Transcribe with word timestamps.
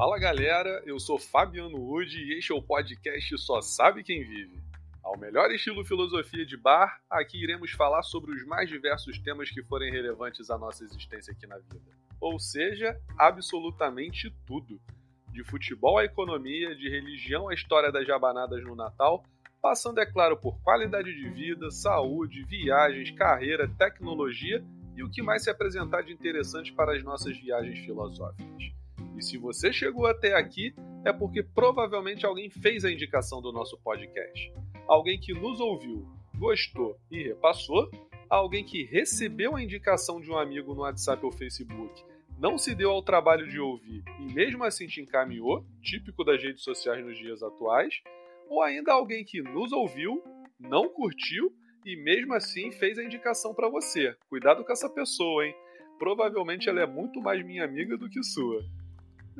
Fala 0.00 0.18
galera, 0.18 0.82
eu 0.86 0.98
sou 0.98 1.18
Fabiano 1.18 1.76
Wood 1.76 2.16
e 2.16 2.38
este 2.38 2.52
é 2.52 2.54
o 2.54 2.62
podcast 2.62 3.36
Só 3.36 3.60
Sabe 3.60 4.02
Quem 4.02 4.24
Vive. 4.24 4.58
Ao 5.04 5.18
melhor 5.18 5.50
estilo 5.50 5.84
filosofia 5.84 6.46
de 6.46 6.56
bar, 6.56 7.02
aqui 7.10 7.36
iremos 7.36 7.72
falar 7.72 8.02
sobre 8.02 8.30
os 8.30 8.42
mais 8.46 8.70
diversos 8.70 9.18
temas 9.18 9.50
que 9.50 9.62
forem 9.62 9.92
relevantes 9.92 10.48
à 10.48 10.56
nossa 10.56 10.84
existência 10.84 11.34
aqui 11.34 11.46
na 11.46 11.58
vida. 11.58 11.82
Ou 12.18 12.38
seja, 12.38 12.98
absolutamente 13.18 14.34
tudo. 14.46 14.80
De 15.28 15.44
futebol 15.44 15.98
à 15.98 16.04
economia, 16.06 16.74
de 16.74 16.88
religião 16.88 17.50
à 17.50 17.52
história 17.52 17.92
das 17.92 18.06
jabanadas 18.06 18.64
no 18.64 18.74
Natal, 18.74 19.22
passando, 19.60 20.00
é 20.00 20.06
claro, 20.06 20.34
por 20.34 20.58
qualidade 20.62 21.14
de 21.14 21.28
vida, 21.28 21.70
saúde, 21.70 22.42
viagens, 22.44 23.10
carreira, 23.10 23.68
tecnologia 23.76 24.64
e 24.96 25.02
o 25.02 25.10
que 25.10 25.20
mais 25.20 25.44
se 25.44 25.50
apresentar 25.50 26.00
de 26.00 26.10
interessante 26.14 26.72
para 26.72 26.96
as 26.96 27.04
nossas 27.04 27.36
viagens 27.36 27.80
filosóficas. 27.80 28.79
E 29.20 29.22
se 29.22 29.36
você 29.36 29.70
chegou 29.70 30.06
até 30.06 30.32
aqui, 30.32 30.74
é 31.04 31.12
porque 31.12 31.42
provavelmente 31.42 32.24
alguém 32.24 32.48
fez 32.48 32.86
a 32.86 32.90
indicação 32.90 33.42
do 33.42 33.52
nosso 33.52 33.76
podcast. 33.76 34.50
Alguém 34.88 35.20
que 35.20 35.34
nos 35.34 35.60
ouviu, 35.60 36.08
gostou 36.38 36.98
e 37.10 37.22
repassou, 37.22 37.90
alguém 38.30 38.64
que 38.64 38.82
recebeu 38.82 39.54
a 39.54 39.62
indicação 39.62 40.22
de 40.22 40.30
um 40.30 40.38
amigo 40.38 40.74
no 40.74 40.80
WhatsApp 40.80 41.22
ou 41.22 41.30
Facebook, 41.30 42.02
não 42.38 42.56
se 42.56 42.74
deu 42.74 42.92
ao 42.92 43.02
trabalho 43.02 43.46
de 43.46 43.60
ouvir 43.60 44.02
e 44.20 44.32
mesmo 44.32 44.64
assim 44.64 44.86
te 44.86 45.02
encaminhou, 45.02 45.66
típico 45.82 46.24
das 46.24 46.42
redes 46.42 46.64
sociais 46.64 47.04
nos 47.04 47.18
dias 47.18 47.42
atuais, 47.42 48.00
ou 48.48 48.62
ainda 48.62 48.94
alguém 48.94 49.22
que 49.22 49.42
nos 49.42 49.70
ouviu, 49.70 50.24
não 50.58 50.88
curtiu 50.88 51.54
e 51.84 51.94
mesmo 51.94 52.32
assim 52.32 52.72
fez 52.72 52.98
a 52.98 53.04
indicação 53.04 53.52
para 53.52 53.68
você. 53.68 54.16
Cuidado 54.30 54.64
com 54.64 54.72
essa 54.72 54.88
pessoa, 54.88 55.44
hein? 55.44 55.54
Provavelmente 55.98 56.70
ela 56.70 56.80
é 56.80 56.86
muito 56.86 57.20
mais 57.20 57.44
minha 57.44 57.66
amiga 57.66 57.98
do 57.98 58.08
que 58.08 58.24
sua. 58.24 58.64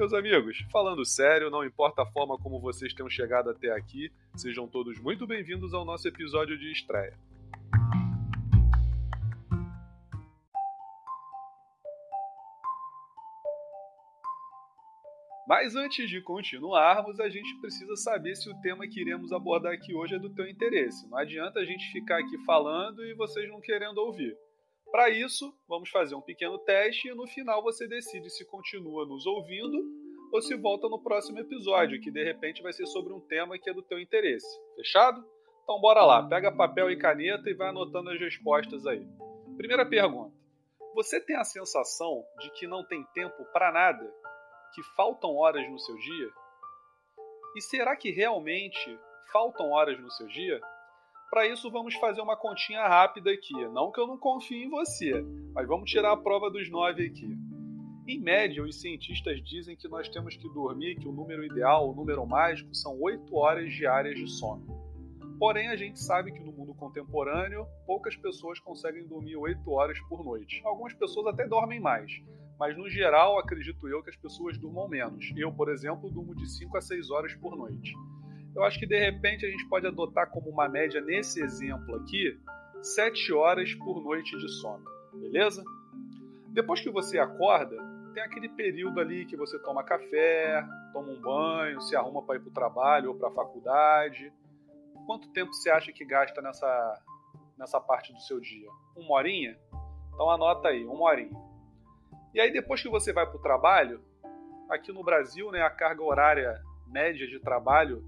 Meus 0.01 0.15
amigos, 0.15 0.57
falando 0.73 1.05
sério, 1.05 1.51
não 1.51 1.63
importa 1.63 2.01
a 2.01 2.07
forma 2.07 2.39
como 2.39 2.59
vocês 2.59 2.95
tenham 2.95 3.11
chegado 3.11 3.51
até 3.51 3.71
aqui, 3.71 4.11
sejam 4.35 4.67
todos 4.67 4.99
muito 4.99 5.27
bem-vindos 5.27 5.75
ao 5.75 5.85
nosso 5.85 6.09
episódio 6.09 6.59
de 6.59 6.73
estreia. 6.73 7.13
Mas 15.47 15.77
antes 15.77 16.09
de 16.09 16.23
continuarmos, 16.23 17.21
a 17.21 17.29
gente 17.29 17.55
precisa 17.61 17.95
saber 17.97 18.37
se 18.37 18.49
o 18.49 18.59
tema 18.63 18.89
que 18.89 19.03
iremos 19.03 19.31
abordar 19.33 19.75
aqui 19.75 19.93
hoje 19.95 20.15
é 20.15 20.19
do 20.19 20.31
teu 20.31 20.49
interesse. 20.49 21.07
Não 21.11 21.19
adianta 21.19 21.61
a 21.61 21.65
gente 21.67 21.93
ficar 21.93 22.21
aqui 22.21 22.39
falando 22.47 23.05
e 23.05 23.13
vocês 23.13 23.47
não 23.51 23.61
querendo 23.61 23.99
ouvir. 23.99 24.35
Para 24.91 25.09
isso, 25.09 25.55
vamos 25.69 25.89
fazer 25.89 26.15
um 26.15 26.21
pequeno 26.21 26.59
teste 26.59 27.09
e 27.09 27.15
no 27.15 27.27
final 27.29 27.63
você 27.63 27.87
decide 27.87 28.29
se 28.29 28.45
continua 28.45 29.07
nos 29.07 29.25
ouvindo 29.25 29.79
ou 30.33 30.43
se 30.43 30.57
volta 30.57 30.89
no 30.89 31.03
próximo 31.03 31.39
episódio, 31.39 32.01
que 32.01 32.11
de 32.11 32.25
repente 32.25 32.63
vai 32.63 32.73
ser 32.73 32.87
sobre 32.87 33.13
um 33.13 33.21
tema 33.21 33.59
que 33.59 33.71
é 33.71 33.75
do 33.75 33.83
teu 33.83 34.01
interesse. 34.01 34.47
Fechado? 34.77 35.25
Então 35.63 35.81
bora 35.81 36.05
lá, 36.05 36.27
pega 36.29 36.51
papel 36.51 36.91
e 36.91 36.97
caneta 36.97 37.49
e 37.49 37.55
vai 37.55 37.69
anotando 37.69 38.11
as 38.11 38.19
respostas 38.19 38.87
aí. 38.87 39.07
Primeira 39.57 39.87
pergunta: 39.87 40.35
você 40.95 41.21
tem 41.21 41.37
a 41.37 41.45
sensação 41.45 42.25
de 42.41 42.51
que 42.51 42.67
não 42.67 42.85
tem 42.85 43.05
tempo 43.15 43.45
para 43.53 43.71
nada? 43.71 44.05
Que 44.75 44.83
faltam 44.97 45.37
horas 45.37 45.69
no 45.71 45.79
seu 45.79 45.97
dia? 45.97 46.31
E 47.57 47.61
será 47.61 47.97
que 47.97 48.11
realmente 48.11 48.99
faltam 49.33 49.71
horas 49.71 50.01
no 50.01 50.11
seu 50.11 50.27
dia? 50.27 50.61
Para 51.31 51.47
isso, 51.47 51.71
vamos 51.71 51.95
fazer 51.95 52.21
uma 52.21 52.37
continha 52.37 52.89
rápida 52.89 53.31
aqui. 53.31 53.55
Não 53.69 53.93
que 53.93 54.01
eu 54.01 54.07
não 54.09 54.19
confie 54.19 54.65
em 54.65 54.69
você, 54.69 55.25
mas 55.55 55.65
vamos 55.69 55.89
tirar 55.89 56.11
a 56.11 56.17
prova 56.17 56.51
dos 56.51 56.69
nove 56.69 57.07
aqui. 57.07 57.39
Em 58.09 58.19
média, 58.21 58.61
os 58.65 58.81
cientistas 58.81 59.41
dizem 59.45 59.77
que 59.77 59.87
nós 59.87 60.09
temos 60.09 60.37
que 60.37 60.49
dormir, 60.49 60.97
que 60.97 61.07
o 61.07 61.13
número 61.13 61.45
ideal, 61.45 61.89
o 61.89 61.95
número 61.95 62.27
mágico, 62.27 62.75
são 62.75 63.01
8 63.01 63.33
horas 63.37 63.73
diárias 63.73 64.19
de 64.19 64.29
sono. 64.29 64.67
Porém, 65.39 65.69
a 65.69 65.77
gente 65.77 66.01
sabe 66.01 66.33
que 66.33 66.41
no 66.41 66.51
mundo 66.51 66.75
contemporâneo, 66.75 67.65
poucas 67.87 68.17
pessoas 68.17 68.59
conseguem 68.59 69.07
dormir 69.07 69.37
8 69.37 69.71
horas 69.71 70.01
por 70.09 70.25
noite. 70.25 70.61
Algumas 70.65 70.95
pessoas 70.95 71.29
até 71.29 71.47
dormem 71.47 71.79
mais, 71.79 72.11
mas 72.59 72.77
no 72.77 72.91
geral, 72.91 73.39
acredito 73.39 73.87
eu 73.87 74.03
que 74.03 74.11
as 74.11 74.17
pessoas 74.17 74.59
durmam 74.59 74.89
menos. 74.89 75.33
Eu, 75.37 75.53
por 75.53 75.71
exemplo, 75.71 76.11
durmo 76.11 76.35
de 76.35 76.51
5 76.51 76.77
a 76.77 76.81
6 76.81 77.09
horas 77.09 77.35
por 77.37 77.57
noite. 77.57 77.95
Eu 78.55 78.65
acho 78.65 78.79
que 78.79 78.87
de 78.87 78.99
repente 78.99 79.47
a 79.47 79.51
gente 79.51 79.67
pode 79.69 79.87
adotar 79.87 80.29
como 80.31 80.51
uma 80.51 80.69
média 80.69 81.01
nesse 81.01 81.43
exemplo 81.43 81.97
aqui 81.97 82.39
7 82.83 83.33
horas 83.33 83.73
por 83.75 84.03
noite 84.03 84.37
de 84.37 84.49
sono, 84.61 84.85
beleza? 85.13 85.63
Depois 86.49 86.81
que 86.81 86.91
você 86.91 87.19
acorda, 87.19 87.77
tem 88.13 88.23
aquele 88.23 88.49
período 88.49 88.99
ali 88.99 89.25
que 89.25 89.37
você 89.37 89.59
toma 89.61 89.85
café, 89.85 90.65
toma 90.93 91.13
um 91.13 91.21
banho, 91.21 91.81
se 91.81 91.95
arruma 91.95 92.23
para 92.23 92.37
ir 92.37 92.41
para 92.41 92.49
o 92.49 92.53
trabalho 92.53 93.11
ou 93.11 93.17
para 93.17 93.29
a 93.29 93.33
faculdade. 93.33 94.33
Quanto 95.07 95.29
tempo 95.29 95.53
você 95.53 95.71
acha 95.71 95.93
que 95.93 96.05
gasta 96.05 96.43
nessa, 96.43 97.03
nessa 97.57 97.81
parte 97.81 98.13
do 98.13 98.21
seu 98.21 98.41
dia? 98.41 98.69
Uma 98.97 99.15
horinha? 99.15 99.57
Então 100.13 100.29
anota 100.29 100.69
aí, 100.69 100.85
uma 100.85 101.05
horinha. 101.05 101.39
E 102.35 102.41
aí 102.41 102.53
depois 102.53 102.83
que 102.83 102.89
você 102.89 103.13
vai 103.13 103.27
para 103.27 103.37
o 103.37 103.43
trabalho, 103.43 104.03
aqui 104.69 104.93
no 104.93 105.05
Brasil, 105.05 105.51
né, 105.53 105.63
a 105.63 105.71
carga 105.71 106.03
horária 106.03 106.61
média 106.87 107.27
de 107.27 107.39
trabalho 107.39 108.05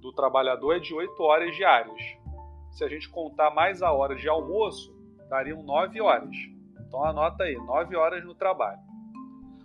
do 0.00 0.12
trabalhador 0.12 0.76
é 0.76 0.78
de 0.78 0.94
8 0.94 1.22
horas 1.22 1.54
diárias. 1.56 2.00
Se 2.70 2.84
a 2.84 2.88
gente 2.88 3.08
contar 3.08 3.50
mais 3.50 3.82
a 3.82 3.92
hora 3.92 4.14
de 4.14 4.28
almoço, 4.28 4.94
dariam 5.28 5.62
9 5.62 6.00
horas. 6.00 6.34
Então 6.86 7.04
anota 7.04 7.44
aí, 7.44 7.56
9 7.56 7.96
horas 7.96 8.24
no 8.24 8.34
trabalho. 8.34 8.80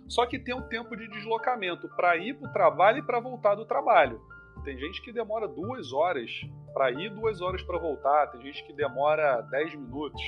Só 0.08 0.26
que 0.26 0.38
tem 0.38 0.54
um 0.54 0.68
tempo 0.68 0.96
de 0.96 1.08
deslocamento 1.08 1.88
para 1.96 2.16
ir 2.16 2.34
para 2.34 2.48
o 2.48 2.52
trabalho 2.52 2.98
e 2.98 3.02
para 3.02 3.20
voltar 3.20 3.54
do 3.54 3.64
trabalho. 3.64 4.20
Tem 4.62 4.78
gente 4.78 5.02
que 5.02 5.12
demora 5.12 5.48
duas 5.48 5.92
horas 5.92 6.30
para 6.72 6.90
ir, 6.90 7.10
duas 7.10 7.40
horas 7.40 7.62
para 7.62 7.78
voltar. 7.78 8.26
Tem 8.28 8.42
gente 8.42 8.64
que 8.64 8.72
demora 8.72 9.40
10 9.42 9.74
minutos. 9.74 10.22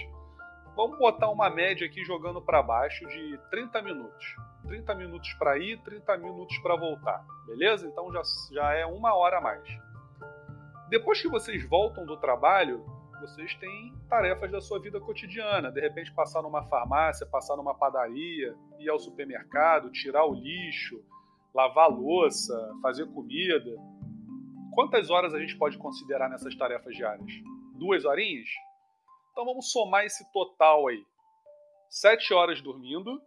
Vamos 0.75 0.99
botar 0.99 1.31
uma 1.31 1.49
média 1.49 1.87
aqui 1.87 2.05
jogando 2.05 2.41
para 2.41 2.63
baixo 2.63 3.07
de 3.07 3.39
30 3.51 3.81
minutos. 3.83 4.37
30 4.67 4.95
minutos 4.95 5.33
para 5.35 5.59
ir, 5.59 5.81
30 5.83 6.19
minutos 6.19 6.59
para 6.59 6.77
voltar. 6.77 7.25
Beleza? 7.47 7.87
Então 7.87 8.13
já, 8.13 8.23
já 8.53 8.75
é 8.75 8.85
uma 8.85 9.15
hora 9.15 9.39
a 9.39 9.41
mais. 9.41 9.67
Depois 10.89 11.21
que 11.21 11.29
vocês 11.29 11.69
voltam 11.69 12.07
do 12.07 12.17
trabalho, 12.17 12.85
vocês 13.21 13.55
têm 13.57 13.93
tarefas 14.09 14.51
da 14.53 14.61
sua 14.61 14.79
vida 14.79 15.01
cotidiana. 15.01 15.73
De 15.73 15.81
repente, 15.81 16.13
passar 16.13 16.43
numa 16.43 16.63
farmácia, 16.69 17.27
passar 17.27 17.57
numa 17.57 17.75
padaria, 17.75 18.55
ir 18.79 18.89
ao 18.89 18.99
supermercado, 18.99 19.91
tirar 19.91 20.25
o 20.25 20.35
lixo, 20.35 21.03
lavar 21.53 21.91
louça, 21.91 22.55
fazer 22.83 23.07
comida. 23.07 23.77
Quantas 24.75 25.11
horas 25.11 25.35
a 25.35 25.41
gente 25.41 25.57
pode 25.57 25.77
considerar 25.79 26.29
nessas 26.29 26.55
tarefas 26.55 26.95
diárias? 26.95 27.33
Duas 27.75 28.05
horinhas? 28.05 28.49
Então 29.33 29.45
vamos 29.45 29.73
somar 29.73 30.05
esse 30.05 30.31
total 30.33 30.87
aí. 30.87 31.05
Sete 31.89 32.33
horas 32.33 32.61
dormindo, 32.61 33.21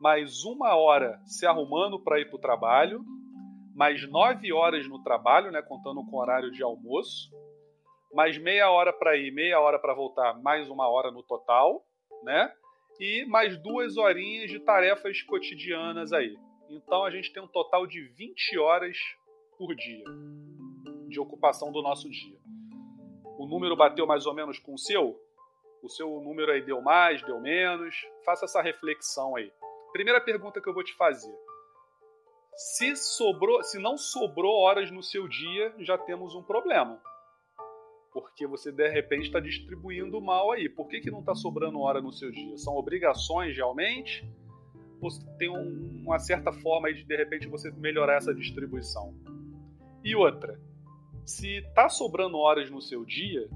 mais 0.00 0.44
uma 0.44 0.74
hora 0.74 1.20
se 1.24 1.46
arrumando 1.46 2.00
para 2.00 2.18
ir 2.18 2.26
para 2.26 2.36
o 2.36 2.40
trabalho, 2.40 3.04
mais 3.80 4.06
nove 4.10 4.52
horas 4.52 4.86
no 4.86 5.02
trabalho, 5.02 5.50
né, 5.50 5.62
contando 5.62 6.04
com 6.04 6.18
horário 6.18 6.50
de 6.50 6.62
almoço, 6.62 7.30
mais 8.12 8.36
meia 8.36 8.70
hora 8.70 8.92
para 8.92 9.16
ir, 9.16 9.32
meia 9.32 9.58
hora 9.58 9.78
para 9.78 9.94
voltar, 9.94 10.38
mais 10.42 10.68
uma 10.68 10.86
hora 10.86 11.10
no 11.10 11.22
total, 11.22 11.82
né? 12.22 12.52
E 13.00 13.24
mais 13.24 13.56
duas 13.56 13.96
horinhas 13.96 14.50
de 14.50 14.60
tarefas 14.60 15.22
cotidianas 15.22 16.12
aí. 16.12 16.36
Então 16.68 17.06
a 17.06 17.10
gente 17.10 17.32
tem 17.32 17.42
um 17.42 17.48
total 17.48 17.86
de 17.86 18.02
20 18.02 18.58
horas 18.58 18.98
por 19.56 19.74
dia 19.74 20.04
de 21.08 21.18
ocupação 21.18 21.72
do 21.72 21.80
nosso 21.80 22.10
dia. 22.10 22.38
O 23.38 23.46
número 23.46 23.74
bateu 23.74 24.06
mais 24.06 24.26
ou 24.26 24.34
menos 24.34 24.58
com 24.58 24.74
o 24.74 24.78
seu? 24.78 25.18
O 25.82 25.88
seu 25.88 26.20
número 26.20 26.52
aí 26.52 26.60
deu 26.60 26.82
mais, 26.82 27.22
deu 27.22 27.40
menos? 27.40 27.96
Faça 28.26 28.44
essa 28.44 28.60
reflexão 28.60 29.36
aí. 29.36 29.50
Primeira 29.90 30.20
pergunta 30.20 30.60
que 30.60 30.68
eu 30.68 30.74
vou 30.74 30.84
te 30.84 30.94
fazer. 30.96 31.34
Se 32.60 32.94
sobrou, 32.94 33.62
se 33.62 33.78
não 33.78 33.96
sobrou 33.96 34.54
horas 34.60 34.90
no 34.90 35.02
seu 35.02 35.26
dia, 35.26 35.74
já 35.78 35.96
temos 35.96 36.34
um 36.34 36.42
problema. 36.42 37.00
Porque 38.12 38.46
você 38.46 38.70
de 38.70 38.86
repente 38.86 39.28
está 39.28 39.40
distribuindo 39.40 40.20
mal 40.20 40.50
aí. 40.50 40.68
Por 40.68 40.86
que, 40.86 41.00
que 41.00 41.10
não 41.10 41.20
está 41.20 41.34
sobrando 41.34 41.80
hora 41.80 42.02
no 42.02 42.12
seu 42.12 42.30
dia? 42.30 42.58
São 42.58 42.76
obrigações 42.76 43.56
realmente? 43.56 44.30
Ou 45.00 45.08
tem 45.38 45.48
um, 45.48 46.02
uma 46.04 46.18
certa 46.18 46.52
forma 46.52 46.92
de 46.92 47.02
de 47.02 47.16
repente 47.16 47.48
você 47.48 47.70
melhorar 47.70 48.18
essa 48.18 48.34
distribuição? 48.34 49.14
E 50.04 50.14
outra, 50.14 50.60
se 51.24 51.60
está 51.60 51.88
sobrando 51.88 52.36
horas 52.36 52.70
no 52.70 52.82
seu 52.82 53.06
dia, 53.06 53.48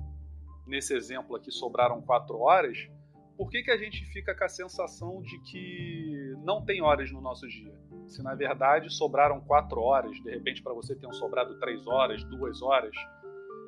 nesse 0.66 0.94
exemplo 0.94 1.36
aqui 1.36 1.50
sobraram 1.50 2.00
quatro 2.00 2.38
horas, 2.38 2.88
por 3.36 3.50
que, 3.50 3.62
que 3.62 3.70
a 3.70 3.76
gente 3.76 4.02
fica 4.06 4.34
com 4.34 4.44
a 4.44 4.48
sensação 4.48 5.20
de 5.20 5.38
que 5.40 6.34
não 6.42 6.64
tem 6.64 6.80
horas 6.80 7.12
no 7.12 7.20
nosso 7.20 7.46
dia? 7.46 7.78
Se 8.06 8.22
na 8.22 8.34
verdade 8.34 8.92
sobraram 8.92 9.40
quatro 9.40 9.80
horas, 9.80 10.16
de 10.22 10.30
repente 10.30 10.62
para 10.62 10.72
você 10.72 10.94
tenham 10.94 11.12
sobrado 11.12 11.58
três 11.58 11.86
horas, 11.86 12.22
duas 12.24 12.62
horas. 12.62 12.94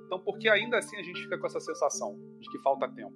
Então, 0.06 0.20
por 0.20 0.38
que 0.38 0.48
ainda 0.48 0.78
assim 0.78 0.96
a 0.96 1.02
gente 1.02 1.20
fica 1.22 1.36
com 1.36 1.46
essa 1.46 1.60
sensação 1.60 2.16
de 2.38 2.48
que 2.48 2.58
falta 2.58 2.88
tempo? 2.88 3.14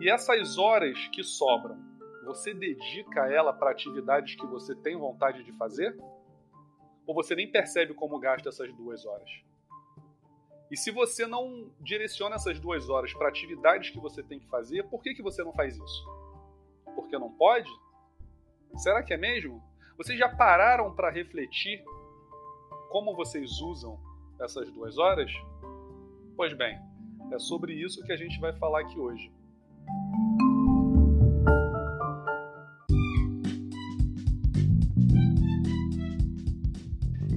E 0.00 0.10
essas 0.10 0.58
horas 0.58 1.08
que 1.08 1.22
sobram, 1.22 1.78
você 2.24 2.52
dedica 2.52 3.26
ela 3.26 3.52
para 3.52 3.70
atividades 3.70 4.34
que 4.34 4.46
você 4.46 4.74
tem 4.76 4.96
vontade 4.96 5.42
de 5.42 5.52
fazer? 5.52 5.96
Ou 7.06 7.14
você 7.14 7.34
nem 7.34 7.50
percebe 7.50 7.94
como 7.94 8.18
gasta 8.18 8.50
essas 8.50 8.72
duas 8.74 9.06
horas? 9.06 9.30
E 10.70 10.76
se 10.76 10.90
você 10.90 11.26
não 11.26 11.72
direciona 11.80 12.36
essas 12.36 12.60
duas 12.60 12.90
horas 12.90 13.14
para 13.14 13.28
atividades 13.28 13.90
que 13.90 13.98
você 13.98 14.22
tem 14.22 14.38
que 14.38 14.46
fazer, 14.48 14.84
por 14.90 15.02
que, 15.02 15.14
que 15.14 15.22
você 15.22 15.42
não 15.42 15.54
faz 15.54 15.76
isso? 15.76 16.04
Porque 16.94 17.18
não 17.18 17.32
pode? 17.32 17.70
Será 18.76 19.02
que 19.02 19.14
é 19.14 19.16
mesmo? 19.16 19.62
Vocês 19.98 20.16
já 20.16 20.28
pararam 20.28 20.94
para 20.94 21.10
refletir 21.10 21.82
como 22.88 23.16
vocês 23.16 23.60
usam 23.60 23.98
essas 24.40 24.70
duas 24.70 24.96
horas? 24.96 25.28
Pois 26.36 26.56
bem, 26.56 26.78
é 27.32 27.38
sobre 27.40 27.72
isso 27.72 28.04
que 28.04 28.12
a 28.12 28.16
gente 28.16 28.38
vai 28.38 28.52
falar 28.52 28.82
aqui 28.82 28.96
hoje. 28.96 29.28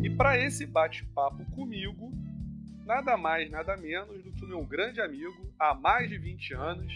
E 0.03 0.09
para 0.11 0.37
esse 0.37 0.67
bate-papo 0.67 1.43
comigo, 1.55 2.11
nada 2.85 3.17
mais, 3.17 3.49
nada 3.49 3.75
menos 3.75 4.23
do 4.23 4.31
que 4.33 4.45
o 4.45 4.47
meu 4.47 4.63
grande 4.63 5.01
amigo 5.01 5.51
há 5.57 5.73
mais 5.73 6.07
de 6.07 6.19
20 6.19 6.53
anos. 6.53 6.93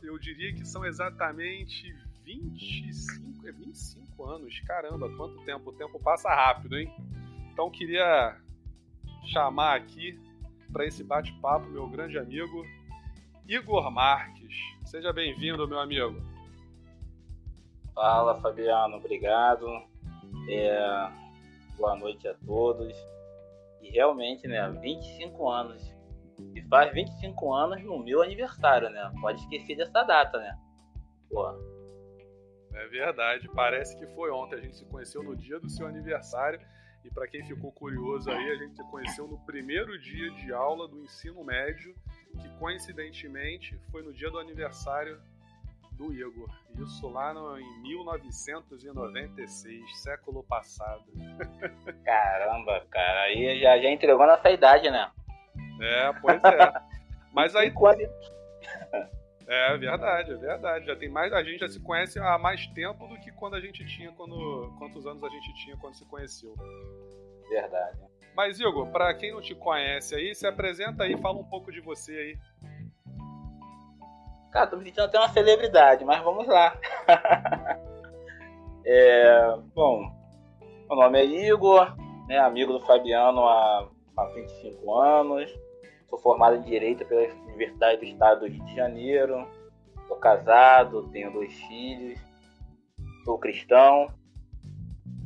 Eu, 0.00 0.16
diria 0.16 0.54
que 0.54 0.64
são 0.64 0.84
exatamente 0.86 1.92
25, 2.28 3.48
é 3.48 3.52
25 3.52 4.24
anos. 4.26 4.60
Caramba, 4.60 5.08
quanto 5.16 5.42
tempo! 5.44 5.70
O 5.70 5.72
tempo 5.72 5.98
passa 5.98 6.28
rápido, 6.28 6.76
hein? 6.76 6.92
Então 7.50 7.70
queria 7.70 8.36
chamar 9.32 9.76
aqui 9.76 10.20
para 10.70 10.84
esse 10.84 11.02
bate-papo 11.02 11.66
meu 11.70 11.88
grande 11.88 12.18
amigo 12.18 12.62
Igor 13.46 13.90
Marques. 13.90 14.54
Seja 14.84 15.10
bem-vindo, 15.10 15.66
meu 15.66 15.78
amigo. 15.78 16.20
Fala, 17.94 18.38
Fabiano, 18.42 18.96
obrigado. 18.96 19.66
É, 20.50 21.10
boa 21.78 21.96
noite 21.96 22.28
a 22.28 22.34
todos. 22.44 22.94
E 23.80 23.88
realmente, 23.88 24.46
né, 24.46 24.68
25 24.82 25.48
anos. 25.48 25.94
E 26.54 26.60
faz 26.68 26.92
25 26.92 27.54
anos 27.54 27.82
no 27.82 27.98
meu 28.04 28.22
aniversário, 28.22 28.90
né? 28.90 29.10
Pode 29.18 29.40
esquecer 29.40 29.76
dessa 29.76 30.02
data, 30.02 30.38
né? 30.38 30.58
Pô. 31.30 31.77
É 32.72 32.86
verdade, 32.86 33.48
parece 33.54 33.98
que 33.98 34.06
foi 34.14 34.30
ontem. 34.30 34.56
A 34.56 34.60
gente 34.60 34.76
se 34.76 34.84
conheceu 34.84 35.22
no 35.22 35.36
dia 35.36 35.58
do 35.58 35.68
seu 35.68 35.86
aniversário 35.86 36.60
e 37.04 37.10
para 37.10 37.26
quem 37.26 37.44
ficou 37.44 37.72
curioso 37.72 38.30
aí, 38.30 38.50
a 38.50 38.54
gente 38.56 38.76
se 38.76 38.84
conheceu 38.90 39.26
no 39.26 39.38
primeiro 39.38 39.98
dia 39.98 40.30
de 40.32 40.52
aula 40.52 40.86
do 40.86 41.02
ensino 41.02 41.42
médio, 41.42 41.94
que 42.40 42.48
coincidentemente 42.58 43.80
foi 43.90 44.02
no 44.02 44.12
dia 44.12 44.30
do 44.30 44.38
aniversário 44.38 45.18
do 45.92 46.12
Igor. 46.12 46.50
Isso 46.78 47.08
lá 47.08 47.32
no, 47.32 47.58
em 47.58 47.82
1996, 47.82 50.02
século 50.02 50.44
passado. 50.44 51.06
Caramba, 52.04 52.86
cara, 52.90 53.22
aí 53.22 53.58
já, 53.60 53.78
já 53.78 53.90
entregou 53.90 54.26
nessa 54.26 54.50
idade, 54.50 54.90
né? 54.90 55.10
É, 55.80 56.12
pois 56.20 56.44
é. 56.44 56.74
Mas 57.32 57.56
aí. 57.56 57.72
É 59.48 59.78
verdade, 59.78 60.32
é 60.32 60.36
verdade. 60.36 60.86
Já 60.86 60.94
tem 60.94 61.08
mais, 61.08 61.32
a 61.32 61.42
gente 61.42 61.60
já 61.60 61.68
se 61.68 61.80
conhece 61.80 62.18
há 62.18 62.36
mais 62.36 62.66
tempo 62.68 63.08
do 63.08 63.18
que 63.18 63.32
quando 63.32 63.54
a 63.54 63.60
gente 63.60 63.84
tinha 63.86 64.12
quando 64.12 64.70
quantos 64.78 65.06
anos 65.06 65.24
a 65.24 65.28
gente 65.30 65.54
tinha 65.54 65.74
quando 65.78 65.94
se 65.94 66.04
conheceu. 66.04 66.54
Verdade. 67.48 67.98
Mas 68.36 68.60
Igor, 68.60 68.86
para 68.88 69.14
quem 69.14 69.32
não 69.32 69.40
te 69.40 69.54
conhece 69.54 70.14
aí, 70.14 70.34
se 70.34 70.46
apresenta 70.46 71.04
aí, 71.04 71.16
fala 71.16 71.38
um 71.38 71.44
pouco 71.44 71.72
de 71.72 71.80
você 71.80 72.12
aí. 72.12 72.38
Cara, 74.52 74.66
tô 74.66 74.76
me 74.76 74.84
sentindo 74.84 75.04
até 75.04 75.18
uma 75.18 75.30
celebridade, 75.30 76.04
mas 76.04 76.22
vamos 76.22 76.46
lá. 76.46 76.78
é, 78.84 79.56
bom, 79.74 80.12
meu 80.88 80.96
nome 80.96 81.20
é 81.20 81.24
Igor, 81.24 81.96
né, 82.28 82.38
amigo 82.38 82.74
do 82.74 82.84
Fabiano 82.84 83.40
há, 83.40 83.88
há 84.14 84.24
25 84.26 84.94
anos. 84.94 85.67
Sou 86.08 86.18
formado 86.18 86.56
em 86.56 86.62
Direito 86.62 87.04
pela 87.04 87.32
Universidade 87.44 87.98
do 87.98 88.04
Estado 88.04 88.40
do 88.40 88.46
Rio 88.46 88.64
de 88.64 88.74
Janeiro. 88.74 89.46
Sou 90.06 90.16
casado, 90.16 91.08
tenho 91.10 91.32
dois 91.32 91.52
filhos. 91.52 92.18
Sou 93.24 93.38
cristão. 93.38 94.12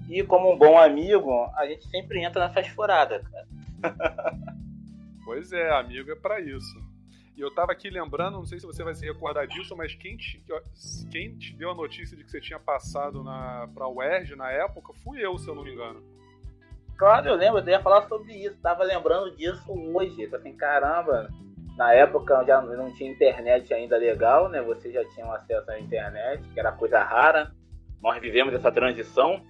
E 0.09 0.23
como 0.25 0.53
um 0.53 0.59
bom 0.59 0.77
amigo, 0.79 1.31
a 1.57 1.67
gente 1.67 1.87
sempre 1.89 2.23
entra 2.23 2.47
nessas 2.47 2.67
furadas, 2.69 3.27
cara. 3.29 3.47
pois 5.25 5.53
é, 5.53 5.71
amigo 5.71 6.11
é 6.11 6.17
para 6.17 6.41
isso. 6.41 6.93
E 7.37 7.41
eu 7.41 7.55
tava 7.55 7.73
aqui 7.73 7.89
lembrando, 7.89 8.37
não 8.37 8.45
sei 8.45 8.59
se 8.59 8.67
você 8.67 8.85
vai 8.85 8.95
se 8.95 9.07
recordar 9.07 9.47
disso, 9.47 9.75
mas 9.77 9.95
quem 9.95 10.17
te, 10.17 10.45
quem 11.11 11.35
te 11.39 11.57
deu 11.57 11.71
a 11.71 11.75
notícia 11.75 12.17
de 12.17 12.25
que 12.25 12.31
você 12.31 12.41
tinha 12.41 12.59
passado 12.59 13.25
na, 13.25 13.69
pra 13.73 13.89
UERJ 13.89 14.37
na 14.37 14.51
época 14.51 14.93
fui 15.03 15.25
eu, 15.25 15.39
se 15.39 15.49
eu 15.49 15.55
não 15.55 15.65
me 15.65 15.73
engano. 15.73 16.03
Claro, 17.03 17.31
eu 17.31 17.35
lembro, 17.35 17.59
eu 17.59 17.67
ia 17.67 17.81
falar 17.81 18.03
sobre 18.03 18.33
isso, 18.33 18.63
tava 18.63 18.85
lembrando 18.85 19.35
disso 19.35 19.73
hoje. 19.93 20.29
Tá 20.29 20.37
assim, 20.37 20.57
caramba, 20.57 21.29
na 21.77 21.93
época 21.93 22.45
já 22.45 22.63
não 22.63 22.95
tinha 22.95 23.11
internet 23.11 23.75
ainda 23.75 23.97
legal, 23.97 24.49
né? 24.49 24.63
Você 24.63 24.93
já 24.93 25.05
tinha 25.07 25.27
acesso 25.35 25.69
à 25.69 25.81
internet, 25.81 26.49
que 26.55 26.61
era 26.61 26.71
coisa 26.71 27.03
rara. 27.03 27.51
Nós 28.01 28.21
vivemos 28.21 28.55
essa 28.55 28.71
transição, 28.71 29.43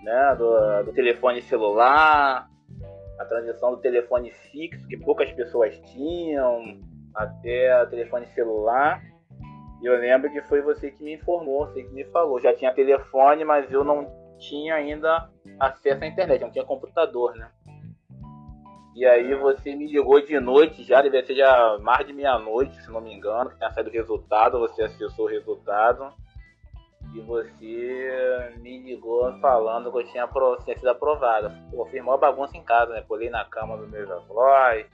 né? 0.00 0.36
Do, 0.38 0.84
do 0.84 0.92
telefone 0.92 1.42
celular, 1.42 2.48
a 3.18 3.24
transição 3.24 3.72
do 3.72 3.78
telefone 3.78 4.30
fixo, 4.52 4.86
que 4.86 4.96
poucas 4.96 5.32
pessoas 5.32 5.76
tinham, 5.92 6.78
até 7.12 7.82
o 7.82 7.86
telefone 7.88 8.26
celular. 8.26 9.02
E 9.82 9.86
eu 9.86 9.98
lembro 9.98 10.30
que 10.30 10.40
foi 10.42 10.62
você 10.62 10.92
que 10.92 11.02
me 11.02 11.14
informou, 11.14 11.66
você 11.66 11.82
que 11.82 11.92
me 11.92 12.04
falou. 12.04 12.40
Já 12.40 12.54
tinha 12.54 12.72
telefone, 12.72 13.44
mas 13.44 13.72
eu 13.72 13.82
não 13.82 14.24
tinha 14.38 14.74
ainda 14.74 15.30
acesso 15.58 16.02
à 16.02 16.06
internet, 16.06 16.40
não 16.40 16.50
tinha 16.50 16.64
computador, 16.64 17.34
né? 17.36 17.50
E 18.96 19.04
aí 19.04 19.34
você 19.34 19.74
me 19.74 19.86
ligou 19.86 20.20
de 20.22 20.40
noite 20.40 20.82
já, 20.82 21.02
devia 21.02 21.22
ser 21.22 21.34
já 21.34 21.76
mais 21.82 22.06
de 22.06 22.14
meia-noite, 22.14 22.80
se 22.80 22.90
não 22.90 23.02
me 23.02 23.12
engano, 23.12 23.50
que 23.50 23.58
tinha 23.58 23.70
saído 23.70 23.90
o 23.90 23.92
resultado, 23.92 24.58
você 24.58 24.84
acessou 24.84 25.26
o 25.26 25.28
resultado. 25.28 26.14
E 27.14 27.20
você 27.20 28.54
me 28.56 28.78
ligou 28.78 29.38
falando 29.38 29.92
que 29.92 29.98
eu 29.98 30.06
tinha, 30.06 30.28
tinha 30.64 30.78
sido 30.78 30.88
aprovado. 30.88 31.52
Pô, 31.70 31.84
fiz 31.86 32.00
uma 32.00 32.16
bagunça 32.16 32.56
em 32.56 32.64
casa, 32.64 32.94
né? 32.94 33.02
Pulei 33.02 33.28
na 33.28 33.44
cama 33.44 33.76
dos 33.76 33.88
meus 33.90 34.10
avós, 34.10 34.86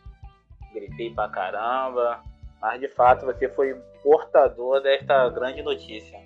gritei 0.75 1.15
pra 1.15 1.29
caramba. 1.29 2.23
Mas 2.61 2.81
de 2.81 2.89
fato 2.89 3.25
você 3.25 3.49
foi 3.49 3.75
portador 4.03 4.81
desta 4.83 5.29
grande 5.31 5.63
notícia. 5.63 6.19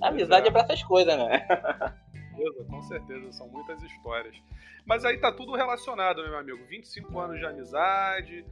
A 0.00 0.08
amizade 0.08 0.48
é 0.48 0.50
pra 0.52 0.62
essas 0.62 0.82
coisas, 0.84 1.16
né? 1.16 1.46
certeza, 2.32 2.64
com 2.64 2.82
certeza, 2.82 3.32
são 3.32 3.48
muitas 3.48 3.82
histórias. 3.82 4.36
Mas 4.84 5.04
aí 5.04 5.18
tá 5.18 5.30
tudo 5.30 5.54
relacionado, 5.54 6.22
meu 6.22 6.36
amigo. 6.36 6.64
25 6.66 7.18
anos 7.18 7.38
de 7.38 7.46
amizade, 7.46 8.44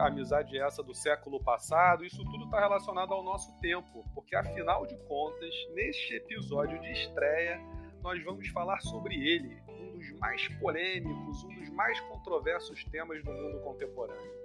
amizade 0.00 0.58
essa 0.58 0.82
do 0.82 0.94
século 0.94 1.42
passado, 1.42 2.04
isso 2.04 2.24
tudo 2.24 2.48
tá 2.50 2.60
relacionado 2.60 3.12
ao 3.14 3.22
nosso 3.22 3.52
tempo, 3.60 4.04
porque 4.14 4.34
afinal 4.34 4.86
de 4.86 4.96
contas, 5.06 5.54
neste 5.74 6.14
episódio 6.14 6.78
de 6.80 6.92
estreia, 6.92 7.60
nós 8.02 8.22
vamos 8.24 8.48
falar 8.48 8.80
sobre 8.80 9.14
ele, 9.14 9.60
um 9.68 9.92
dos 9.92 10.12
mais 10.18 10.46
polêmicos, 10.58 11.44
um 11.44 11.54
dos 11.54 11.70
mais 11.70 11.98
controversos 12.00 12.84
temas 12.84 13.22
do 13.24 13.32
mundo 13.32 13.60
contemporâneo. 13.60 14.36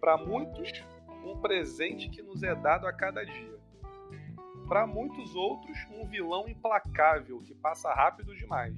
Para 0.00 0.16
muitos, 0.16 0.84
um 1.24 1.40
presente 1.40 2.08
que 2.08 2.22
nos 2.22 2.42
é 2.42 2.54
dado 2.54 2.86
a 2.86 2.92
cada 2.92 3.24
dia 3.24 3.55
para 4.66 4.86
muitos 4.86 5.34
outros, 5.34 5.78
um 5.90 6.06
vilão 6.06 6.48
implacável 6.48 7.40
que 7.42 7.54
passa 7.54 7.92
rápido 7.92 8.34
demais. 8.34 8.76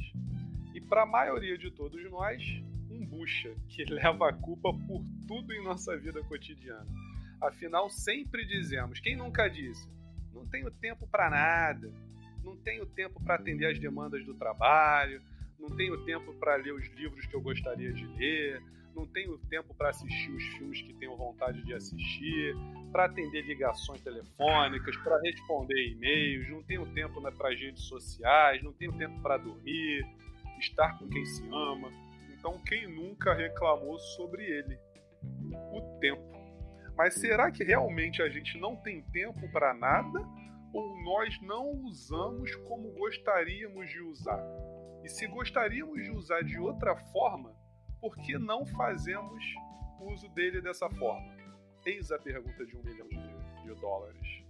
E 0.74 0.80
para 0.80 1.02
a 1.02 1.06
maioria 1.06 1.56
de 1.56 1.70
todos 1.70 2.02
nós, 2.10 2.42
um 2.90 3.04
bucha 3.04 3.54
que 3.68 3.84
leva 3.90 4.28
a 4.28 4.32
culpa 4.32 4.72
por 4.72 5.02
tudo 5.26 5.52
em 5.52 5.62
nossa 5.62 5.96
vida 5.96 6.22
cotidiana. 6.24 6.86
Afinal, 7.40 7.88
sempre 7.88 8.44
dizemos, 8.44 9.00
quem 9.00 9.16
nunca 9.16 9.48
disse? 9.48 9.88
Não 10.32 10.46
tenho 10.46 10.70
tempo 10.70 11.06
para 11.06 11.30
nada, 11.30 11.92
não 12.44 12.56
tenho 12.56 12.84
tempo 12.86 13.22
para 13.22 13.36
atender 13.36 13.66
às 13.66 13.78
demandas 13.78 14.24
do 14.24 14.34
trabalho, 14.34 15.22
não 15.58 15.70
tenho 15.70 16.04
tempo 16.04 16.34
para 16.34 16.56
ler 16.56 16.72
os 16.72 16.86
livros 16.94 17.26
que 17.26 17.34
eu 17.34 17.40
gostaria 17.40 17.92
de 17.92 18.06
ler, 18.06 18.62
não 18.94 19.06
tenho 19.06 19.38
tempo 19.38 19.74
para 19.74 19.90
assistir 19.90 20.30
os 20.30 20.42
filmes 20.44 20.82
que 20.82 20.92
tenho 20.94 21.16
vontade 21.16 21.62
de 21.62 21.74
assistir, 21.74 22.54
para 22.90 23.04
atender 23.04 23.42
ligações 23.42 24.00
telefônicas, 24.02 24.96
para 24.98 25.20
responder 25.20 25.92
e-mails, 25.92 26.48
não 26.50 26.62
tenho 26.62 26.86
tempo 26.94 27.20
né, 27.20 27.30
para 27.36 27.50
redes 27.50 27.84
sociais, 27.84 28.62
não 28.62 28.72
tenho 28.72 28.92
tempo 28.96 29.20
para 29.20 29.36
dormir, 29.36 30.04
estar 30.58 30.98
com 30.98 31.08
quem 31.08 31.24
se 31.24 31.44
ama. 31.46 31.90
Então, 32.38 32.60
quem 32.64 32.86
nunca 32.86 33.34
reclamou 33.34 33.98
sobre 33.98 34.44
ele? 34.44 34.78
O 35.72 35.98
tempo. 36.00 36.22
Mas 36.96 37.14
será 37.14 37.50
que 37.50 37.62
realmente 37.62 38.22
a 38.22 38.28
gente 38.28 38.58
não 38.58 38.76
tem 38.76 39.02
tempo 39.02 39.50
para 39.52 39.74
nada? 39.74 40.20
Ou 40.72 41.02
nós 41.02 41.40
não 41.42 41.70
usamos 41.84 42.54
como 42.56 42.92
gostaríamos 42.92 43.88
de 43.88 44.00
usar? 44.00 44.42
E 45.04 45.08
se 45.08 45.26
gostaríamos 45.26 46.02
de 46.02 46.10
usar 46.10 46.42
de 46.42 46.58
outra 46.58 46.96
forma, 46.96 47.54
por 48.00 48.16
que 48.16 48.36
não 48.38 48.66
fazemos 48.66 49.42
uso 50.00 50.28
dele 50.30 50.60
dessa 50.60 50.88
forma? 50.90 51.37
Eis 51.88 52.12
a 52.12 52.18
pergunta 52.18 52.66
de 52.66 52.76
um 52.76 52.82
milhão 52.82 53.08
de, 53.08 53.62
de 53.62 53.80
dólares. 53.80 54.44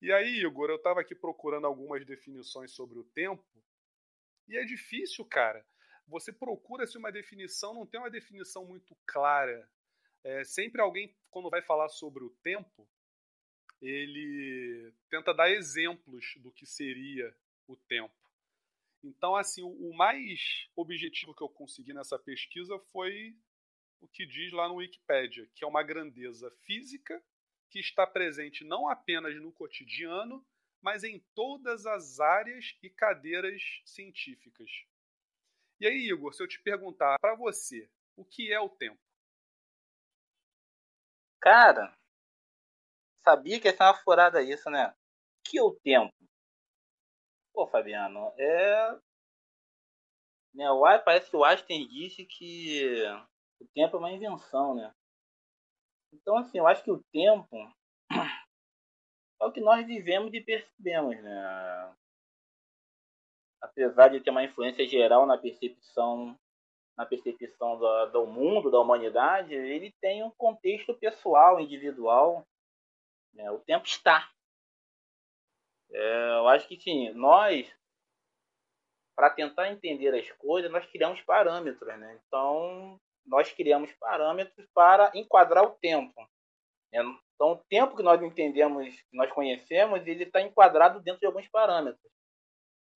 E 0.00 0.10
aí, 0.10 0.40
Igor, 0.40 0.70
eu 0.70 0.76
estava 0.76 1.02
aqui 1.02 1.14
procurando 1.14 1.66
algumas 1.66 2.06
definições 2.06 2.72
sobre 2.72 2.98
o 2.98 3.04
tempo, 3.04 3.44
e 4.48 4.56
é 4.56 4.64
difícil, 4.64 5.26
cara. 5.26 5.62
Você 6.06 6.32
procura-se 6.32 6.96
uma 6.96 7.12
definição, 7.12 7.74
não 7.74 7.86
tem 7.86 8.00
uma 8.00 8.10
definição 8.10 8.64
muito 8.64 8.96
clara. 9.04 9.70
É, 10.24 10.42
sempre 10.42 10.80
alguém, 10.80 11.14
quando 11.28 11.50
vai 11.50 11.60
falar 11.60 11.90
sobre 11.90 12.24
o 12.24 12.30
tempo, 12.42 12.88
ele 13.78 14.90
tenta 15.10 15.34
dar 15.34 15.50
exemplos 15.50 16.32
do 16.38 16.50
que 16.50 16.64
seria 16.64 17.36
o 17.68 17.76
tempo. 17.76 18.23
Então, 19.04 19.36
assim, 19.36 19.62
o 19.62 19.92
mais 19.94 20.66
objetivo 20.74 21.34
que 21.34 21.42
eu 21.42 21.48
consegui 21.48 21.92
nessa 21.92 22.18
pesquisa 22.18 22.78
foi 22.90 23.36
o 24.00 24.08
que 24.08 24.24
diz 24.24 24.50
lá 24.50 24.66
no 24.66 24.76
Wikipedia, 24.76 25.46
que 25.54 25.62
é 25.62 25.66
uma 25.66 25.82
grandeza 25.82 26.50
física 26.64 27.22
que 27.68 27.78
está 27.78 28.06
presente 28.06 28.64
não 28.64 28.88
apenas 28.88 29.34
no 29.36 29.52
cotidiano, 29.52 30.42
mas 30.80 31.04
em 31.04 31.18
todas 31.34 31.84
as 31.84 32.18
áreas 32.18 32.74
e 32.82 32.88
cadeiras 32.88 33.62
científicas. 33.84 34.70
E 35.78 35.86
aí, 35.86 36.08
Igor, 36.08 36.32
se 36.32 36.42
eu 36.42 36.48
te 36.48 36.62
perguntar 36.62 37.18
para 37.20 37.34
você, 37.34 37.90
o 38.16 38.24
que 38.24 38.50
é 38.50 38.58
o 38.58 38.70
tempo? 38.70 39.00
Cara, 41.42 41.94
sabia 43.22 43.60
que 43.60 43.68
ia 43.68 43.76
ser 43.76 43.82
uma 43.82 43.94
furada 44.02 44.42
isso, 44.42 44.70
né? 44.70 44.88
O 44.88 45.50
que 45.50 45.58
é 45.58 45.62
o 45.62 45.74
tempo? 45.74 46.14
Pô, 47.54 47.68
Fabiano, 47.68 48.32
é. 48.36 48.98
Né, 50.54 50.70
o, 50.70 50.82
parece 51.04 51.30
que 51.30 51.36
o 51.36 51.44
Einstein 51.44 51.86
disse 51.88 52.24
que 52.24 52.84
o 53.60 53.66
tempo 53.74 53.96
é 53.96 53.98
uma 53.98 54.10
invenção, 54.10 54.74
né? 54.74 54.92
Então, 56.12 56.36
assim, 56.36 56.58
eu 56.58 56.66
acho 56.66 56.82
que 56.82 56.90
o 56.90 57.02
tempo 57.12 57.56
é 59.40 59.44
o 59.44 59.52
que 59.52 59.60
nós 59.60 59.86
vivemos 59.86 60.34
e 60.34 60.40
percebemos, 60.40 61.16
né? 61.22 61.96
Apesar 63.62 64.08
de 64.08 64.20
ter 64.20 64.30
uma 64.30 64.44
influência 64.44 64.86
geral 64.86 65.24
na 65.24 65.38
percepção 65.38 66.36
na 66.96 67.04
percepção 67.04 67.76
do, 67.78 68.06
do 68.06 68.26
mundo, 68.26 68.70
da 68.70 68.78
humanidade, 68.80 69.52
ele 69.52 69.92
tem 70.00 70.22
um 70.22 70.30
contexto 70.30 70.94
pessoal, 70.94 71.60
individual. 71.60 72.46
Né? 73.32 73.50
O 73.50 73.58
tempo 73.58 73.84
está. 73.84 74.30
É, 75.94 76.38
eu 76.38 76.48
acho 76.48 76.66
que 76.66 76.80
sim, 76.80 77.10
nós, 77.12 77.72
para 79.16 79.30
tentar 79.30 79.70
entender 79.70 80.12
as 80.12 80.28
coisas, 80.32 80.70
nós 80.70 80.84
criamos 80.86 81.20
parâmetros, 81.22 81.98
né? 81.98 82.20
Então, 82.26 83.00
nós 83.24 83.52
criamos 83.52 83.92
parâmetros 83.94 84.66
para 84.74 85.12
enquadrar 85.14 85.62
o 85.64 85.76
tempo. 85.80 86.20
Né? 86.92 87.00
Então, 87.34 87.52
o 87.52 87.64
tempo 87.68 87.96
que 87.96 88.02
nós 88.02 88.20
entendemos, 88.22 88.88
que 88.88 89.16
nós 89.16 89.30
conhecemos, 89.32 90.04
ele 90.06 90.24
está 90.24 90.40
enquadrado 90.40 91.00
dentro 91.00 91.20
de 91.20 91.26
alguns 91.26 91.48
parâmetros. 91.48 92.12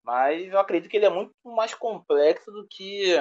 Mas 0.02 0.50
eu 0.52 0.58
acredito 0.58 0.90
que 0.90 0.96
ele 0.96 1.06
é 1.06 1.10
muito 1.10 1.34
mais 1.44 1.74
complexo 1.74 2.50
do 2.50 2.66
que 2.68 3.14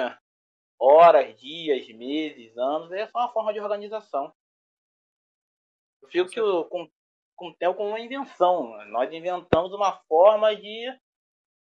horas, 0.78 1.38
dias, 1.38 1.86
meses, 1.88 2.56
anos. 2.56 2.92
É 2.92 3.06
só 3.08 3.18
uma 3.18 3.32
forma 3.32 3.52
de 3.52 3.60
organização. 3.60 4.32
Eu 6.02 6.08
fico 6.08 6.30
que 6.30 6.40
o, 6.40 6.64
com, 6.66 6.88
com 7.36 7.48
o 7.48 7.54
tempo 7.54 7.76
como 7.76 7.90
uma 7.90 8.00
invenção. 8.00 8.84
Nós 8.86 9.12
inventamos 9.12 9.72
uma 9.72 9.92
forma 10.08 10.56
de, 10.56 10.90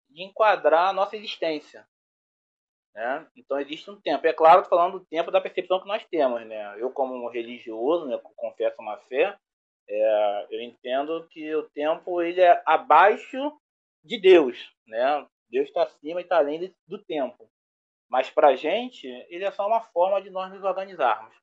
de 0.10 0.24
enquadrar 0.24 0.90
a 0.90 0.94
nossa 0.94 1.16
existência. 1.16 1.88
Né? 2.94 3.28
Então 3.36 3.60
existe 3.60 3.90
um 3.90 4.02
tempo. 4.02 4.26
É 4.28 4.34
claro, 4.34 4.66
falando 4.66 5.00
do 5.00 5.06
tempo 5.06 5.32
da 5.32 5.40
percepção 5.40 5.80
que 5.80 5.88
nós 5.88 6.06
temos. 6.08 6.46
Né? 6.46 6.82
Eu, 6.82 6.92
como 6.92 7.14
um 7.14 7.30
religioso, 7.30 8.08
né, 8.08 8.20
confesso 8.36 8.82
uma 8.82 8.98
fé, 8.98 9.38
é, 9.88 10.48
eu 10.50 10.62
entendo 10.62 11.28
que 11.30 11.56
o 11.56 11.70
tempo 11.70 12.22
ele 12.22 12.42
é 12.42 12.62
abaixo 12.66 13.58
de 14.04 14.20
Deus. 14.20 14.74
Né? 14.88 15.28
Deus 15.50 15.68
está 15.68 15.84
acima 15.84 16.20
e 16.20 16.24
está 16.24 16.38
além 16.38 16.74
do 16.88 16.98
tempo. 16.98 17.50
Mas 18.10 18.30
para 18.30 18.50
a 18.50 18.56
gente, 18.56 19.08
ele 19.30 19.46
é 19.46 19.52
só 19.52 19.68
uma 19.68 19.82
forma 19.82 20.22
de 20.22 20.32
nós 20.32 20.52
nos 20.52 20.64
organizarmos. 20.64 21.36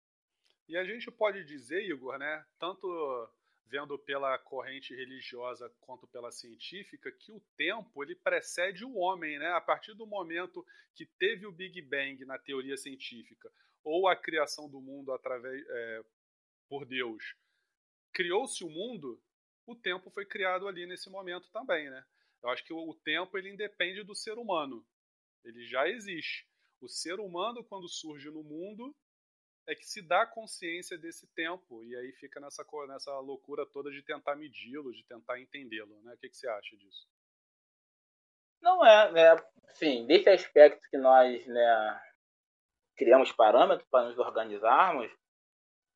E 0.68 0.76
a 0.76 0.84
gente 0.84 1.10
pode 1.12 1.44
dizer, 1.44 1.84
Igor, 1.84 2.18
né, 2.18 2.44
tanto 2.58 3.28
vendo 3.68 3.98
pela 3.98 4.38
corrente 4.38 4.94
religiosa 4.94 5.72
quanto 5.80 6.06
pela 6.06 6.30
científica, 6.30 7.10
que 7.10 7.32
o 7.32 7.40
tempo 7.56 8.02
ele 8.02 8.14
precede 8.14 8.84
o 8.84 8.94
homem, 8.94 9.38
né? 9.38 9.48
A 9.52 9.60
partir 9.60 9.94
do 9.94 10.06
momento 10.06 10.64
que 10.94 11.04
teve 11.04 11.46
o 11.46 11.52
Big 11.52 11.80
Bang 11.82 12.24
na 12.24 12.38
teoria 12.38 12.76
científica 12.76 13.50
ou 13.82 14.08
a 14.08 14.16
criação 14.16 14.68
do 14.68 14.80
mundo 14.80 15.12
através 15.12 15.64
é, 15.68 16.04
por 16.68 16.84
Deus, 16.84 17.36
criou-se 18.12 18.64
o 18.64 18.70
mundo, 18.70 19.20
o 19.66 19.74
tempo 19.74 20.10
foi 20.10 20.24
criado 20.24 20.66
ali 20.66 20.86
nesse 20.86 21.10
momento 21.10 21.50
também, 21.50 21.90
né? 21.90 22.04
Eu 22.42 22.50
acho 22.50 22.64
que 22.64 22.72
o 22.72 22.94
tempo 22.94 23.36
ele 23.36 23.50
independe 23.50 24.02
do 24.04 24.14
ser 24.14 24.38
humano, 24.38 24.86
ele 25.44 25.66
já 25.66 25.88
existe. 25.88 26.48
O 26.80 26.88
ser 26.88 27.18
humano 27.18 27.64
quando 27.64 27.88
surge 27.88 28.30
no 28.30 28.44
mundo 28.44 28.94
é 29.66 29.74
que 29.74 29.86
se 29.86 30.00
dá 30.00 30.26
consciência 30.26 30.96
desse 30.96 31.26
tempo 31.34 31.84
e 31.84 31.96
aí 31.96 32.12
fica 32.12 32.38
nessa, 32.40 32.64
nessa 32.86 33.18
loucura 33.18 33.66
toda 33.66 33.90
de 33.90 34.02
tentar 34.02 34.36
medi-lo, 34.36 34.92
de 34.92 35.04
tentar 35.04 35.40
entendê-lo, 35.40 36.00
né? 36.02 36.14
O 36.14 36.18
que, 36.18 36.28
que 36.28 36.36
você 36.36 36.48
acha 36.48 36.76
disso? 36.76 37.08
Não 38.60 38.84
é, 38.84 39.12
né? 39.12 39.36
Sim, 39.74 40.06
desse 40.06 40.28
aspecto 40.28 40.88
que 40.88 40.96
nós, 40.96 41.46
né, 41.46 42.02
criamos 42.96 43.32
parâmetros 43.32 43.86
para 43.90 44.08
nos 44.08 44.18
organizarmos, 44.18 45.10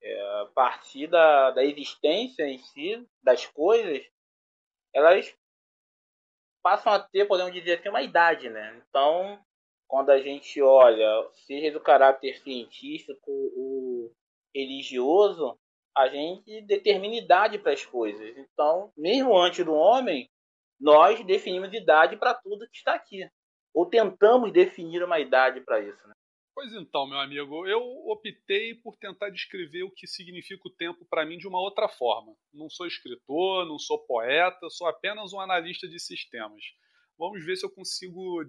é, 0.03 0.43
a 0.43 0.47
partir 0.55 1.07
da, 1.07 1.51
da 1.51 1.65
existência 1.65 2.45
em 2.45 2.59
si 2.59 3.09
das 3.23 3.47
coisas, 3.47 4.05
elas 4.95 5.35
passam 6.63 6.93
a 6.93 7.01
ter, 7.01 7.27
podemos 7.27 7.53
dizer 7.53 7.79
assim, 7.79 7.89
uma 7.89 8.03
idade, 8.03 8.51
né? 8.51 8.83
Então, 8.89 9.43
quando 9.91 10.11
a 10.11 10.23
gente 10.23 10.63
olha, 10.63 11.29
seja 11.35 11.73
do 11.73 11.81
caráter 11.81 12.39
científico 12.39 13.29
ou 13.29 14.13
religioso, 14.55 15.59
a 15.97 16.07
gente 16.07 16.63
determina 16.63 17.17
idade 17.17 17.59
para 17.59 17.73
as 17.73 17.85
coisas. 17.85 18.37
Então, 18.39 18.93
mesmo 18.97 19.37
antes 19.37 19.65
do 19.65 19.75
homem, 19.75 20.31
nós 20.81 21.27
definimos 21.27 21.73
idade 21.73 22.17
para 22.17 22.35
tudo 22.35 22.69
que 22.71 22.77
está 22.77 22.95
aqui. 22.95 23.29
Ou 23.75 23.85
tentamos 23.85 24.53
definir 24.53 25.03
uma 25.03 25.19
idade 25.19 25.61
para 25.61 25.81
isso. 25.81 26.07
Né? 26.07 26.15
Pois 26.55 26.73
então, 26.73 27.09
meu 27.09 27.19
amigo, 27.19 27.67
eu 27.67 27.83
optei 28.07 28.77
por 28.77 28.97
tentar 28.97 29.31
descrever 29.31 29.83
o 29.83 29.91
que 29.91 30.07
significa 30.07 30.69
o 30.69 30.73
tempo 30.73 31.05
para 31.11 31.27
mim 31.27 31.37
de 31.37 31.49
uma 31.49 31.61
outra 31.61 31.89
forma. 31.89 32.33
Não 32.55 32.71
sou 32.71 32.87
escritor, 32.87 33.67
não 33.67 33.79
sou 33.79 33.99
poeta, 34.07 34.71
sou 34.71 34.87
apenas 34.87 35.33
um 35.33 35.41
analista 35.41 35.89
de 35.89 35.99
sistemas. 35.99 36.63
Vamos 37.19 37.45
ver 37.45 37.57
se 37.57 37.67
eu 37.67 37.71
consigo 37.71 38.45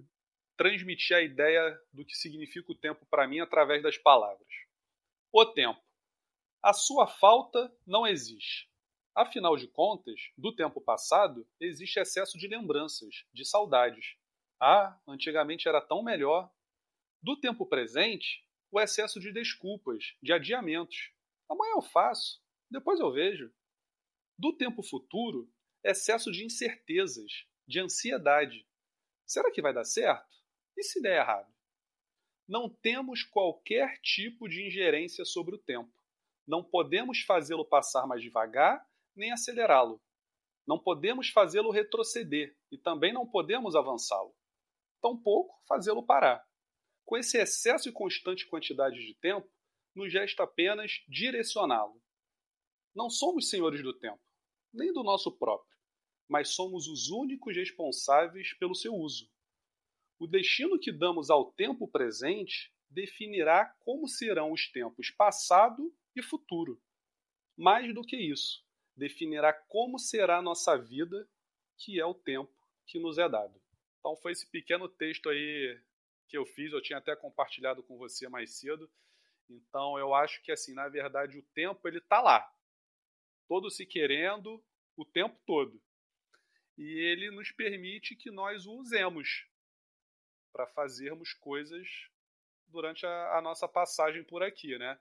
transmitir 0.57 1.15
a 1.15 1.21
ideia 1.21 1.79
do 1.91 2.05
que 2.05 2.15
significa 2.15 2.71
o 2.71 2.75
tempo 2.75 3.05
para 3.07 3.27
mim 3.27 3.39
através 3.39 3.81
das 3.81 3.97
palavras. 3.97 4.47
O 5.31 5.45
tempo. 5.45 5.81
A 6.61 6.73
sua 6.73 7.07
falta 7.07 7.75
não 7.85 8.05
existe. 8.05 8.69
Afinal 9.15 9.57
de 9.57 9.67
contas, 9.67 10.31
do 10.37 10.55
tempo 10.55 10.79
passado 10.79 11.47
existe 11.59 11.99
excesso 11.99 12.37
de 12.37 12.47
lembranças, 12.47 13.25
de 13.33 13.43
saudades. 13.43 14.15
Ah, 14.59 14.97
antigamente 15.07 15.67
era 15.67 15.81
tão 15.81 16.03
melhor. 16.03 16.51
Do 17.21 17.39
tempo 17.39 17.65
presente, 17.65 18.45
o 18.71 18.79
excesso 18.79 19.19
de 19.19 19.31
desculpas, 19.31 20.15
de 20.21 20.31
adiamentos. 20.31 21.11
Amanhã 21.49 21.73
eu 21.73 21.81
faço, 21.81 22.41
depois 22.69 22.99
eu 22.99 23.11
vejo. 23.11 23.51
Do 24.37 24.53
tempo 24.53 24.81
futuro, 24.81 25.51
excesso 25.83 26.31
de 26.31 26.45
incertezas, 26.45 27.45
de 27.67 27.79
ansiedade. 27.79 28.65
Será 29.25 29.51
que 29.51 29.61
vai 29.61 29.73
dar 29.73 29.83
certo? 29.83 30.40
E 30.81 30.83
se 30.83 30.99
der 30.99 31.19
errado? 31.19 31.53
Não 32.47 32.67
temos 32.67 33.21
qualquer 33.21 34.01
tipo 34.01 34.49
de 34.49 34.65
ingerência 34.65 35.23
sobre 35.23 35.53
o 35.53 35.59
tempo. 35.59 35.93
Não 36.47 36.63
podemos 36.63 37.21
fazê-lo 37.21 37.63
passar 37.63 38.07
mais 38.07 38.19
devagar 38.19 38.83
nem 39.15 39.31
acelerá-lo. 39.31 40.01
Não 40.65 40.79
podemos 40.79 41.29
fazê-lo 41.29 41.69
retroceder 41.69 42.57
e 42.71 42.79
também 42.79 43.13
não 43.13 43.27
podemos 43.27 43.75
avançá-lo. 43.75 44.35
Tampouco 44.99 45.61
fazê-lo 45.67 46.03
parar. 46.03 46.43
Com 47.05 47.15
esse 47.15 47.37
excesso 47.37 47.87
e 47.87 47.91
constante 47.91 48.47
quantidade 48.47 48.95
de 48.95 49.13
tempo, 49.19 49.47
nos 49.93 50.11
resta 50.11 50.45
apenas 50.45 51.03
direcioná-lo. 51.07 52.01
Não 52.95 53.07
somos 53.07 53.51
senhores 53.51 53.83
do 53.83 53.93
tempo, 53.93 54.23
nem 54.73 54.91
do 54.91 55.03
nosso 55.03 55.31
próprio, 55.31 55.77
mas 56.27 56.55
somos 56.55 56.87
os 56.87 57.11
únicos 57.11 57.55
responsáveis 57.55 58.55
pelo 58.55 58.73
seu 58.73 58.95
uso. 58.95 59.29
O 60.21 60.27
destino 60.27 60.77
que 60.77 60.91
damos 60.91 61.31
ao 61.31 61.51
tempo 61.51 61.87
presente 61.87 62.71
definirá 62.91 63.65
como 63.79 64.07
serão 64.07 64.51
os 64.51 64.71
tempos 64.71 65.09
passado 65.09 65.91
e 66.15 66.21
futuro. 66.21 66.79
Mais 67.57 67.91
do 67.91 68.03
que 68.03 68.15
isso, 68.15 68.63
definirá 68.95 69.51
como 69.51 69.97
será 69.97 70.39
nossa 70.39 70.77
vida, 70.77 71.27
que 71.75 71.99
é 71.99 72.05
o 72.05 72.13
tempo 72.13 72.53
que 72.85 72.99
nos 72.99 73.17
é 73.17 73.27
dado. 73.27 73.59
Então 73.97 74.15
foi 74.15 74.33
esse 74.33 74.47
pequeno 74.47 74.87
texto 74.87 75.27
aí 75.27 75.81
que 76.27 76.37
eu 76.37 76.45
fiz, 76.45 76.71
eu 76.71 76.83
tinha 76.83 76.99
até 76.99 77.15
compartilhado 77.15 77.81
com 77.81 77.97
você 77.97 78.29
mais 78.29 78.59
cedo. 78.59 78.87
Então 79.49 79.97
eu 79.97 80.13
acho 80.13 80.39
que 80.43 80.51
assim, 80.51 80.75
na 80.75 80.87
verdade, 80.87 81.39
o 81.39 81.43
tempo 81.55 81.87
ele 81.87 81.97
está 81.97 82.21
lá. 82.21 82.47
Todo 83.47 83.71
se 83.71 83.87
querendo 83.87 84.63
o 84.95 85.03
tempo 85.03 85.41
todo. 85.47 85.81
e 86.77 86.83
ele 86.83 87.31
nos 87.31 87.51
permite 87.51 88.15
que 88.15 88.29
nós 88.29 88.67
o 88.67 88.73
usemos 88.79 89.49
para 90.51 90.67
fazermos 90.67 91.33
coisas 91.33 91.87
durante 92.67 93.05
a, 93.05 93.37
a, 93.37 93.41
nossa 93.41 93.67
passagem 93.67 94.23
por 94.23 94.43
aqui, 94.43 94.77
né? 94.77 94.99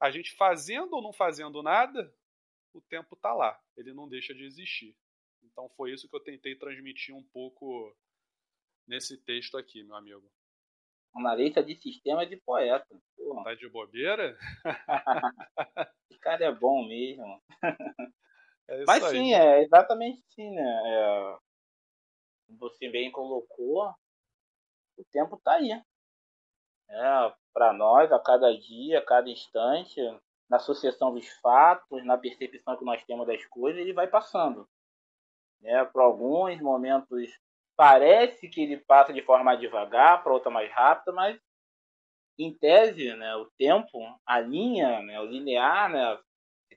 A 0.00 0.10
gente 0.10 0.34
fazendo 0.34 0.94
ou 0.94 1.02
não 1.02 1.12
fazendo 1.12 1.62
nada, 1.62 2.12
o 2.72 2.80
tempo 2.80 3.14
está 3.14 3.32
lá, 3.32 3.58
ele 3.76 3.92
não 3.92 4.08
deixa 4.08 4.34
de 4.34 4.44
existir. 4.44 4.96
Então 5.42 5.68
foi 5.70 5.92
isso 5.92 6.08
que 6.08 6.16
eu 6.16 6.20
tentei 6.20 6.54
transmitir 6.56 7.14
um 7.14 7.22
pouco 7.22 7.96
nesse 8.86 9.16
texto 9.16 9.56
aqui, 9.56 9.82
meu 9.82 9.96
amigo. 9.96 10.30
Analista 11.14 11.62
de 11.62 11.74
sistema 11.76 12.26
de 12.26 12.36
poeta. 12.36 12.86
Porra. 13.16 13.44
Tá 13.44 13.54
de 13.54 13.68
bobeira? 13.68 14.38
Esse 16.10 16.20
cara 16.20 16.44
é 16.44 16.52
bom 16.52 16.86
mesmo. 16.86 17.42
É 18.68 18.82
Mas 18.84 19.04
aí. 19.04 19.10
sim, 19.12 19.32
é 19.32 19.62
exatamente 19.62 20.20
sim, 20.34 20.50
né? 20.50 20.82
É, 20.86 21.38
você 22.58 22.88
bem 22.88 23.12
colocou, 23.12 23.94
o 24.96 25.04
tempo 25.12 25.40
tá 25.42 25.52
aí. 25.54 25.70
É, 26.88 27.34
para 27.52 27.72
nós, 27.72 28.12
a 28.12 28.18
cada 28.18 28.56
dia, 28.56 28.98
a 28.98 29.04
cada 29.04 29.28
instante, 29.28 30.00
na 30.48 30.58
sucessão 30.58 31.12
dos 31.12 31.28
fatos, 31.40 32.04
na 32.04 32.16
percepção 32.16 32.76
que 32.76 32.84
nós 32.84 33.02
temos 33.04 33.26
das 33.26 33.44
coisas, 33.46 33.80
ele 33.80 33.92
vai 33.92 34.06
passando. 34.06 34.68
Né? 35.60 35.84
Para 35.86 36.04
alguns 36.04 36.60
momentos 36.60 37.30
parece 37.76 38.48
que 38.48 38.62
ele 38.62 38.78
passa 38.78 39.12
de 39.12 39.22
forma 39.22 39.56
devagar, 39.56 40.22
para 40.22 40.32
outra 40.32 40.50
mais 40.50 40.70
rápida, 40.72 41.12
mas 41.12 41.38
em 42.38 42.56
tese, 42.56 43.14
né, 43.14 43.34
o 43.36 43.50
tempo, 43.58 43.98
a 44.24 44.40
linha, 44.40 45.02
né, 45.02 45.20
o 45.20 45.24
linear, 45.24 45.90
né, 45.90 46.18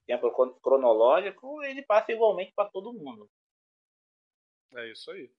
tempo 0.10 0.32
cronológico, 0.60 1.62
ele 1.62 1.84
passa 1.84 2.12
igualmente 2.12 2.52
para 2.56 2.68
todo 2.68 2.94
mundo. 2.94 3.30
É 4.76 4.92
isso 4.92 5.12
aí. 5.12 5.32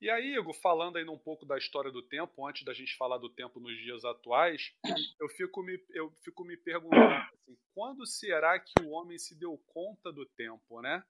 E 0.00 0.08
aí, 0.08 0.36
Igor, 0.36 0.54
falando 0.54 0.96
ainda 0.96 1.10
um 1.10 1.18
pouco 1.18 1.44
da 1.44 1.58
história 1.58 1.90
do 1.90 2.02
tempo, 2.02 2.46
antes 2.46 2.64
da 2.64 2.72
gente 2.72 2.96
falar 2.96 3.18
do 3.18 3.28
tempo 3.28 3.58
nos 3.58 3.76
dias 3.78 4.04
atuais, 4.04 4.72
eu 5.20 5.28
fico 5.30 5.62
me, 5.62 5.78
eu 5.90 6.10
fico 6.22 6.44
me 6.44 6.56
perguntando 6.56 7.02
assim, 7.32 7.58
quando 7.74 8.06
será 8.06 8.58
que 8.60 8.80
o 8.82 8.90
homem 8.90 9.18
se 9.18 9.34
deu 9.34 9.58
conta 9.66 10.12
do 10.12 10.24
tempo, 10.24 10.80
né? 10.80 11.04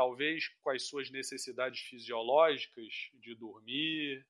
talvez 0.00 0.48
com 0.62 0.70
as 0.70 0.86
suas 0.86 1.10
necessidades 1.10 1.80
fisiológicas 1.82 3.10
de 3.12 3.34
dormir, 3.34 4.26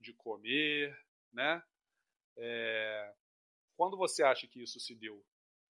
de 0.00 0.14
comer, 0.14 0.98
né? 1.30 1.62
É... 2.38 3.14
Quando 3.76 3.98
você 3.98 4.22
acha 4.22 4.46
que 4.46 4.62
isso 4.62 4.80
se 4.80 4.94
deu? 4.94 5.22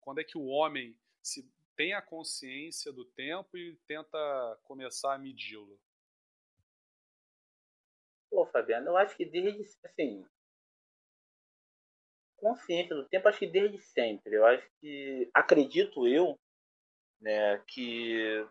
Quando 0.02 0.20
é 0.20 0.24
que 0.26 0.38
o 0.38 0.48
homem 0.48 0.98
se 1.24 1.50
tem 1.78 1.94
a 1.94 2.02
consciência 2.02 2.92
do 2.92 3.06
tempo 3.06 3.58
e 3.58 3.78
tenta 3.88 4.60
começar 4.66 5.14
a 5.14 5.18
medi-lo? 5.18 5.80
Pô, 8.30 8.46
Fabiano, 8.46 8.88
eu 8.88 8.98
acho 8.98 9.18
que 9.18 9.26
desde 9.26 9.64
assim 9.84 10.26
consciência 12.38 12.96
do 12.96 13.08
tempo, 13.08 13.28
acho 13.28 13.40
que 13.40 13.48
desde 13.48 13.80
sempre. 13.80 14.36
Eu 14.36 14.46
acho 14.46 14.68
que 14.80 15.30
acredito 15.34 16.08
eu, 16.08 16.40
né, 17.22 17.60
que 17.68 18.46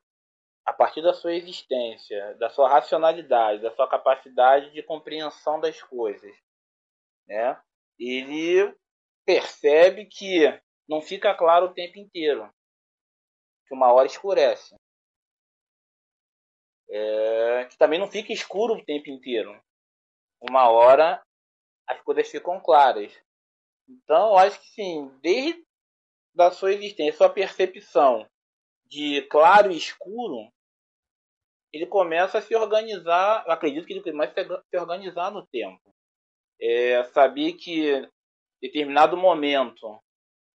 a 0.66 0.72
partir 0.72 1.02
da 1.02 1.14
sua 1.14 1.34
existência, 1.34 2.34
da 2.36 2.50
sua 2.50 2.68
racionalidade, 2.68 3.62
da 3.62 3.72
sua 3.74 3.88
capacidade 3.88 4.72
de 4.72 4.82
compreensão 4.82 5.60
das 5.60 5.82
coisas, 5.82 6.34
né? 7.28 7.60
Ele 7.98 8.74
percebe 9.26 10.06
que 10.06 10.42
não 10.88 11.02
fica 11.02 11.34
claro 11.34 11.66
o 11.66 11.74
tempo 11.74 11.98
inteiro, 11.98 12.50
que 13.66 13.74
uma 13.74 13.92
hora 13.92 14.06
escurece, 14.06 14.74
é, 16.90 17.64
que 17.66 17.76
também 17.78 17.98
não 17.98 18.08
fica 18.10 18.32
escuro 18.32 18.74
o 18.74 18.84
tempo 18.84 19.10
inteiro. 19.10 19.60
Uma 20.40 20.68
hora 20.68 21.22
as 21.86 22.00
coisas 22.02 22.28
ficam 22.28 22.60
claras. 22.60 23.12
Então, 23.88 24.36
acho 24.36 24.60
que 24.60 24.68
sim, 24.68 25.08
desde 25.22 25.64
da 26.34 26.50
sua 26.50 26.72
existência, 26.72 27.16
sua 27.16 27.30
percepção 27.30 28.28
de 28.86 29.22
claro 29.22 29.70
e 29.70 29.76
escuro, 29.76 30.52
ele 31.72 31.86
começa 31.86 32.38
a 32.38 32.42
se 32.42 32.54
organizar, 32.54 33.44
acredito 33.48 33.86
que 33.86 33.94
ele 33.94 34.02
começa 34.02 34.40
a 34.40 34.62
se 34.62 34.76
organizar 34.78 35.30
no 35.30 35.46
tempo. 35.46 35.80
É, 36.60 37.04
saber 37.04 37.54
que 37.54 38.08
determinado 38.60 39.16
momento 39.16 39.98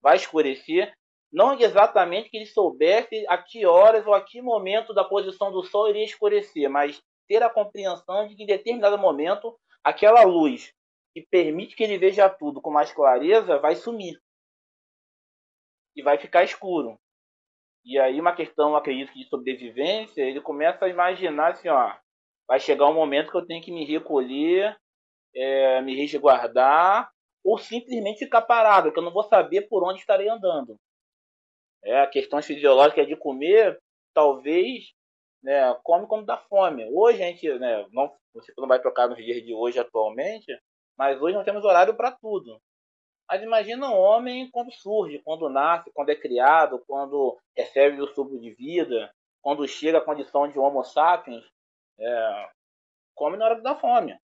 vai 0.03 0.17
escurecer, 0.17 0.93
não 1.33 1.59
exatamente 1.59 2.29
que 2.31 2.37
ele 2.37 2.47
soubesse 2.47 3.25
a 3.29 3.39
que 3.39 3.65
horas 3.67 4.07
ou 4.07 4.15
a 4.15 4.23
que 4.23 4.43
momento 4.43 4.93
da 4.93 5.05
posição 5.05 5.53
do 5.53 5.63
sol 5.63 5.89
iria 5.89 6.05
escurecer, 6.05 6.69
mas 6.69 7.01
ter 7.29 7.43
a 7.43 7.51
compreensão 7.51 8.27
de 8.27 8.35
que 8.35 8.43
em 8.43 8.47
determinado 8.47 8.99
momento 8.99 9.57
aquela 9.85 10.23
luz 10.23 10.73
que 11.13 11.23
permite 11.23 11.75
que 11.75 11.83
ele 11.83 11.99
veja 11.99 12.29
tudo 12.29 12.61
com 12.61 12.71
mais 12.71 12.93
clareza 12.93 13.59
vai 13.59 13.75
sumir 13.75 14.21
e 15.97 16.03
vai 16.03 16.19
ficar 16.19 16.45
escuro. 16.45 16.99
E 17.85 17.99
aí 17.99 18.21
uma 18.21 18.35
questão, 18.35 18.77
acredito 18.77 19.13
que 19.13 19.21
de 19.21 19.29
sobrevivência, 19.29 20.23
ele 20.23 20.41
começa 20.41 20.85
a 20.85 20.89
imaginar 20.89 21.53
assim, 21.53 21.69
ó, 21.69 21.97
vai 22.47 22.61
chegar 22.61 22.87
um 22.89 22.95
momento 22.95 23.31
que 23.31 23.37
eu 23.37 23.47
tenho 23.47 23.63
que 23.63 23.73
me 23.73 23.85
recolher, 23.85 24.77
é, 25.35 25.81
me 25.81 25.97
resguardar, 25.97 27.11
ou 27.45 27.59
simplesmente 27.59 28.19
ficar 28.19 28.43
parado, 28.43 28.93
que 28.93 28.99
eu 28.99 29.03
não 29.03 29.13
vou 29.13 29.23
saber 29.23 29.67
por 29.69 29.83
onde 29.83 30.01
estarei 30.01 30.29
andando. 30.29 30.77
É, 31.83 32.01
a 32.03 32.07
questão 32.07 32.43
fisiológica 32.43 33.07
de 33.07 33.17
comer, 33.17 33.79
talvez, 34.15 34.93
né, 35.43 35.75
come 35.83 36.07
quando 36.07 36.27
dá 36.27 36.37
fome. 36.37 36.89
Hoje 36.93 37.23
a 37.23 37.27
gente, 37.27 37.49
né, 37.59 37.87
não, 37.93 38.13
você 38.35 38.53
não 38.57 38.69
vai 38.69 38.81
trocar 38.81 39.09
nos 39.09 39.19
dias 39.19 39.43
de 39.43 39.55
hoje 39.55 39.79
atualmente, 39.79 40.59
mas 40.97 41.21
hoje 41.21 41.35
nós 41.35 41.45
temos 41.45 41.65
horário 41.65 41.95
para 41.95 42.13
tudo. 42.13 42.61
Mas 43.29 43.43
imagina 43.43 43.89
um 43.89 43.97
homem 43.97 44.51
quando 44.51 44.73
surge, 44.73 45.21
quando 45.21 45.49
nasce, 45.49 45.91
quando 45.93 46.11
é 46.11 46.17
criado, 46.17 46.83
quando 46.87 47.39
recebe 47.57 48.01
o 48.01 48.13
supro 48.13 48.39
de 48.41 48.53
vida, 48.55 49.13
quando 49.41 49.67
chega 49.69 49.99
à 49.99 50.05
condição 50.05 50.49
de 50.49 50.59
Homo 50.59 50.83
sapiens, 50.83 51.45
é, 51.99 52.51
come 53.15 53.37
na 53.37 53.45
hora 53.45 53.61
da 53.61 53.77
fome. 53.77 54.19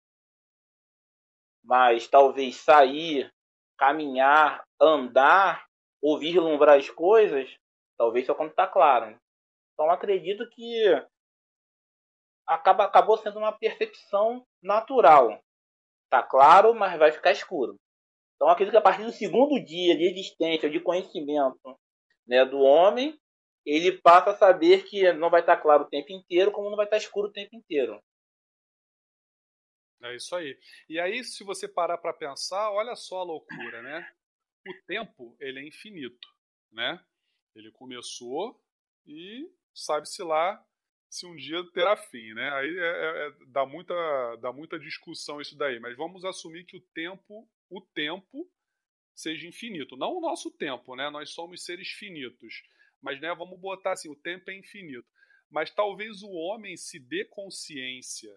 Mas 1.63 2.09
talvez 2.09 2.57
sair, 2.57 3.31
caminhar, 3.77 4.65
andar, 4.81 5.67
ouvir 6.03 6.33
vislumbrar 6.33 6.79
as 6.79 6.89
coisas, 6.91 7.55
talvez 7.97 8.27
só 8.27 8.35
quando 8.35 8.51
está 8.51 8.67
claro. 8.67 9.19
Então 9.75 9.91
acredito 9.91 10.49
que 10.51 10.85
acaba, 12.47 12.85
acabou 12.85 13.19
sendo 13.19 13.39
uma 13.39 13.53
percepção 13.53 14.47
natural. 14.63 15.43
Está 16.05 16.23
claro, 16.23 16.75
mas 16.75 16.99
vai 16.99 17.11
ficar 17.13 17.33
escuro. 17.33 17.79
Então, 18.37 18.49
acredito 18.49 18.73
que 18.73 18.79
a 18.79 18.83
partir 18.83 19.05
do 19.05 19.13
segundo 19.13 19.63
dia 19.65 19.97
de 19.97 20.05
existência, 20.05 20.69
de 20.69 20.81
conhecimento 20.81 21.79
né, 22.27 22.45
do 22.45 22.59
homem, 22.59 23.19
ele 23.65 23.93
passa 24.01 24.31
a 24.31 24.37
saber 24.37 24.85
que 24.85 25.13
não 25.13 25.31
vai 25.31 25.41
estar 25.41 25.57
claro 25.57 25.85
o 25.85 25.89
tempo 25.89 26.13
inteiro, 26.13 26.53
como 26.53 26.69
não 26.69 26.77
vai 26.77 26.87
estar 26.87 26.97
escuro 26.97 27.29
o 27.29 27.33
tempo 27.33 27.57
inteiro. 27.57 28.01
É 30.03 30.15
isso 30.15 30.37
aí. 30.37 30.59
E 30.89 31.01
aí, 31.01 31.25
se 31.25 31.43
você 31.45 31.67
parar 31.67 31.97
para 31.97 32.13
pensar, 32.13 32.71
olha 32.71 32.95
só 32.95 33.21
a 33.21 33.25
loucura, 33.25 33.83
né? 33.83 34.07
O 34.69 34.87
tempo, 34.87 35.35
ele 35.41 35.61
é 35.61 35.67
infinito, 35.67 36.29
né? 36.71 37.03
Ele 37.55 37.71
começou 37.71 38.61
e 39.07 39.51
sabe-se 39.75 40.23
lá 40.23 40.65
se 41.11 41.27
um 41.27 41.37
dia 41.37 41.63
terá 41.73 41.97
fim, 41.97 42.35
né? 42.35 42.51
Aí 42.55 42.79
é, 42.79 42.83
é, 42.83 43.27
é, 43.27 43.33
dá, 43.49 43.65
muita, 43.65 43.95
dá 44.41 44.53
muita 44.53 44.79
discussão 44.79 45.41
isso 45.41 45.57
daí, 45.57 45.79
mas 45.79 45.97
vamos 45.97 46.25
assumir 46.25 46.65
que 46.65 46.77
o 46.77 46.81
tempo 46.93 47.49
o 47.71 47.81
tempo 47.81 48.51
seja 49.15 49.47
infinito. 49.47 49.97
Não 49.97 50.17
o 50.17 50.21
nosso 50.21 50.51
tempo, 50.51 50.97
né? 50.97 51.09
Nós 51.11 51.31
somos 51.31 51.65
seres 51.65 51.89
finitos. 51.89 52.63
Mas 53.01 53.21
né, 53.21 53.35
vamos 53.35 53.61
botar 53.61 53.93
assim, 53.93 54.11
o 54.11 54.17
tempo 54.17 54.51
é 54.51 54.55
infinito. 54.55 55.07
Mas 55.51 55.71
talvez 55.71 56.23
o 56.23 56.31
homem 56.31 56.77
se 56.77 56.99
dê 56.99 57.25
consciência 57.25 58.35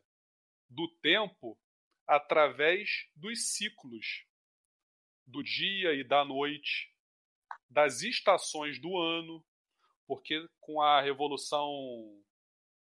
do 0.70 0.88
tempo 1.02 1.58
através 2.06 3.10
dos 3.16 3.56
ciclos 3.56 4.26
do 5.26 5.44
dia 5.44 5.94
e 5.94 6.04
da 6.04 6.24
noite, 6.24 6.94
das 7.70 8.02
estações 8.02 8.80
do 8.80 8.98
ano, 8.98 9.44
porque 10.08 10.48
com 10.62 10.82
a 10.82 11.02
revolução 11.02 11.70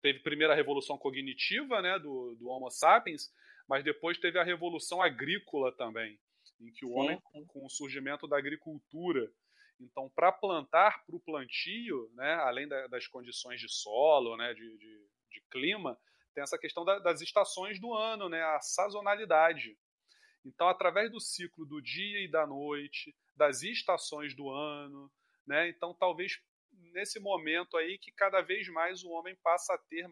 teve 0.00 0.20
primeiro 0.20 0.52
a 0.52 0.56
revolução 0.56 0.96
cognitiva, 0.96 1.82
né, 1.82 1.98
do, 1.98 2.36
do 2.36 2.48
Homo 2.48 2.70
sapiens, 2.70 3.32
mas 3.68 3.82
depois 3.82 4.18
teve 4.18 4.38
a 4.38 4.44
revolução 4.44 5.02
agrícola 5.02 5.72
também, 5.72 6.18
em 6.60 6.72
que 6.72 6.84
o 6.84 6.88
sim, 6.88 6.94
homem, 6.94 7.22
sim. 7.32 7.44
com 7.46 7.66
o 7.66 7.70
surgimento 7.70 8.26
da 8.26 8.38
agricultura, 8.38 9.30
então 9.80 10.10
para 10.14 10.32
plantar 10.32 11.04
para 11.04 11.16
o 11.16 11.20
plantio, 11.20 12.10
né, 12.14 12.34
além 12.34 12.68
da, 12.68 12.86
das 12.86 13.06
condições 13.06 13.60
de 13.60 13.68
solo, 13.68 14.36
né, 14.36 14.54
de, 14.54 14.78
de, 14.78 15.08
de 15.32 15.40
clima, 15.50 15.98
tem 16.34 16.42
essa 16.42 16.58
questão 16.58 16.84
da, 16.84 16.98
das 16.98 17.20
estações 17.20 17.80
do 17.80 17.92
ano, 17.92 18.28
né, 18.28 18.42
a 18.42 18.60
sazonalidade. 18.60 19.76
Então, 20.44 20.68
através 20.68 21.10
do 21.10 21.20
ciclo 21.20 21.66
do 21.66 21.82
dia 21.82 22.24
e 22.24 22.30
da 22.30 22.46
noite, 22.46 23.14
das 23.36 23.62
estações 23.62 24.34
do 24.34 24.48
ano, 24.48 25.10
né, 25.46 25.68
então 25.68 25.94
talvez 25.94 26.40
nesse 26.92 27.20
momento 27.20 27.76
aí 27.76 27.98
que 27.98 28.12
cada 28.12 28.40
vez 28.40 28.68
mais 28.68 29.02
o 29.02 29.10
homem 29.10 29.36
passa 29.36 29.74
a 29.74 29.78
ter 29.78 30.08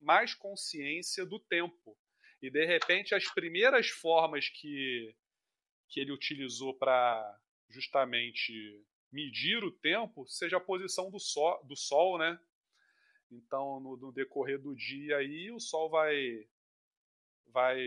mais 0.00 0.34
consciência 0.34 1.26
do 1.26 1.38
tempo. 1.38 1.96
E 2.42 2.50
de 2.50 2.64
repente 2.64 3.14
as 3.14 3.30
primeiras 3.32 3.88
formas 3.88 4.48
que, 4.48 5.14
que 5.88 6.00
ele 6.00 6.12
utilizou 6.12 6.74
para 6.74 7.38
justamente 7.68 8.82
medir 9.12 9.62
o 9.62 9.72
tempo 9.72 10.26
seja 10.26 10.56
a 10.56 10.60
posição 10.60 11.10
do 11.10 11.18
sol, 11.18 11.62
do 11.64 11.76
sol 11.76 12.18
né? 12.18 12.38
Então, 13.30 13.78
no, 13.78 13.96
no 13.96 14.12
decorrer 14.12 14.60
do 14.60 14.74
dia 14.74 15.18
aí, 15.18 15.50
o 15.52 15.60
sol 15.60 15.88
vai 15.88 16.48
vai 17.46 17.78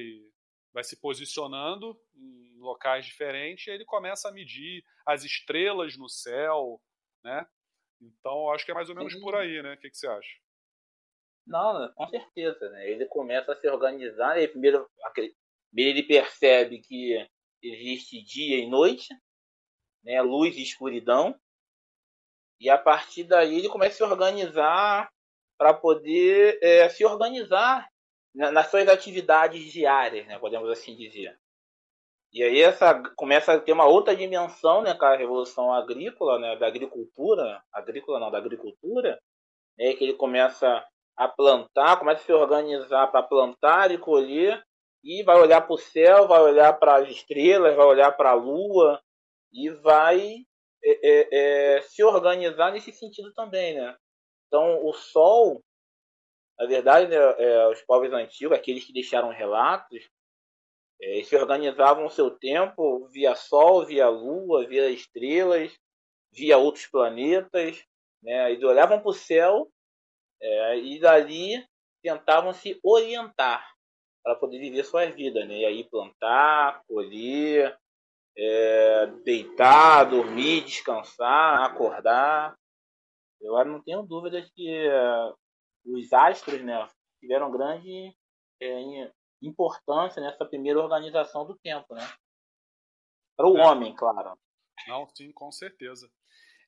vai 0.74 0.84
se 0.84 1.00
posicionando 1.00 2.00
em 2.16 2.58
locais 2.58 3.06
diferentes 3.06 3.68
e 3.68 3.72
ele 3.72 3.86
começa 3.86 4.28
a 4.28 4.32
medir 4.32 4.84
as 5.06 5.24
estrelas 5.24 5.96
no 5.98 6.10
céu, 6.10 6.82
né? 7.24 7.48
Então, 8.04 8.52
acho 8.52 8.66
que 8.66 8.72
é 8.72 8.74
mais 8.74 8.90
ou 8.90 8.96
menos 8.96 9.14
Sim. 9.14 9.22
por 9.22 9.36
aí, 9.36 9.62
né? 9.62 9.74
O 9.74 9.78
que, 9.78 9.90
que 9.90 9.98
você 9.98 10.08
acha? 10.08 10.40
Não, 11.46 11.92
com 11.94 12.08
certeza, 12.08 12.70
né? 12.70 12.90
Ele 12.90 13.06
começa 13.06 13.52
a 13.52 13.56
se 13.56 13.68
organizar, 13.68 14.38
ele 14.38 14.48
primeiro, 14.48 14.90
ele 15.76 16.04
percebe 16.04 16.80
que 16.80 17.28
existe 17.62 18.22
dia 18.24 18.58
e 18.58 18.70
noite, 18.70 19.14
né? 20.04 20.22
Luz 20.22 20.56
e 20.58 20.64
escuridão. 20.64 21.38
E 22.60 22.70
a 22.70 22.78
partir 22.78 23.26
daí 23.26 23.58
ele 23.58 23.70
começa 23.70 23.94
a 23.94 23.98
se 23.98 24.04
organizar 24.04 25.12
para 25.58 25.74
poder 25.74 26.60
é, 26.62 26.88
se 26.90 27.04
organizar 27.06 27.90
nas 28.34 28.70
suas 28.70 28.88
atividades 28.88 29.72
diárias, 29.72 30.26
né? 30.28 30.40
Podemos 30.40 30.70
assim 30.70 30.96
dizer. 30.96 31.38
E 32.34 32.42
aí 32.42 32.62
essa 32.62 33.00
começa 33.16 33.54
a 33.54 33.60
ter 33.60 33.74
uma 33.74 33.86
outra 33.86 34.16
dimensão, 34.16 34.82
né, 34.82 34.96
com 34.96 35.06
a 35.06 35.16
revolução 35.16 35.72
agrícola, 35.72 36.40
né, 36.40 36.56
da 36.56 36.66
agricultura, 36.66 37.64
agrícola 37.72 38.20
não, 38.20 38.32
da 38.32 38.40
agricultura, 38.40 39.20
né, 39.78 39.94
que 39.94 40.04
ele 40.04 40.14
começa 40.14 40.84
a 41.16 41.28
plantar, 41.28 42.00
começa 42.00 42.22
a 42.22 42.26
se 42.26 42.34
organizar 42.34 43.08
para 43.12 43.22
plantar 43.22 43.92
e 43.92 44.00
colher, 44.00 44.64
e 45.04 45.22
vai 45.22 45.40
olhar 45.40 45.62
para 45.62 45.74
o 45.74 45.78
céu, 45.78 46.28
vai 46.28 46.42
olhar 46.42 46.74
para 46.74 46.96
as 46.96 47.10
estrelas, 47.10 47.76
vai 47.76 47.86
olhar 47.86 48.12
para 48.14 48.32
a 48.32 48.36
lua, 48.36 49.00
e 49.52 49.70
vai 49.70 50.38
é, 50.84 50.92
é, 51.04 51.78
é, 51.78 51.82
se 51.82 52.04
organizar 52.04 52.72
nesse 52.72 52.92
sentido 52.92 53.32
também, 53.34 53.76
né? 53.76 53.96
Então, 54.48 54.84
o 54.84 54.92
Sol, 54.94 55.62
na 56.58 56.66
verdade, 56.66 57.08
né, 57.08 57.16
é, 57.18 57.68
os 57.68 57.82
povos 57.84 58.12
antigos, 58.12 58.58
aqueles 58.58 58.86
que 58.86 58.94
deixaram 58.94 59.30
relatos, 59.30 60.10
eles 61.04 61.28
se 61.28 61.36
organizavam 61.36 62.06
o 62.06 62.10
seu 62.10 62.32
tempo 62.32 63.08
via 63.08 63.36
Sol, 63.36 63.86
via 63.86 64.08
Lua, 64.10 64.68
via 64.68 64.90
estrelas, 64.90 65.78
via 66.32 66.58
outros 66.58 66.88
planetas, 66.88 67.84
né? 68.22 68.52
Eles 68.52 68.64
olhavam 68.64 69.00
para 69.00 69.10
o 69.10 69.14
céu 69.14 69.70
é, 70.42 70.78
e 70.80 71.00
dali 71.00 71.66
tentavam 72.02 72.54
se 72.54 72.80
orientar 72.84 73.66
para 74.24 74.36
poder 74.36 74.60
viver 74.60 74.84
suas 74.84 75.14
vidas, 75.14 75.48
né? 75.48 75.60
E 75.60 75.66
aí 75.66 75.84
plantar, 75.90 76.82
colher, 76.88 77.78
é, 78.38 79.08
deitar, 79.24 80.06
dormir, 80.06 80.64
descansar, 80.64 81.64
acordar. 81.64 82.58
Eu 83.42 83.64
não 83.66 83.82
tenho 83.82 84.04
dúvida 84.04 84.42
que 84.56 84.70
é, 84.70 85.34
os 85.86 86.14
astros 86.14 86.62
né, 86.62 86.88
tiveram 87.20 87.52
grande 87.52 88.16
é, 88.62 89.12
importância 89.48 90.22
nessa 90.22 90.46
primeira 90.46 90.80
organização 90.80 91.46
do 91.46 91.56
tempo, 91.56 91.94
né? 91.94 92.08
Para 93.36 93.48
o 93.48 93.58
é. 93.58 93.66
homem, 93.66 93.96
claro. 93.96 94.38
Não, 94.88 95.08
sim, 95.16 95.32
com 95.32 95.52
certeza. 95.52 96.10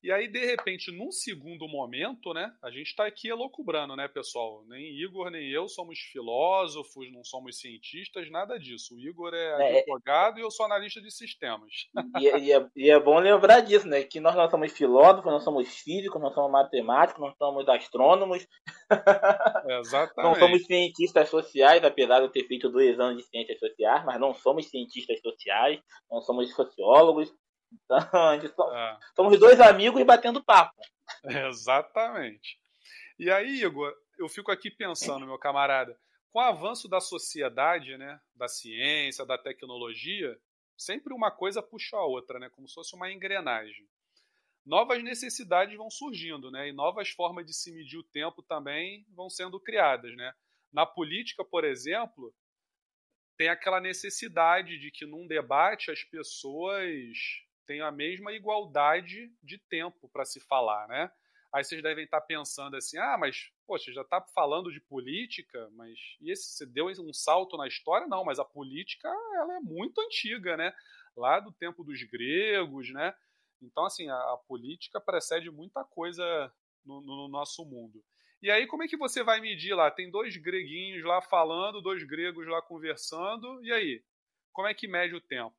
E 0.05 0.11
aí, 0.11 0.27
de 0.27 0.45
repente, 0.45 0.91
num 0.91 1.11
segundo 1.11 1.67
momento, 1.67 2.31
né? 2.31 2.53
A 2.61 2.69
gente 2.69 2.89
está 2.89 3.07
aqui 3.07 3.27
elocubrando, 3.27 3.95
né, 3.95 4.07
pessoal? 4.07 4.63
Nem 4.67 4.95
Igor 5.01 5.31
nem 5.31 5.49
eu 5.49 5.67
somos 5.67 5.97
filósofos, 5.97 7.11
não 7.11 7.23
somos 7.23 7.59
cientistas, 7.59 8.29
nada 8.29 8.59
disso. 8.59 8.93
O 8.93 8.99
Igor 8.99 9.33
é, 9.33 9.77
é. 9.77 9.79
advogado 9.79 10.37
e 10.37 10.43
eu 10.43 10.51
sou 10.51 10.67
analista 10.67 11.01
de 11.01 11.09
sistemas. 11.09 11.87
E, 12.19 12.27
é, 12.27 12.37
e, 12.37 12.51
é, 12.53 12.69
e, 12.75 12.91
é, 12.91 12.99
bom 12.99 13.17
lembrar 13.17 13.61
disso, 13.61 13.87
né? 13.87 14.03
Que 14.03 14.19
nós 14.19 14.35
não 14.35 14.47
somos 14.47 14.71
filósofos, 14.73 15.25
nós 15.25 15.43
somos 15.43 15.75
físicos, 15.79 16.21
nós 16.21 16.35
somos 16.35 16.51
matemáticos, 16.51 17.19
nós 17.19 17.35
somos 17.35 17.67
astrônomos. 17.67 18.47
Exatamente. 19.79 20.23
não 20.23 20.35
somos 20.35 20.65
cientistas 20.67 21.29
sociais, 21.29 21.83
apesar 21.83 22.19
de 22.19 22.25
eu 22.25 22.31
ter 22.31 22.45
feito 22.47 22.69
dois 22.69 22.99
anos 22.99 23.17
de 23.17 23.27
ciências 23.27 23.57
sociais, 23.57 24.05
mas 24.05 24.19
não 24.19 24.35
somos 24.35 24.69
cientistas 24.69 25.19
sociais, 25.19 25.81
não 26.11 26.21
somos 26.21 26.53
sociólogos. 26.53 27.33
Então, 28.43 28.75
é. 28.75 28.99
somos 29.15 29.39
dois 29.39 29.59
amigos 29.59 30.01
e 30.01 30.05
batendo 30.05 30.43
papo. 30.43 30.79
Exatamente. 31.23 32.59
E 33.17 33.29
aí, 33.31 33.63
Igor, 33.63 33.93
eu 34.17 34.27
fico 34.27 34.51
aqui 34.51 34.69
pensando, 34.69 35.25
meu 35.25 35.37
camarada, 35.37 35.97
com 36.31 36.39
o 36.39 36.41
avanço 36.41 36.87
da 36.89 36.99
sociedade, 36.99 37.97
né, 37.97 38.19
da 38.35 38.47
ciência, 38.47 39.25
da 39.25 39.37
tecnologia, 39.37 40.37
sempre 40.77 41.13
uma 41.13 41.31
coisa 41.31 41.63
puxa 41.63 41.95
a 41.95 42.05
outra, 42.05 42.39
né, 42.39 42.49
como 42.49 42.67
se 42.67 42.73
fosse 42.73 42.95
uma 42.95 43.11
engrenagem. 43.11 43.87
Novas 44.65 45.01
necessidades 45.03 45.77
vão 45.77 45.89
surgindo, 45.89 46.51
né, 46.51 46.67
e 46.67 46.73
novas 46.73 47.09
formas 47.09 47.45
de 47.45 47.53
se 47.53 47.71
medir 47.71 47.97
o 47.97 48.03
tempo 48.03 48.43
também 48.43 49.05
vão 49.15 49.29
sendo 49.29 49.59
criadas, 49.59 50.13
né. 50.15 50.33
Na 50.73 50.85
política, 50.85 51.45
por 51.45 51.63
exemplo, 51.63 52.35
tem 53.37 53.47
aquela 53.47 53.79
necessidade 53.79 54.77
de 54.77 54.91
que 54.91 55.05
num 55.05 55.27
debate 55.27 55.89
as 55.89 56.03
pessoas 56.03 57.17
tem 57.65 57.81
a 57.81 57.91
mesma 57.91 58.31
igualdade 58.31 59.31
de 59.43 59.57
tempo 59.57 60.09
para 60.09 60.25
se 60.25 60.39
falar, 60.39 60.87
né? 60.87 61.11
Aí 61.53 61.63
vocês 61.63 61.81
devem 61.81 62.03
estar 62.03 62.19
tá 62.19 62.25
pensando 62.25 62.75
assim, 62.75 62.97
ah, 62.97 63.17
mas, 63.17 63.49
poxa, 63.65 63.91
já 63.93 64.01
está 64.01 64.21
falando 64.33 64.71
de 64.71 64.81
política, 64.81 65.69
mas 65.71 65.97
e 66.19 66.29
esse, 66.29 66.51
você 66.51 66.65
deu 66.65 66.87
um 66.87 67.13
salto 67.13 67.55
na 67.55 67.65
história? 67.65 68.07
Não, 68.07 68.25
mas 68.25 68.39
a 68.39 68.43
política, 68.43 69.07
ela 69.07 69.55
é 69.55 69.59
muito 69.61 70.01
antiga, 70.01 70.57
né? 70.57 70.73
Lá 71.15 71.39
do 71.39 71.53
tempo 71.53 71.81
dos 71.81 72.03
gregos, 72.03 72.91
né? 72.91 73.15
Então, 73.61 73.85
assim, 73.85 74.09
a, 74.09 74.15
a 74.15 74.37
política 74.47 74.99
precede 74.99 75.49
muita 75.49 75.83
coisa 75.85 76.53
no, 76.85 76.99
no, 77.01 77.27
nosso 77.29 77.63
mundo. 77.63 78.03
E 78.41 78.51
aí, 78.51 78.67
como 78.67 78.83
é 78.83 78.87
que 78.87 78.97
você 78.97 79.23
vai 79.23 79.39
medir 79.39 79.73
lá? 79.73 79.89
Tem 79.89 80.11
dois 80.11 80.35
greguinhos 80.35 81.05
lá 81.05 81.21
falando, 81.21 81.81
dois 81.81 82.03
gregos 82.03 82.45
lá 82.47 82.61
conversando, 82.61 83.63
e 83.63 83.71
aí? 83.71 84.03
Como 84.51 84.67
é 84.67 84.73
que 84.73 84.89
mede 84.89 85.15
o 85.15 85.21
tempo? 85.21 85.55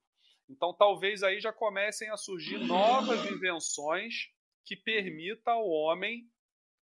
Então, 0.49 0.73
talvez 0.73 1.23
aí 1.23 1.41
já 1.41 1.53
comecem 1.53 2.09
a 2.11 2.17
surgir 2.17 2.59
novas 2.59 3.25
invenções 3.27 4.31
que 4.65 4.77
permita 4.77 5.51
ao 5.51 5.69
homem 5.69 6.29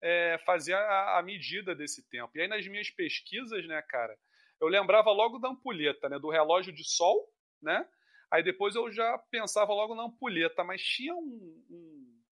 é, 0.01 0.37
fazer 0.45 0.73
a, 0.73 1.19
a, 1.19 1.23
medida 1.23 1.73
desse 1.73 2.07
tempo. 2.09 2.31
E 2.35 2.41
aí, 2.41 2.47
nas 2.47 2.67
minhas 2.67 2.89
pesquisas, 2.89 3.65
né, 3.67 3.81
cara, 3.83 4.17
eu 4.59 4.67
lembrava 4.67 5.11
logo 5.11 5.39
da 5.39 5.49
ampulheta, 5.49 6.09
né, 6.09 6.19
do 6.19 6.29
relógio 6.29 6.73
de 6.73 6.83
sol, 6.83 7.31
né? 7.61 7.87
Aí 8.31 8.43
depois 8.43 8.75
eu 8.75 8.91
já 8.91 9.17
pensava 9.29 9.73
logo 9.73 9.95
na 9.95 10.03
ampulheta, 10.03 10.63
mas 10.63 10.81
tinha 10.81 11.15
um, 11.15 11.65
um, 11.69 12.23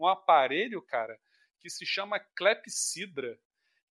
um 0.00 0.06
aparelho, 0.06 0.82
cara, 0.82 1.18
que 1.60 1.70
se 1.70 1.86
chama 1.86 2.18
clepsidra, 2.36 3.38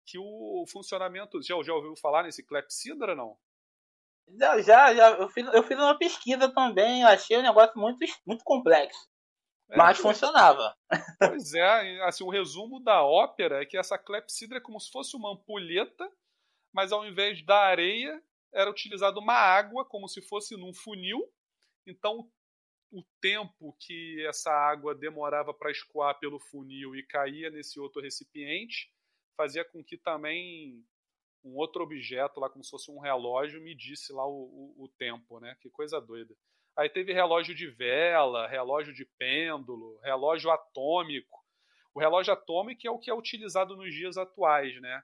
que 0.06 0.18
o 0.18 0.66
funcionamento. 0.72 1.42
Já, 1.42 1.62
já 1.64 1.74
ouviu 1.74 1.96
falar 1.96 2.24
nesse 2.24 2.44
clepsidra, 2.44 3.16
não? 3.16 3.38
Já, 4.38 4.62
já, 4.62 4.96
já 4.96 5.10
eu, 5.12 5.30
fiz, 5.30 5.46
eu 5.54 5.64
fiz 5.64 5.78
uma 5.78 5.98
pesquisa 5.98 6.54
também, 6.54 7.04
achei 7.04 7.38
o 7.38 7.42
negócio 7.42 7.78
muito, 7.80 8.00
muito 8.26 8.44
complexo. 8.44 9.10
É, 9.70 9.78
mas 9.78 9.98
funcionava. 9.98 10.76
Pois 11.18 11.54
é, 11.54 12.02
assim, 12.04 12.24
o 12.24 12.30
resumo 12.30 12.84
da 12.84 13.04
ópera 13.04 13.62
é 13.62 13.66
que 13.66 13.78
essa 13.78 13.98
clepsidra 13.98 14.58
é 14.58 14.62
como 14.62 14.80
se 14.80 14.92
fosse 14.92 15.16
uma 15.16 15.34
ampulheta, 15.34 16.10
mas 16.74 16.92
ao 16.92 17.06
invés 17.06 17.44
da 17.46 17.58
areia, 17.58 18.22
era 18.54 18.70
utilizada 18.70 19.20
uma 19.20 19.34
água, 19.34 19.86
como 19.86 20.08
se 20.08 20.22
fosse 20.22 20.58
num 20.58 20.74
funil. 20.74 21.22
Então, 21.88 22.30
o 22.92 23.04
tempo 23.22 23.76
que 23.80 24.26
essa 24.28 24.52
água 24.52 24.94
demorava 24.94 25.54
para 25.54 25.72
escoar 25.72 26.20
pelo 26.20 26.40
funil 26.40 26.96
e 26.96 27.04
caía 27.04 27.50
nesse 27.50 27.80
outro 27.80 28.02
recipiente 28.02 28.92
fazia 29.38 29.64
com 29.64 29.84
que 29.84 29.98
também 29.98 30.86
um 31.44 31.56
outro 31.56 31.84
objeto 31.84 32.40
lá, 32.40 32.50
como 32.50 32.64
se 32.64 32.70
fosse 32.70 32.92
um 32.92 33.00
relógio, 33.00 33.62
medisse 33.62 34.14
lá 34.14 34.26
o, 34.26 34.76
o, 34.78 34.84
o 34.84 34.90
tempo, 34.90 35.40
né? 35.40 35.56
Que 35.60 35.70
coisa 35.70 36.00
doida. 36.00 36.36
Aí 36.78 36.90
teve 36.90 37.14
relógio 37.14 37.54
de 37.54 37.68
vela, 37.68 38.48
relógio 38.48 38.94
de 38.94 39.06
pêndulo, 39.18 40.00
relógio 40.04 40.50
atômico. 40.52 41.40
O 41.94 42.00
relógio 42.00 42.34
atômico 42.34 42.88
é 42.88 42.92
o 42.92 43.00
que 43.00 43.10
é 43.10 43.14
utilizado 43.14 43.76
nos 43.76 43.94
dias 43.94 44.18
atuais, 44.18 44.80
né? 44.82 45.04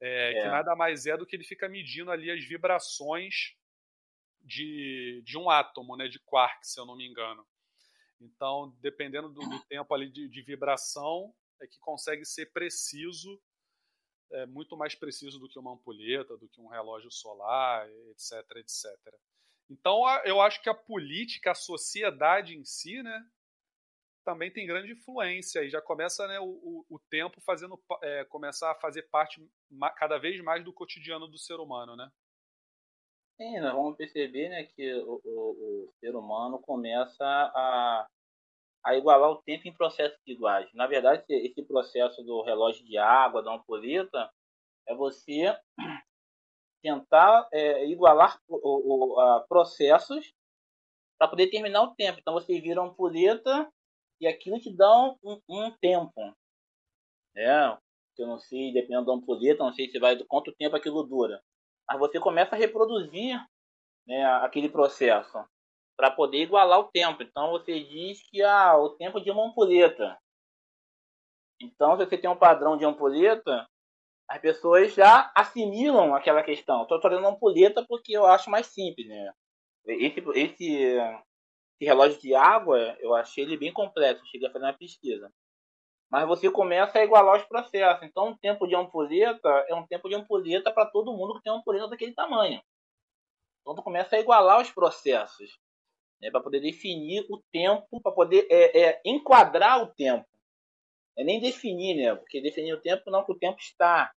É, 0.00 0.30
é. 0.30 0.42
Que 0.42 0.48
nada 0.48 0.76
mais 0.76 1.06
é 1.06 1.16
do 1.16 1.26
que 1.26 1.34
ele 1.34 1.44
fica 1.44 1.68
medindo 1.68 2.10
ali 2.10 2.30
as 2.30 2.44
vibrações 2.44 3.56
de, 4.40 5.22
de 5.24 5.38
um 5.38 5.50
átomo, 5.50 5.96
né? 5.96 6.06
De 6.06 6.20
quark, 6.20 6.66
se 6.66 6.78
eu 6.78 6.86
não 6.86 6.96
me 6.96 7.08
engano. 7.08 7.44
Então, 8.20 8.76
dependendo 8.80 9.28
do, 9.28 9.40
do 9.40 9.60
tempo 9.64 9.92
ali 9.94 10.08
de, 10.08 10.28
de 10.28 10.42
vibração, 10.42 11.34
é 11.60 11.66
que 11.66 11.78
consegue 11.80 12.24
ser 12.24 12.52
preciso 12.52 13.40
é 14.34 14.46
muito 14.46 14.76
mais 14.76 14.94
preciso 14.94 15.38
do 15.38 15.48
que 15.48 15.58
uma 15.58 15.72
ampulheta, 15.72 16.36
do 16.36 16.48
que 16.48 16.60
um 16.60 16.68
relógio 16.68 17.10
solar, 17.10 17.88
etc, 18.10 18.56
etc. 18.56 18.90
Então, 19.70 20.02
eu 20.24 20.40
acho 20.40 20.62
que 20.62 20.68
a 20.68 20.74
política, 20.74 21.52
a 21.52 21.54
sociedade 21.54 22.56
em 22.56 22.64
si, 22.64 23.02
né, 23.02 23.26
também 24.24 24.50
tem 24.50 24.66
grande 24.66 24.92
influência 24.92 25.62
e 25.62 25.70
já 25.70 25.80
começa 25.80 26.26
né, 26.26 26.40
o, 26.40 26.84
o, 26.88 26.98
tempo 27.10 27.40
fazendo 27.42 27.80
é, 28.02 28.24
começar 28.24 28.72
a 28.72 28.74
fazer 28.74 29.02
parte 29.04 29.46
cada 29.96 30.18
vez 30.18 30.40
mais 30.42 30.64
do 30.64 30.72
cotidiano 30.72 31.28
do 31.28 31.38
ser 31.38 31.56
humano, 31.56 31.94
né? 31.94 32.10
Sim, 33.36 33.58
nós 33.60 33.72
vamos 33.72 33.96
perceber 33.96 34.48
né, 34.48 34.64
que 34.64 34.94
o, 34.94 35.20
o, 35.24 35.86
o 35.88 35.92
ser 35.98 36.14
humano 36.14 36.58
começa 36.58 37.24
a, 37.24 38.08
a 38.84 38.94
igualar 38.94 39.30
o 39.30 39.42
tempo 39.42 39.66
em 39.66 39.72
processo 39.72 40.16
de 40.26 40.32
iguagem. 40.32 40.70
Na 40.74 40.86
verdade, 40.86 41.24
esse 41.28 41.62
processo 41.62 42.22
do 42.22 42.42
relógio 42.42 42.84
de 42.84 42.98
água, 42.98 43.42
da 43.42 43.54
ampulheta, 43.54 44.30
é 44.86 44.94
você 44.94 45.56
tentar 46.82 47.48
é, 47.50 47.86
igualar 47.86 48.38
o, 48.46 49.14
o, 49.14 49.20
a 49.20 49.40
processos 49.48 50.34
para 51.18 51.28
poder 51.28 51.48
terminar 51.48 51.82
o 51.82 51.94
tempo. 51.94 52.18
Então 52.20 52.34
você 52.34 52.60
vira 52.60 52.80
uma 52.82 52.90
ampulheta 52.90 53.72
e 54.20 54.26
aquilo 54.26 54.60
te 54.60 54.70
dá 54.74 55.16
um, 55.24 55.40
um 55.48 55.70
tempo. 55.80 56.34
É, 57.34 57.76
eu 58.18 58.26
não 58.26 58.38
sei, 58.38 58.72
dependendo 58.72 59.06
da 59.06 59.14
ampulheta, 59.14 59.64
não 59.64 59.72
sei 59.72 59.88
se 59.88 59.98
vai 59.98 60.14
do 60.14 60.26
quanto 60.26 60.54
tempo 60.54 60.76
aquilo 60.76 61.02
dura. 61.04 61.42
Mas 61.88 61.98
você 61.98 62.20
começa 62.20 62.54
a 62.54 62.58
reproduzir 62.58 63.40
né, 64.06 64.24
aquele 64.42 64.68
processo 64.68 65.38
para 65.96 66.10
poder 66.10 66.42
igualar 66.42 66.80
o 66.80 66.90
tempo. 66.90 67.22
Então 67.22 67.50
você 67.50 67.80
diz 67.80 68.20
que 68.28 68.42
ah, 68.42 68.76
o 68.76 68.90
tempo 68.90 69.20
de 69.20 69.30
uma 69.30 69.46
ampulheta. 69.46 70.18
Então, 71.60 71.96
se 71.96 72.04
você 72.04 72.18
tem 72.18 72.28
um 72.28 72.36
padrão 72.36 72.76
de 72.76 72.84
ampulheta, 72.84 73.66
as 74.28 74.40
pessoas 74.40 74.94
já 74.94 75.30
assimilam 75.34 76.14
aquela 76.14 76.42
questão. 76.42 76.82
Estou 76.82 77.00
fazendo 77.00 77.26
ampulheta 77.26 77.84
porque 77.86 78.12
eu 78.16 78.26
acho 78.26 78.50
mais 78.50 78.66
simples, 78.66 79.06
né? 79.06 79.32
Esse, 79.86 80.20
esse, 80.34 80.74
esse 80.74 81.84
relógio 81.84 82.20
de 82.20 82.34
água, 82.34 82.78
eu 83.00 83.14
achei 83.14 83.44
ele 83.44 83.56
bem 83.56 83.72
complexo. 83.72 84.26
Cheguei 84.26 84.48
a 84.48 84.52
fazer 84.52 84.64
uma 84.64 84.72
pesquisa. 84.72 85.30
Mas 86.10 86.26
você 86.26 86.50
começa 86.50 86.98
a 86.98 87.04
igualar 87.04 87.36
os 87.36 87.44
processos. 87.44 88.02
Então, 88.02 88.28
um 88.28 88.36
tempo 88.36 88.66
de 88.66 88.74
ampulheta 88.74 89.48
é 89.68 89.74
um 89.74 89.86
tempo 89.86 90.08
de 90.08 90.14
ampulheta 90.14 90.72
para 90.72 90.86
todo 90.86 91.12
mundo 91.12 91.34
que 91.34 91.42
tem 91.42 91.52
uma 91.52 91.58
ampulheta 91.60 91.88
daquele 91.88 92.14
tamanho. 92.14 92.62
Então, 93.60 93.74
tu 93.74 93.82
começa 93.82 94.16
a 94.16 94.20
igualar 94.20 94.60
os 94.60 94.70
processos. 94.70 95.58
Né, 96.20 96.30
para 96.30 96.40
poder 96.40 96.60
definir 96.60 97.26
o 97.28 97.42
tempo, 97.52 98.00
para 98.00 98.12
poder 98.12 98.46
é, 98.50 98.80
é, 98.80 99.00
enquadrar 99.04 99.82
o 99.82 99.94
tempo. 99.94 100.26
É 101.16 101.22
nem 101.22 101.40
definir, 101.40 101.94
né? 101.94 102.14
Porque 102.14 102.40
definir 102.40 102.72
o 102.74 102.80
tempo 102.80 103.10
não 103.10 103.24
que 103.24 103.32
o 103.32 103.38
tempo 103.38 103.58
está. 103.58 104.12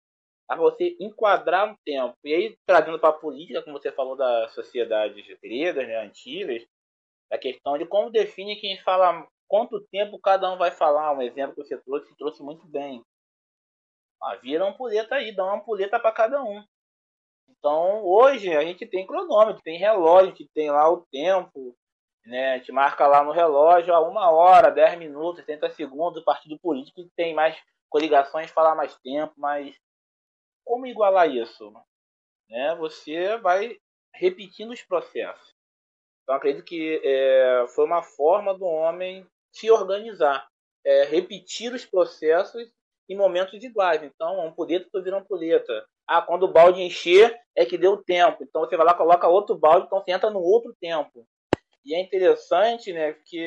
A 0.49 0.57
você 0.57 0.97
enquadrar 1.01 1.73
o 1.73 1.77
tempo. 1.85 2.17
E 2.25 2.33
aí, 2.33 2.57
trazendo 2.65 2.99
para 2.99 3.11
a 3.11 3.19
política, 3.19 3.63
como 3.63 3.79
você 3.79 3.91
falou 3.91 4.17
das 4.17 4.53
sociedades 4.53 5.27
gregas, 5.43 5.87
né, 5.87 5.97
antigas, 5.97 6.65
a 7.31 7.37
questão 7.37 7.77
de 7.77 7.85
como 7.85 8.11
define 8.11 8.57
quem 8.57 8.79
fala 8.83 9.27
quanto 9.49 9.85
tempo 9.89 10.19
cada 10.21 10.51
um 10.53 10.57
vai 10.57 10.71
falar. 10.71 11.13
Um 11.13 11.23
exemplo 11.23 11.55
que 11.55 11.65
você 11.65 11.77
trouxe, 11.79 12.17
trouxe 12.17 12.43
muito 12.43 12.67
bem. 12.67 13.03
Ah, 14.23 14.37
vira 14.37 14.65
uma 14.65 14.71
ampulheta 14.71 15.17
aí, 15.17 15.35
dá 15.35 15.45
uma 15.45 15.57
ampulheta 15.57 16.01
para 16.01 16.13
cada 16.13 16.43
um. 16.43 16.65
Então, 17.49 18.05
hoje 18.05 18.55
a 18.55 18.63
gente 18.63 18.87
tem 18.87 19.07
cronômetro, 19.07 19.63
tem 19.63 19.79
relógio, 19.79 20.49
tem 20.55 20.71
lá 20.71 20.91
o 20.91 21.05
tempo, 21.11 21.77
né? 22.27 22.55
A 22.55 22.59
gente 22.59 22.73
marca 22.73 23.07
lá 23.07 23.23
no 23.23 23.31
relógio 23.31 23.95
a 23.95 24.01
uma 24.01 24.31
hora, 24.31 24.71
10 24.71 24.99
minutos, 24.99 25.41
70 25.41 25.71
segundos, 25.71 26.21
o 26.21 26.25
partido 26.25 26.59
político 26.59 27.03
que 27.03 27.11
tem 27.17 27.35
mais 27.35 27.57
coligações 27.89 28.51
fala 28.51 28.75
mais 28.75 28.97
tempo, 28.99 29.33
mas 29.37 29.75
como 30.65 30.87
igualar 30.87 31.31
isso? 31.31 31.73
Né? 32.51 32.75
Você 32.77 33.37
vai 33.39 33.79
repetindo 34.13 34.73
os 34.73 34.83
processos. 34.83 35.55
Então 36.23 36.35
acredito 36.35 36.65
que 36.65 37.01
é, 37.05 37.67
foi 37.69 37.85
uma 37.85 38.03
forma 38.03 38.53
do 38.53 38.65
homem 38.65 39.25
se 39.53 39.71
organizar, 39.71 40.49
é, 40.85 41.05
repetir 41.05 41.73
os 41.73 41.87
processos 41.87 42.69
em 43.09 43.17
momentos 43.17 43.63
iguais. 43.63 44.03
Então, 44.03 44.45
ampulheta, 44.45 44.89
tu 44.93 45.03
vira 45.03 45.19
ampulheta. 45.19 45.87
Ah, 46.07 46.21
quando 46.21 46.43
o 46.43 46.53
balde 46.53 46.83
encher, 46.83 47.39
é 47.55 47.65
que 47.65 47.79
deu 47.79 48.03
tempo. 48.03 48.43
Então 48.43 48.63
você 48.63 48.77
vai 48.77 48.87
lá, 48.87 48.95
coloca 48.95 49.29
outro 49.29 49.57
balde, 49.57 49.87
então 49.87 50.03
você 50.03 50.11
entra 50.11 50.31
no 50.31 50.41
outro 50.41 50.75
tempo. 50.81 51.27
E 51.87 51.95
é 51.95 52.01
interessante, 52.01 52.93
né, 52.93 53.13
que 53.13 53.39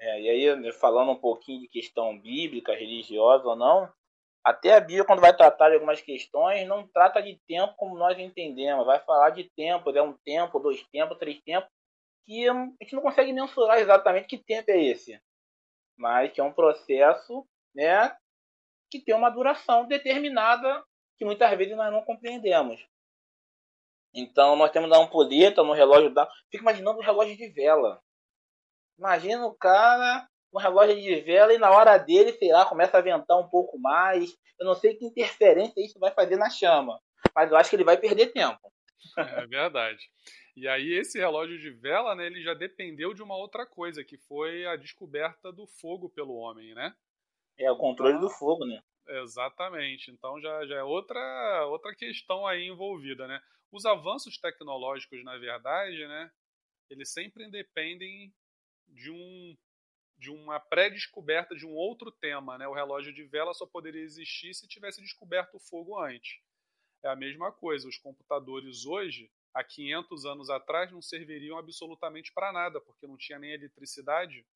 é, 0.00 0.20
e 0.22 0.30
aí 0.30 0.56
né, 0.56 0.72
falando 0.72 1.10
um 1.12 1.20
pouquinho 1.20 1.60
de 1.60 1.68
questão 1.68 2.18
bíblica, 2.18 2.74
religiosa 2.74 3.46
ou 3.46 3.54
não, 3.54 3.92
até 4.42 4.72
a 4.72 4.80
Bíblia 4.80 5.04
quando 5.04 5.20
vai 5.20 5.36
tratar 5.36 5.68
de 5.68 5.74
algumas 5.74 6.00
questões 6.00 6.66
não 6.66 6.88
trata 6.88 7.22
de 7.22 7.38
tempo 7.46 7.74
como 7.76 7.98
nós 7.98 8.18
entendemos, 8.18 8.86
vai 8.86 8.98
falar 9.00 9.28
de 9.28 9.44
tempo, 9.54 9.90
é 9.90 10.02
um 10.02 10.16
tempo, 10.24 10.58
dois 10.58 10.82
tempos, 10.88 11.18
três 11.18 11.38
tempos, 11.42 11.68
que 12.24 12.48
a 12.48 12.54
gente 12.82 12.94
não 12.94 13.02
consegue 13.02 13.30
mensurar 13.30 13.78
exatamente 13.78 14.26
que 14.26 14.38
tempo 14.38 14.70
é 14.70 14.82
esse, 14.82 15.20
mas 15.98 16.32
que 16.32 16.40
é 16.40 16.44
um 16.44 16.52
processo, 16.52 17.46
né, 17.74 18.16
que 18.90 19.00
tem 19.00 19.14
uma 19.14 19.28
duração 19.28 19.86
determinada 19.86 20.82
que 21.18 21.26
muitas 21.26 21.54
vezes 21.58 21.76
nós 21.76 21.92
não 21.92 22.02
compreendemos. 22.02 22.80
Então 24.14 24.56
nós 24.56 24.70
temos 24.70 24.90
uma 24.90 25.04
ampulheta 25.04 25.62
no 25.62 25.72
relógio 25.72 26.12
da. 26.12 26.28
Fica 26.50 26.62
imaginando 26.62 26.98
um 26.98 27.02
relógio 27.02 27.36
de 27.36 27.48
vela. 27.48 28.00
Imagina 28.98 29.46
o 29.46 29.54
cara 29.54 30.28
um 30.52 30.58
relógio 30.58 31.00
de 31.00 31.20
vela 31.20 31.54
e 31.54 31.58
na 31.58 31.70
hora 31.70 31.96
dele, 31.96 32.32
sei 32.32 32.50
lá, 32.52 32.66
começa 32.66 32.98
a 32.98 33.00
ventar 33.00 33.38
um 33.38 33.48
pouco 33.48 33.78
mais. 33.78 34.36
Eu 34.58 34.66
não 34.66 34.74
sei 34.74 34.94
que 34.94 35.06
interferência 35.06 35.80
isso 35.84 35.98
vai 35.98 36.12
fazer 36.12 36.36
na 36.36 36.50
chama. 36.50 37.00
Mas 37.34 37.50
eu 37.50 37.56
acho 37.56 37.70
que 37.70 37.76
ele 37.76 37.84
vai 37.84 37.96
perder 37.96 38.32
tempo. 38.32 38.72
É 39.16 39.46
verdade. 39.46 40.10
E 40.56 40.68
aí 40.68 40.92
esse 40.92 41.18
relógio 41.18 41.58
de 41.58 41.70
vela, 41.70 42.14
né, 42.14 42.26
ele 42.26 42.42
já 42.42 42.52
dependeu 42.52 43.14
de 43.14 43.22
uma 43.22 43.36
outra 43.36 43.64
coisa, 43.64 44.04
que 44.04 44.18
foi 44.18 44.66
a 44.66 44.76
descoberta 44.76 45.52
do 45.52 45.66
fogo 45.66 46.10
pelo 46.10 46.34
homem, 46.34 46.74
né? 46.74 46.94
É, 47.58 47.70
o 47.70 47.76
controle 47.76 48.18
do 48.18 48.28
fogo, 48.28 48.66
né? 48.66 48.82
Exatamente. 49.22 50.10
Então 50.10 50.40
já, 50.40 50.66
já 50.66 50.76
é 50.76 50.82
outra, 50.82 51.66
outra 51.66 51.94
questão 51.94 52.46
aí 52.46 52.66
envolvida, 52.66 53.26
né? 53.26 53.40
Os 53.72 53.84
avanços 53.86 54.38
tecnológicos, 54.38 55.22
na 55.24 55.36
verdade, 55.38 56.06
né, 56.06 56.30
eles 56.90 57.12
sempre 57.12 57.50
dependem 57.50 58.34
de 58.88 59.10
um 59.10 59.56
de 60.18 60.30
uma 60.30 60.60
pré-descoberta 60.60 61.56
de 61.56 61.66
um 61.66 61.74
outro 61.74 62.12
tema, 62.12 62.58
né? 62.58 62.68
O 62.68 62.74
relógio 62.74 63.12
de 63.12 63.24
vela 63.24 63.54
só 63.54 63.66
poderia 63.66 64.02
existir 64.02 64.54
se 64.54 64.68
tivesse 64.68 65.00
descoberto 65.00 65.54
o 65.56 65.60
fogo 65.60 65.98
antes. 65.98 66.40
É 67.02 67.08
a 67.08 67.16
mesma 67.16 67.52
coisa, 67.52 67.88
os 67.88 67.98
computadores 67.98 68.86
hoje, 68.86 69.30
há 69.54 69.64
500 69.64 70.26
anos 70.26 70.50
atrás, 70.50 70.92
não 70.92 71.02
serviriam 71.02 71.58
absolutamente 71.58 72.32
para 72.34 72.52
nada, 72.52 72.80
porque 72.80 73.06
não 73.06 73.16
tinha 73.16 73.38
nem 73.38 73.52
eletricidade, 73.52 74.46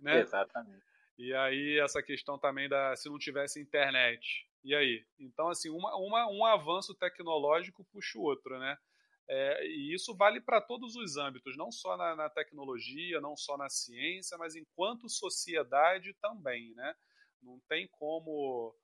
né? 0.00 0.20
Exatamente. 0.20 0.93
E 1.18 1.32
aí 1.34 1.78
essa 1.78 2.02
questão 2.02 2.38
também 2.38 2.68
da 2.68 2.94
se 2.96 3.08
não 3.08 3.18
tivesse 3.18 3.60
internet. 3.60 4.46
E 4.64 4.74
aí? 4.74 5.04
Então, 5.18 5.48
assim, 5.48 5.70
uma, 5.70 5.94
uma, 5.96 6.26
um 6.28 6.44
avanço 6.44 6.94
tecnológico 6.94 7.84
puxa 7.92 8.18
o 8.18 8.22
outro, 8.22 8.58
né? 8.58 8.76
É, 9.28 9.66
e 9.66 9.94
isso 9.94 10.14
vale 10.16 10.40
para 10.40 10.60
todos 10.60 10.96
os 10.96 11.16
âmbitos, 11.16 11.56
não 11.56 11.70
só 11.70 11.96
na, 11.96 12.14
na, 12.14 12.28
tecnologia, 12.28 13.20
não 13.20 13.36
só 13.36 13.56
na 13.56 13.70
ciência, 13.70 14.36
mas 14.36 14.54
enquanto 14.54 15.08
sociedade 15.08 16.12
também, 16.20 16.74
né? 16.74 16.94
Não 17.42 17.58
tem 17.68 17.88
como 17.88 18.74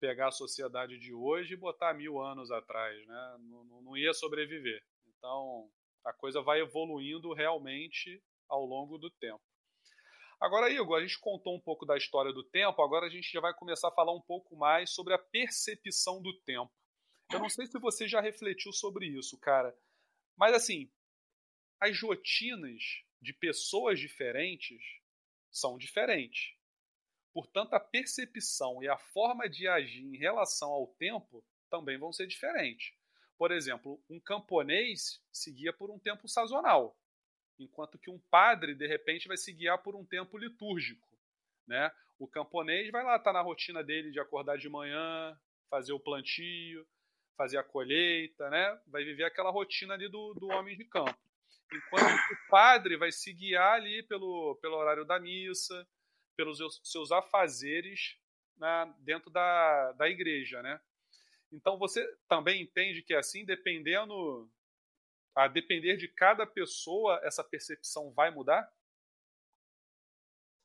pegar 0.00 0.28
a 0.28 0.32
sociedade 0.32 0.98
de 0.98 1.12
hoje 1.14 1.54
e 1.54 1.56
botar 1.56 1.94
mil 1.94 2.20
anos 2.20 2.50
atrás, 2.50 3.06
né? 3.06 3.36
Não, 3.40 3.82
não 3.82 3.96
ia 3.96 4.12
sobreviver. 4.12 4.82
Então, 5.06 5.68
a 6.04 6.12
coisa 6.12 6.42
vai 6.42 6.60
evoluindo 6.60 7.32
realmente 7.32 8.22
ao 8.48 8.64
longo 8.64 8.98
do 8.98 9.10
tempo. 9.10 9.42
Agora, 10.42 10.68
Igor, 10.68 10.98
a 10.98 11.00
gente 11.00 11.20
contou 11.20 11.54
um 11.54 11.60
pouco 11.60 11.86
da 11.86 11.96
história 11.96 12.32
do 12.32 12.42
tempo, 12.42 12.82
agora 12.82 13.06
a 13.06 13.08
gente 13.08 13.30
já 13.30 13.40
vai 13.40 13.54
começar 13.54 13.86
a 13.86 13.92
falar 13.92 14.12
um 14.12 14.20
pouco 14.20 14.56
mais 14.56 14.90
sobre 14.90 15.14
a 15.14 15.18
percepção 15.18 16.20
do 16.20 16.36
tempo. 16.40 16.72
Eu 17.32 17.38
não 17.38 17.48
sei 17.48 17.64
se 17.64 17.78
você 17.78 18.08
já 18.08 18.20
refletiu 18.20 18.72
sobre 18.72 19.06
isso, 19.06 19.38
cara, 19.38 19.72
mas 20.36 20.52
assim, 20.52 20.90
as 21.78 21.96
rotinas 22.02 22.82
de 23.20 23.32
pessoas 23.32 24.00
diferentes 24.00 24.82
são 25.48 25.78
diferentes. 25.78 26.56
Portanto, 27.32 27.74
a 27.74 27.80
percepção 27.80 28.82
e 28.82 28.88
a 28.88 28.98
forma 28.98 29.48
de 29.48 29.68
agir 29.68 30.12
em 30.12 30.18
relação 30.18 30.70
ao 30.72 30.88
tempo 30.88 31.44
também 31.70 31.96
vão 31.96 32.12
ser 32.12 32.26
diferentes. 32.26 32.92
Por 33.38 33.52
exemplo, 33.52 34.02
um 34.10 34.18
camponês 34.18 35.22
seguia 35.30 35.72
por 35.72 35.88
um 35.88 36.00
tempo 36.00 36.26
sazonal 36.26 36.98
enquanto 37.58 37.98
que 37.98 38.10
um 38.10 38.18
padre, 38.30 38.74
de 38.74 38.86
repente, 38.86 39.28
vai 39.28 39.36
se 39.36 39.52
guiar 39.52 39.78
por 39.78 39.94
um 39.94 40.04
tempo 40.04 40.36
litúrgico. 40.38 41.08
Né? 41.66 41.90
O 42.18 42.26
camponês 42.26 42.90
vai 42.90 43.04
lá, 43.04 43.18
tá 43.18 43.32
na 43.32 43.40
rotina 43.40 43.82
dele 43.82 44.10
de 44.10 44.20
acordar 44.20 44.58
de 44.58 44.68
manhã, 44.68 45.38
fazer 45.70 45.92
o 45.92 46.00
plantio, 46.00 46.86
fazer 47.36 47.58
a 47.58 47.62
colheita, 47.62 48.50
né? 48.50 48.80
vai 48.86 49.04
viver 49.04 49.24
aquela 49.24 49.50
rotina 49.50 49.94
ali 49.94 50.08
do, 50.08 50.34
do 50.34 50.48
homem 50.48 50.76
de 50.76 50.84
campo. 50.84 51.16
Enquanto 51.72 52.04
o 52.04 52.50
padre 52.50 52.96
vai 52.96 53.10
se 53.10 53.32
guiar 53.32 53.74
ali 53.74 54.02
pelo, 54.02 54.56
pelo 54.60 54.76
horário 54.76 55.04
da 55.04 55.18
missa, 55.18 55.86
pelos 56.36 56.58
seus, 56.82 57.10
afazeres 57.10 58.18
né, 58.56 58.94
dentro 58.98 59.30
da, 59.30 59.92
da 59.92 60.08
igreja. 60.08 60.62
Né? 60.62 60.78
Então 61.50 61.78
você 61.78 62.06
também 62.28 62.62
entende 62.62 63.02
que 63.02 63.14
assim, 63.14 63.44
dependendo 63.44 64.50
a 65.34 65.48
depender 65.48 65.96
de 65.96 66.08
cada 66.08 66.46
pessoa, 66.46 67.20
essa 67.22 67.42
percepção 67.42 68.12
vai 68.12 68.30
mudar? 68.30 68.70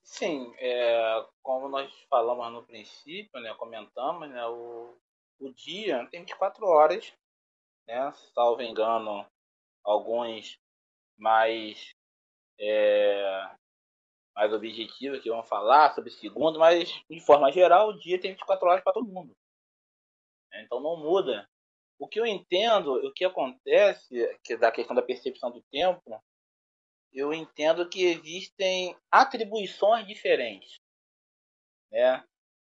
Sim, 0.03 0.53
é, 0.57 1.25
como 1.43 1.67
nós 1.67 1.93
falamos 2.09 2.51
no 2.51 2.65
princípio, 2.65 3.41
né, 3.41 3.53
comentamos, 3.55 4.29
né, 4.29 4.45
o, 4.47 4.97
o 5.39 5.53
dia 5.53 6.07
tem 6.09 6.21
24 6.21 6.65
horas, 6.65 7.13
né, 7.85 8.11
salvo 8.33 8.61
engano, 8.61 9.25
alguns 9.83 10.57
mais, 11.17 11.93
é, 12.59 13.51
mais 14.33 14.53
objetivos 14.53 15.21
que 15.21 15.29
vão 15.29 15.43
falar 15.43 15.93
sobre 15.93 16.09
segundo, 16.09 16.57
mas 16.57 16.89
de 17.09 17.19
forma 17.19 17.51
geral 17.51 17.89
o 17.89 17.99
dia 17.99 18.19
tem 18.19 18.31
24 18.31 18.67
horas 18.67 18.83
para 18.83 18.93
todo 18.93 19.07
mundo. 19.07 19.35
Então 20.53 20.79
não 20.79 20.97
muda. 20.97 21.47
O 21.99 22.07
que 22.07 22.19
eu 22.19 22.25
entendo, 22.25 22.93
o 22.93 23.13
que 23.13 23.25
acontece, 23.25 24.39
que 24.43 24.55
da 24.55 24.71
questão 24.71 24.95
da 24.95 25.01
percepção 25.01 25.51
do 25.51 25.63
tempo, 25.71 26.01
eu 27.11 27.33
entendo 27.33 27.89
que 27.89 28.03
existem 28.03 28.95
atribuições 29.11 30.05
diferentes. 30.05 30.79
Né? 31.91 32.23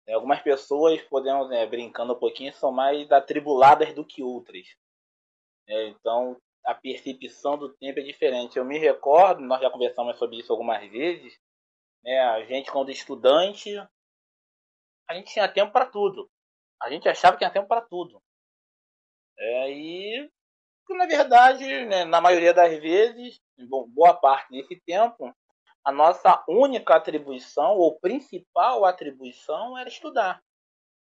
Algumas 0.10 0.42
pessoas, 0.42 1.02
podemos, 1.04 1.50
né, 1.50 1.66
brincando 1.66 2.14
um 2.14 2.20
pouquinho, 2.20 2.52
são 2.54 2.72
mais 2.72 3.10
atribuladas 3.12 3.94
do 3.94 4.06
que 4.06 4.22
outras. 4.22 4.68
É, 5.68 5.88
então, 5.88 6.38
a 6.66 6.74
percepção 6.74 7.58
do 7.58 7.74
tempo 7.74 8.00
é 8.00 8.04
diferente. 8.04 8.58
Eu 8.58 8.66
me 8.66 8.78
recordo, 8.78 9.42
nós 9.42 9.62
já 9.62 9.70
conversamos 9.70 10.18
sobre 10.18 10.38
isso 10.38 10.52
algumas 10.52 10.86
vezes, 10.92 11.40
né, 12.04 12.20
a 12.20 12.44
gente, 12.44 12.72
quando 12.72 12.92
estudante, 12.92 13.78
a 15.08 15.14
gente 15.14 15.32
tinha 15.32 15.48
tempo 15.48 15.72
para 15.72 15.86
tudo. 15.86 16.30
A 16.82 16.90
gente 16.90 17.08
achava 17.08 17.36
que 17.36 17.40
tinha 17.40 17.52
tempo 17.52 17.68
para 17.68 17.82
tudo. 17.82 18.22
É, 19.38 19.72
e, 19.72 20.30
na 20.90 21.06
verdade, 21.06 21.86
né, 21.86 22.06
na 22.06 22.22
maioria 22.22 22.54
das 22.54 22.80
vezes, 22.80 23.40
boa 23.90 24.14
parte 24.14 24.50
desse 24.52 24.82
tempo, 24.86 25.34
a 25.86 25.92
nossa 25.92 26.44
única 26.48 26.96
atribuição, 26.96 27.76
ou 27.78 28.00
principal 28.00 28.86
atribuição, 28.86 29.78
era 29.78 29.90
estudar. 29.90 30.42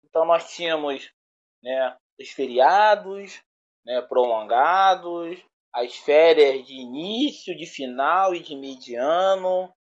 Então, 0.03 0.25
nós 0.25 0.51
tínhamos 0.51 1.11
né, 1.63 1.97
os 2.19 2.29
feriados 2.29 3.41
né, 3.85 4.01
prolongados, 4.01 5.39
as 5.73 5.95
férias 5.95 6.65
de 6.65 6.73
início, 6.73 7.55
de 7.55 7.65
final 7.65 8.35
e 8.35 8.39
de 8.39 8.55
mediano. 8.55 9.73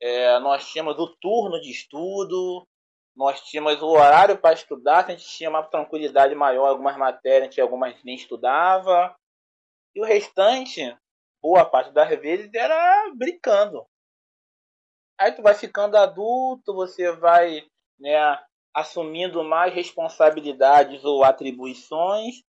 É, 0.00 0.38
nós 0.40 0.66
tínhamos 0.70 0.98
o 0.98 1.14
turno 1.20 1.60
de 1.60 1.70
estudo, 1.70 2.66
nós 3.14 3.40
tínhamos 3.42 3.80
o 3.82 3.88
horário 3.88 4.38
para 4.38 4.54
estudar, 4.54 5.04
a 5.04 5.10
gente 5.10 5.26
tinha 5.26 5.50
uma 5.50 5.62
tranquilidade 5.62 6.34
maior, 6.34 6.68
algumas 6.68 6.96
matérias, 6.96 7.42
a 7.42 7.44
gente 7.44 7.60
algumas 7.60 8.02
nem 8.02 8.14
estudava. 8.14 9.14
E 9.94 10.00
o 10.00 10.04
restante, 10.04 10.96
boa 11.40 11.64
parte 11.64 11.92
das 11.92 12.08
vezes, 12.18 12.52
era 12.54 13.10
brincando. 13.14 13.86
Aí 15.18 15.32
tu 15.32 15.42
vai 15.42 15.54
ficando 15.54 15.96
adulto, 15.96 16.74
você 16.74 17.12
vai 17.12 17.62
né, 18.00 18.38
assumindo 18.74 19.44
mais 19.44 19.72
responsabilidades 19.74 21.04
ou 21.04 21.22
atribuições, 21.22 22.42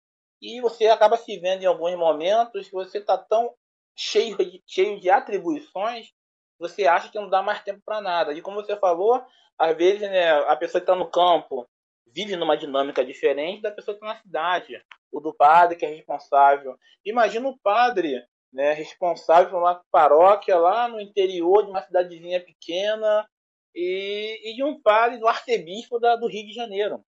e 0.41 0.61
você 0.61 0.87
acaba 0.87 1.17
se 1.17 1.37
vendo 1.39 1.63
em 1.63 1.67
alguns 1.67 1.95
momentos 1.95 2.67
que 2.67 2.73
você 2.73 2.99
está 2.99 3.17
tão 3.17 3.53
cheio 3.95 4.37
de, 4.37 4.63
cheio 4.65 4.99
de 4.99 5.09
atribuições, 5.09 6.11
você 6.59 6.87
acha 6.87 7.09
que 7.09 7.19
não 7.19 7.29
dá 7.29 7.41
mais 7.41 7.63
tempo 7.63 7.81
para 7.83 8.01
nada. 8.01 8.33
E 8.33 8.41
como 8.41 8.63
você 8.63 8.75
falou, 8.77 9.23
às 9.61 9.77
vezes 9.77 10.01
né, 10.01 10.31
a 10.31 10.55
pessoa 10.55 10.81
que 10.81 10.85
está 10.91 10.95
no 10.95 11.09
campo 11.09 11.69
vive 12.07 12.35
numa 12.35 12.57
dinâmica 12.57 13.05
diferente 13.05 13.61
da 13.61 13.71
pessoa 13.71 13.95
que 13.95 14.03
está 14.03 14.15
na 14.15 14.21
cidade. 14.21 14.83
O 15.11 15.19
do 15.19 15.31
padre 15.31 15.77
que 15.77 15.85
é 15.85 15.89
responsável. 15.89 16.75
Imagina 17.05 17.47
o 17.47 17.57
padre 17.59 18.25
né, 18.51 18.73
responsável 18.73 19.51
por 19.51 19.59
uma 19.59 19.83
paróquia 19.91 20.57
lá 20.57 20.87
no 20.87 20.99
interior 20.99 21.63
de 21.63 21.69
uma 21.69 21.83
cidadezinha 21.83 22.43
pequena 22.43 23.29
e, 23.75 24.51
e 24.51 24.55
de 24.55 24.63
um 24.63 24.81
padre 24.81 25.19
do 25.19 25.27
arcebispo 25.27 25.99
da, 25.99 26.15
do 26.15 26.27
Rio 26.27 26.47
de 26.47 26.53
Janeiro. 26.53 27.05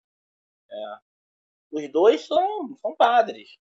É. 0.71 0.97
Os 1.71 1.91
dois 1.91 2.21
são, 2.21 2.77
são 2.77 2.95
padres. 2.95 3.57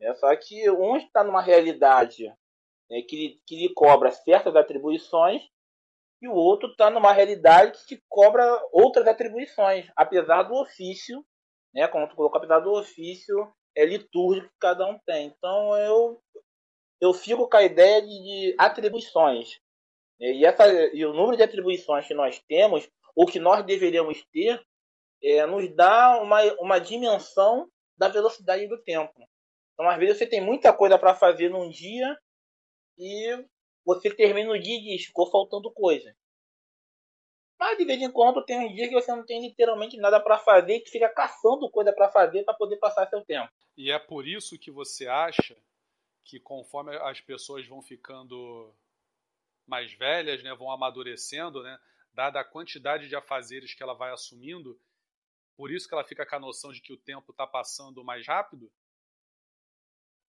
É, 0.00 0.14
só 0.14 0.34
que 0.36 0.70
um 0.70 0.96
está 0.96 1.24
numa 1.24 1.42
realidade 1.42 2.28
né, 2.88 3.02
que, 3.02 3.40
que 3.44 3.56
lhe 3.56 3.74
cobra 3.74 4.12
certas 4.12 4.54
atribuições 4.54 5.42
e 6.22 6.28
o 6.28 6.34
outro 6.34 6.70
está 6.70 6.88
numa 6.88 7.12
realidade 7.12 7.72
que 7.72 7.96
te 7.96 8.04
cobra 8.08 8.44
outras 8.72 9.06
atribuições, 9.08 9.90
apesar 9.96 10.44
do 10.44 10.54
ofício, 10.54 11.24
né, 11.74 11.88
como 11.88 12.08
tu 12.08 12.14
colocou, 12.14 12.38
apesar 12.38 12.60
do 12.60 12.72
ofício 12.72 13.52
é 13.76 13.84
litúrgico 13.84 14.48
que 14.48 14.58
cada 14.60 14.86
um 14.86 14.98
tem. 15.04 15.26
Então 15.26 15.76
eu 15.76 16.22
eu 17.00 17.12
fico 17.12 17.48
com 17.48 17.56
a 17.56 17.64
ideia 17.64 18.00
de, 18.00 18.06
de 18.06 18.54
atribuições. 18.56 19.58
E, 20.20 20.46
essa, 20.46 20.72
e 20.94 21.04
o 21.04 21.12
número 21.12 21.36
de 21.36 21.42
atribuições 21.42 22.06
que 22.06 22.14
nós 22.14 22.40
temos, 22.46 22.88
ou 23.16 23.26
que 23.26 23.40
nós 23.40 23.66
deveríamos 23.66 24.24
ter, 24.32 24.62
é, 25.20 25.44
nos 25.44 25.68
dá 25.74 26.22
uma, 26.22 26.40
uma 26.60 26.78
dimensão 26.78 27.68
da 27.98 28.06
velocidade 28.06 28.68
do 28.68 28.80
tempo. 28.84 29.12
Então, 29.74 29.88
às 29.88 29.98
vezes, 29.98 30.18
você 30.18 30.26
tem 30.28 30.40
muita 30.40 30.72
coisa 30.72 30.96
para 30.96 31.16
fazer 31.16 31.48
num 31.48 31.68
dia 31.68 32.16
e 32.96 33.44
você 33.84 34.14
termina 34.14 34.50
o 34.50 34.58
dia 34.58 34.76
e 34.78 34.82
diz, 34.96 35.06
ficou 35.06 35.30
faltando 35.30 35.70
coisa. 35.70 36.14
Mas 37.58 37.78
de 37.78 37.84
vez 37.84 38.02
em 38.02 38.10
quando 38.10 38.44
tem 38.44 38.58
um 38.58 38.74
dia 38.74 38.88
que 38.88 38.94
você 38.94 39.14
não 39.14 39.24
tem 39.24 39.40
literalmente 39.40 39.96
nada 39.96 40.18
para 40.20 40.38
fazer 40.38 40.76
e 40.76 40.80
que 40.80 40.90
fica 40.90 41.08
caçando 41.08 41.70
coisa 41.70 41.92
para 41.92 42.10
fazer 42.10 42.44
para 42.44 42.54
poder 42.54 42.76
passar 42.78 43.08
seu 43.08 43.24
tempo. 43.24 43.52
E 43.76 43.90
é 43.90 43.98
por 43.98 44.26
isso 44.26 44.58
que 44.58 44.70
você 44.70 45.06
acha 45.06 45.56
que 46.24 46.40
conforme 46.40 46.96
as 46.96 47.20
pessoas 47.20 47.66
vão 47.66 47.80
ficando 47.80 48.74
mais 49.66 49.92
velhas, 49.92 50.42
né, 50.42 50.54
vão 50.54 50.70
amadurecendo, 50.70 51.62
né, 51.62 51.78
dada 52.12 52.40
a 52.40 52.44
quantidade 52.44 53.08
de 53.08 53.14
afazeres 53.14 53.74
que 53.74 53.82
ela 53.82 53.94
vai 53.94 54.12
assumindo, 54.12 54.78
por 55.56 55.70
isso 55.70 55.88
que 55.88 55.94
ela 55.94 56.04
fica 56.04 56.26
com 56.26 56.36
a 56.36 56.40
noção 56.40 56.72
de 56.72 56.80
que 56.80 56.92
o 56.92 56.96
tempo 56.96 57.30
está 57.30 57.46
passando 57.46 58.04
mais 58.04 58.26
rápido? 58.26 58.70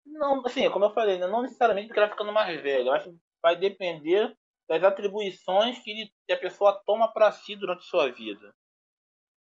Não, 0.06 0.46
assim, 0.46 0.70
como 0.70 0.86
eu 0.86 0.94
falei, 0.94 1.18
né, 1.18 1.28
não 1.28 1.42
necessariamente 1.42 1.88
porque 1.88 2.00
ela 2.00 2.10
ficando 2.10 2.34
mais 2.34 2.62
velha. 2.62 2.90
Eu 2.90 2.94
acho 2.94 3.20
vai 3.42 3.56
depender 3.56 4.36
das 4.68 4.84
atribuições 4.84 5.80
que 5.80 6.10
a 6.32 6.38
pessoa 6.38 6.82
toma 6.86 7.12
para 7.12 7.32
si 7.32 7.56
durante 7.56 7.84
sua 7.84 8.10
vida. 8.12 8.54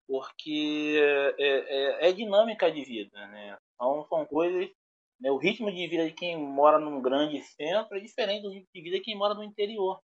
Porque 0.07 1.01
é, 1.39 2.07
é, 2.07 2.09
é, 2.09 2.13
dinâmica 2.13 2.71
de 2.71 2.85
vida, 2.85 3.27
né? 3.29 3.57
Então, 3.75 4.07
são 4.09 4.27
coisas. 4.27 4.71
Né, 5.21 5.31
o 5.31 5.39
ritmo 5.39 5.71
de 5.71 5.87
vida 5.87 6.05
de 6.07 6.13
quem 6.13 6.37
mora 6.37 6.79
num 6.79 7.01
grande 7.01 7.41
centro 7.43 7.97
é 7.97 8.01
diferente 8.01 8.43
do 8.43 8.51
ritmo 8.51 8.69
de 8.75 8.83
vida 8.83 8.97
de 8.97 9.03
quem 9.03 9.17
mora 9.17 9.33
no 9.33 9.45
interior. 9.45 10.01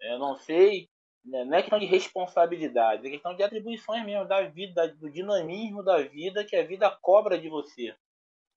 Eu 0.00 0.18
não 0.18 0.36
sei, 0.36 0.88
né, 1.24 1.44
não 1.44 1.56
é 1.56 1.62
questão 1.62 1.78
de 1.78 1.86
responsabilidade, 1.86 3.06
é 3.06 3.10
questão 3.10 3.34
de 3.34 3.42
atribuições 3.42 4.04
mesmo 4.04 4.28
da 4.28 4.42
vida, 4.42 4.86
do 4.94 5.10
dinamismo 5.10 5.82
da 5.82 6.02
vida 6.02 6.44
que 6.44 6.54
a 6.54 6.64
vida 6.64 6.90
cobra 7.00 7.38
de 7.40 7.48
você 7.48 7.96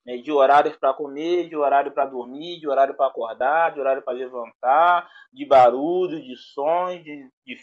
né, 0.05 0.17
de 0.17 0.31
horários 0.31 0.75
para 0.77 0.93
comer, 0.93 1.47
de 1.47 1.55
horário 1.55 1.91
para 1.91 2.05
dormir, 2.05 2.59
de 2.59 2.67
horário 2.67 2.95
para 2.95 3.07
acordar, 3.07 3.73
de 3.73 3.79
horário 3.79 4.01
para 4.01 4.13
levantar, 4.13 5.09
de 5.31 5.45
barulho, 5.45 6.21
de 6.21 6.35
sons, 6.35 7.03
de, 7.03 7.29
de, 7.45 7.57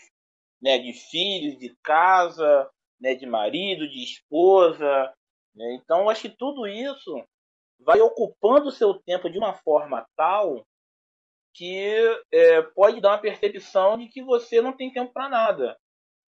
né, 0.60 0.78
de 0.78 0.92
filhos, 0.92 1.58
de 1.58 1.76
casa, 1.82 2.68
né, 3.00 3.14
de 3.14 3.26
marido, 3.26 3.88
de 3.88 4.02
esposa. 4.02 5.12
Né? 5.54 5.74
Então, 5.74 6.08
acho 6.08 6.22
que 6.22 6.36
tudo 6.36 6.66
isso 6.66 7.24
vai 7.80 8.00
ocupando 8.00 8.68
o 8.68 8.72
seu 8.72 8.94
tempo 8.94 9.30
de 9.30 9.38
uma 9.38 9.54
forma 9.54 10.06
tal 10.16 10.66
que 11.54 11.92
é, 12.32 12.62
pode 12.62 13.00
dar 13.00 13.10
uma 13.10 13.18
percepção 13.18 13.98
de 13.98 14.06
que 14.08 14.22
você 14.22 14.60
não 14.60 14.72
tem 14.72 14.92
tempo 14.92 15.12
para 15.12 15.28
nada. 15.28 15.76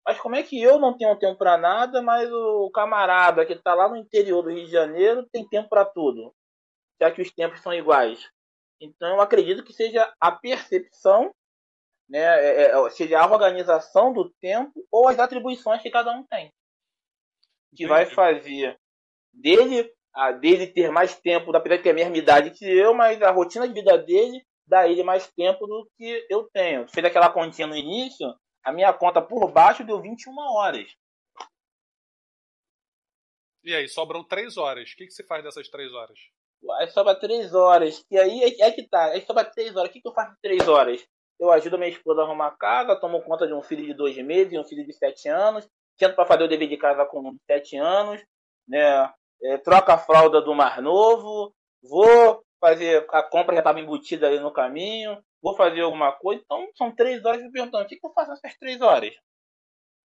Mas 0.07 0.19
como 0.19 0.35
é 0.35 0.43
que 0.43 0.61
eu 0.61 0.79
não 0.79 0.97
tenho 0.97 1.19
tempo 1.19 1.39
para 1.39 1.57
nada, 1.57 2.01
mas 2.03 2.31
o 2.33 2.71
camarada 2.71 3.45
que 3.45 3.53
está 3.53 3.75
lá 3.75 3.89
no 3.89 3.97
interior 3.97 4.43
do 4.43 4.51
Rio 4.51 4.65
de 4.65 4.73
Janeiro 4.73 5.29
tem 5.31 5.47
tempo 5.49 5.69
para 5.69 5.85
tudo? 5.85 6.35
Já 7.01 7.11
que 7.11 7.23
os 7.23 7.31
tempos 7.31 7.61
são 7.61 7.73
iguais. 7.73 8.29
Então 8.81 9.17
eu 9.17 9.21
acredito 9.21 9.63
que 9.63 9.73
seja 9.73 10.13
a 10.19 10.33
percepção, 10.33 11.35
né, 12.09 12.19
é, 12.19 12.63
é, 12.63 12.71
é 12.71 12.90
seja 12.90 13.21
a 13.21 13.31
organização 13.31 14.13
do 14.13 14.31
tempo 14.40 14.73
ou 14.90 15.09
as 15.09 15.19
atribuições 15.19 15.83
que 15.83 15.90
cada 15.90 16.13
um 16.13 16.25
tem. 16.25 16.51
Que 17.77 17.87
vai 17.87 18.07
fazer 18.07 18.77
dele, 19.33 19.92
a 20.15 20.33
dele 20.33 20.67
ter 20.67 20.90
mais 20.90 21.19
tempo, 21.21 21.55
apesar 21.55 21.77
de 21.77 21.83
ter 21.83 21.90
a 21.90 21.94
mesma 21.94 22.17
idade 22.17 22.51
que 22.51 22.65
eu, 22.65 22.94
mas 22.94 23.21
a 23.23 23.31
rotina 23.31 23.69
de 23.69 23.75
vida 23.75 23.96
dele 23.98 24.44
dá 24.67 24.88
ele 24.88 25.03
mais 25.03 25.31
tempo 25.33 25.67
do 25.67 25.88
que 25.96 26.27
eu 26.31 26.48
tenho. 26.53 26.88
Fez 26.88 27.05
aquela 27.05 27.31
continha 27.31 27.67
no 27.67 27.77
início, 27.77 28.27
a 28.65 28.73
minha 28.73 28.92
conta 28.92 29.21
por 29.23 29.50
baixo 29.50 29.85
deu 29.85 30.00
21 30.00 30.37
horas. 30.38 30.96
E 33.63 33.75
aí, 33.75 33.88
sobram 33.88 34.25
3 34.25 34.56
horas. 34.56 34.90
O 34.90 34.96
que, 34.96 35.06
que 35.06 35.13
você 35.13 35.25
faz 35.25 35.44
dessas 35.44 35.69
3 35.69 35.92
horas? 35.92 36.19
Aí 36.79 36.88
sobra 36.88 37.15
3 37.15 37.54
horas. 37.54 38.04
E 38.11 38.19
aí 38.19 38.42
é, 38.42 38.69
é 38.69 38.71
que 38.71 38.87
tá. 38.87 39.06
Aí 39.06 39.23
sobra 39.23 39.44
3 39.44 39.77
horas. 39.77 39.90
O 39.90 39.92
que, 39.92 40.00
que 40.00 40.08
eu 40.08 40.13
faço 40.13 40.33
em 40.33 40.40
3 40.42 40.69
horas? 40.69 41.06
Eu 41.38 41.50
ajudo 41.50 41.77
a 41.77 41.79
minha 41.79 41.90
esposa 41.90 42.21
a 42.21 42.25
arrumar 42.25 42.48
a 42.48 42.56
casa, 42.56 42.96
tomo 42.96 43.23
conta 43.23 43.46
de 43.46 43.54
um 43.54 43.63
filho 43.63 43.85
de 43.85 43.94
2 43.94 44.19
meses 44.19 44.52
e 44.52 44.58
um 44.58 44.65
filho 44.65 44.85
de 44.85 44.92
7 44.92 45.29
anos. 45.29 45.69
Tento 45.96 46.15
para 46.15 46.27
fazer 46.27 46.44
o 46.44 46.48
dever 46.48 46.69
de 46.69 46.77
casa 46.77 47.04
com 47.06 47.21
um 47.21 47.33
de 47.33 47.40
7 47.46 47.77
anos. 47.79 48.23
Né? 48.69 49.11
É, 49.42 49.56
troco 49.58 49.90
a 49.90 49.98
fralda 49.98 50.40
do 50.40 50.54
mar 50.54 50.83
novo. 50.83 51.54
Vou 51.83 52.42
fazer 52.61 53.06
a 53.11 53.23
compra 53.23 53.54
já 53.54 53.61
estava 53.61 53.81
embutida 53.81 54.27
ali 54.27 54.38
no 54.38 54.52
caminho. 54.52 55.23
Vou 55.43 55.57
fazer 55.57 55.81
alguma 55.81 56.13
coisa, 56.13 56.43
então 56.45 56.69
são 56.77 56.95
três 56.95 57.25
horas 57.25 57.43
me 57.43 57.51
perguntando, 57.51 57.85
o 57.85 57.88
que, 57.88 57.97
que 57.97 58.07
eu 58.07 58.13
faço 58.13 58.31
nessas 58.31 58.57
três 58.59 58.81
horas? 58.81 59.15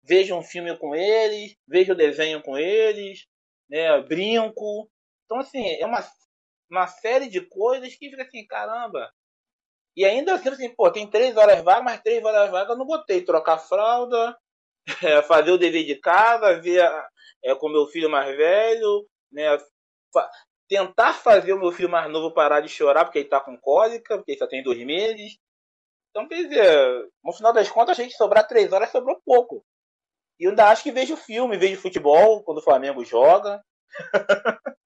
Vejo 0.05 0.35
um 0.37 0.43
filme 0.43 0.77
com 0.79 0.95
eles, 0.95 1.57
vejo 1.67 1.93
o 1.93 1.97
desenho 1.97 2.43
com 2.43 2.59
eles, 2.59 3.27
né, 3.69 4.01
brinco. 4.03 4.91
Então, 5.25 5.39
assim, 5.39 5.67
é 5.81 5.87
uma, 5.87 6.05
uma 6.71 6.87
série 6.87 7.29
de 7.29 7.41
coisas 7.41 7.95
que 7.95 8.11
fica 8.11 8.23
assim, 8.23 8.47
caramba. 8.47 9.13
E 9.97 10.05
ainda 10.05 10.35
assim, 10.35 10.49
assim 10.49 10.75
pô, 10.75 10.91
tem 10.91 11.09
três 11.09 11.37
horas 11.37 11.63
vagas, 11.63 11.85
mas 11.85 12.03
três 12.03 12.25
horas 12.25 12.51
vagas 12.51 12.71
eu 12.71 12.79
não 12.79 12.87
botei. 12.87 13.25
Trocar 13.25 13.59
fralda, 13.59 14.37
é, 15.03 15.23
fazer 15.23 15.53
o 15.53 15.59
dever 15.59 15.85
de 15.85 15.97
casa, 15.97 16.61
ver 16.61 16.83
é, 17.45 17.55
com 17.55 17.69
meu 17.69 17.87
filho 17.87 18.11
mais 18.11 18.37
velho, 18.37 19.07
né, 19.31 19.57
tentar 20.73 21.13
fazer 21.13 21.53
o 21.53 21.59
meu 21.59 21.71
filho 21.71 21.91
mais 21.91 22.11
novo 22.11 22.33
parar 22.33 22.61
de 22.61 22.69
chorar 22.69 23.05
porque 23.05 23.19
ele 23.19 23.29
tá 23.29 23.39
com 23.39 23.59
cólica, 23.59 24.17
porque 24.17 24.33
ele 24.33 24.39
só 24.39 24.47
tem 24.47 24.63
dois 24.63 24.83
meses. 24.83 25.37
Então, 26.09 26.27
quer 26.27 26.45
dizer, 26.45 27.11
no 27.23 27.31
final 27.31 27.53
das 27.53 27.71
contas, 27.71 27.99
a 27.99 28.03
gente 28.03 28.17
sobrar 28.17 28.49
três 28.49 28.73
horas 28.73 28.91
sobrou 28.91 29.21
pouco. 29.23 29.63
E 30.41 30.45
eu 30.45 30.51
ainda 30.51 30.71
acho 30.71 30.83
que 30.83 30.91
vejo 30.91 31.15
filme, 31.15 31.59
vejo 31.59 31.79
futebol 31.79 32.43
quando 32.43 32.59
o 32.59 32.63
Flamengo 32.63 33.05
joga. 33.05 33.63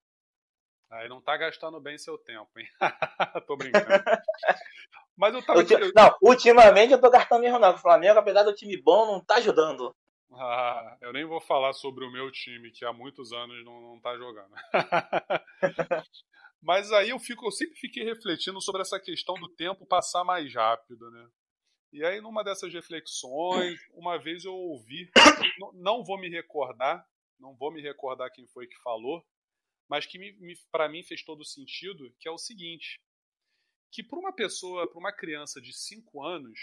Aí 0.90 1.08
não 1.08 1.20
tá 1.20 1.36
gastando 1.36 1.80
bem 1.80 1.96
seu 1.98 2.18
tempo, 2.18 2.50
hein? 2.58 2.66
tô 3.46 3.56
brincando. 3.56 3.86
Mas 5.16 5.34
eu 5.34 5.42
tava. 5.44 5.60
Eu, 5.70 5.92
não, 5.94 6.16
ultimamente 6.20 6.92
eu 6.92 7.00
tô 7.00 7.10
gastando 7.10 7.42
mesmo 7.42 7.58
não. 7.58 7.74
O 7.74 7.78
Flamengo, 7.78 8.18
apesar 8.18 8.42
do 8.42 8.54
time 8.54 8.80
bom, 8.82 9.06
não 9.06 9.24
tá 9.24 9.36
ajudando. 9.36 9.94
Ah, 10.32 10.98
eu 11.00 11.12
nem 11.12 11.24
vou 11.24 11.40
falar 11.40 11.72
sobre 11.72 12.04
o 12.04 12.10
meu 12.10 12.30
time, 12.30 12.70
que 12.70 12.84
há 12.84 12.92
muitos 12.92 13.32
anos 13.32 13.64
não, 13.64 13.80
não 13.80 14.00
tá 14.00 14.16
jogando. 14.16 14.52
Mas 16.60 16.90
aí 16.92 17.10
eu, 17.10 17.18
fico, 17.18 17.46
eu 17.46 17.52
sempre 17.52 17.76
fiquei 17.76 18.02
refletindo 18.02 18.60
sobre 18.60 18.82
essa 18.82 18.98
questão 18.98 19.34
do 19.34 19.48
tempo 19.48 19.86
passar 19.86 20.24
mais 20.24 20.52
rápido, 20.52 21.10
né? 21.10 21.30
E 21.92 22.04
aí, 22.04 22.20
numa 22.20 22.42
dessas 22.42 22.72
reflexões, 22.72 23.78
uma 23.94 24.18
vez 24.18 24.44
eu 24.44 24.54
ouvi, 24.54 25.10
não 25.72 26.04
vou 26.04 26.18
me 26.18 26.28
recordar, 26.28 27.06
não 27.38 27.54
vou 27.54 27.72
me 27.72 27.80
recordar 27.80 28.32
quem 28.32 28.46
foi 28.48 28.66
que 28.66 28.76
falou, 28.82 29.24
mas 29.88 30.04
que 30.04 30.18
para 30.70 30.88
mim 30.88 31.04
fez 31.04 31.22
todo 31.24 31.44
sentido, 31.44 32.12
que 32.18 32.28
é 32.28 32.30
o 32.30 32.38
seguinte, 32.38 33.00
que 33.92 34.02
para 34.02 34.18
uma 34.18 34.32
pessoa, 34.32 34.88
para 34.88 34.98
uma 34.98 35.12
criança 35.12 35.60
de 35.60 35.72
5 35.72 36.22
anos, 36.22 36.58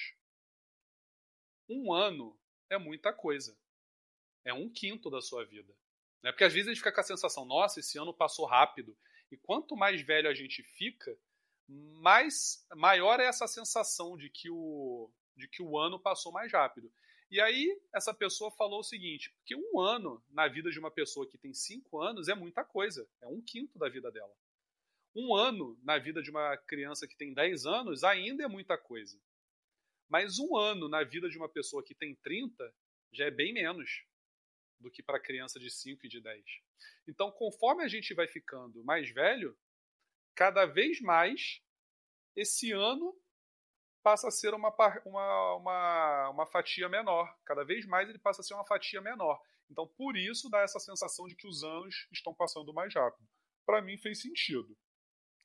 um 1.70 1.94
ano 1.94 2.38
é 2.74 2.78
muita 2.78 3.14
coisa. 3.14 3.58
É 4.44 4.54
um 4.54 4.70
quinto 4.70 5.10
da 5.10 5.22
sua 5.22 5.46
vida. 5.46 5.74
Né? 6.22 6.32
Porque 6.32 6.44
às 6.44 6.54
vezes 6.54 6.68
a 6.68 6.72
gente 6.72 6.80
fica 6.80 6.92
com 6.92 7.02
a 7.02 7.04
sensação, 7.04 7.46
nossa, 7.46 7.80
esse 7.80 7.98
ano 7.98 8.14
passou 8.14 8.46
rápido. 8.46 8.98
E 9.32 9.38
quanto 9.38 9.76
mais 9.76 10.02
velho 10.02 10.30
a 10.30 10.34
gente 10.34 10.62
fica, 10.64 11.18
mais 11.68 12.66
maior 12.76 13.20
é 13.20 13.26
essa 13.26 13.48
sensação 13.48 14.18
de 14.18 14.30
que 14.30 14.50
o, 14.50 15.12
de 15.36 15.48
que 15.48 15.62
o 15.62 15.78
ano 15.78 16.00
passou 16.00 16.32
mais 16.32 16.52
rápido. 16.52 16.92
E 17.32 17.42
aí, 17.42 17.82
essa 17.94 18.14
pessoa 18.14 18.52
falou 18.52 18.82
o 18.82 18.84
seguinte: 18.84 19.36
que 19.46 19.56
um 19.56 19.80
ano 19.80 20.24
na 20.30 20.48
vida 20.48 20.70
de 20.70 20.78
uma 20.78 20.92
pessoa 20.92 21.28
que 21.28 21.38
tem 21.38 21.54
cinco 21.54 22.00
anos 22.00 22.28
é 22.28 22.36
muita 22.36 22.64
coisa, 22.64 23.10
é 23.22 23.28
um 23.28 23.42
quinto 23.42 23.80
da 23.80 23.90
vida 23.90 24.12
dela. 24.12 24.34
Um 25.16 25.36
ano 25.36 25.80
na 25.84 25.98
vida 25.98 26.22
de 26.22 26.30
uma 26.30 26.58
criança 26.58 27.08
que 27.08 27.16
tem 27.16 27.34
10 27.34 27.66
anos 27.66 28.04
ainda 28.04 28.44
é 28.44 28.48
muita 28.48 28.78
coisa. 28.78 29.20
Mas 30.10 30.40
um 30.40 30.56
ano 30.56 30.88
na 30.88 31.04
vida 31.04 31.30
de 31.30 31.38
uma 31.38 31.50
pessoa 31.50 31.84
que 31.84 31.96
tem 31.96 32.16
30 32.16 32.74
já 33.12 33.26
é 33.26 33.32
bem 33.32 33.54
menos 33.54 34.06
do 34.80 34.92
que 34.92 35.02
para 35.02 35.20
criança 35.20 35.60
de 35.60 35.70
5 35.70 36.06
e 36.06 36.10
de 36.10 36.22
10. 36.22 36.44
Então, 37.08 37.32
conforme 37.32 37.84
a 37.84 37.88
gente 37.88 38.14
vai 38.14 38.28
ficando 38.28 38.84
mais 38.84 39.10
velho, 39.10 39.58
cada 40.36 40.66
vez 40.66 41.00
mais 41.00 41.62
esse 42.36 42.72
ano 42.72 43.18
passa 44.04 44.28
a 44.28 44.32
ser 44.32 44.54
uma, 44.54 44.76
uma, 45.06 45.56
uma, 45.56 46.30
uma 46.30 46.46
fatia 46.46 46.90
menor. 46.90 47.34
Cada 47.46 47.64
vez 47.64 47.86
mais 47.86 48.10
ele 48.10 48.20
passa 48.20 48.42
a 48.42 48.44
ser 48.44 48.54
uma 48.54 48.66
fatia 48.66 49.02
menor. 49.02 49.42
Então, 49.70 49.88
por 49.88 50.18
isso, 50.18 50.50
dá 50.50 50.60
essa 50.60 50.80
sensação 50.80 51.26
de 51.26 51.36
que 51.36 51.48
os 51.48 51.64
anos 51.64 52.08
estão 52.12 52.34
passando 52.34 52.74
mais 52.74 52.94
rápido. 52.94 53.28
Para 53.66 53.82
mim, 53.82 53.98
fez 53.98 54.22
sentido. 54.22 54.78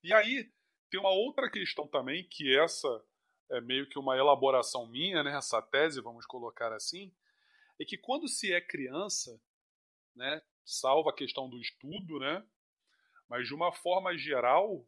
E 0.03 0.13
aí, 0.13 0.53
tem 0.91 0.99
uma 0.99 1.11
outra 1.11 1.49
questão 1.49 1.87
também, 1.87 2.27
que 2.29 2.57
essa 2.59 2.89
é 3.51 3.61
meio 3.61 3.89
que 3.89 3.99
uma 3.99 4.17
elaboração 4.17 4.87
minha, 4.87 5.23
né, 5.23 5.37
essa 5.37 5.61
tese, 5.63 6.01
vamos 6.01 6.27
colocar 6.27 6.73
assim, 6.73 7.13
é 7.81 7.85
que 7.85 7.97
quando 7.97 8.29
se 8.29 8.53
é 8.53 8.61
criança, 8.61 9.41
né, 10.15 10.43
salva 10.65 11.11
a 11.11 11.15
questão 11.15 11.49
do 11.49 11.59
estudo, 11.59 12.19
né, 12.19 12.45
mas 13.29 13.47
de 13.47 13.55
uma 13.55 13.73
forma 13.73 14.17
geral, 14.17 14.87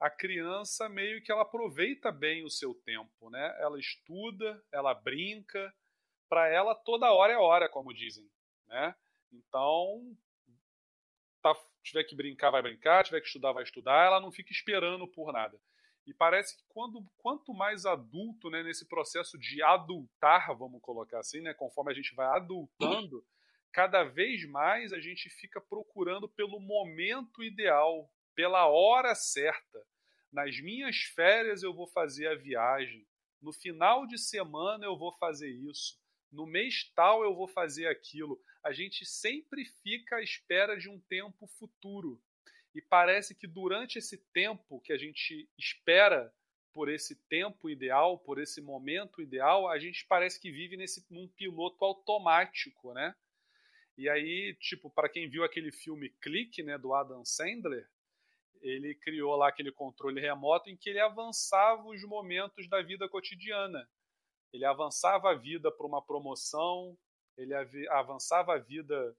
a 0.00 0.08
criança 0.08 0.88
meio 0.88 1.22
que 1.22 1.30
ela 1.30 1.42
aproveita 1.42 2.10
bem 2.10 2.42
o 2.42 2.50
seu 2.50 2.74
tempo, 2.74 3.28
né? 3.28 3.56
Ela 3.60 3.78
estuda, 3.78 4.64
ela 4.72 4.94
brinca, 4.94 5.72
para 6.26 6.48
ela 6.48 6.74
toda 6.74 7.12
hora 7.12 7.34
é 7.34 7.36
hora, 7.36 7.68
como 7.68 7.92
dizem, 7.92 8.26
né? 8.66 8.94
Então, 9.30 10.16
tá, 11.42 11.54
tiver 11.82 12.04
que 12.04 12.16
brincar, 12.16 12.50
vai 12.50 12.62
brincar, 12.62 13.04
tiver 13.04 13.20
que 13.20 13.26
estudar, 13.26 13.52
vai 13.52 13.62
estudar, 13.62 14.06
ela 14.06 14.20
não 14.20 14.32
fica 14.32 14.52
esperando 14.52 15.06
por 15.06 15.32
nada. 15.32 15.60
E 16.10 16.14
parece 16.14 16.56
que 16.56 16.64
quando, 16.68 17.06
quanto 17.18 17.54
mais 17.54 17.86
adulto, 17.86 18.50
né, 18.50 18.64
nesse 18.64 18.84
processo 18.84 19.38
de 19.38 19.62
adultar, 19.62 20.52
vamos 20.58 20.82
colocar 20.82 21.20
assim, 21.20 21.40
né, 21.40 21.54
conforme 21.54 21.92
a 21.92 21.94
gente 21.94 22.12
vai 22.16 22.26
adultando, 22.26 23.24
cada 23.72 24.02
vez 24.02 24.44
mais 24.44 24.92
a 24.92 24.98
gente 24.98 25.30
fica 25.30 25.60
procurando 25.60 26.28
pelo 26.28 26.58
momento 26.58 27.44
ideal, 27.44 28.10
pela 28.34 28.66
hora 28.66 29.14
certa. 29.14 29.86
Nas 30.32 30.58
minhas 30.58 30.96
férias 30.96 31.62
eu 31.62 31.72
vou 31.72 31.86
fazer 31.86 32.26
a 32.26 32.34
viagem. 32.34 33.06
No 33.40 33.52
final 33.52 34.04
de 34.04 34.18
semana 34.18 34.86
eu 34.86 34.98
vou 34.98 35.12
fazer 35.12 35.48
isso. 35.48 35.96
No 36.32 36.44
mês 36.44 36.90
tal 36.92 37.22
eu 37.22 37.36
vou 37.36 37.46
fazer 37.46 37.86
aquilo. 37.86 38.36
A 38.64 38.72
gente 38.72 39.06
sempre 39.06 39.64
fica 39.64 40.16
à 40.16 40.22
espera 40.22 40.76
de 40.76 40.88
um 40.88 40.98
tempo 41.02 41.46
futuro. 41.56 42.20
E 42.74 42.80
parece 42.80 43.34
que 43.34 43.46
durante 43.46 43.98
esse 43.98 44.18
tempo 44.32 44.80
que 44.80 44.92
a 44.92 44.98
gente 44.98 45.48
espera 45.58 46.32
por 46.72 46.88
esse 46.88 47.16
tempo 47.26 47.68
ideal, 47.68 48.18
por 48.18 48.40
esse 48.40 48.60
momento 48.60 49.20
ideal, 49.20 49.68
a 49.68 49.78
gente 49.78 50.06
parece 50.06 50.40
que 50.40 50.50
vive 50.50 50.76
nesse 50.76 51.04
num 51.10 51.28
piloto 51.28 51.84
automático, 51.84 52.92
né? 52.92 53.14
E 53.98 54.08
aí, 54.08 54.56
tipo, 54.60 54.88
para 54.88 55.08
quem 55.08 55.28
viu 55.28 55.44
aquele 55.44 55.72
filme 55.72 56.10
Clique, 56.20 56.62
né, 56.62 56.78
do 56.78 56.94
Adam 56.94 57.24
Sandler, 57.24 57.86
ele 58.62 58.94
criou 58.94 59.36
lá 59.36 59.48
aquele 59.48 59.72
controle 59.72 60.20
remoto 60.20 60.70
em 60.70 60.76
que 60.76 60.90
ele 60.90 61.00
avançava 61.00 61.82
os 61.86 62.02
momentos 62.04 62.68
da 62.68 62.82
vida 62.82 63.08
cotidiana. 63.08 63.88
Ele 64.52 64.64
avançava 64.64 65.30
a 65.30 65.34
vida 65.34 65.70
para 65.70 65.86
uma 65.86 66.04
promoção, 66.04 66.96
ele 67.36 67.54
avançava 67.90 68.54
a 68.54 68.58
vida 68.58 69.16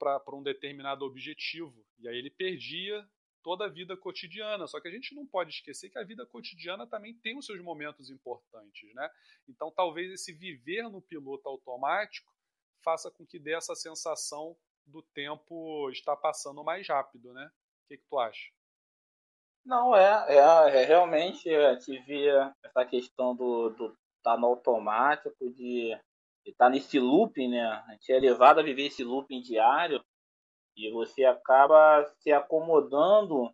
para 0.00 0.34
um 0.34 0.42
determinado 0.42 1.04
objetivo. 1.04 1.86
E 1.98 2.08
aí 2.08 2.16
ele 2.16 2.30
perdia 2.30 3.06
toda 3.42 3.66
a 3.66 3.68
vida 3.68 3.96
cotidiana. 3.96 4.66
Só 4.66 4.80
que 4.80 4.88
a 4.88 4.90
gente 4.90 5.14
não 5.14 5.26
pode 5.26 5.50
esquecer 5.50 5.90
que 5.90 5.98
a 5.98 6.04
vida 6.04 6.26
cotidiana 6.26 6.86
também 6.86 7.14
tem 7.14 7.36
os 7.36 7.44
seus 7.44 7.60
momentos 7.62 8.10
importantes, 8.10 8.92
né? 8.94 9.08
Então 9.46 9.70
talvez 9.70 10.10
esse 10.10 10.32
viver 10.32 10.88
no 10.88 11.02
piloto 11.02 11.48
automático 11.48 12.32
faça 12.82 13.10
com 13.10 13.26
que 13.26 13.38
dê 13.38 13.54
essa 13.54 13.74
sensação 13.74 14.56
do 14.86 15.02
tempo 15.14 15.90
estar 15.90 16.16
passando 16.16 16.64
mais 16.64 16.88
rápido, 16.88 17.32
né? 17.32 17.50
O 17.84 17.88
que, 17.88 17.98
que 17.98 18.06
tu 18.08 18.18
acha? 18.18 18.50
Não, 19.64 19.94
é, 19.94 20.36
é, 20.36 20.82
é 20.82 20.84
realmente 20.86 21.48
é, 21.48 21.76
tive 21.76 22.28
essa 22.64 22.84
questão 22.86 23.36
do, 23.36 23.68
do 23.70 23.96
tá 24.22 24.36
no 24.36 24.46
automático, 24.46 25.50
de 25.50 25.96
estar 26.50 26.66
tá 26.66 26.70
nesse 26.70 26.98
looping, 26.98 27.48
né? 27.48 27.62
A 27.62 27.92
gente 27.92 28.12
é 28.12 28.18
levado 28.20 28.60
a 28.60 28.62
viver 28.62 28.86
esse 28.86 29.02
looping 29.04 29.40
diário 29.40 30.04
e 30.76 30.90
você 30.90 31.24
acaba 31.24 32.04
se 32.20 32.32
acomodando. 32.32 33.52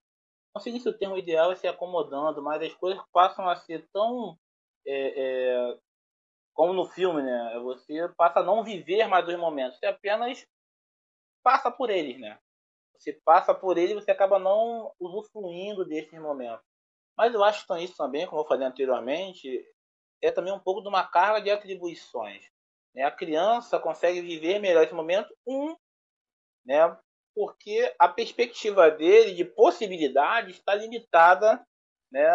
Não 0.55 0.61
sei 0.61 0.78
se 0.78 0.88
o 0.88 0.97
termo 0.97 1.16
ideal 1.16 1.53
é 1.53 1.57
se 1.57 1.66
acomodando, 1.66 2.42
mas 2.42 2.62
as 2.62 2.74
coisas 2.74 3.03
passam 3.12 3.49
a 3.49 3.57
ser 3.57 3.86
tão. 3.92 4.38
É, 4.86 5.14
é, 5.16 5.78
como 6.55 6.72
no 6.72 6.86
filme, 6.86 7.22
né? 7.22 7.59
Você 7.64 8.09
passa 8.16 8.40
a 8.40 8.42
não 8.42 8.64
viver 8.64 9.07
mais 9.07 9.28
os 9.28 9.36
momentos, 9.36 9.78
você 9.78 9.86
apenas 9.86 10.47
passa 11.42 11.70
por 11.70 11.90
eles, 11.90 12.18
né? 12.18 12.38
Você 12.97 13.12
passa 13.24 13.55
por 13.55 13.76
ele 13.76 13.92
e 13.92 13.94
você 13.94 14.11
acaba 14.11 14.38
não 14.38 14.92
usufruindo 14.99 15.84
desses 15.84 16.18
momentos. 16.18 16.64
Mas 17.16 17.34
eu 17.34 17.44
acho 17.44 17.66
que 17.66 17.78
isso 17.80 17.97
também, 17.97 18.26
como 18.26 18.40
eu 18.40 18.47
falei 18.47 18.66
anteriormente, 18.66 19.64
é 20.22 20.30
também 20.30 20.53
um 20.53 20.59
pouco 20.59 20.80
de 20.80 20.88
uma 20.88 21.07
carga 21.07 21.40
de 21.40 21.51
atribuições. 21.51 22.44
Né? 22.97 23.05
A 23.05 23.11
criança 23.11 23.78
consegue 23.78 24.22
viver 24.22 24.59
melhor 24.59 24.82
esse 24.82 24.94
momento, 24.94 25.32
um, 25.47 25.76
né? 26.64 26.97
porque 27.34 27.94
a 27.99 28.09
perspectiva 28.09 28.90
dele 28.90 29.34
de 29.34 29.44
possibilidade 29.44 30.53
está 30.53 30.74
limitada, 30.74 31.62
né? 32.11 32.26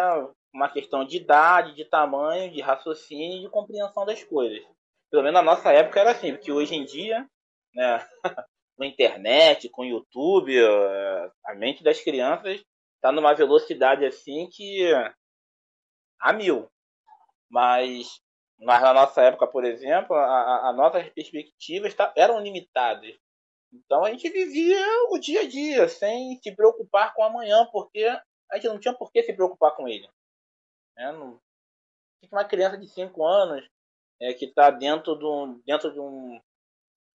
uma 0.54 0.70
questão 0.70 1.04
de 1.04 1.16
idade, 1.16 1.74
de 1.74 1.84
tamanho, 1.84 2.52
de 2.52 2.60
raciocínio 2.60 3.38
e 3.38 3.40
de 3.40 3.50
compreensão 3.50 4.06
das 4.06 4.22
coisas. 4.22 4.64
Pelo 5.10 5.24
menos 5.24 5.34
na 5.34 5.42
nossa 5.42 5.72
época 5.72 6.00
era 6.00 6.12
assim, 6.12 6.32
porque 6.32 6.52
hoje 6.52 6.74
em 6.74 6.84
dia, 6.84 7.26
né? 7.74 8.06
com 8.76 8.84
a 8.84 8.86
internet, 8.86 9.68
com 9.68 9.82
o 9.82 9.84
YouTube, 9.84 10.56
eh, 10.56 11.30
a 11.44 11.54
mente 11.54 11.82
das 11.82 12.00
crianças 12.00 12.64
está 12.96 13.12
numa 13.12 13.34
velocidade 13.34 14.06
assim 14.06 14.48
que 14.50 14.90
a 16.18 16.32
mil. 16.32 16.70
Mas, 17.50 18.21
mas 18.62 18.80
na 18.80 18.94
nossa 18.94 19.20
época, 19.22 19.46
por 19.46 19.64
exemplo, 19.64 20.14
a, 20.14 20.72
nossas 20.72 21.08
perspectivas 21.10 21.94
tá, 21.94 22.12
eram 22.16 22.40
limitadas. 22.40 23.14
Então 23.72 24.04
a 24.04 24.10
gente 24.10 24.28
vivia 24.28 24.86
o 25.10 25.18
dia 25.18 25.40
a 25.40 25.48
dia, 25.48 25.88
sem 25.88 26.38
se 26.40 26.54
preocupar 26.54 27.12
com 27.14 27.24
amanhã, 27.24 27.66
porque 27.72 28.04
a 28.50 28.56
gente 28.56 28.68
não 28.68 28.78
tinha 28.78 28.94
por 28.94 29.10
que 29.10 29.22
se 29.22 29.32
preocupar 29.32 29.74
com 29.74 29.88
ele. 29.88 30.08
Né? 30.96 31.10
Não... 31.12 31.40
Uma 32.30 32.44
criança 32.44 32.78
de 32.78 32.86
5 32.86 33.24
anos 33.24 33.66
é, 34.20 34.32
que 34.32 34.44
está 34.44 34.70
dentro, 34.70 35.16
do, 35.16 35.60
dentro 35.66 35.92
de, 35.92 35.98
um, 35.98 36.40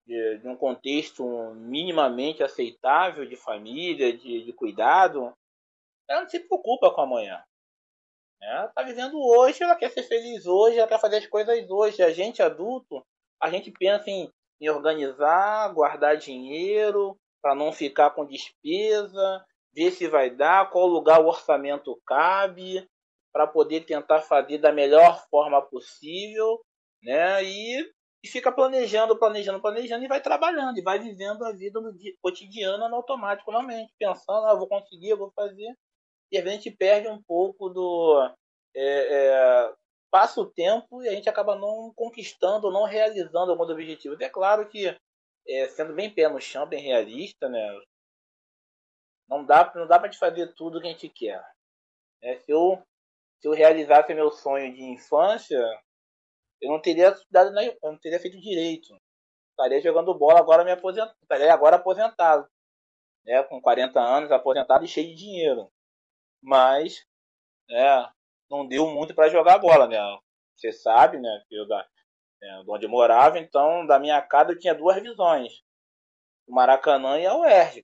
de, 0.07 0.39
de, 0.39 0.47
um 0.47 0.57
contexto 0.57 1.23
minimamente 1.53 2.41
aceitável 2.41 3.25
de 3.25 3.35
família, 3.35 4.17
de, 4.17 4.43
de 4.43 4.53
cuidado, 4.53 5.31
ela 6.09 6.21
não 6.21 6.29
se 6.29 6.39
preocupa 6.39 6.91
com 6.91 7.01
amanhã. 7.01 7.43
Ela 8.41 8.65
está 8.65 8.83
vivendo 8.83 9.19
hoje, 9.19 9.63
ela 9.63 9.75
quer 9.75 9.89
ser 9.91 10.03
feliz 10.03 10.45
hoje, 10.45 10.77
ela 10.77 10.87
quer 10.87 10.99
fazer 10.99 11.17
as 11.17 11.27
coisas 11.27 11.69
hoje. 11.69 12.03
A 12.03 12.11
gente 12.11 12.41
adulto, 12.41 13.03
a 13.41 13.49
gente 13.49 13.71
pensa 13.71 14.09
em, 14.09 14.31
em 14.61 14.69
organizar, 14.69 15.73
guardar 15.73 16.17
dinheiro 16.17 17.17
para 17.41 17.55
não 17.55 17.71
ficar 17.71 18.11
com 18.11 18.25
despesa, 18.25 19.45
ver 19.73 19.91
se 19.91 20.07
vai 20.07 20.29
dar, 20.29 20.69
qual 20.69 20.87
lugar 20.87 21.21
o 21.21 21.27
orçamento 21.27 21.99
cabe, 22.05 22.87
para 23.31 23.45
poder 23.45 23.81
tentar 23.81 24.21
fazer 24.21 24.59
da 24.59 24.71
melhor 24.71 25.23
forma 25.29 25.61
possível, 25.61 26.61
né? 27.03 27.43
E, 27.43 27.81
e 28.23 28.27
fica 28.27 28.51
planejando, 28.51 29.19
planejando, 29.19 29.61
planejando 29.61 30.05
e 30.05 30.07
vai 30.07 30.21
trabalhando 30.21 30.79
e 30.79 30.81
vai 30.81 30.97
vivendo 30.97 31.43
a 31.43 31.51
vida 31.51 31.81
no 31.81 31.93
dia, 31.93 32.13
cotidiano 32.21 32.87
no 32.87 32.95
automático, 32.95 33.51
realmente, 33.51 33.93
pensando, 33.99 34.47
ah, 34.47 34.55
vou 34.55 34.67
conseguir, 34.67 35.15
vou 35.15 35.31
fazer. 35.35 35.67
E 36.31 36.37
a 36.37 36.45
gente 36.45 36.71
perde 36.71 37.07
um 37.07 37.21
pouco 37.21 37.69
do. 37.69 38.31
É, 38.75 38.83
é, 38.83 39.73
passa 40.11 40.39
o 40.41 40.49
tempo 40.49 41.03
e 41.03 41.09
a 41.09 41.11
gente 41.11 41.29
acaba 41.29 41.55
não 41.55 41.93
conquistando, 41.95 42.71
não 42.71 42.85
realizando 42.85 43.51
alguns 43.51 43.69
objetivos. 43.69 44.19
É 44.21 44.29
claro 44.29 44.67
que, 44.69 44.87
é, 45.47 45.67
sendo 45.69 45.93
bem 45.93 46.13
pé 46.13 46.29
no 46.29 46.39
chão, 46.39 46.65
bem 46.65 46.81
realista, 46.81 47.49
né? 47.49 47.61
Não 49.27 49.43
dá, 49.45 49.71
não 49.75 49.87
dá 49.87 49.99
para 49.99 50.09
te 50.09 50.17
fazer 50.17 50.53
tudo 50.53 50.79
que 50.79 50.87
a 50.87 50.91
gente 50.91 51.09
quer. 51.09 51.43
É, 52.21 52.37
se, 52.39 52.51
eu, 52.51 52.81
se 53.41 53.47
eu 53.47 53.53
realizasse 53.53 54.13
meu 54.13 54.31
sonho 54.31 54.73
de 54.73 54.83
infância, 54.83 55.59
eu 56.61 56.71
não 56.71 56.81
teria 56.81 57.09
estudado, 57.09 57.53
eu 57.59 57.91
não 57.91 57.97
teria 57.99 58.19
feito 58.19 58.39
direito. 58.39 58.95
Estaria 59.51 59.81
jogando 59.81 60.17
bola 60.17 60.39
agora 60.39 60.63
me 60.63 60.71
aposentado, 60.71 61.15
estaria 61.21 61.53
agora 61.53 61.77
aposentado, 61.77 62.47
né, 63.25 63.41
com 63.43 63.61
40 63.61 63.99
anos, 63.99 64.31
aposentado 64.31 64.83
e 64.83 64.87
cheio 64.87 65.09
de 65.09 65.15
dinheiro. 65.15 65.71
Mas, 66.45 67.03
é, 67.69 68.07
não 68.49 68.67
deu 68.67 68.87
muito 68.87 69.15
para 69.15 69.29
jogar 69.29 69.57
bola, 69.57 69.87
né? 69.87 69.97
Você 70.55 70.71
sabe, 70.71 71.19
né, 71.19 71.43
que 71.49 71.55
eu 71.55 71.67
da, 71.67 71.85
é, 72.41 72.63
onde 72.67 72.85
eu 72.85 72.89
morava, 72.89 73.39
então 73.39 73.85
da 73.85 73.97
minha 73.97 74.21
casa 74.21 74.51
eu 74.51 74.59
tinha 74.59 74.75
duas 74.75 75.01
visões: 75.01 75.63
o 76.47 76.53
Maracanã 76.53 77.19
e 77.19 77.25
a 77.25 77.35
UERJ. 77.35 77.83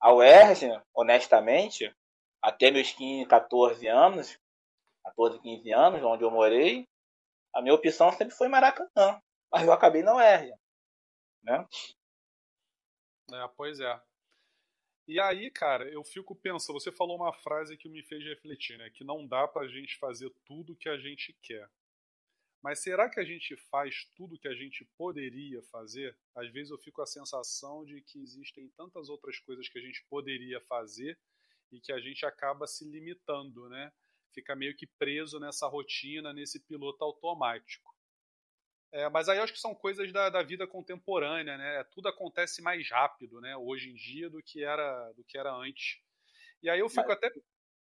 A 0.00 0.12
UERJ, 0.12 0.82
honestamente, 0.92 1.94
até 2.42 2.70
meus 2.72 2.90
15, 2.92 3.26
14 3.26 3.86
anos, 3.86 4.38
14, 5.04 5.40
15 5.40 5.72
anos, 5.72 6.02
onde 6.02 6.24
eu 6.24 6.30
morei, 6.32 6.88
a 7.54 7.62
minha 7.62 7.74
opção 7.74 8.10
sempre 8.10 8.34
foi 8.34 8.48
Maracanã. 8.48 9.20
Mas 9.52 9.64
eu 9.66 9.72
acabei 9.72 10.02
na 10.02 10.16
UERJ. 10.16 10.52
Né? 11.44 11.66
É, 13.32 13.48
pois 13.56 13.78
é. 13.78 14.00
E 15.10 15.18
aí, 15.18 15.50
cara, 15.50 15.90
eu 15.90 16.04
fico 16.04 16.36
pensando, 16.36 16.78
você 16.78 16.92
falou 16.92 17.16
uma 17.16 17.32
frase 17.32 17.76
que 17.76 17.88
me 17.88 18.00
fez 18.00 18.22
refletir, 18.22 18.78
né? 18.78 18.88
Que 18.90 19.02
não 19.02 19.26
dá 19.26 19.48
pra 19.48 19.66
gente 19.66 19.98
fazer 19.98 20.30
tudo 20.44 20.76
que 20.76 20.88
a 20.88 20.96
gente 20.96 21.36
quer. 21.42 21.68
Mas 22.62 22.78
será 22.78 23.10
que 23.10 23.18
a 23.18 23.24
gente 23.24 23.56
faz 23.56 24.04
tudo 24.14 24.38
que 24.38 24.46
a 24.46 24.54
gente 24.54 24.84
poderia 24.96 25.60
fazer? 25.64 26.16
Às 26.32 26.48
vezes 26.52 26.70
eu 26.70 26.78
fico 26.78 26.98
com 26.98 27.02
a 27.02 27.06
sensação 27.06 27.84
de 27.84 28.00
que 28.02 28.22
existem 28.22 28.68
tantas 28.76 29.08
outras 29.08 29.36
coisas 29.40 29.68
que 29.68 29.80
a 29.80 29.82
gente 29.82 30.06
poderia 30.08 30.60
fazer 30.60 31.18
e 31.72 31.80
que 31.80 31.90
a 31.90 31.98
gente 31.98 32.24
acaba 32.24 32.68
se 32.68 32.84
limitando, 32.84 33.68
né? 33.68 33.92
Fica 34.32 34.54
meio 34.54 34.76
que 34.76 34.86
preso 34.86 35.40
nessa 35.40 35.66
rotina, 35.66 36.32
nesse 36.32 36.60
piloto 36.60 37.02
automático. 37.02 37.92
É, 38.92 39.08
mas 39.08 39.28
aí 39.28 39.38
eu 39.38 39.44
acho 39.44 39.52
que 39.52 39.60
são 39.60 39.74
coisas 39.74 40.12
da, 40.12 40.28
da, 40.30 40.42
vida 40.42 40.66
contemporânea, 40.66 41.56
né? 41.56 41.84
Tudo 41.92 42.08
acontece 42.08 42.60
mais 42.60 42.90
rápido, 42.90 43.40
né? 43.40 43.56
Hoje 43.56 43.90
em 43.90 43.94
dia 43.94 44.28
do 44.28 44.42
que 44.42 44.64
era 44.64 45.12
do 45.12 45.24
que 45.24 45.38
era 45.38 45.52
antes. 45.52 45.98
E 46.62 46.68
aí 46.68 46.80
eu 46.80 46.88
fico 46.88 47.06
mas... 47.06 47.16
até 47.16 47.30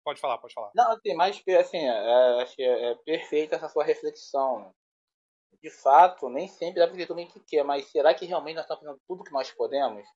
Pode 0.07 0.21
falar, 0.21 0.37
pode 0.37 0.53
falar. 0.53 0.71
Não, 0.73 0.93
assim, 0.93 1.13
mais 1.15 1.43
assim, 1.59 1.85
é, 1.85 2.41
acho 2.41 2.55
que 2.55 2.63
é, 2.63 2.91
é 2.91 2.95
perfeita 2.95 3.57
essa 3.57 3.67
sua 3.67 3.83
reflexão. 3.83 4.73
De 5.61 5.69
fato, 5.69 6.29
nem 6.29 6.47
sempre 6.47 6.79
dá 6.79 6.87
para 6.87 7.05
tudo 7.05 7.21
o 7.21 7.27
que 7.27 7.41
quer, 7.41 7.65
mas 7.65 7.91
será 7.91 8.13
que 8.13 8.25
realmente 8.25 8.55
nós 8.55 8.63
estamos 8.63 8.85
fazendo 8.85 9.01
tudo 9.05 9.25
que 9.25 9.33
nós 9.33 9.51
podemos? 9.51 10.07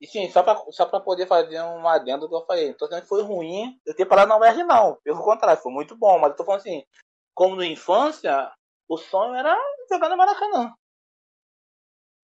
E 0.00 0.08
sim, 0.08 0.28
só 0.28 0.42
para 0.42 0.58
só 0.72 0.86
pra 0.86 0.98
poder 0.98 1.28
fazer 1.28 1.62
um 1.62 1.86
adendo 1.86 2.28
que 2.28 2.34
eu 2.34 2.44
falei. 2.46 2.70
Não 2.70 2.76
tô 2.76 2.86
dizendo 2.86 3.02
que 3.02 3.08
foi 3.08 3.22
ruim 3.22 3.80
eu 3.86 3.94
ter 3.94 4.06
parado 4.06 4.28
na 4.28 4.38
UERJ, 4.38 4.64
não. 4.64 4.96
Pelo 5.04 5.22
contrário, 5.22 5.62
foi 5.62 5.70
muito 5.70 5.96
bom. 5.96 6.18
Mas 6.18 6.32
eu 6.32 6.36
tô 6.36 6.44
falando 6.44 6.62
assim, 6.62 6.84
como 7.32 7.54
na 7.54 7.66
infância, 7.66 8.50
o 8.88 8.96
sonho 8.96 9.36
era 9.36 9.56
jogar 9.88 10.08
no 10.08 10.16
Maracanã. 10.16 10.74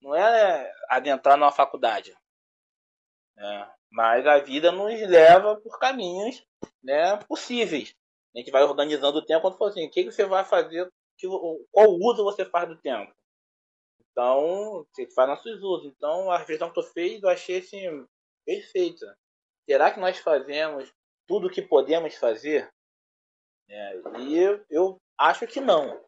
Não 0.02 0.16
é 0.16 0.74
adentrar 0.90 1.38
numa 1.38 1.52
faculdade. 1.52 2.16
É. 3.38 3.68
Mas 3.92 4.26
a 4.26 4.40
vida 4.40 4.72
nos 4.72 5.00
leva 5.08 5.56
por 5.62 5.80
caminhos 5.80 6.44
né, 6.84 7.18
possíveis. 7.28 7.96
A 8.36 8.40
gente 8.40 8.52
vai 8.52 8.64
organizando 8.64 9.20
o 9.20 9.26
tempo 9.26 9.42
quando 9.42 9.58
for 9.58 9.70
assim, 9.70 9.86
o 9.86 9.92
que, 9.92 10.04
você 10.06 10.26
vai 10.26 10.44
fazer, 10.44 10.92
qual 11.72 11.90
uso 11.92 12.24
você 12.24 12.44
faz 12.44 12.68
do 12.68 12.82
tempo. 12.82 13.14
Então, 14.12 14.86
você 14.92 15.10
faz 15.12 15.30
nossos 15.30 15.62
usos. 15.62 15.94
Então, 15.96 16.32
a 16.32 16.38
reflexão 16.38 16.72
que 16.72 16.80
eu 16.80 16.84
fiz, 16.84 17.22
eu 17.22 17.30
achei 17.30 17.60
assim, 17.60 18.06
perfeita. 18.46 19.18
Será 19.70 19.92
que 19.92 20.00
nós 20.00 20.18
fazemos 20.18 20.92
tudo 21.28 21.48
o 21.48 21.50
que 21.50 21.62
podemos 21.62 22.16
fazer? 22.16 22.70
É, 23.70 23.96
e 24.20 24.64
eu, 24.70 24.98
acho 25.18 25.48
que 25.48 25.62
não. 25.62 26.04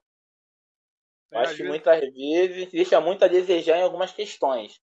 Eu 1.31 1.39
acho 1.39 1.55
que 1.55 1.63
muitas 1.63 1.99
vezes 1.99 2.71
deixa 2.71 3.01
muito 3.01 3.23
a 3.23 3.27
desejar 3.27 3.77
em 3.77 3.83
algumas 3.83 4.11
questões. 4.11 4.79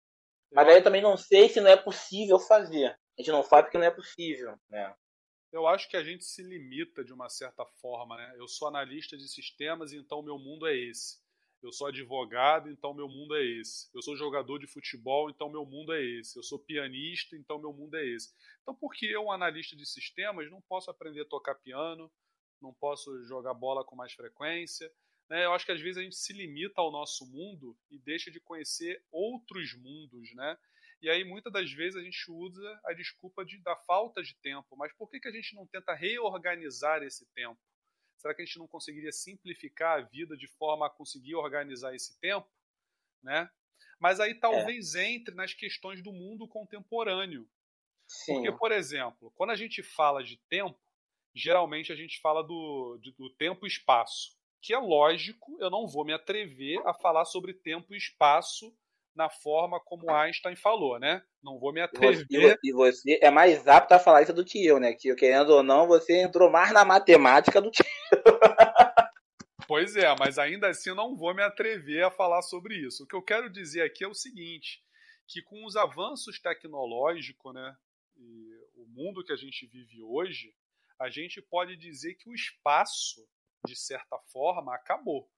Mas 0.52 0.68
aí 0.68 0.76
eu 0.76 0.82
também 0.82 1.00
não 1.00 1.16
sei 1.16 1.48
se 1.48 1.60
não 1.60 1.70
é 1.70 1.76
possível 1.76 2.38
fazer. 2.38 2.88
A 2.88 3.22
gente 3.22 3.30
não 3.30 3.42
faz 3.42 3.64
porque 3.64 3.78
não 3.78 3.86
é 3.86 3.90
possível, 3.90 4.56
né? 4.68 4.94
Eu 5.52 5.66
acho 5.66 5.88
que 5.88 5.96
a 5.96 6.02
gente 6.02 6.24
se 6.24 6.42
limita 6.42 7.04
de 7.04 7.12
uma 7.12 7.28
certa 7.28 7.64
forma, 7.80 8.16
né? 8.16 8.34
Eu 8.38 8.48
sou 8.48 8.68
analista 8.68 9.16
de 9.16 9.28
sistemas, 9.28 9.92
então 9.92 10.22
meu 10.22 10.38
mundo 10.38 10.66
é 10.66 10.74
esse. 10.74 11.20
Eu 11.62 11.70
sou 11.72 11.86
advogado, 11.86 12.68
então 12.70 12.92
meu 12.92 13.08
mundo 13.08 13.36
é 13.36 13.44
esse. 13.44 13.88
Eu 13.94 14.02
sou 14.02 14.16
jogador 14.16 14.58
de 14.58 14.66
futebol, 14.66 15.30
então 15.30 15.48
meu 15.48 15.64
mundo 15.64 15.92
é 15.92 16.02
esse. 16.02 16.36
Eu 16.36 16.42
sou 16.42 16.58
pianista, 16.58 17.36
então 17.36 17.60
meu 17.60 17.72
mundo 17.72 17.96
é 17.96 18.04
esse. 18.04 18.34
Então, 18.62 18.74
por 18.74 18.92
que 18.92 19.06
eu, 19.06 19.30
analista 19.30 19.76
de 19.76 19.86
sistemas, 19.86 20.50
não 20.50 20.60
posso 20.62 20.90
aprender 20.90 21.20
a 21.20 21.28
tocar 21.28 21.54
piano, 21.54 22.10
não 22.60 22.74
posso 22.74 23.22
jogar 23.24 23.54
bola 23.54 23.84
com 23.84 23.94
mais 23.94 24.12
frequência? 24.12 24.90
Né? 25.32 25.46
Eu 25.46 25.54
acho 25.54 25.64
que 25.64 25.72
às 25.72 25.80
vezes 25.80 25.96
a 25.96 26.02
gente 26.02 26.14
se 26.14 26.30
limita 26.34 26.78
ao 26.78 26.92
nosso 26.92 27.26
mundo 27.26 27.74
e 27.90 27.98
deixa 27.98 28.30
de 28.30 28.38
conhecer 28.38 29.02
outros 29.10 29.72
mundos, 29.72 30.30
né? 30.34 30.58
E 31.00 31.08
aí 31.08 31.24
muitas 31.24 31.50
das 31.50 31.72
vezes 31.72 31.96
a 31.96 32.04
gente 32.04 32.30
usa 32.30 32.80
a 32.84 32.92
desculpa 32.92 33.42
de, 33.42 33.58
da 33.62 33.74
falta 33.74 34.22
de 34.22 34.34
tempo. 34.42 34.76
Mas 34.76 34.92
por 34.92 35.08
que, 35.08 35.18
que 35.18 35.28
a 35.28 35.32
gente 35.32 35.54
não 35.54 35.66
tenta 35.66 35.94
reorganizar 35.94 37.02
esse 37.02 37.24
tempo? 37.32 37.58
Será 38.18 38.34
que 38.34 38.42
a 38.42 38.44
gente 38.44 38.58
não 38.58 38.68
conseguiria 38.68 39.10
simplificar 39.10 40.00
a 40.00 40.02
vida 40.02 40.36
de 40.36 40.46
forma 40.48 40.86
a 40.86 40.90
conseguir 40.90 41.34
organizar 41.34 41.94
esse 41.94 42.20
tempo? 42.20 42.46
Né? 43.22 43.50
Mas 43.98 44.20
aí 44.20 44.34
talvez 44.34 44.94
é. 44.96 45.12
entre 45.12 45.34
nas 45.34 45.54
questões 45.54 46.02
do 46.02 46.12
mundo 46.12 46.46
contemporâneo. 46.46 47.48
Sim. 48.06 48.34
Porque, 48.34 48.52
por 48.52 48.70
exemplo, 48.70 49.32
quando 49.34 49.50
a 49.50 49.56
gente 49.56 49.82
fala 49.82 50.22
de 50.22 50.36
tempo, 50.50 50.78
geralmente 51.34 51.90
a 51.90 51.96
gente 51.96 52.20
fala 52.20 52.42
do, 52.42 53.00
do 53.16 53.30
tempo 53.30 53.64
e 53.64 53.68
espaço. 53.68 54.41
Que 54.62 54.72
é 54.72 54.78
lógico, 54.78 55.56
eu 55.58 55.68
não 55.68 55.86
vou 55.86 56.04
me 56.04 56.12
atrever 56.12 56.80
a 56.86 56.94
falar 56.94 57.24
sobre 57.24 57.52
tempo 57.52 57.92
e 57.92 57.98
espaço 57.98 58.72
na 59.14 59.28
forma 59.28 59.78
como 59.80 60.10
Einstein 60.10 60.56
falou, 60.56 60.98
né? 60.98 61.22
Não 61.42 61.58
vou 61.58 61.72
me 61.72 61.80
atrever. 61.80 62.26
Você, 62.26 62.58
e 62.64 62.72
você 62.72 63.18
é 63.20 63.30
mais 63.30 63.66
apto 63.68 63.92
a 63.92 63.98
falar 63.98 64.22
isso 64.22 64.32
do 64.32 64.44
que 64.44 64.64
eu, 64.64 64.80
né? 64.80 64.94
Que 64.94 65.14
querendo 65.14 65.50
ou 65.50 65.62
não, 65.62 65.86
você 65.86 66.22
entrou 66.22 66.50
mais 66.50 66.72
na 66.72 66.84
matemática 66.84 67.60
do 67.60 67.70
que 67.70 67.82
eu. 68.12 68.22
Pois 69.66 69.96
é, 69.96 70.14
mas 70.18 70.38
ainda 70.38 70.68
assim 70.68 70.90
eu 70.90 70.94
não 70.94 71.16
vou 71.16 71.34
me 71.34 71.42
atrever 71.42 72.04
a 72.04 72.10
falar 72.10 72.42
sobre 72.42 72.76
isso. 72.76 73.04
O 73.04 73.06
que 73.06 73.16
eu 73.16 73.22
quero 73.22 73.50
dizer 73.50 73.82
aqui 73.82 74.04
é 74.04 74.08
o 74.08 74.14
seguinte, 74.14 74.82
que 75.26 75.42
com 75.42 75.64
os 75.64 75.76
avanços 75.76 76.38
tecnológicos, 76.38 77.54
né, 77.54 77.76
e 78.16 78.50
o 78.76 78.86
mundo 78.86 79.24
que 79.24 79.32
a 79.32 79.36
gente 79.36 79.66
vive 79.66 80.02
hoje, 80.02 80.54
a 80.98 81.08
gente 81.08 81.40
pode 81.40 81.76
dizer 81.76 82.14
que 82.14 82.28
o 82.28 82.34
espaço, 82.34 83.26
de 83.66 83.76
certa 83.76 84.18
forma, 84.18 84.74
acabou. 84.74 85.30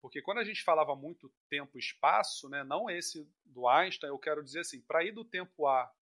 Porque 0.00 0.22
quando 0.22 0.38
a 0.38 0.44
gente 0.44 0.62
falava 0.62 0.94
muito 0.94 1.32
tempo 1.50 1.76
e 1.76 1.80
espaço, 1.80 2.48
né, 2.48 2.62
não 2.62 2.88
esse 2.88 3.28
do 3.44 3.66
Einstein, 3.66 4.10
eu 4.10 4.18
quero 4.18 4.44
dizer 4.44 4.60
assim, 4.60 4.80
para 4.82 5.04
ir 5.04 5.12
do 5.12 5.24
tempo 5.24 5.66
A, 5.66 5.92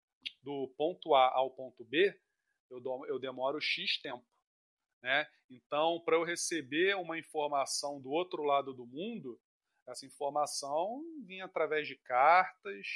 do 0.43 0.69
ponto 0.77 1.15
A 1.15 1.33
ao 1.33 1.51
ponto 1.51 1.85
B, 1.85 2.19
eu, 2.71 2.83
eu 3.09 3.19
demoro 3.19 3.61
X 3.61 4.01
tempo. 4.01 4.25
Né? 5.03 5.27
Então, 5.49 6.01
para 6.05 6.17
eu 6.17 6.25
receber 6.25 6.97
uma 6.97 7.19
informação 7.19 8.01
do 8.01 8.11
outro 8.11 8.43
lado 8.43 8.75
do 8.75 8.87
mundo, 8.87 9.41
essa 9.87 10.05
informação 10.05 11.03
vinha 11.25 11.45
através 11.45 11.87
de 11.87 11.97
cartas, 11.97 12.87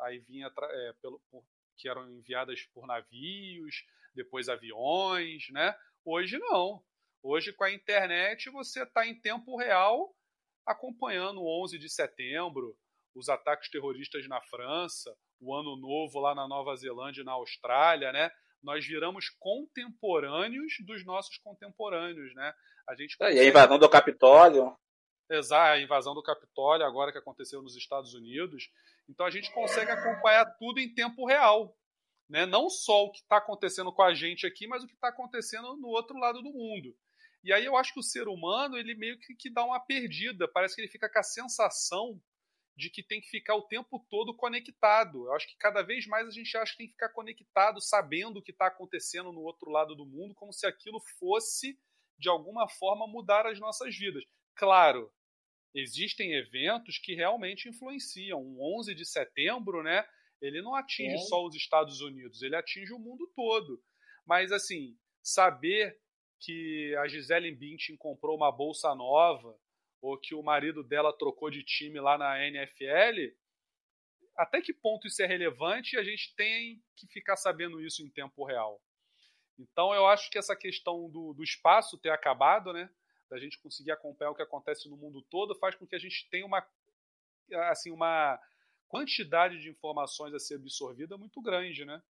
aí 0.00 0.18
vinha 0.18 0.52
é, 0.58 0.92
pelo, 1.00 1.20
por, 1.30 1.44
que 1.76 1.88
eram 1.88 2.10
enviadas 2.10 2.62
por 2.74 2.86
navios, 2.86 3.86
depois 4.14 4.48
aviões, 4.48 5.48
né? 5.50 5.78
Hoje 6.04 6.38
não. 6.38 6.84
Hoje 7.22 7.52
com 7.52 7.64
a 7.64 7.72
internet 7.72 8.50
você 8.50 8.82
está 8.82 9.06
em 9.06 9.18
tempo 9.20 9.56
real 9.56 10.14
acompanhando 10.66 11.40
o 11.40 11.64
11 11.64 11.78
de 11.78 11.88
setembro, 11.88 12.76
os 13.14 13.28
ataques 13.28 13.68
terroristas 13.70 14.26
na 14.28 14.40
França, 14.42 15.14
o 15.40 15.54
Ano 15.54 15.76
Novo 15.76 16.20
lá 16.20 16.34
na 16.34 16.46
Nova 16.46 16.74
Zelândia 16.76 17.22
e 17.22 17.24
na 17.24 17.32
Austrália, 17.32 18.12
né? 18.12 18.30
nós 18.62 18.86
viramos 18.86 19.30
contemporâneos 19.38 20.74
dos 20.86 21.04
nossos 21.04 21.38
contemporâneos, 21.38 22.34
né? 22.34 22.52
A 22.88 22.94
gente 22.94 23.16
consegue... 23.16 23.38
E 23.38 23.40
a 23.40 23.48
invasão 23.48 23.78
do 23.78 23.88
Capitólio. 23.88 24.76
Exato, 25.30 25.72
a 25.72 25.80
invasão 25.80 26.14
do 26.14 26.22
Capitólio 26.22 26.84
agora 26.84 27.12
que 27.12 27.18
aconteceu 27.18 27.62
nos 27.62 27.76
Estados 27.76 28.14
Unidos. 28.14 28.70
Então 29.08 29.24
a 29.24 29.30
gente 29.30 29.52
consegue 29.52 29.90
acompanhar 29.90 30.44
tudo 30.58 30.78
em 30.78 30.92
tempo 30.92 31.26
real. 31.26 31.76
Né? 32.28 32.46
Não 32.46 32.68
só 32.68 33.04
o 33.04 33.10
que 33.10 33.18
está 33.18 33.38
acontecendo 33.38 33.92
com 33.92 34.02
a 34.02 34.14
gente 34.14 34.46
aqui, 34.46 34.66
mas 34.66 34.82
o 34.82 34.86
que 34.86 34.94
está 34.94 35.08
acontecendo 35.08 35.76
no 35.76 35.88
outro 35.88 36.18
lado 36.18 36.42
do 36.42 36.52
mundo. 36.52 36.94
E 37.42 37.52
aí 37.52 37.64
eu 37.64 37.76
acho 37.76 37.94
que 37.94 38.00
o 38.00 38.02
ser 38.02 38.28
humano, 38.28 38.76
ele 38.76 38.94
meio 38.94 39.18
que, 39.18 39.34
que 39.34 39.50
dá 39.50 39.64
uma 39.64 39.80
perdida. 39.80 40.46
Parece 40.46 40.74
que 40.74 40.82
ele 40.82 40.90
fica 40.90 41.08
com 41.08 41.18
a 41.18 41.22
sensação 41.22 42.20
de 42.76 42.88
que 42.88 43.02
tem 43.02 43.20
que 43.20 43.28
ficar 43.28 43.54
o 43.56 43.66
tempo 43.66 44.04
todo 44.10 44.34
conectado. 44.34 45.26
Eu 45.26 45.34
acho 45.34 45.46
que 45.46 45.56
cada 45.56 45.82
vez 45.82 46.06
mais 46.06 46.26
a 46.26 46.30
gente 46.30 46.56
acha 46.56 46.72
que 46.72 46.78
tem 46.78 46.86
que 46.86 46.94
ficar 46.94 47.10
conectado, 47.10 47.80
sabendo 47.80 48.38
o 48.38 48.42
que 48.42 48.52
está 48.52 48.66
acontecendo 48.66 49.32
no 49.32 49.40
outro 49.40 49.70
lado 49.70 49.94
do 49.94 50.06
mundo, 50.06 50.34
como 50.34 50.52
se 50.52 50.66
aquilo 50.66 51.00
fosse, 51.18 51.78
de 52.18 52.28
alguma 52.28 52.68
forma, 52.68 53.06
mudar 53.06 53.46
as 53.46 53.58
nossas 53.58 53.96
vidas. 53.96 54.24
Claro, 54.54 55.12
existem 55.74 56.32
eventos 56.32 56.98
que 56.98 57.14
realmente 57.14 57.68
influenciam. 57.68 58.40
Um 58.40 58.78
11 58.78 58.94
de 58.94 59.04
setembro, 59.04 59.82
né? 59.82 60.04
Ele 60.40 60.62
não 60.62 60.74
atinge 60.74 61.14
é. 61.14 61.18
só 61.28 61.44
os 61.44 61.54
Estados 61.54 62.00
Unidos, 62.00 62.42
ele 62.42 62.56
atinge 62.56 62.92
o 62.92 62.98
mundo 62.98 63.30
todo. 63.34 63.82
Mas, 64.24 64.52
assim, 64.52 64.96
saber 65.22 65.98
que 66.40 66.94
a 66.96 67.06
Gisele 67.06 67.54
Bündchen 67.54 67.96
comprou 67.96 68.36
uma 68.36 68.50
bolsa 68.50 68.94
nova, 68.94 69.56
ou 70.00 70.18
que 70.18 70.34
o 70.34 70.42
marido 70.42 70.82
dela 70.82 71.16
trocou 71.16 71.50
de 71.50 71.62
time 71.62 72.00
lá 72.00 72.16
na 72.16 72.44
NFL, 72.46 73.34
até 74.36 74.60
que 74.62 74.72
ponto 74.72 75.06
isso 75.06 75.22
é 75.22 75.26
relevante 75.26 75.94
e 75.94 75.98
a 75.98 76.02
gente 76.02 76.34
tem 76.34 76.82
que 76.96 77.06
ficar 77.08 77.36
sabendo 77.36 77.80
isso 77.80 78.02
em 78.02 78.08
tempo 78.08 78.44
real. 78.44 78.80
Então 79.58 79.92
eu 79.92 80.06
acho 80.06 80.30
que 80.30 80.38
essa 80.38 80.56
questão 80.56 81.10
do, 81.10 81.34
do 81.34 81.44
espaço 81.44 81.98
ter 81.98 82.10
acabado, 82.10 82.72
né, 82.72 82.88
da 83.28 83.38
gente 83.38 83.60
conseguir 83.60 83.92
acompanhar 83.92 84.30
o 84.30 84.34
que 84.34 84.42
acontece 84.42 84.88
no 84.88 84.96
mundo 84.96 85.22
todo, 85.30 85.54
faz 85.58 85.74
com 85.74 85.86
que 85.86 85.94
a 85.94 85.98
gente 85.98 86.28
tenha 86.30 86.46
uma 86.46 86.66
assim 87.68 87.90
uma 87.90 88.40
quantidade 88.88 89.60
de 89.60 89.68
informações 89.68 90.32
a 90.32 90.38
ser 90.38 90.54
absorvida 90.54 91.18
muito 91.18 91.42
grande, 91.42 91.84
né? 91.84 92.02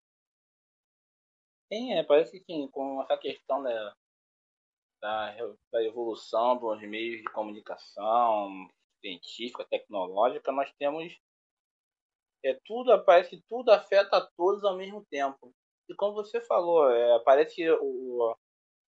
Sim, 1.72 1.92
é, 1.94 2.02
parece 2.02 2.40
que 2.40 2.68
com 2.68 3.02
essa 3.02 3.16
questão 3.16 3.62
né, 3.62 3.94
da, 5.00 5.34
da 5.72 5.82
evolução 5.82 6.56
dos 6.56 6.80
meios 6.82 7.18
de 7.18 7.24
comunicação 7.32 8.68
científica, 9.00 9.64
tecnológica, 9.64 10.52
nós 10.52 10.72
temos 10.78 11.16
é 12.44 12.58
tudo 12.64 12.96
parece 13.04 13.30
que 13.30 13.42
tudo 13.48 13.70
afeta 13.70 14.16
a 14.16 14.26
todos 14.36 14.64
ao 14.64 14.76
mesmo 14.76 15.04
tempo. 15.10 15.52
E 15.88 15.94
como 15.94 16.14
você 16.14 16.40
falou, 16.40 16.90
é, 16.90 17.18
parece 17.20 17.56
que 17.56 17.70
o, 17.70 18.36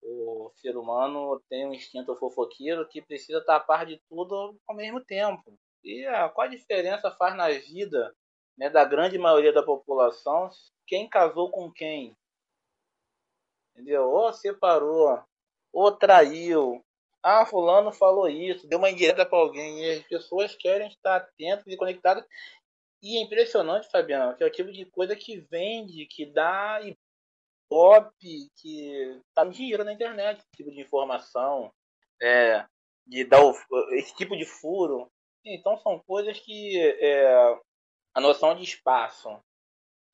o 0.02 0.52
ser 0.56 0.76
humano 0.76 1.40
tem 1.48 1.66
um 1.66 1.74
instinto 1.74 2.14
fofoqueiro 2.16 2.86
que 2.88 3.02
precisa 3.02 3.38
estar 3.38 3.56
a 3.56 3.60
par 3.60 3.86
de 3.86 4.00
tudo 4.08 4.56
ao 4.68 4.76
mesmo 4.76 5.04
tempo. 5.04 5.58
E 5.82 6.06
a, 6.06 6.28
qual 6.28 6.46
a 6.46 6.50
diferença 6.50 7.10
faz 7.10 7.34
na 7.36 7.48
vida 7.48 8.14
né, 8.56 8.68
da 8.70 8.84
grande 8.84 9.18
maioria 9.18 9.52
da 9.52 9.62
população 9.62 10.50
quem 10.86 11.08
casou 11.08 11.50
com 11.50 11.72
quem? 11.72 12.16
Entendeu? 13.72 14.10
Ou 14.10 14.32
separou, 14.32 15.22
ou 15.72 15.92
traiu. 15.92 16.84
Ah, 17.22 17.44
fulano 17.44 17.92
falou 17.92 18.28
isso, 18.28 18.66
deu 18.66 18.78
uma 18.78 18.90
indireta 18.90 19.26
para 19.26 19.38
alguém. 19.38 19.84
E 19.84 19.90
as 19.92 20.02
pessoas 20.04 20.54
querem 20.54 20.88
estar 20.88 21.16
atentas 21.16 21.66
e 21.66 21.76
conectadas. 21.76 22.24
E 23.02 23.18
é 23.18 23.22
impressionante, 23.22 23.90
Fabiano, 23.90 24.36
que 24.36 24.42
é 24.42 24.46
o 24.46 24.52
tipo 24.52 24.72
de 24.72 24.84
coisa 24.86 25.16
que 25.16 25.38
vende, 25.50 26.06
que 26.06 26.26
dá 26.26 26.80
pop, 27.68 28.10
que 28.56 29.22
tá 29.34 29.44
dinheiro 29.44 29.84
na 29.84 29.92
internet, 29.92 30.38
esse 30.38 30.50
tipo 30.56 30.70
de 30.70 30.80
informação, 30.80 31.72
é, 32.20 32.66
de 33.06 33.24
dar 33.24 33.42
o, 33.42 33.54
esse 33.92 34.14
tipo 34.16 34.36
de 34.36 34.44
furo. 34.44 35.10
Então 35.44 35.78
são 35.78 35.98
coisas 36.00 36.38
que 36.40 36.78
é, 36.78 37.58
a 38.14 38.20
noção 38.20 38.54
de 38.54 38.64
espaço, 38.64 39.40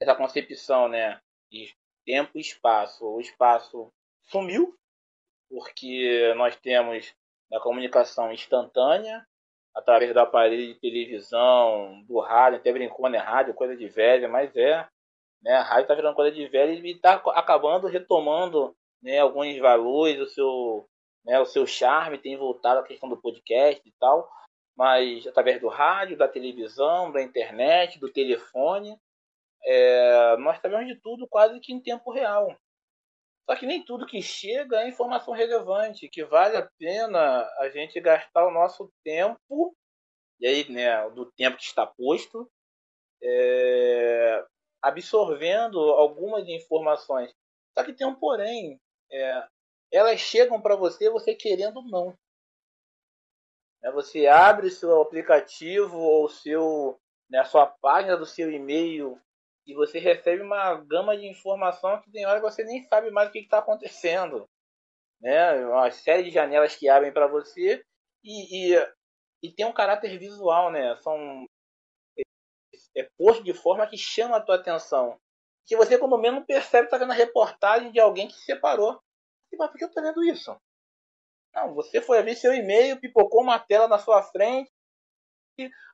essa 0.01 0.15
concepção 0.15 0.87
né, 0.89 1.21
de 1.51 1.75
tempo 2.05 2.33
e 2.37 2.41
espaço, 2.41 3.05
o 3.05 3.21
espaço 3.21 3.93
sumiu, 4.23 4.77
porque 5.49 6.33
nós 6.37 6.57
temos 6.57 7.15
a 7.53 7.61
comunicação 7.61 8.33
instantânea, 8.33 9.25
através 9.75 10.13
do 10.13 10.21
aparelho 10.21 10.73
de 10.73 10.81
televisão, 10.81 12.03
do 12.05 12.19
rádio, 12.21 12.59
até 12.59 12.73
brincou, 12.73 13.09
né? 13.09 13.19
Rádio, 13.19 13.55
coisa 13.55 13.77
de 13.77 13.87
velha, 13.89 14.29
mas 14.29 14.55
é. 14.57 14.89
Né? 15.43 15.53
A 15.53 15.63
rádio 15.63 15.83
está 15.83 15.95
virando 15.95 16.17
coisa 16.17 16.35
de 16.35 16.47
velha 16.49 16.73
e 16.73 16.93
está 16.93 17.15
acabando 17.35 17.87
retomando 17.87 18.75
né, 19.03 19.19
alguns 19.21 19.57
valores, 19.59 20.19
o 20.19 20.27
seu, 20.27 20.89
né, 21.25 21.39
o 21.39 21.45
seu 21.45 21.67
charme 21.67 22.19
tem 22.19 22.37
voltado 22.37 22.81
à 22.81 22.83
questão 22.83 23.09
do 23.09 23.21
podcast 23.21 23.87
e 23.87 23.93
tal, 24.01 24.29
mas 24.77 25.27
através 25.27 25.61
do 25.61 25.69
rádio, 25.69 26.17
da 26.17 26.27
televisão, 26.27 27.13
da 27.13 27.23
internet, 27.23 28.01
do 28.01 28.11
telefone, 28.11 28.99
é, 29.65 30.37
nós 30.39 30.59
sabemos 30.61 30.87
de 30.87 30.97
tudo 30.97 31.27
quase 31.29 31.61
que 31.61 31.73
em 31.73 31.81
tempo 31.81 32.11
real. 32.11 32.57
Só 33.49 33.55
que 33.55 33.65
nem 33.65 33.85
tudo 33.85 34.07
que 34.07 34.21
chega 34.21 34.83
é 34.83 34.89
informação 34.89 35.33
relevante, 35.33 36.09
que 36.09 36.25
vale 36.25 36.57
a 36.57 36.69
pena 36.79 37.49
a 37.61 37.69
gente 37.69 38.01
gastar 38.01 38.45
o 38.45 38.51
nosso 38.51 38.93
tempo, 39.05 39.75
e 40.41 40.47
aí, 40.47 40.71
né, 40.71 41.09
do 41.11 41.31
tempo 41.33 41.57
que 41.57 41.63
está 41.63 41.87
posto, 41.87 42.51
é, 43.23 44.45
absorvendo 44.83 45.79
algumas 45.79 46.47
informações. 46.49 47.33
Só 47.73 47.85
que 47.85 47.93
tem 47.93 48.07
um 48.07 48.15
porém, 48.15 48.81
é, 49.11 49.49
elas 49.93 50.19
chegam 50.19 50.61
para 50.61 50.75
você, 50.75 51.09
você 51.09 51.33
querendo 51.35 51.77
ou 51.77 51.85
não. 51.85 52.19
É, 53.83 53.93
você 53.93 54.27
abre 54.27 54.71
seu 54.71 55.01
aplicativo 55.01 55.97
ou 55.97 56.29
seu, 56.29 57.01
né, 57.31 57.45
sua 57.45 57.67
página 57.67 58.17
do 58.17 58.27
seu 58.27 58.51
e-mail 58.51 59.21
e 59.67 59.75
você 59.75 59.99
recebe 59.99 60.43
uma 60.43 60.75
gama 60.75 61.17
de 61.17 61.27
informação 61.27 62.01
que 62.01 62.11
tem 62.11 62.25
hora 62.25 62.41
que 62.41 62.49
você 62.49 62.63
nem 62.63 62.83
sabe 62.85 63.11
mais 63.11 63.29
o 63.29 63.33
que 63.33 63.41
está 63.41 63.59
acontecendo. 63.59 64.49
Né? 65.21 65.67
Uma 65.67 65.91
série 65.91 66.23
de 66.23 66.31
janelas 66.31 66.77
que 66.77 66.89
abrem 66.89 67.13
para 67.13 67.27
você 67.27 67.85
e, 68.23 68.75
e, 68.75 68.93
e, 69.43 69.53
tem 69.53 69.67
um 69.67 69.73
caráter 69.73 70.19
visual, 70.19 70.71
né? 70.71 70.97
São 70.97 71.45
é, 72.17 72.23
é 72.97 73.09
posto 73.19 73.43
de 73.43 73.55
forma 73.55 73.87
que 73.87 73.97
chama 73.97 74.37
a 74.37 74.41
tua 74.41 74.57
atenção. 74.57 75.19
Que 75.67 75.77
você, 75.77 75.99
quando 75.99 76.17
menos 76.19 76.45
percebe, 76.45 76.85
está 76.85 76.99
vendo 76.99 77.11
a 77.11 77.17
reportagem 77.17 77.91
de 77.91 77.99
alguém 77.99 78.29
que 78.29 78.35
se 78.35 78.45
separou. 78.45 79.01
E, 79.53 79.57
mas 79.57 79.71
por 79.71 79.79
que 79.79 79.85
eu 79.85 79.89
estou 79.89 80.03
vendo 80.03 80.23
isso? 80.25 80.57
Não, 81.55 81.75
você 81.75 82.01
foi 82.01 82.23
ver 82.23 82.37
seu 82.37 82.55
e-mail, 82.55 83.01
pipocou 83.01 83.43
uma 83.43 83.59
tela 83.59 83.89
na 83.89 83.99
sua 83.99 84.23
frente, 84.23 84.71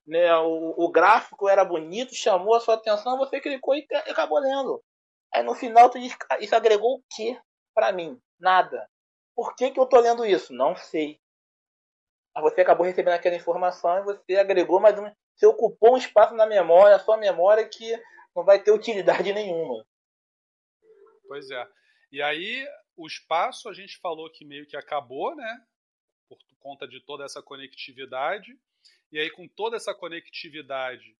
né, 0.07 0.35
o, 0.37 0.75
o, 0.77 0.91
gráfico 0.91 1.49
era 1.49 1.65
bonito, 1.65 2.15
chamou 2.15 2.55
a 2.55 2.61
sua 2.61 2.75
atenção, 2.75 3.19
você 3.19 3.41
clicou 3.41 3.75
e 3.75 3.87
acabou 4.09 4.39
lendo. 4.39 4.83
Aí 5.33 5.43
no 5.43 5.55
final 5.55 5.91
tu 5.91 5.99
diz, 5.99 6.17
isso 6.41 6.55
agregou 6.55 6.97
o 6.97 7.03
que 7.15 7.39
para 7.75 7.93
mim? 7.93 8.21
Nada. 8.39 8.89
Por 9.35 9.55
que, 9.55 9.71
que 9.71 9.81
eu 9.81 9.87
tô 9.87 9.99
lendo 10.01 10.27
isso? 10.27 10.53
Não 10.53 10.77
sei. 10.77 11.21
Aí 12.35 12.43
você 12.43 12.61
acabou 12.61 12.85
recebendo 12.85 13.15
aquela 13.15 13.37
informação 13.37 13.99
e 13.99 14.03
você 14.03 14.37
agregou 14.37 14.81
mais 14.81 14.99
uma. 14.99 15.15
Você 15.35 15.47
ocupou 15.47 15.95
um 15.95 15.97
espaço 15.97 16.35
na 16.35 16.47
memória, 16.47 16.99
sua 16.99 17.17
memória 17.17 17.67
que 17.69 17.93
não 18.35 18.45
vai 18.45 18.63
ter 18.63 18.73
utilidade 18.73 19.33
nenhuma. 19.33 19.87
Pois 21.27 21.51
é. 21.51 21.67
E 22.11 22.21
aí, 22.21 22.67
o 22.97 23.07
espaço 23.07 23.69
a 23.69 23.73
gente 23.73 23.99
falou 23.99 24.31
que 24.31 24.45
meio 24.45 24.67
que 24.67 24.77
acabou, 24.77 25.35
né? 25.35 25.67
Por 26.29 26.39
conta 26.61 26.87
de 26.87 27.01
toda 27.01 27.25
essa 27.25 27.43
conectividade. 27.43 28.59
E 29.13 29.19
aí, 29.19 29.31
com 29.31 29.47
toda 29.47 29.77
essa 29.77 29.95
conectividade, 29.95 31.15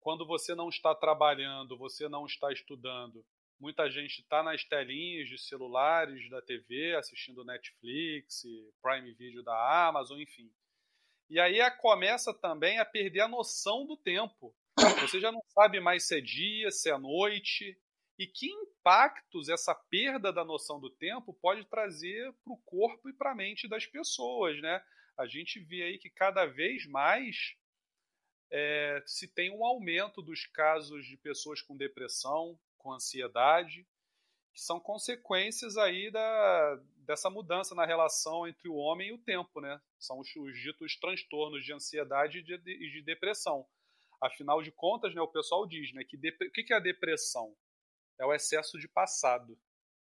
quando 0.00 0.26
você 0.26 0.54
não 0.54 0.68
está 0.68 0.94
trabalhando, 0.94 1.78
você 1.78 2.08
não 2.08 2.26
está 2.26 2.52
estudando, 2.52 3.24
muita 3.58 3.88
gente 3.88 4.20
está 4.20 4.42
nas 4.42 4.64
telinhas 4.64 5.28
de 5.28 5.38
celulares, 5.38 6.28
da 6.28 6.42
TV, 6.42 6.94
assistindo 6.96 7.44
Netflix, 7.44 8.42
Prime 8.82 9.14
Video 9.14 9.42
da 9.44 9.86
Amazon, 9.88 10.20
enfim. 10.20 10.50
E 11.30 11.38
aí 11.40 11.58
começa 11.78 12.34
também 12.34 12.78
a 12.78 12.84
perder 12.84 13.20
a 13.20 13.28
noção 13.28 13.86
do 13.86 13.96
tempo. 13.96 14.54
Você 15.00 15.20
já 15.20 15.30
não 15.32 15.42
sabe 15.48 15.80
mais 15.80 16.06
se 16.06 16.18
é 16.18 16.20
dia, 16.20 16.70
se 16.70 16.90
é 16.90 16.98
noite. 16.98 17.78
e 18.18 18.26
que 18.26 18.46
impactos 18.46 19.48
essa 19.48 19.74
perda 19.74 20.32
da 20.32 20.44
noção 20.44 20.80
do 20.80 20.90
tempo 20.90 21.34
pode 21.34 21.64
trazer 21.66 22.32
para 22.42 22.52
o 22.52 22.62
corpo 22.64 23.08
e 23.08 23.12
para 23.12 23.32
a 23.32 23.34
mente 23.34 23.68
das 23.68 23.86
pessoas, 23.86 24.60
né? 24.62 24.82
A 25.16 25.26
gente 25.26 25.58
vê 25.60 25.82
aí 25.82 25.98
que 25.98 26.10
cada 26.10 26.44
vez 26.44 26.86
mais 26.86 27.56
é, 28.50 29.02
se 29.06 29.26
tem 29.26 29.50
um 29.50 29.64
aumento 29.64 30.22
dos 30.22 30.46
casos 30.46 31.06
de 31.06 31.16
pessoas 31.16 31.60
com 31.62 31.76
depressão, 31.76 32.58
com 32.76 32.92
ansiedade, 32.92 33.86
que 34.52 34.60
são 34.60 34.80
consequências 34.80 35.76
aí 35.76 36.10
da, 36.10 36.80
dessa 36.98 37.28
mudança 37.28 37.74
na 37.74 37.84
relação 37.84 38.46
entre 38.46 38.68
o 38.68 38.76
homem 38.76 39.08
e 39.08 39.12
o 39.12 39.18
tempo, 39.18 39.60
né? 39.60 39.80
São 39.98 40.18
os, 40.18 40.34
os 40.36 40.58
ditos 40.58 40.96
transtornos 40.96 41.64
de 41.64 41.72
ansiedade 41.72 42.38
e 42.38 42.42
de, 42.42 42.56
de, 42.58 42.90
de, 42.90 43.02
depressão. 43.02 43.66
Afinal 44.20 44.62
de 44.62 44.72
contas, 44.72 45.14
né, 45.14 45.20
o 45.20 45.28
pessoal 45.28 45.66
diz 45.66 45.92
né, 45.92 46.02
que 46.04 46.16
o 46.16 46.50
que 46.52 46.72
é 46.72 46.76
a 46.76 46.80
depressão? 46.80 47.54
É 48.18 48.24
o 48.24 48.32
excesso 48.32 48.78
de 48.78 48.88
passado. 48.88 49.58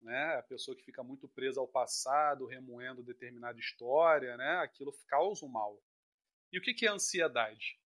Né? 0.02 0.36
A 0.36 0.44
pessoa 0.44 0.76
que 0.76 0.84
fica 0.84 1.04
muito 1.04 1.28
presa 1.28 1.60
ao 1.60 1.68
passado, 1.68 2.46
remoendo 2.46 3.04
determinada 3.04 3.60
história, 3.60 4.38
né? 4.38 4.58
aquilo 4.58 4.94
causa 5.08 5.46
um 5.46 5.50
mal. 5.50 5.82
E 6.52 6.58
o 6.58 6.62
que 6.62 6.86
é 6.86 6.90
ansiedade? 6.90 7.80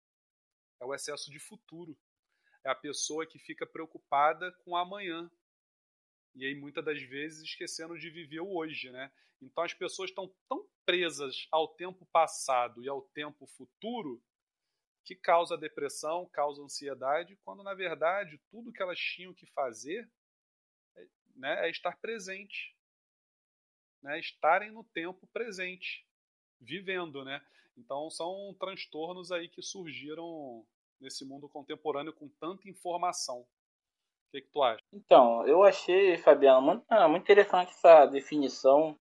É 0.80 0.84
o 0.84 0.94
excesso 0.94 1.30
de 1.30 1.38
futuro. 1.38 1.96
É 2.64 2.70
a 2.70 2.74
pessoa 2.74 3.26
que 3.26 3.38
fica 3.38 3.66
preocupada 3.66 4.52
com 4.64 4.76
amanhã. 4.76 5.30
E 6.34 6.44
aí, 6.44 6.54
muitas 6.54 6.84
das 6.84 7.02
vezes, 7.02 7.42
esquecendo 7.42 7.98
de 7.98 8.10
viver 8.10 8.40
o 8.40 8.54
hoje. 8.54 8.90
Né? 8.90 9.10
Então, 9.40 9.64
as 9.64 9.72
pessoas 9.72 10.10
estão 10.10 10.34
tão 10.48 10.68
presas 10.84 11.46
ao 11.50 11.68
tempo 11.68 12.06
passado 12.06 12.82
e 12.84 12.88
ao 12.88 13.02
tempo 13.02 13.46
futuro 13.46 14.22
que 15.04 15.14
causa 15.16 15.56
depressão, 15.56 16.28
causa 16.28 16.62
ansiedade, 16.62 17.36
quando 17.44 17.62
na 17.62 17.74
verdade 17.74 18.40
tudo 18.50 18.72
que 18.72 18.82
elas 18.82 18.98
tinham 18.98 19.32
que 19.34 19.46
fazer 19.46 20.08
né, 21.36 21.66
é 21.66 21.70
estar 21.70 21.96
presente, 21.98 22.74
né, 24.02 24.18
estarem 24.18 24.70
no 24.70 24.84
tempo 24.84 25.26
presente, 25.32 26.06
vivendo, 26.60 27.24
né? 27.24 27.44
Então 27.76 28.10
são 28.10 28.54
transtornos 28.58 29.32
aí 29.32 29.48
que 29.48 29.62
surgiram 29.62 30.66
nesse 31.00 31.24
mundo 31.24 31.48
contemporâneo 31.48 32.12
com 32.12 32.28
tanta 32.40 32.68
informação. 32.68 33.40
O 33.40 33.46
que, 34.32 34.42
que 34.42 34.50
tu 34.50 34.62
acha? 34.62 34.82
Então, 34.92 35.46
eu 35.46 35.64
achei, 35.64 36.16
Fabiano, 36.18 36.62
muito, 36.62 36.84
ah, 36.88 37.08
muito 37.08 37.24
interessante 37.24 37.70
essa 37.70 38.06
definição, 38.06 38.96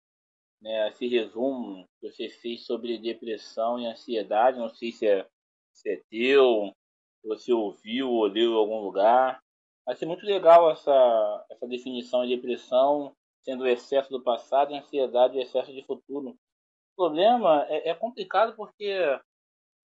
né, 0.60 0.88
esse 0.88 1.08
resumo 1.08 1.88
que 1.98 2.08
você 2.08 2.28
fez 2.28 2.64
sobre 2.64 2.98
depressão 2.98 3.80
e 3.80 3.86
ansiedade. 3.86 4.58
Não 4.58 4.68
sei 4.68 4.92
se 4.92 5.06
é, 5.06 5.26
se 5.72 5.90
é 5.90 6.02
teu, 6.08 6.72
se 7.20 7.28
você 7.28 7.52
ouviu 7.52 8.08
ou 8.10 8.26
leu 8.26 8.52
em 8.52 8.56
algum 8.56 8.80
lugar. 8.80 9.42
Achei 9.86 10.06
muito 10.06 10.26
legal 10.26 10.70
essa, 10.70 11.46
essa 11.48 11.66
definição 11.66 12.26
de 12.26 12.34
depressão 12.34 13.14
sendo 13.42 13.62
o 13.62 13.68
excesso 13.68 14.10
do 14.10 14.20
passado 14.20 14.72
e 14.72 14.76
ansiedade 14.76 15.38
o 15.38 15.40
excesso 15.40 15.72
de 15.72 15.82
futuro. 15.84 16.30
O 16.30 16.96
problema 16.96 17.64
é, 17.68 17.90
é 17.90 17.94
complicado 17.94 18.56
porque 18.56 18.98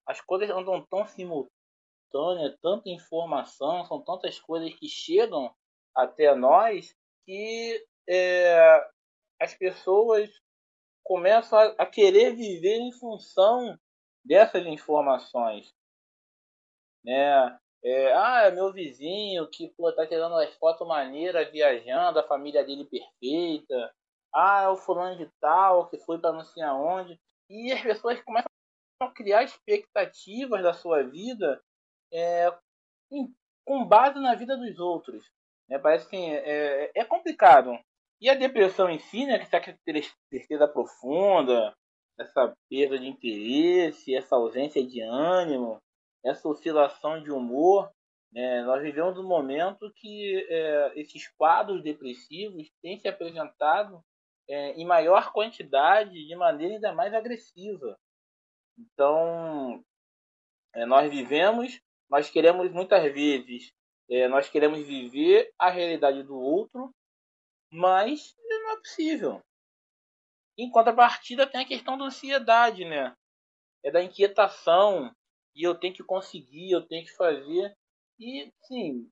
as 0.07 0.19
coisas 0.19 0.49
andam 0.49 0.83
tão 0.87 1.05
simultâneas, 1.05 2.57
tanta 2.59 2.89
informação, 2.89 3.85
são 3.85 4.01
tantas 4.01 4.39
coisas 4.39 4.73
que 4.73 4.87
chegam 4.87 5.53
até 5.95 6.33
nós 6.33 6.95
que 7.23 7.85
é, 8.09 8.89
as 9.39 9.53
pessoas 9.53 10.29
começam 11.03 11.59
a, 11.59 11.65
a, 11.77 11.85
querer 11.85 12.35
viver 12.35 12.77
em 12.77 12.91
função 12.91 13.77
dessas 14.25 14.65
informações. 14.65 15.71
Né? 17.03 17.59
É, 17.83 18.13
ah, 18.13 18.43
é 18.45 18.51
meu 18.51 18.71
vizinho 18.71 19.47
que 19.49 19.69
pô, 19.69 19.91
tá 19.91 20.05
tirando 20.05 20.35
as 20.35 20.53
fotos 20.55 20.87
maneiras, 20.87 21.49
viajando, 21.51 22.19
a 22.19 22.27
família 22.27 22.63
dele 22.63 22.85
perfeita 22.85 23.91
ah, 24.33 24.63
é 24.63 24.67
o 24.69 24.77
fulano 24.77 25.17
de 25.17 25.29
tal 25.39 25.89
que 25.89 25.97
foi 25.97 26.17
para 26.17 26.31
não 26.31 26.43
sei 26.43 26.63
aonde. 26.63 27.19
E 27.49 27.71
as 27.71 27.81
pessoas 27.81 28.21
começam 28.21 28.49
a 29.01 29.11
criar 29.11 29.43
expectativas 29.43 30.63
da 30.63 30.73
sua 30.73 31.03
vida 31.03 31.61
é, 32.13 32.47
em, 33.11 33.33
com 33.65 33.85
base 33.85 34.19
na 34.19 34.35
vida 34.35 34.55
dos 34.55 34.79
outros. 34.79 35.29
É, 35.69 35.77
parece 35.77 36.09
que 36.09 36.15
é, 36.15 36.85
é, 36.85 36.91
é, 36.95 37.05
complicado. 37.05 37.77
E 38.21 38.29
a 38.29 38.35
depressão 38.35 38.89
em 38.89 38.99
si, 38.99 39.25
né, 39.25 39.37
que 39.37 39.43
essa 39.55 39.77
tristeza 40.29 40.67
profunda, 40.67 41.73
essa 42.19 42.55
perda 42.69 42.99
de 42.99 43.07
interesse, 43.07 44.15
essa 44.15 44.35
ausência 44.35 44.85
de 44.85 45.01
ânimo, 45.01 45.81
essa 46.23 46.47
oscilação 46.47 47.21
de 47.21 47.31
humor, 47.31 47.91
né, 48.31 48.63
nós 48.63 48.81
vivemos 48.81 49.17
um 49.17 49.27
momento 49.27 49.91
que 49.95 50.45
é, 50.49 50.99
esses 50.99 51.27
quadros 51.35 51.83
depressivos 51.83 52.69
têm 52.81 52.97
se 52.99 53.07
apresentado 53.07 54.01
é, 54.47 54.71
em 54.71 54.85
maior 54.85 55.31
quantidade 55.31 56.25
de 56.25 56.35
maneira 56.35 56.75
ainda 56.75 56.93
mais 56.93 57.13
agressiva. 57.13 57.97
Então, 58.77 59.83
é, 60.73 60.85
nós 60.85 61.09
vivemos, 61.11 61.79
nós 62.09 62.29
queremos 62.29 62.71
muitas 62.71 63.03
vezes, 63.13 63.71
é, 64.09 64.27
nós 64.27 64.49
queremos 64.49 64.79
viver 64.79 65.51
a 65.57 65.69
realidade 65.69 66.23
do 66.23 66.37
outro, 66.37 66.93
mas 67.71 68.35
não 68.43 68.71
é 68.71 68.77
possível. 68.77 69.41
Em 70.57 70.69
contrapartida, 70.69 71.47
tem 71.47 71.61
a 71.61 71.67
questão 71.67 71.97
da 71.97 72.05
ansiedade, 72.05 72.85
né? 72.85 73.15
É 73.83 73.91
da 73.91 74.03
inquietação, 74.03 75.13
e 75.55 75.63
eu 75.63 75.75
tenho 75.75 75.93
que 75.93 76.03
conseguir, 76.03 76.71
eu 76.71 76.87
tenho 76.87 77.05
que 77.05 77.15
fazer. 77.15 77.75
E, 78.19 78.51
sim, 78.63 79.09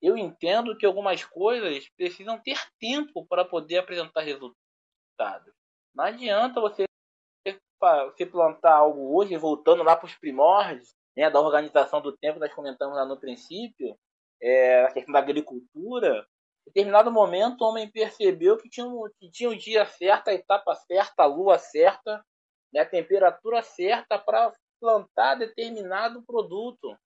eu 0.00 0.16
entendo 0.16 0.76
que 0.76 0.86
algumas 0.86 1.24
coisas 1.24 1.88
precisam 1.96 2.38
ter 2.40 2.58
tempo 2.78 3.26
para 3.26 3.44
poder 3.44 3.78
apresentar 3.78 4.22
resultados 4.22 4.62
resultado. 5.22 5.52
Não 5.94 6.04
adianta 6.04 6.60
você, 6.60 6.84
você 7.80 8.26
plantar 8.26 8.74
algo 8.74 9.16
hoje, 9.16 9.36
voltando 9.36 9.82
lá 9.82 9.96
para 9.96 10.06
os 10.06 10.14
primórdios, 10.14 10.94
né, 11.16 11.30
da 11.30 11.40
organização 11.40 12.00
do 12.00 12.16
tempo, 12.16 12.38
nós 12.38 12.52
comentamos 12.54 12.96
lá 12.96 13.04
no 13.04 13.20
princípio, 13.20 13.96
é, 14.40 14.84
a 14.84 14.92
questão 14.92 15.12
da 15.12 15.18
agricultura. 15.18 16.26
Em 16.66 16.70
determinado 16.70 17.10
momento, 17.10 17.62
o 17.62 17.68
homem 17.68 17.90
percebeu 17.90 18.56
que 18.56 18.68
tinha, 18.68 18.86
um, 18.86 19.08
que 19.18 19.30
tinha 19.30 19.50
o 19.50 19.56
dia 19.56 19.84
certo, 19.84 20.28
a 20.28 20.34
etapa 20.34 20.74
certa, 20.74 21.24
a 21.24 21.26
lua 21.26 21.58
certa, 21.58 22.24
né, 22.72 22.80
a 22.80 22.88
temperatura 22.88 23.62
certa 23.62 24.18
para 24.18 24.52
plantar 24.82 25.36
determinado 25.36 26.24
produto. 26.24 26.98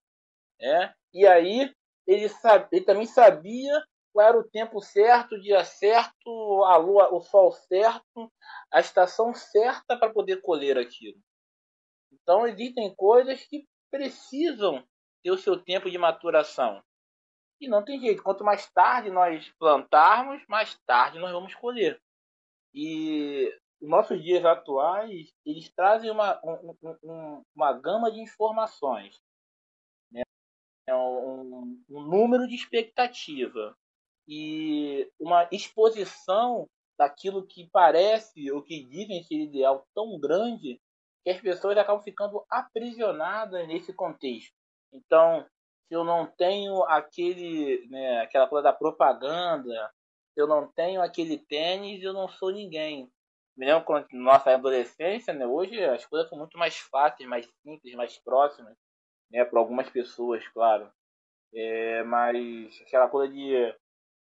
Né? 0.58 0.94
E 1.12 1.26
aí 1.26 1.70
ele, 2.06 2.28
sabe, 2.30 2.66
ele 2.72 2.84
também 2.86 3.04
sabia 3.04 3.84
qual 4.14 4.26
era 4.26 4.38
o 4.38 4.48
tempo 4.48 4.80
certo, 4.80 5.34
o 5.34 5.40
dia 5.40 5.62
certo, 5.62 6.64
a 6.64 6.78
lua, 6.78 7.14
o 7.14 7.20
sol 7.20 7.52
certo, 7.52 8.32
a 8.72 8.80
estação 8.80 9.34
certa 9.34 9.94
para 9.98 10.10
poder 10.10 10.40
colher 10.40 10.78
aquilo. 10.78 11.20
Então 12.10 12.46
existem 12.46 12.94
coisas 12.96 13.44
que 13.44 13.68
precisam 13.90 14.82
ter 15.22 15.30
o 15.30 15.38
seu 15.38 15.62
tempo 15.62 15.90
de 15.90 15.98
maturação. 15.98 16.82
E 17.60 17.68
não 17.68 17.84
tem 17.84 18.00
jeito, 18.00 18.22
quanto 18.22 18.42
mais 18.42 18.70
tarde 18.72 19.10
nós 19.10 19.52
plantarmos, 19.58 20.42
mais 20.48 20.78
tarde 20.86 21.18
nós 21.18 21.32
vamos 21.32 21.54
colher. 21.54 22.00
E 22.72 23.52
os 23.80 23.88
nossos 23.88 24.22
dias 24.22 24.44
atuais, 24.44 25.32
eles 25.44 25.68
trazem 25.74 26.10
uma, 26.10 26.40
um, 26.44 26.76
um, 27.02 27.42
uma 27.54 27.72
gama 27.72 28.10
de 28.10 28.20
informações. 28.20 29.20
Né? 30.10 30.22
É 30.88 30.94
um, 30.94 31.82
um 31.88 32.02
número 32.02 32.46
de 32.46 32.54
expectativa 32.54 33.76
e 34.28 35.10
uma 35.20 35.48
exposição 35.52 36.66
daquilo 36.98 37.46
que 37.46 37.68
parece 37.70 38.50
ou 38.50 38.62
que 38.62 38.84
dizem 38.84 39.22
ser 39.22 39.36
ideal 39.36 39.86
tão 39.94 40.18
grande 40.18 40.80
que 41.22 41.30
as 41.30 41.40
pessoas 41.40 41.76
acabam 41.76 42.02
ficando 42.02 42.44
aprisionadas 42.50 43.66
nesse 43.68 43.92
contexto. 43.92 44.54
Então, 44.92 45.44
se 45.88 45.94
eu 45.94 46.04
não 46.04 46.26
tenho 46.26 46.82
aquele, 46.84 47.86
né, 47.88 48.20
aquela 48.20 48.46
coisa 48.48 48.64
da 48.64 48.72
propaganda, 48.72 49.92
eu 50.36 50.46
não 50.46 50.70
tenho 50.72 51.02
aquele 51.02 51.38
tênis, 51.38 52.02
eu 52.02 52.12
não 52.12 52.28
sou 52.28 52.50
ninguém. 52.50 53.10
Me 53.56 53.64
lembro 53.64 53.84
quando 53.84 54.06
nossa 54.12 54.52
adolescência, 54.52 55.32
né, 55.32 55.46
hoje 55.46 55.82
as 55.82 56.04
coisas 56.04 56.28
são 56.28 56.36
muito 56.38 56.58
mais 56.58 56.76
fáceis, 56.76 57.28
mais 57.28 57.48
simples, 57.62 57.94
mais 57.94 58.18
próximas, 58.18 58.76
né, 59.30 59.44
para 59.44 59.58
algumas 59.58 59.88
pessoas, 59.88 60.46
claro. 60.48 60.90
É, 61.54 62.02
mas 62.02 62.80
aquela 62.82 63.08
coisa 63.08 63.32
de 63.32 63.54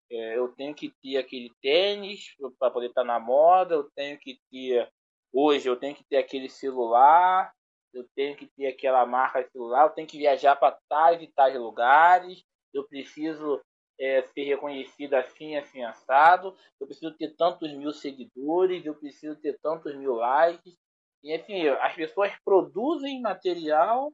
é, 0.09 0.37
eu 0.37 0.47
tenho 0.55 0.73
que 0.73 0.89
ter 1.01 1.17
aquele 1.17 1.51
tênis 1.61 2.35
para 2.57 2.71
poder 2.71 2.87
estar 2.87 3.01
tá 3.01 3.07
na 3.07 3.19
moda, 3.19 3.75
eu 3.75 3.91
tenho 3.95 4.17
que 4.17 4.39
ter 4.49 4.89
hoje 5.33 5.67
eu 5.67 5.75
tenho 5.75 5.93
que 5.95 6.05
ter 6.05 6.17
aquele 6.17 6.49
celular, 6.49 7.53
eu 7.93 8.07
tenho 8.15 8.35
que 8.37 8.47
ter 8.47 8.67
aquela 8.67 9.05
marca 9.05 9.43
de 9.43 9.51
celular, 9.51 9.83
eu 9.83 9.89
tenho 9.89 10.07
que 10.07 10.17
viajar 10.17 10.55
para 10.55 10.77
tais 10.87 11.21
e 11.21 11.27
tais 11.27 11.55
lugares, 11.55 12.43
eu 12.73 12.87
preciso 12.87 13.61
é, 13.99 14.21
ser 14.23 14.43
reconhecido 14.43 15.13
assim, 15.15 15.55
assim, 15.55 15.83
assado, 15.83 16.55
eu 16.79 16.87
preciso 16.87 17.11
ter 17.17 17.35
tantos 17.35 17.71
mil 17.73 17.91
seguidores, 17.91 18.85
eu 18.85 18.95
preciso 18.95 19.35
ter 19.39 19.57
tantos 19.59 19.95
mil 19.95 20.15
likes. 20.15 20.75
E 21.23 21.33
assim, 21.33 21.67
as 21.67 21.95
pessoas 21.95 22.31
produzem 22.43 23.21
material 23.21 24.13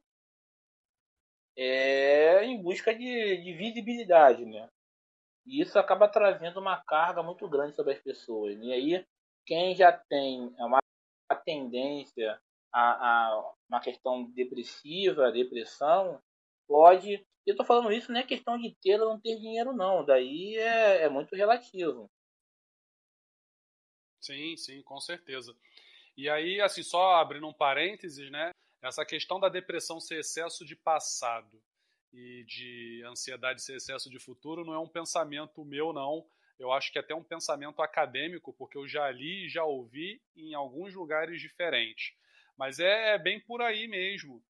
é, 1.56 2.44
em 2.44 2.60
busca 2.60 2.94
de, 2.94 3.36
de 3.42 3.52
visibilidade, 3.52 4.44
né? 4.44 4.68
E 5.46 5.60
isso 5.60 5.78
acaba 5.78 6.08
trazendo 6.08 6.58
uma 6.58 6.82
carga 6.84 7.22
muito 7.22 7.48
grande 7.48 7.76
sobre 7.76 7.92
as 7.92 8.00
pessoas. 8.00 8.56
E 8.60 8.72
aí, 8.72 9.06
quem 9.46 9.74
já 9.74 9.92
tem 9.92 10.54
uma 10.58 10.78
tendência 11.44 12.40
a, 12.72 13.28
a 13.28 13.54
uma 13.68 13.80
questão 13.80 14.24
depressiva, 14.32 15.30
depressão, 15.30 16.20
pode. 16.66 17.24
Eu 17.46 17.52
estou 17.52 17.66
falando 17.66 17.92
isso 17.92 18.10
não 18.10 18.20
é 18.20 18.22
questão 18.22 18.58
de 18.58 18.74
ter 18.82 19.00
ou 19.00 19.10
não 19.10 19.20
ter 19.20 19.36
dinheiro, 19.36 19.72
não. 19.72 20.04
Daí 20.04 20.56
é, 20.56 21.02
é 21.02 21.08
muito 21.08 21.34
relativo. 21.36 22.10
Sim, 24.20 24.56
sim, 24.56 24.82
com 24.82 24.98
certeza. 25.00 25.54
E 26.16 26.30
aí, 26.30 26.60
assim, 26.60 26.82
só 26.82 27.16
abrindo 27.16 27.46
um 27.46 27.52
parênteses, 27.52 28.30
né? 28.30 28.50
Essa 28.80 29.04
questão 29.04 29.38
da 29.38 29.48
depressão 29.48 30.00
ser 30.00 30.20
excesso 30.20 30.64
de 30.64 30.74
passado 30.76 31.62
e 32.12 32.44
de 32.44 33.02
ansiedade 33.06 33.62
ser 33.62 33.76
excesso 33.76 34.08
de 34.08 34.18
futuro 34.18 34.64
não 34.64 34.72
é 34.72 34.78
um 34.78 34.88
pensamento 34.88 35.64
meu, 35.64 35.92
não. 35.92 36.26
Eu 36.58 36.72
acho 36.72 36.92
que 36.92 36.98
é 36.98 37.00
até 37.00 37.14
um 37.14 37.24
pensamento 37.24 37.82
acadêmico, 37.82 38.52
porque 38.52 38.78
eu 38.78 38.86
já 38.86 39.10
li 39.10 39.46
e 39.46 39.48
já 39.48 39.64
ouvi 39.64 40.22
em 40.36 40.54
alguns 40.54 40.94
lugares 40.94 41.40
diferentes. 41.40 42.14
Mas 42.56 42.78
é, 42.78 43.14
é 43.14 43.18
bem 43.18 43.40
por 43.40 43.60
aí 43.60 43.88
mesmo. 43.88 44.42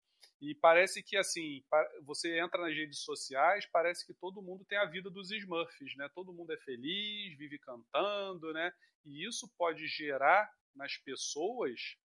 E 0.47 0.55
parece 0.55 1.03
que, 1.03 1.16
assim, 1.16 1.64
você 2.03 2.38
entra 2.38 2.61
nas 2.61 2.76
redes 2.76 2.99
sociais, 2.99 3.64
parece 3.72 4.05
que 4.07 4.12
todo 4.12 4.42
mundo 4.42 4.62
tem 4.66 4.76
a 4.76 4.84
vida 4.84 5.09
dos 5.09 5.30
Smurfs, 5.30 5.97
né? 5.97 6.07
Todo 6.14 6.34
mundo 6.34 6.53
é 6.53 6.59
feliz, 6.59 7.34
vive 7.38 7.59
cantando, 7.59 8.53
né? 8.53 8.70
E 9.07 9.26
isso 9.26 9.51
pode 9.57 9.86
gerar 9.86 10.53
nas 10.74 10.99
pessoas 10.99 11.97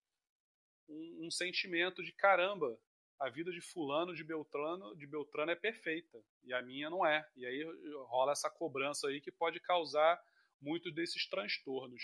um, 0.88 1.28
um 1.28 1.32
sentimento 1.32 2.02
de 2.02 2.14
caramba, 2.14 2.80
a 3.20 3.30
vida 3.30 3.52
de 3.52 3.60
fulano, 3.60 4.16
de 4.16 4.24
Beltrano, 4.24 4.96
de 4.96 5.06
Beltrano 5.06 5.52
é 5.52 5.56
perfeita 5.56 6.24
e 6.46 6.54
a 6.54 6.62
minha 6.62 6.90
não 6.90 7.06
é. 7.06 7.28
E 7.36 7.46
aí 7.46 7.62
rola 8.08 8.32
essa 8.32 8.50
cobrança 8.50 9.10
aí 9.10 9.20
que 9.20 9.34
pode 9.34 9.60
causar 9.60 10.18
muitos 10.62 10.94
desses 10.96 11.28
transtornos. 11.28 12.02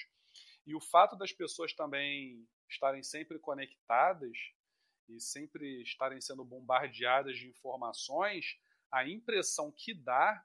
E 0.68 0.76
o 0.76 0.82
fato 0.82 1.16
das 1.16 1.32
pessoas 1.32 1.74
também 1.74 2.46
estarem 2.70 3.04
sempre 3.04 3.40
conectadas 3.40 4.38
e 5.08 5.20
sempre 5.20 5.82
estarem 5.82 6.20
sendo 6.20 6.44
bombardeadas 6.44 7.38
de 7.38 7.48
informações, 7.48 8.58
a 8.92 9.08
impressão 9.08 9.72
que 9.72 9.94
dá 9.94 10.44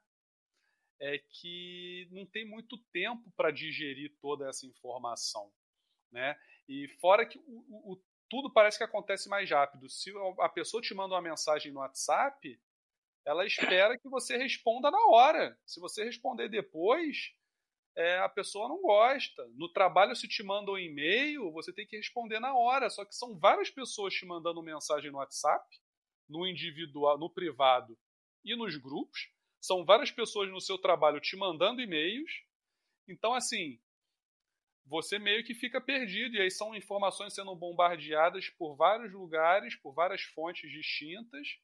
é 0.99 1.17
que 1.17 2.07
não 2.11 2.25
tem 2.25 2.45
muito 2.45 2.77
tempo 2.91 3.31
para 3.35 3.51
digerir 3.51 4.15
toda 4.21 4.47
essa 4.47 4.65
informação. 4.67 5.51
Né? 6.11 6.37
E 6.67 6.87
fora 6.99 7.25
que 7.25 7.39
o, 7.39 7.93
o, 7.93 8.03
tudo 8.29 8.51
parece 8.51 8.77
que 8.77 8.83
acontece 8.83 9.27
mais 9.27 9.49
rápido. 9.49 9.89
Se 9.89 10.11
a 10.39 10.49
pessoa 10.49 10.81
te 10.81 10.93
manda 10.93 11.15
uma 11.15 11.21
mensagem 11.21 11.71
no 11.71 11.79
WhatsApp, 11.79 12.59
ela 13.25 13.45
espera 13.45 13.97
que 13.97 14.09
você 14.09 14.37
responda 14.37 14.91
na 14.91 15.05
hora. 15.07 15.57
Se 15.65 15.79
você 15.79 16.03
responder 16.03 16.49
depois, 16.49 17.33
é, 17.95 18.19
a 18.19 18.29
pessoa 18.29 18.67
não 18.67 18.81
gosta. 18.81 19.45
No 19.55 19.69
trabalho, 19.69 20.15
se 20.15 20.27
te 20.27 20.43
manda 20.43 20.71
um 20.71 20.77
e-mail, 20.77 21.51
você 21.51 21.73
tem 21.73 21.85
que 21.85 21.97
responder 21.97 22.39
na 22.39 22.55
hora. 22.55 22.89
Só 22.89 23.05
que 23.05 23.15
são 23.15 23.37
várias 23.37 23.69
pessoas 23.69 24.13
te 24.13 24.25
mandando 24.25 24.63
mensagem 24.63 25.11
no 25.11 25.17
WhatsApp, 25.17 25.65
no 26.29 26.47
individual, 26.47 27.17
no 27.17 27.29
privado 27.29 27.97
e 28.43 28.55
nos 28.55 28.75
grupos. 28.77 29.29
São 29.59 29.85
várias 29.85 30.11
pessoas 30.11 30.49
no 30.49 30.61
seu 30.61 30.77
trabalho 30.77 31.19
te 31.19 31.35
mandando 31.35 31.81
e-mails. 31.81 32.31
Então, 33.07 33.33
assim, 33.33 33.79
você 34.85 35.19
meio 35.19 35.43
que 35.43 35.53
fica 35.53 35.79
perdido. 35.81 36.35
E 36.35 36.41
aí 36.41 36.49
são 36.49 36.73
informações 36.73 37.33
sendo 37.33 37.55
bombardeadas 37.55 38.49
por 38.49 38.75
vários 38.75 39.11
lugares, 39.11 39.75
por 39.75 39.93
várias 39.93 40.21
fontes 40.21 40.71
distintas 40.71 41.59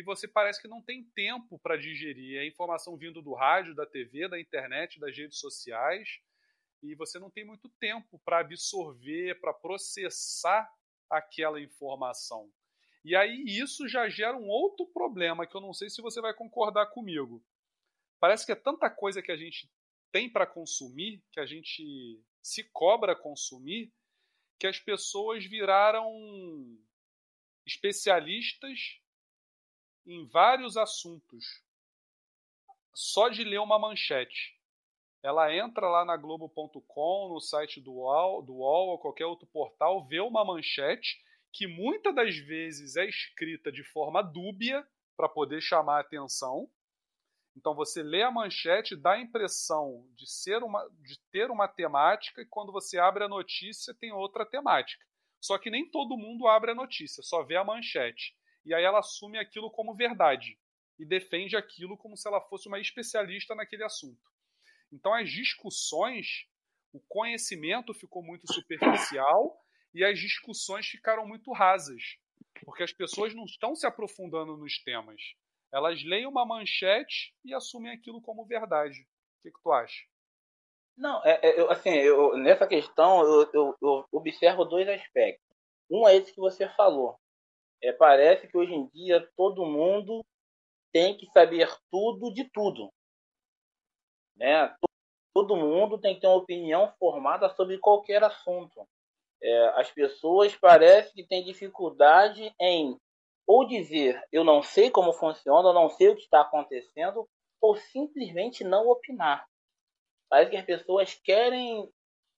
e 0.00 0.02
você 0.02 0.26
parece 0.26 0.62
que 0.62 0.66
não 0.66 0.80
tem 0.80 1.04
tempo 1.14 1.58
para 1.58 1.76
digerir. 1.76 2.38
É 2.38 2.46
informação 2.46 2.96
vindo 2.96 3.20
do 3.20 3.34
rádio, 3.34 3.74
da 3.74 3.84
TV, 3.84 4.28
da 4.28 4.40
internet, 4.40 4.98
das 4.98 5.14
redes 5.14 5.38
sociais, 5.38 6.20
e 6.82 6.94
você 6.94 7.18
não 7.18 7.30
tem 7.30 7.44
muito 7.44 7.68
tempo 7.78 8.18
para 8.24 8.38
absorver, 8.38 9.38
para 9.42 9.52
processar 9.52 10.66
aquela 11.10 11.60
informação. 11.60 12.50
E 13.04 13.14
aí 13.14 13.44
isso 13.46 13.86
já 13.86 14.08
gera 14.08 14.34
um 14.38 14.48
outro 14.48 14.86
problema 14.86 15.46
que 15.46 15.54
eu 15.54 15.60
não 15.60 15.74
sei 15.74 15.90
se 15.90 16.00
você 16.00 16.18
vai 16.22 16.32
concordar 16.32 16.86
comigo. 16.86 17.44
Parece 18.18 18.46
que 18.46 18.52
é 18.52 18.56
tanta 18.56 18.88
coisa 18.88 19.20
que 19.20 19.30
a 19.30 19.36
gente 19.36 19.70
tem 20.10 20.30
para 20.30 20.46
consumir, 20.46 21.22
que 21.30 21.40
a 21.40 21.44
gente 21.44 22.18
se 22.42 22.64
cobra 22.72 23.14
consumir, 23.14 23.92
que 24.58 24.66
as 24.66 24.80
pessoas 24.80 25.44
viraram 25.44 26.10
especialistas 27.66 28.99
em 30.06 30.26
vários 30.26 30.76
assuntos 30.76 31.44
só 32.94 33.28
de 33.28 33.44
ler 33.44 33.58
uma 33.58 33.78
manchete. 33.78 34.58
Ela 35.22 35.54
entra 35.54 35.88
lá 35.88 36.04
na 36.04 36.16
Globo.com, 36.16 37.28
no 37.28 37.40
site 37.40 37.80
do 37.80 37.92
UOL, 37.92 38.42
do 38.42 38.54
UOL 38.54 38.88
ou 38.88 38.98
qualquer 38.98 39.26
outro 39.26 39.46
portal, 39.46 40.02
vê 40.02 40.20
uma 40.20 40.44
manchete 40.44 41.22
que 41.52 41.66
muitas 41.66 42.14
das 42.14 42.36
vezes 42.36 42.96
é 42.96 43.06
escrita 43.06 43.70
de 43.70 43.84
forma 43.84 44.22
dúbia 44.22 44.86
para 45.16 45.28
poder 45.28 45.60
chamar 45.60 45.98
a 45.98 46.00
atenção. 46.00 46.70
Então 47.54 47.74
você 47.74 48.02
lê 48.02 48.22
a 48.22 48.30
manchete, 48.30 48.96
dá 48.96 49.12
a 49.12 49.20
impressão 49.20 50.08
de 50.14 50.26
ser 50.26 50.62
uma, 50.62 50.88
de 51.02 51.18
ter 51.30 51.50
uma 51.50 51.68
temática 51.68 52.40
e 52.40 52.46
quando 52.46 52.72
você 52.72 52.98
abre 52.98 53.24
a 53.24 53.28
notícia 53.28 53.92
tem 53.92 54.12
outra 54.12 54.46
temática. 54.46 55.04
Só 55.40 55.58
que 55.58 55.70
nem 55.70 55.90
todo 55.90 56.16
mundo 56.16 56.46
abre 56.46 56.70
a 56.70 56.74
notícia, 56.74 57.22
só 57.22 57.42
vê 57.42 57.56
a 57.56 57.64
manchete 57.64 58.34
e 58.64 58.74
aí 58.74 58.84
ela 58.84 58.98
assume 58.98 59.38
aquilo 59.38 59.70
como 59.70 59.94
verdade 59.94 60.58
e 60.98 61.04
defende 61.04 61.56
aquilo 61.56 61.96
como 61.96 62.16
se 62.16 62.28
ela 62.28 62.40
fosse 62.42 62.68
uma 62.68 62.78
especialista 62.78 63.54
naquele 63.54 63.84
assunto. 63.84 64.20
Então 64.92 65.14
as 65.14 65.30
discussões, 65.30 66.46
o 66.92 67.00
conhecimento 67.08 67.94
ficou 67.94 68.22
muito 68.22 68.52
superficial 68.52 69.58
e 69.94 70.04
as 70.04 70.18
discussões 70.18 70.86
ficaram 70.86 71.26
muito 71.26 71.52
rasas, 71.52 72.18
porque 72.64 72.82
as 72.82 72.92
pessoas 72.92 73.34
não 73.34 73.44
estão 73.44 73.74
se 73.74 73.86
aprofundando 73.86 74.56
nos 74.56 74.78
temas. 74.82 75.20
Elas 75.72 76.02
leem 76.02 76.26
uma 76.26 76.44
manchete 76.44 77.34
e 77.44 77.54
assumem 77.54 77.92
aquilo 77.92 78.20
como 78.20 78.44
verdade. 78.44 79.00
O 79.38 79.42
que, 79.42 79.50
que 79.50 79.62
tu 79.62 79.72
acha? 79.72 80.04
Não, 80.96 81.24
é, 81.24 81.40
é, 81.42 81.60
eu, 81.60 81.70
assim, 81.70 81.90
eu, 81.90 82.36
nessa 82.36 82.66
questão 82.66 83.22
eu, 83.22 83.50
eu, 83.54 83.76
eu 83.80 84.08
observo 84.12 84.64
dois 84.64 84.88
aspectos. 84.88 85.48
Um 85.90 86.06
é 86.06 86.16
esse 86.16 86.32
que 86.32 86.40
você 86.40 86.68
falou, 86.70 87.18
é, 87.82 87.92
parece 87.92 88.46
que 88.46 88.56
hoje 88.56 88.74
em 88.74 88.86
dia 88.88 89.26
todo 89.36 89.66
mundo 89.66 90.24
tem 90.92 91.16
que 91.16 91.26
saber 91.26 91.68
tudo 91.90 92.32
de 92.32 92.48
tudo. 92.50 92.90
Né? 94.36 94.74
Todo 95.34 95.56
mundo 95.56 95.98
tem 95.98 96.14
que 96.14 96.20
ter 96.20 96.26
uma 96.26 96.36
opinião 96.36 96.92
formada 96.98 97.48
sobre 97.50 97.78
qualquer 97.78 98.22
assunto. 98.22 98.86
É, 99.42 99.68
as 99.80 99.90
pessoas 99.90 100.54
parecem 100.56 101.12
que 101.14 101.26
têm 101.26 101.44
dificuldade 101.44 102.54
em 102.60 102.96
ou 103.46 103.66
dizer 103.66 104.22
eu 104.30 104.44
não 104.44 104.62
sei 104.62 104.90
como 104.90 105.12
funciona, 105.12 105.70
eu 105.70 105.72
não 105.72 105.88
sei 105.88 106.08
o 106.08 106.14
que 106.14 106.22
está 106.22 106.42
acontecendo, 106.42 107.26
ou 107.60 107.76
simplesmente 107.76 108.62
não 108.62 108.88
opinar. 108.88 109.46
Parece 110.28 110.50
que 110.50 110.56
as 110.56 110.64
pessoas 110.64 111.14
querem 111.14 111.90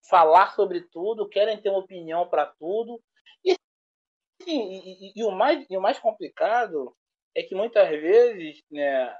falar 0.08 0.54
sobre 0.54 0.80
tudo, 0.88 1.28
querem 1.28 1.60
ter 1.60 1.70
uma 1.70 1.80
opinião 1.80 2.28
para 2.28 2.46
tudo, 2.46 3.00
e, 4.46 4.52
e, 4.52 5.12
e, 5.16 5.24
o 5.24 5.30
mais, 5.30 5.64
e 5.68 5.76
o 5.76 5.80
mais 5.80 5.98
complicado 5.98 6.94
é 7.34 7.42
que 7.42 7.54
muitas 7.54 7.88
vezes 7.88 8.62
né, 8.70 9.16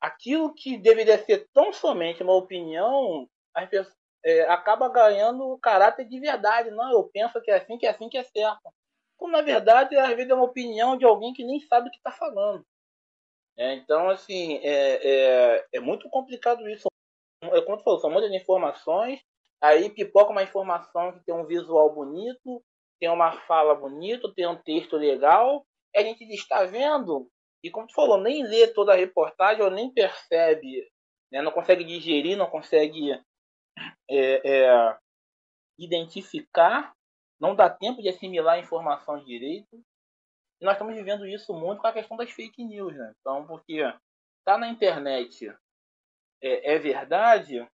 aquilo 0.00 0.54
que 0.54 0.78
deveria 0.78 1.18
ser 1.18 1.48
tão 1.52 1.72
somente 1.72 2.22
uma 2.22 2.34
opinião 2.34 3.28
as 3.54 3.68
pessoas, 3.68 3.96
é, 4.24 4.42
acaba 4.42 4.88
ganhando 4.88 5.58
caráter 5.58 6.06
de 6.06 6.20
verdade. 6.20 6.70
Não, 6.70 6.90
eu 6.92 7.04
penso 7.12 7.40
que 7.40 7.50
é 7.50 7.56
assim, 7.56 7.78
que 7.78 7.86
é 7.86 7.90
assim, 7.90 8.08
que 8.08 8.18
é 8.18 8.22
certo. 8.24 8.70
Quando 9.16 9.32
na 9.32 9.42
verdade, 9.42 9.96
às 9.96 10.14
vezes 10.14 10.30
é 10.30 10.34
uma 10.34 10.44
opinião 10.44 10.96
de 10.96 11.04
alguém 11.04 11.32
que 11.32 11.44
nem 11.44 11.60
sabe 11.60 11.88
o 11.88 11.90
que 11.90 11.98
está 11.98 12.10
falando. 12.10 12.64
É, 13.56 13.74
então, 13.74 14.08
assim, 14.08 14.56
é, 14.62 15.56
é, 15.56 15.66
é, 15.74 15.80
muito 15.80 16.08
complicado 16.08 16.68
isso. 16.68 16.88
É 17.42 17.60
como 17.62 17.76
tu 17.76 17.84
falou, 17.84 18.00
são 18.00 18.10
muitas 18.10 18.32
informações, 18.32 19.20
aí 19.60 19.90
pipoca 19.90 20.30
uma 20.30 20.42
informação 20.42 21.12
que 21.12 21.24
tem 21.24 21.34
um 21.34 21.46
visual 21.46 21.92
bonito, 21.92 22.62
tem 23.00 23.08
uma 23.08 23.32
fala 23.32 23.74
bonita, 23.74 24.32
tem 24.34 24.46
um 24.46 24.60
texto 24.62 24.96
legal, 24.96 25.66
a 25.96 26.02
gente 26.02 26.22
está 26.32 26.64
vendo, 26.64 27.28
e 27.64 27.70
como 27.70 27.86
tu 27.86 27.94
falou, 27.94 28.18
nem 28.18 28.44
lê 28.44 28.68
toda 28.68 28.92
a 28.92 28.96
reportagem 28.96 29.62
ou 29.62 29.70
nem 29.70 29.92
percebe, 29.92 30.88
né? 31.32 31.42
não 31.42 31.50
consegue 31.50 31.82
digerir, 31.82 32.36
não 32.36 32.48
consegue 32.48 33.12
é, 34.08 34.48
é, 34.48 34.98
identificar, 35.78 36.94
não 37.40 37.54
dá 37.54 37.70
tempo 37.70 38.02
de 38.02 38.08
assimilar 38.08 38.56
a 38.56 38.60
informação 38.60 39.24
direito. 39.24 39.82
E 40.60 40.64
nós 40.64 40.74
estamos 40.74 40.94
vivendo 40.94 41.26
isso 41.26 41.54
muito 41.54 41.80
com 41.80 41.86
a 41.86 41.92
questão 41.92 42.16
das 42.16 42.30
fake 42.30 42.62
news, 42.62 42.94
né? 42.94 43.14
Então, 43.18 43.46
porque 43.46 43.80
tá 44.44 44.58
na 44.58 44.68
internet 44.68 45.48
é, 46.42 46.74
é 46.74 46.78
verdade, 46.78 47.66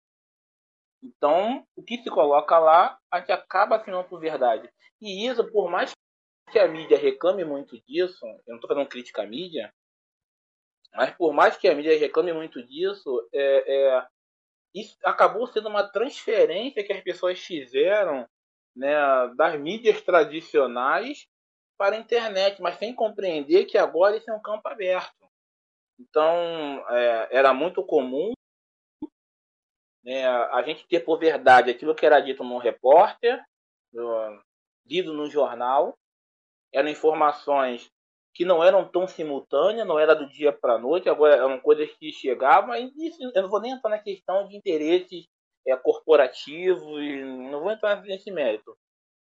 então, 1.04 1.66
o 1.76 1.82
que 1.82 2.02
se 2.02 2.08
coloca 2.08 2.58
lá, 2.58 2.98
a 3.12 3.20
gente 3.20 3.30
acaba 3.30 3.76
assinando 3.76 4.08
por 4.08 4.18
verdade. 4.18 4.70
E 5.02 5.28
isso, 5.28 5.44
por 5.52 5.70
mais 5.70 5.92
que 6.50 6.58
a 6.58 6.66
mídia 6.66 6.96
reclame 6.96 7.44
muito 7.44 7.78
disso, 7.84 8.24
eu 8.24 8.42
não 8.48 8.54
estou 8.56 8.68
fazendo 8.68 8.88
crítica 8.88 9.22
à 9.22 9.26
mídia, 9.26 9.70
mas 10.94 11.10
por 11.14 11.34
mais 11.34 11.58
que 11.58 11.68
a 11.68 11.74
mídia 11.74 11.98
reclame 11.98 12.32
muito 12.32 12.64
disso, 12.66 13.28
é, 13.34 13.64
é, 13.66 14.06
isso 14.74 14.96
acabou 15.04 15.46
sendo 15.46 15.68
uma 15.68 15.86
transferência 15.86 16.84
que 16.84 16.92
as 16.92 17.02
pessoas 17.02 17.38
fizeram 17.38 18.26
né, 18.74 18.94
das 19.36 19.60
mídias 19.60 20.00
tradicionais 20.00 21.26
para 21.76 21.96
a 21.96 21.98
internet, 21.98 22.62
mas 22.62 22.78
sem 22.78 22.94
compreender 22.94 23.66
que 23.66 23.76
agora 23.76 24.16
isso 24.16 24.30
é 24.30 24.34
um 24.34 24.40
campo 24.40 24.66
aberto. 24.68 25.28
Então, 25.98 26.82
é, 26.88 27.28
era 27.30 27.52
muito 27.52 27.84
comum 27.84 28.32
né, 30.04 30.26
a 30.26 30.62
gente 30.62 30.86
ter 30.86 31.00
por 31.00 31.18
verdade 31.18 31.70
aquilo 31.70 31.94
que 31.94 32.04
era 32.04 32.20
dito 32.20 32.44
no 32.44 32.58
repórter, 32.58 33.42
lido 34.86 35.12
no 35.14 35.30
jornal, 35.30 35.96
eram 36.72 36.88
informações 36.88 37.90
que 38.34 38.44
não 38.44 38.62
eram 38.62 38.86
tão 38.86 39.06
simultâneas, 39.06 39.86
não 39.86 39.98
era 39.98 40.14
do 40.14 40.28
dia 40.28 40.52
para 40.52 40.74
a 40.74 40.78
noite, 40.78 41.08
agora 41.08 41.36
eram 41.36 41.60
coisas 41.60 41.88
que 41.92 42.12
chegavam, 42.12 42.74
e 42.74 42.92
isso, 43.06 43.22
eu 43.22 43.42
não 43.42 43.48
vou 43.48 43.60
nem 43.60 43.72
entrar 43.72 43.90
na 43.90 43.98
questão 43.98 44.46
de 44.48 44.56
interesses 44.56 45.26
é, 45.66 45.76
corporativos, 45.76 46.82
não 47.50 47.60
vou 47.60 47.70
entrar 47.70 48.02
nesse 48.02 48.30
mérito. 48.32 48.76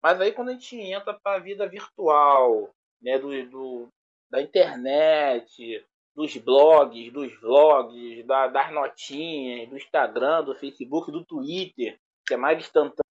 Mas 0.03 0.21
aí 0.21 0.33
quando 0.33 0.51
a 0.51 0.53
gente 0.53 0.77
entra 0.77 1.19
para 1.21 1.37
a 1.37 1.41
vida 1.41 1.69
virtual, 1.69 2.71
né, 3.03 3.19
do, 3.19 3.51
do, 3.51 3.89
da 4.31 4.41
internet, 4.41 5.85
dos 6.15 6.37
blogs, 6.37 7.13
dos 7.13 7.41
vlogs, 7.41 8.27
da, 8.27 8.49
das 8.49 8.73
notinhas, 8.73 9.69
do 9.69 9.77
Instagram, 9.77 10.45
do 10.45 10.55
Facebook, 10.55 11.11
do 11.11 11.25
Twitter, 11.25 11.99
que 12.27 12.35
é 12.35 12.37
mais 12.37 12.59
instantâneo 12.59 13.11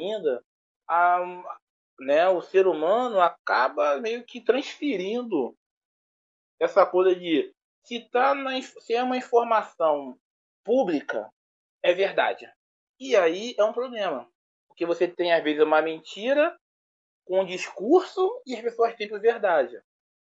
ainda, 0.00 0.44
a, 0.88 1.18
né, 2.00 2.28
o 2.28 2.40
ser 2.42 2.66
humano 2.66 3.20
acaba 3.20 4.00
meio 4.00 4.24
que 4.24 4.40
transferindo 4.40 5.56
essa 6.60 6.86
coisa 6.86 7.14
de 7.14 7.52
se, 7.82 8.00
tá 8.10 8.34
na, 8.34 8.60
se 8.60 8.94
é 8.94 9.02
uma 9.02 9.16
informação 9.16 10.18
pública, 10.64 11.30
é 11.82 11.92
verdade. 11.92 12.50
E 12.98 13.14
aí 13.14 13.54
é 13.58 13.64
um 13.64 13.72
problema. 13.72 14.28
Porque 14.68 14.84
você 14.84 15.06
tem, 15.06 15.32
às 15.32 15.42
vezes, 15.42 15.62
uma 15.62 15.80
mentira 15.80 16.58
com 17.24 17.40
um 17.40 17.46
discurso 17.46 18.42
e 18.46 18.54
as 18.54 18.62
pessoas 18.62 18.94
têm 18.96 19.08
verdade. 19.08 19.80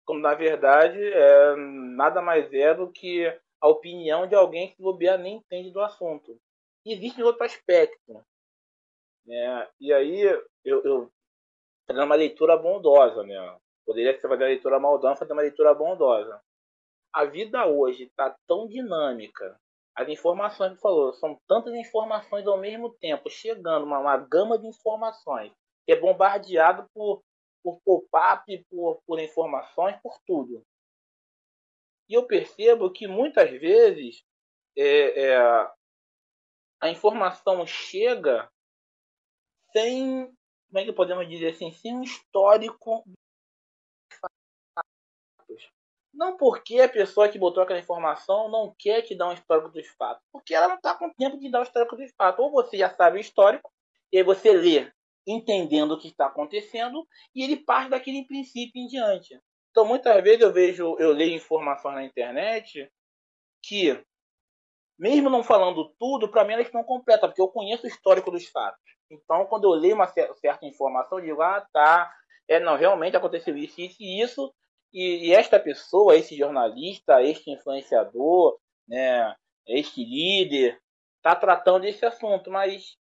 Quando, 0.07 0.21
na 0.21 0.35
verdade, 0.35 1.03
é, 1.03 1.57
nada 1.57 2.23
mais 2.23 2.53
é 2.53 2.73
do 2.73 2.91
que 2.91 3.27
a 3.61 3.69
opinião 3.69 4.27
de 4.27 4.35
alguém 4.35 4.73
que 4.73 4.81
bobear 4.81 5.19
nem 5.19 5.39
entende 5.39 5.71
do 5.71 5.81
assunto. 5.81 6.39
E 6.85 6.93
existe 6.93 7.23
outro 7.23 7.45
aspecto. 7.45 8.25
Né? 9.27 9.69
E 9.81 9.93
aí, 9.93 10.21
eu, 10.65 10.85
eu 10.85 11.13
fazendo 11.87 12.05
uma 12.05 12.15
leitura 12.15 12.57
bondosa, 12.57 13.25
né? 13.25 13.59
Poderia 13.85 14.13
ser 14.15 14.29
fazer 14.29 14.43
uma 14.43 14.49
leitura 14.49 14.81
maldosa, 14.81 15.17
fazer 15.17 15.33
uma 15.33 15.43
leitura 15.43 15.75
bondosa. 15.75 16.41
A 17.13 17.25
vida 17.25 17.67
hoje 17.67 18.05
está 18.05 18.37
tão 18.47 18.69
dinâmica. 18.69 19.59
As 19.97 20.09
informações 20.09 20.75
que 20.75 20.81
falou, 20.81 21.15
são 21.15 21.41
tantas 21.49 21.73
informações 21.75 22.47
ao 22.47 22.59
mesmo 22.59 22.91
tempo, 23.01 23.31
chegando, 23.31 23.85
uma, 23.85 23.99
uma 23.99 24.17
gama 24.19 24.59
de 24.59 24.67
informações, 24.67 25.51
que 25.87 25.93
é 25.93 25.99
bombardeado 25.99 26.87
por, 26.93 27.23
por 27.67 27.81
pop-up, 27.85 28.65
por, 28.71 29.03
por 29.05 29.19
informações, 29.19 29.99
por 30.01 30.21
tudo. 30.25 30.65
E 32.09 32.15
eu 32.15 32.25
percebo 32.25 32.93
que 32.93 33.09
muitas 33.09 33.51
vezes 33.51 34.23
é, 34.79 35.25
é, 35.25 35.37
a 36.81 36.89
informação 36.89 37.67
chega 37.67 38.49
sem 39.73 40.33
como 40.69 40.79
é 40.79 40.85
que 40.85 40.93
podemos 40.93 41.29
dizer 41.29 41.49
assim, 41.49 41.73
sem 41.73 41.97
um 41.97 42.03
histórico 42.03 43.03
não 46.15 46.37
porque 46.37 46.81
a 46.81 46.89
pessoa 46.89 47.29
que 47.29 47.39
botou 47.39 47.63
aquela 47.63 47.79
informação 47.79 48.49
não 48.49 48.75
quer 48.79 49.03
te 49.03 49.15
dar 49.15 49.29
um 49.29 49.33
histórico 49.33 49.69
dos 49.69 49.87
fatos, 49.89 50.25
porque 50.33 50.55
ela 50.55 50.69
não 50.69 50.77
está 50.77 50.95
com 50.95 51.13
tempo 51.13 51.39
de 51.39 51.51
dar 51.51 51.61
o 51.61 51.63
histórico 51.63 51.95
dos 51.95 52.11
fatos. 52.17 52.43
Ou 52.43 52.51
você 52.51 52.79
já 52.79 52.89
sabe 52.89 53.19
o 53.19 53.21
histórico, 53.21 53.71
e 54.11 54.17
aí 54.17 54.25
você 54.25 54.53
lê 54.53 54.91
entendendo 55.27 55.93
o 55.93 55.99
que 55.99 56.09
está 56.09 56.27
acontecendo, 56.27 57.07
e 57.35 57.43
ele 57.43 57.57
parte 57.57 57.91
daquele 57.91 58.25
princípio 58.25 58.81
em 58.81 58.87
diante. 58.87 59.39
Então, 59.71 59.85
muitas 59.85 60.23
vezes 60.23 60.41
eu 60.41 60.53
vejo, 60.53 60.97
eu 60.99 61.13
leio 61.13 61.35
informações 61.35 61.95
na 61.95 62.05
internet 62.05 62.91
que, 63.63 64.03
mesmo 64.99 65.29
não 65.29 65.43
falando 65.43 65.93
tudo, 65.99 66.31
para 66.31 66.45
mim 66.45 66.55
elas 66.55 66.67
estão 66.67 66.85
completas, 66.85 67.29
porque 67.29 67.43
eu 67.43 67.49
conheço 67.49 67.85
o 67.85 67.89
histórico 67.89 68.31
dos 68.31 68.47
fatos. 68.47 68.81
Então, 69.11 69.45
quando 69.47 69.65
eu 69.65 69.73
leio 69.73 69.95
uma 69.95 70.07
certa 70.07 70.65
informação, 70.65 71.19
eu 71.19 71.25
digo, 71.25 71.43
ah, 71.43 71.67
tá, 71.73 72.11
é, 72.49 72.61
não, 72.61 72.77
realmente 72.77 73.17
aconteceu 73.17 73.57
isso, 73.57 73.81
isso 73.81 73.97
e 74.01 74.23
isso, 74.23 74.55
e, 74.93 75.29
e 75.29 75.35
esta 75.35 75.59
pessoa, 75.59 76.17
esse 76.17 76.37
jornalista, 76.37 77.23
este 77.23 77.51
influenciador, 77.51 78.59
né, 78.89 79.35
este 79.67 80.03
líder, 80.05 80.81
está 81.17 81.35
tratando 81.35 81.81
desse 81.81 82.07
assunto, 82.07 82.51
mas 82.51 82.97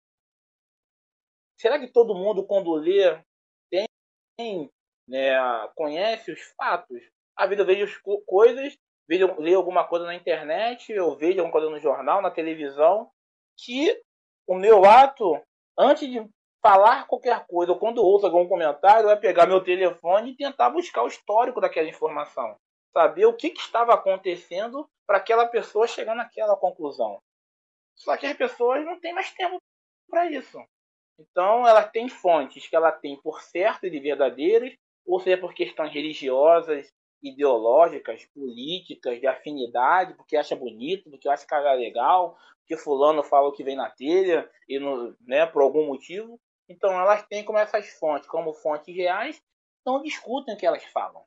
será 1.61 1.79
que 1.79 1.87
todo 1.87 2.15
mundo, 2.15 2.47
quando 2.47 2.73
lê, 2.73 3.23
tem, 3.71 4.71
né, 5.07 5.35
conhece 5.75 6.33
os 6.33 6.41
fatos? 6.57 7.03
A 7.37 7.47
vida 7.47 7.65
vejo 7.65 8.01
coisas, 8.27 8.79
vejo, 9.07 9.39
leio 9.39 9.59
alguma 9.59 9.87
coisa 9.87 10.07
na 10.07 10.15
internet, 10.15 10.91
eu 10.91 11.15
vejo 11.17 11.39
alguma 11.39 11.53
coisa 11.53 11.69
no 11.69 11.79
jornal, 11.79 12.23
na 12.23 12.31
televisão, 12.31 13.11
que 13.59 14.03
o 14.47 14.55
meu 14.55 14.87
ato 14.87 15.39
antes 15.79 16.09
de 16.09 16.27
falar 16.63 17.07
qualquer 17.07 17.47
coisa, 17.47 17.73
ou 17.73 17.79
quando 17.79 18.03
ouço 18.03 18.25
algum 18.25 18.49
comentário, 18.49 19.11
é 19.11 19.17
pegar 19.17 19.47
meu 19.47 19.63
telefone 19.63 20.31
e 20.31 20.37
tentar 20.37 20.71
buscar 20.71 21.03
o 21.03 21.09
histórico 21.09 21.61
daquela 21.61 21.89
informação. 21.89 22.57
Saber 22.93 23.27
o 23.27 23.37
que, 23.37 23.51
que 23.51 23.61
estava 23.61 23.95
acontecendo 23.95 24.89
para 25.07 25.19
aquela 25.19 25.47
pessoa 25.47 25.87
chegar 25.87 26.15
naquela 26.15 26.57
conclusão. 26.57 27.21
Só 27.95 28.17
que 28.17 28.27
as 28.27 28.37
pessoas 28.37 28.85
não 28.85 28.99
têm 28.99 29.13
mais 29.13 29.31
tempo 29.33 29.59
para 30.09 30.31
isso. 30.31 30.59
Então, 31.21 31.66
ela 31.66 31.83
tem 31.83 32.09
fontes 32.09 32.66
que 32.66 32.75
ela 32.75 32.91
tem 32.91 33.21
por 33.21 33.43
certo 33.43 33.91
de 33.91 34.01
verdadeiras, 34.01 34.75
ou 35.05 35.21
seja, 35.21 35.37
por 35.37 35.53
questões 35.53 35.93
religiosas, 35.93 36.91
ideológicas, 37.23 38.25
políticas, 38.35 39.21
de 39.21 39.27
afinidade, 39.27 40.14
porque 40.14 40.37
acha 40.37 40.57
bonito, 40.57 41.11
porque 41.11 41.29
acha 41.29 41.47
que 41.47 41.55
é 41.55 41.75
legal, 41.75 42.39
que 42.66 42.77
fulano 42.77 43.23
fala 43.23 43.49
o 43.49 43.53
que 43.53 43.62
vem 43.62 43.77
na 43.77 43.91
telha 43.91 44.51
e 44.68 44.79
no, 44.79 45.14
né, 45.21 45.45
por 45.45 45.62
algum 45.62 45.87
motivo. 45.87 46.41
Então 46.68 46.93
elas 46.93 47.27
têm 47.27 47.45
como 47.45 47.59
essas 47.59 47.89
fontes, 47.99 48.29
como 48.29 48.55
fontes 48.55 48.95
reais, 48.95 49.43
não 49.85 50.03
discutem 50.03 50.55
o 50.55 50.57
que 50.57 50.64
elas 50.64 50.85
falam. 50.85 51.23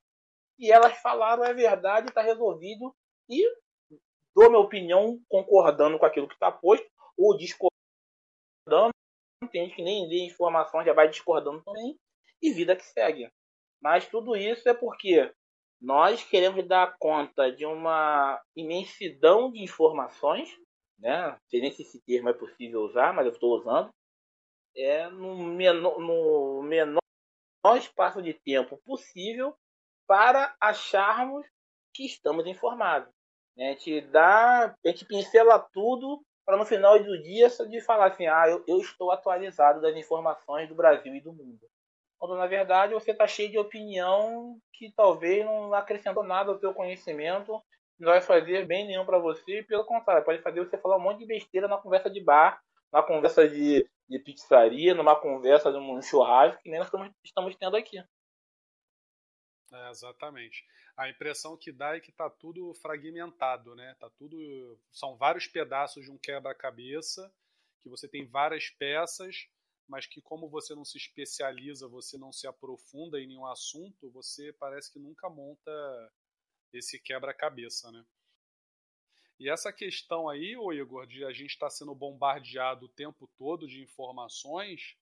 E 0.57 0.71
elas 0.71 0.97
falaram 0.99 1.43
é 1.43 1.53
verdade, 1.53 2.07
está 2.07 2.21
resolvido 2.21 2.95
e 3.29 3.45
dou 4.33 4.49
minha 4.49 4.61
opinião 4.61 5.19
concordando 5.27 5.99
com 5.99 6.05
aquilo 6.05 6.27
que 6.27 6.33
está 6.33 6.51
posto 6.51 6.89
ou 7.17 7.37
discordando. 7.37 8.93
Tem 9.47 9.65
gente 9.65 9.75
que 9.75 9.83
nem 9.83 10.07
lê 10.07 10.25
informação, 10.25 10.83
já 10.83 10.93
vai 10.93 11.09
discordando 11.09 11.63
também 11.63 11.97
e 12.41 12.51
vida 12.51 12.75
que 12.75 12.83
segue. 12.83 13.29
Mas 13.81 14.07
tudo 14.07 14.35
isso 14.35 14.67
é 14.67 14.73
porque 14.73 15.31
nós 15.81 16.23
queremos 16.23 16.65
dar 16.67 16.95
conta 16.97 17.51
de 17.51 17.65
uma 17.65 18.41
imensidão 18.55 19.51
de 19.51 19.61
informações 19.61 20.49
né? 21.03 21.31
Não 21.31 21.37
sei 21.49 21.61
nem 21.61 21.71
se 21.71 21.81
esse 21.81 22.01
termo 22.01 22.29
é 22.29 22.33
possível 22.33 22.81
usar, 22.81 23.13
mas 23.13 23.25
eu 23.25 23.33
estou 23.33 23.57
usando. 23.59 23.93
É 24.75 25.07
no 25.09 25.35
menor, 25.35 25.99
no 25.99 26.63
menor 26.63 27.01
espaço 27.77 28.21
de 28.21 28.33
tempo 28.33 28.81
possível 28.85 29.55
para 30.07 30.55
acharmos 30.59 31.45
que 31.93 32.05
estamos 32.05 32.47
informados. 32.47 33.13
A 33.57 33.61
gente 33.61 34.01
dá, 34.01 34.65
a 34.65 34.87
gente 34.87 35.05
pincela 35.05 35.59
tudo 35.59 36.23
para 36.45 36.57
no 36.57 36.65
final 36.65 37.01
do 37.01 37.21
dia 37.21 37.47
de 37.49 37.81
falar 37.81 38.07
assim, 38.07 38.27
ah, 38.27 38.45
eu, 38.47 38.63
eu 38.67 38.77
estou 38.79 39.11
atualizado 39.11 39.81
das 39.81 39.95
informações 39.95 40.67
do 40.67 40.75
Brasil 40.75 41.15
e 41.15 41.21
do 41.21 41.31
mundo. 41.31 41.61
Quando 42.19 42.35
na 42.37 42.47
verdade 42.47 42.93
você 42.93 43.11
está 43.11 43.27
cheio 43.27 43.51
de 43.51 43.57
opinião 43.57 44.57
que 44.73 44.91
talvez 44.95 45.45
não 45.45 45.73
acrescentou 45.73 46.23
nada 46.23 46.51
ao 46.51 46.59
seu 46.59 46.73
conhecimento 46.73 47.61
não 47.99 48.11
vai 48.11 48.21
fazer 48.21 48.65
bem 48.65 48.85
nenhum 48.85 49.05
para 49.05 49.19
você, 49.19 49.63
pelo 49.63 49.85
contrário, 49.85 50.25
pode 50.25 50.41
fazer 50.41 50.59
você 50.59 50.77
falar 50.77 50.97
um 50.97 51.01
monte 51.01 51.19
de 51.19 51.25
besteira 51.25 51.67
na 51.67 51.77
conversa 51.77 52.09
de 52.09 52.21
bar, 52.21 52.61
na 52.91 53.01
conversa 53.01 53.47
de, 53.47 53.87
de 54.09 54.19
pizzaria, 54.19 54.93
numa 54.93 55.15
conversa 55.15 55.71
de 55.71 55.77
um 55.77 56.01
churrasco, 56.01 56.61
que 56.61 56.69
nem 56.69 56.79
nós 56.79 56.87
estamos, 56.87 57.11
estamos 57.23 57.55
tendo 57.55 57.77
aqui. 57.77 57.97
É, 59.71 59.89
exatamente. 59.89 60.63
A 60.95 61.09
impressão 61.09 61.57
que 61.57 61.71
dá 61.71 61.95
é 61.95 61.99
que 61.99 62.11
está 62.11 62.29
tudo 62.29 62.73
fragmentado, 62.75 63.75
né? 63.75 63.95
Tá 63.99 64.09
tudo, 64.11 64.79
são 64.91 65.17
vários 65.17 65.47
pedaços 65.47 66.03
de 66.03 66.11
um 66.11 66.17
quebra-cabeça, 66.17 67.33
que 67.81 67.89
você 67.89 68.07
tem 68.07 68.27
várias 68.27 68.69
peças, 68.69 69.47
mas 69.87 70.05
que 70.05 70.21
como 70.21 70.49
você 70.49 70.75
não 70.75 70.85
se 70.85 70.97
especializa, 70.97 71.87
você 71.87 72.17
não 72.17 72.31
se 72.31 72.47
aprofunda 72.47 73.19
em 73.19 73.27
nenhum 73.27 73.45
assunto, 73.45 74.11
você 74.11 74.53
parece 74.53 74.91
que 74.91 74.99
nunca 74.99 75.29
monta 75.29 75.71
esse 76.71 76.99
quebra-cabeça, 76.99 77.91
né? 77.91 78.05
E 79.39 79.49
essa 79.49 79.73
questão 79.73 80.29
aí, 80.29 80.55
ô 80.55 80.71
Igor, 80.71 81.05
de 81.05 81.25
a 81.25 81.33
gente 81.33 81.51
estar 81.51 81.65
tá 81.65 81.69
sendo 81.69 81.93
bombardeado 81.93 82.85
o 82.85 82.89
tempo 82.89 83.27
todo 83.37 83.67
de 83.67 83.81
informações, 83.81 84.95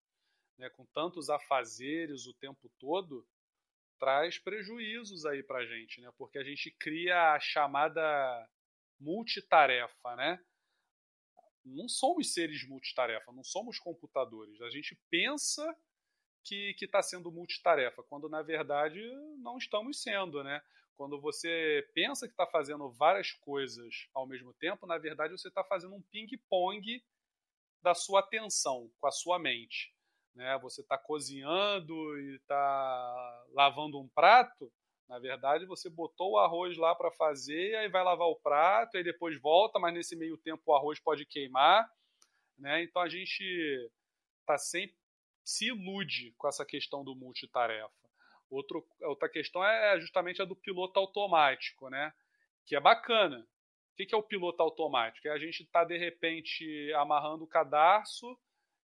né, 0.58 0.70
com 0.70 0.86
tantos 0.86 1.30
afazeres 1.30 2.26
o 2.26 2.34
tempo 2.34 2.70
todo, 2.80 3.28
traz 4.02 4.40
prejuízos 4.40 5.28
aí 5.28 5.44
pra 5.44 5.64
gente, 5.64 6.02
né? 6.02 6.12
Porque 6.18 6.40
a 6.40 6.44
gente 6.44 6.72
cria 6.72 7.34
a 7.34 7.40
chamada 7.40 8.50
multitarefa, 9.00 10.16
né? 10.16 10.44
Não 11.64 11.88
somos 11.88 12.34
seres 12.34 12.68
multitarefa, 12.68 13.32
não 13.32 13.44
somos 13.44 13.78
computadores. 13.78 14.60
A 14.62 14.72
gente 14.72 15.00
pensa 15.12 15.64
que 16.44 16.76
está 16.82 17.04
sendo 17.04 17.32
multitarefa, 17.32 18.02
quando 18.02 18.28
na 18.28 18.42
verdade 18.42 19.00
não 19.38 19.60
estamos 19.60 20.02
sendo, 20.02 20.44
né? 20.44 20.60
Quando 20.98 21.22
você 21.22 21.88
pensa 21.94 22.28
que 22.28 22.34
está 22.34 22.48
fazendo 22.48 22.92
várias 22.92 23.32
coisas 23.32 24.10
ao 24.16 24.26
mesmo 24.26 24.52
tempo, 24.56 24.88
na 24.88 24.98
verdade 24.98 25.38
você 25.38 25.48
está 25.48 25.64
fazendo 25.64 25.94
um 25.94 26.02
ping-pong 26.02 27.04
da 27.84 27.94
sua 27.94 28.22
atenção 28.22 28.92
com 29.00 29.06
a 29.06 29.12
sua 29.12 29.38
mente. 29.38 29.94
Né? 30.36 30.58
Você 30.60 30.82
está 30.82 30.98
cozinhando 30.98 31.94
e 32.20 32.36
está 32.36 33.46
lavando 33.54 34.00
um 34.00 34.08
prato, 34.10 34.72
na 35.12 35.20
verdade, 35.20 35.66
você 35.66 35.90
botou 35.90 36.32
o 36.32 36.38
arroz 36.38 36.78
lá 36.78 36.96
para 36.96 37.12
fazer, 37.12 37.76
aí 37.76 37.90
vai 37.90 38.02
lavar 38.02 38.30
o 38.30 38.40
prato, 38.40 38.96
aí 38.96 39.04
depois 39.04 39.38
volta, 39.42 39.78
mas 39.78 39.94
nesse 39.94 40.16
meio 40.16 40.38
tempo 40.38 40.64
o 40.66 40.74
arroz 40.74 41.02
pode 41.02 41.26
queimar. 41.26 41.86
Né? 42.58 42.84
Então 42.84 43.02
a 43.02 43.10
gente 43.10 43.92
tá 44.46 44.58
sempre 44.58 44.96
se 45.44 45.68
ilude 45.68 46.34
com 46.38 46.48
essa 46.48 46.66
questão 46.66 47.04
do 47.04 47.14
multitarefa. 47.14 47.92
Outro, 48.50 48.88
outra 49.02 49.28
questão 49.28 49.62
é 49.66 50.00
justamente 50.00 50.42
a 50.42 50.46
do 50.46 50.56
piloto 50.56 50.98
automático, 50.98 51.90
né? 51.90 52.14
que 52.66 52.74
é 52.74 52.80
bacana. 52.80 53.46
O 53.92 53.96
que 53.98 54.16
é 54.16 54.18
o 54.18 54.24
piloto 54.24 54.64
automático? 54.64 55.28
É 55.28 55.32
a 55.32 55.38
gente 55.38 55.64
estar, 55.64 55.82
tá, 55.82 55.86
de 55.86 55.98
repente, 55.98 56.94
amarrando 56.94 57.44
o 57.44 57.48
cadarço 57.48 58.40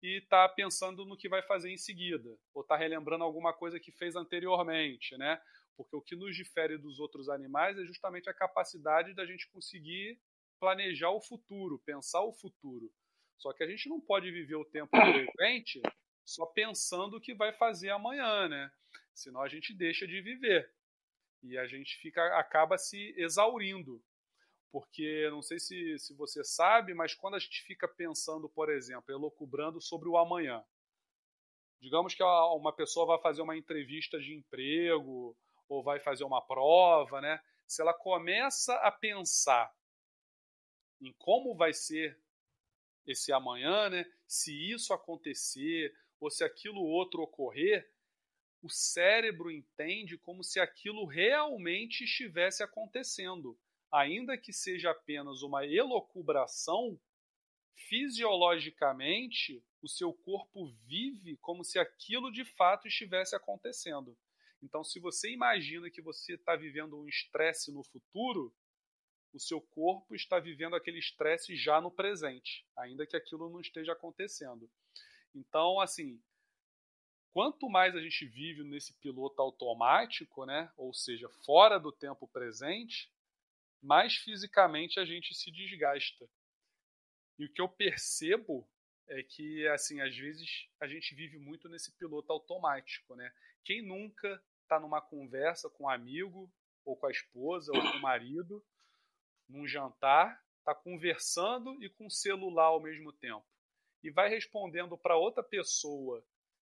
e 0.01 0.19
está 0.19 0.47
pensando 0.47 1.05
no 1.05 1.17
que 1.17 1.27
vai 1.27 1.41
fazer 1.41 1.69
em 1.69 1.77
seguida, 1.77 2.29
ou 2.53 2.61
está 2.61 2.75
relembrando 2.75 3.23
alguma 3.23 3.53
coisa 3.53 3.79
que 3.79 3.91
fez 3.91 4.15
anteriormente, 4.15 5.17
né? 5.17 5.41
Porque 5.75 5.95
o 5.95 6.01
que 6.01 6.15
nos 6.15 6.35
difere 6.35 6.77
dos 6.77 6.99
outros 6.99 7.29
animais 7.29 7.77
é 7.77 7.85
justamente 7.85 8.29
a 8.29 8.33
capacidade 8.33 9.13
da 9.13 9.25
gente 9.25 9.49
conseguir 9.49 10.19
planejar 10.59 11.11
o 11.11 11.21
futuro, 11.21 11.79
pensar 11.79 12.21
o 12.21 12.33
futuro. 12.33 12.91
Só 13.37 13.53
que 13.53 13.63
a 13.63 13.67
gente 13.67 13.87
não 13.87 13.99
pode 13.99 14.29
viver 14.29 14.55
o 14.55 14.65
tempo 14.65 14.91
presente 14.91 15.81
só 16.25 16.45
pensando 16.45 17.17
o 17.17 17.21
que 17.21 17.33
vai 17.33 17.53
fazer 17.53 17.89
amanhã, 17.89 18.47
né? 18.49 18.71
Senão 19.13 19.41
a 19.41 19.47
gente 19.47 19.73
deixa 19.73 20.05
de 20.05 20.21
viver. 20.21 20.69
E 21.41 21.57
a 21.57 21.65
gente 21.65 21.97
fica 21.97 22.37
acaba 22.37 22.77
se 22.77 23.13
exaurindo. 23.17 24.03
Porque 24.71 25.27
não 25.31 25.41
sei 25.41 25.59
se, 25.59 25.97
se 25.97 26.13
você 26.13 26.43
sabe, 26.43 26.93
mas 26.93 27.15
quando 27.15 27.35
a 27.35 27.39
gente 27.39 27.63
fica 27.63 27.87
pensando, 27.87 28.47
por 28.47 28.69
exemplo, 28.69 29.11
elocubrando 29.11 29.81
sobre 29.81 30.07
o 30.07 30.17
amanhã. 30.17 30.63
Digamos 31.81 32.13
que 32.13 32.21
uma 32.21 32.73
pessoa 32.73 33.05
vai 33.05 33.19
fazer 33.19 33.41
uma 33.41 33.57
entrevista 33.57 34.19
de 34.19 34.35
emprego 34.35 35.35
ou 35.67 35.81
vai 35.81 35.99
fazer 35.99 36.23
uma 36.23 36.41
prova, 36.41 37.21
né? 37.21 37.41
Se 37.65 37.81
ela 37.81 37.93
começa 37.93 38.75
a 38.75 38.91
pensar 38.91 39.73
em 41.01 41.13
como 41.13 41.55
vai 41.55 41.73
ser 41.73 42.19
esse 43.07 43.31
amanhã, 43.31 43.89
né? 43.89 44.05
Se 44.27 44.53
isso 44.71 44.93
acontecer 44.93 45.95
ou 46.19 46.29
se 46.29 46.43
aquilo 46.43 46.81
outro 46.81 47.21
ocorrer, 47.21 47.89
o 48.61 48.69
cérebro 48.69 49.49
entende 49.49 50.17
como 50.17 50.43
se 50.43 50.59
aquilo 50.59 51.05
realmente 51.05 52.03
estivesse 52.03 52.61
acontecendo, 52.61 53.57
ainda 53.91 54.37
que 54.37 54.53
seja 54.53 54.91
apenas 54.91 55.41
uma 55.41 55.65
elocubração. 55.65 56.99
Fisiologicamente, 57.73 59.63
o 59.81 59.87
seu 59.87 60.13
corpo 60.13 60.67
vive 60.85 61.37
como 61.37 61.63
se 61.63 61.79
aquilo 61.79 62.31
de 62.31 62.43
fato 62.43 62.87
estivesse 62.87 63.35
acontecendo. 63.35 64.17
Então, 64.61 64.83
se 64.83 64.99
você 64.99 65.31
imagina 65.31 65.89
que 65.89 66.01
você 66.01 66.33
está 66.33 66.55
vivendo 66.55 66.99
um 66.99 67.07
estresse 67.07 67.71
no 67.71 67.83
futuro, 67.83 68.53
o 69.33 69.39
seu 69.39 69.61
corpo 69.61 70.15
está 70.15 70.39
vivendo 70.39 70.75
aquele 70.75 70.99
estresse 70.99 71.55
já 71.55 71.79
no 71.79 71.91
presente, 71.91 72.65
ainda 72.75 73.05
que 73.05 73.15
aquilo 73.15 73.49
não 73.49 73.61
esteja 73.61 73.93
acontecendo. 73.93 74.69
Então, 75.33 75.79
assim, 75.79 76.21
quanto 77.31 77.69
mais 77.69 77.95
a 77.95 78.01
gente 78.01 78.25
vive 78.25 78.63
nesse 78.63 78.93
piloto 78.95 79.41
automático, 79.41 80.45
né, 80.45 80.71
ou 80.75 80.93
seja, 80.93 81.29
fora 81.45 81.79
do 81.79 81.91
tempo 81.91 82.27
presente, 82.27 83.11
mais 83.81 84.15
fisicamente 84.15 84.99
a 84.99 85.05
gente 85.05 85.33
se 85.33 85.51
desgasta. 85.51 86.29
E 87.37 87.45
o 87.45 87.53
que 87.53 87.61
eu 87.61 87.69
percebo 87.69 88.69
é 89.07 89.23
que, 89.23 89.67
assim, 89.69 90.01
às 90.01 90.15
vezes 90.15 90.67
a 90.79 90.87
gente 90.87 91.15
vive 91.15 91.39
muito 91.39 91.67
nesse 91.69 91.91
piloto 91.97 92.31
automático, 92.31 93.15
né? 93.15 93.33
Quem 93.63 93.81
nunca 93.81 94.41
está 94.61 94.79
numa 94.79 95.01
conversa 95.01 95.69
com 95.69 95.85
um 95.85 95.89
amigo, 95.89 96.51
ou 96.85 96.95
com 96.95 97.07
a 97.07 97.11
esposa, 97.11 97.71
ou 97.73 97.81
com 97.81 97.97
o 97.97 98.01
marido, 98.01 98.63
num 99.47 99.67
jantar, 99.67 100.43
está 100.59 100.75
conversando 100.75 101.83
e 101.83 101.89
com 101.89 102.05
o 102.05 102.11
celular 102.11 102.65
ao 102.65 102.81
mesmo 102.81 103.11
tempo. 103.13 103.45
E 104.03 104.11
vai 104.11 104.29
respondendo 104.29 104.97
para 104.97 105.17
outra 105.17 105.43
pessoa 105.43 106.23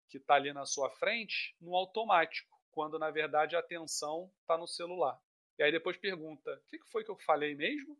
que 0.10 0.18
está 0.18 0.36
ali 0.36 0.52
na 0.54 0.66
sua 0.66 0.90
frente 0.92 1.56
no 1.62 1.76
automático, 1.76 2.62
quando 2.72 3.00
na 3.00 3.10
verdade 3.10 3.56
a 3.56 3.60
atenção 3.60 4.32
está 4.42 4.58
no 4.58 4.68
celular. 4.68 5.20
E 5.58 5.64
aí 5.64 5.72
depois 5.72 5.98
pergunta: 5.98 6.52
o 6.52 6.70
que 6.70 6.80
foi 6.92 7.04
que 7.04 7.12
eu 7.12 7.18
falei 7.18 7.56
mesmo? 7.56 7.98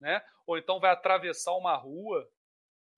Né? 0.00 0.22
Ou 0.46 0.56
então 0.56 0.80
vai 0.80 0.90
atravessar 0.90 1.54
uma 1.54 1.76
rua, 1.76 2.28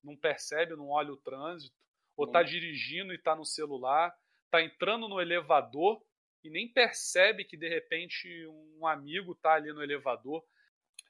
não 0.03 0.17
percebe, 0.17 0.77
não 0.77 0.89
olha 0.89 1.13
o 1.13 1.17
trânsito, 1.17 1.75
ou 2.17 2.27
está 2.27 2.43
dirigindo 2.43 3.13
e 3.13 3.17
está 3.17 3.35
no 3.35 3.45
celular, 3.45 4.15
está 4.45 4.63
entrando 4.63 5.09
no 5.09 5.21
elevador 5.21 6.03
e 6.45 6.51
nem 6.51 6.69
percebe 6.69 7.45
que 7.45 7.57
de 7.57 7.69
repente 7.69 8.29
um 8.79 8.87
amigo 8.87 9.33
está 9.33 9.55
ali 9.55 9.73
no 9.73 9.83
elevador. 9.83 10.45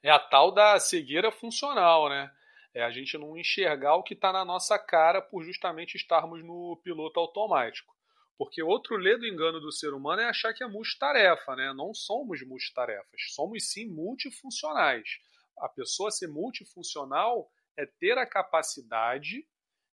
É 0.03 0.11
a 0.11 0.19
tal 0.19 0.53
da 0.53 0.79
cegueira 0.79 1.31
funcional, 1.31 2.09
né? 2.09 2.31
É 2.73 2.83
a 2.83 2.91
gente 2.91 3.19
não 3.19 3.37
enxergar 3.37 3.97
o 3.97 4.03
que 4.03 4.15
está 4.15 4.33
na 4.33 4.45
nossa 4.45 4.79
cara 4.79 5.21
por 5.21 5.43
justamente 5.43 5.97
estarmos 5.97 6.45
no 6.45 6.81
piloto 6.85 7.19
automático. 7.19 7.95
Porque 8.41 8.63
outro 8.63 8.97
ledo 8.97 9.27
engano 9.27 9.61
do 9.61 9.71
ser 9.71 9.93
humano 9.93 10.23
é 10.23 10.25
achar 10.25 10.55
que 10.55 10.65
é 10.65 10.67
multitarefa, 10.67 11.55
né? 11.55 11.75
Não 11.75 11.93
somos 11.93 12.41
multitarefas, 12.41 13.21
somos 13.35 13.71
sim 13.71 13.87
multifuncionais. 13.87 15.19
A 15.59 15.69
pessoa 15.69 16.11
ser 16.11 16.27
multifuncional 16.27 17.53
é 17.77 17.85
ter 17.85 18.17
a 18.17 18.25
capacidade 18.25 19.47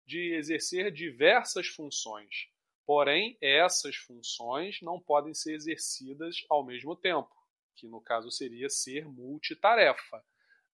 de 0.07 0.33
exercer 0.37 0.93
diversas 0.93 1.67
funções. 1.67 2.47
Porém, 2.87 3.37
essas 3.43 3.97
funções 3.97 4.81
não 4.81 5.01
podem 5.01 5.35
ser 5.35 5.53
exercidas 5.53 6.37
ao 6.49 6.65
mesmo 6.65 6.95
tempo, 6.95 7.35
que 7.75 7.89
no 7.89 8.01
caso 8.01 8.31
seria 8.31 8.71
ser 8.71 9.09
multitarefa. 9.09 10.25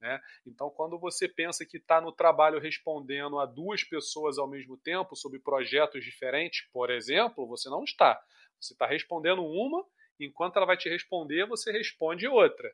Né? 0.00 0.20
Então, 0.46 0.70
quando 0.70 0.98
você 0.98 1.28
pensa 1.28 1.66
que 1.66 1.76
está 1.76 2.00
no 2.00 2.12
trabalho 2.12 2.58
respondendo 2.58 3.38
a 3.38 3.46
duas 3.46 3.84
pessoas 3.84 4.38
ao 4.38 4.48
mesmo 4.48 4.76
tempo 4.78 5.14
sobre 5.14 5.38
projetos 5.38 6.04
diferentes, 6.04 6.66
por 6.72 6.90
exemplo, 6.90 7.46
você 7.46 7.68
não 7.68 7.84
está. 7.84 8.20
Você 8.58 8.72
está 8.72 8.86
respondendo 8.86 9.44
uma, 9.44 9.84
enquanto 10.18 10.56
ela 10.56 10.66
vai 10.66 10.76
te 10.76 10.88
responder, 10.88 11.46
você 11.46 11.70
responde 11.70 12.26
outra. 12.26 12.72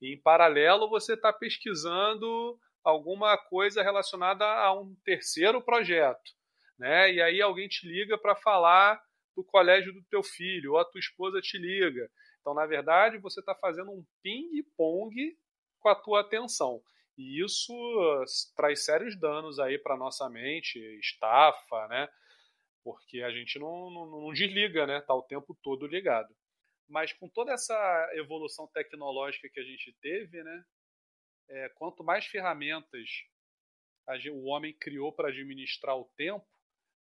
E, 0.00 0.14
em 0.14 0.20
paralelo, 0.20 0.88
você 0.88 1.14
está 1.14 1.32
pesquisando 1.32 2.58
alguma 2.84 3.36
coisa 3.36 3.82
relacionada 3.82 4.44
a 4.44 4.72
um 4.72 4.94
terceiro 5.04 5.60
projeto 5.60 6.38
né? 6.78 7.12
E 7.12 7.20
aí 7.20 7.42
alguém 7.42 7.68
te 7.68 7.86
liga 7.86 8.16
para 8.16 8.36
falar 8.36 9.02
do 9.36 9.44
colégio 9.44 9.92
do 9.92 10.02
teu 10.04 10.22
filho, 10.22 10.72
ou 10.72 10.78
a 10.78 10.84
tua 10.84 11.00
esposa 11.00 11.40
te 11.40 11.58
liga. 11.58 12.08
Então, 12.40 12.54
na 12.54 12.66
verdade, 12.66 13.18
você 13.18 13.40
está 13.40 13.54
fazendo 13.54 13.90
um 13.90 14.04
ping-pong 14.22 15.36
com 15.80 15.88
a 15.88 15.94
tua 15.94 16.20
atenção. 16.20 16.82
E 17.16 17.44
isso 17.44 17.74
traz 18.54 18.84
sérios 18.84 19.18
danos 19.18 19.58
aí 19.58 19.78
para 19.78 19.96
nossa 19.96 20.28
mente, 20.30 20.78
estafa, 21.00 21.88
né? 21.88 22.08
Porque 22.84 23.22
a 23.22 23.30
gente 23.30 23.58
não, 23.58 23.90
não, 23.90 24.06
não 24.06 24.32
desliga, 24.32 24.86
né? 24.86 25.00
Tá 25.00 25.14
o 25.14 25.22
tempo 25.22 25.56
todo 25.62 25.86
ligado. 25.86 26.34
Mas 26.88 27.12
com 27.12 27.28
toda 27.28 27.52
essa 27.52 28.10
evolução 28.14 28.66
tecnológica 28.68 29.48
que 29.52 29.60
a 29.60 29.64
gente 29.64 29.92
teve, 30.00 30.42
né? 30.42 30.64
É, 31.48 31.68
quanto 31.70 32.04
mais 32.04 32.26
ferramentas 32.26 33.08
o 34.32 34.46
homem 34.46 34.72
criou 34.72 35.12
para 35.12 35.28
administrar 35.28 35.96
o 35.96 36.10
tempo, 36.16 36.46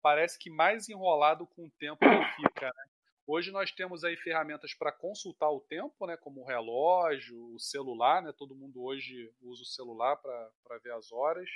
parece 0.01 0.37
que 0.37 0.49
mais 0.49 0.89
enrolado 0.89 1.47
com 1.47 1.65
o 1.65 1.71
tempo 1.71 2.03
ele 2.03 2.25
fica. 2.35 2.65
Né? 2.65 2.83
Hoje 3.31 3.51
nós 3.51 3.71
temos 3.71 4.03
aí 4.03 4.17
ferramentas 4.17 4.73
para 4.73 4.91
consultar 4.91 5.51
o 5.51 5.59
tempo, 5.59 6.07
né, 6.07 6.17
como 6.17 6.41
o 6.41 6.45
relógio, 6.47 7.53
o 7.53 7.59
celular, 7.59 8.23
né, 8.23 8.33
todo 8.35 8.55
mundo 8.55 8.83
hoje 8.83 9.31
usa 9.39 9.61
o 9.61 9.67
celular 9.67 10.17
para 10.17 10.77
ver 10.83 10.93
as 10.93 11.11
horas. 11.11 11.47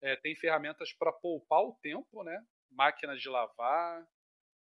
É, 0.00 0.16
tem 0.16 0.34
ferramentas 0.34 0.90
para 0.94 1.12
poupar 1.12 1.60
o 1.60 1.74
tempo, 1.82 2.24
né, 2.24 2.42
máquinas 2.70 3.20
de 3.20 3.28
lavar, 3.28 4.08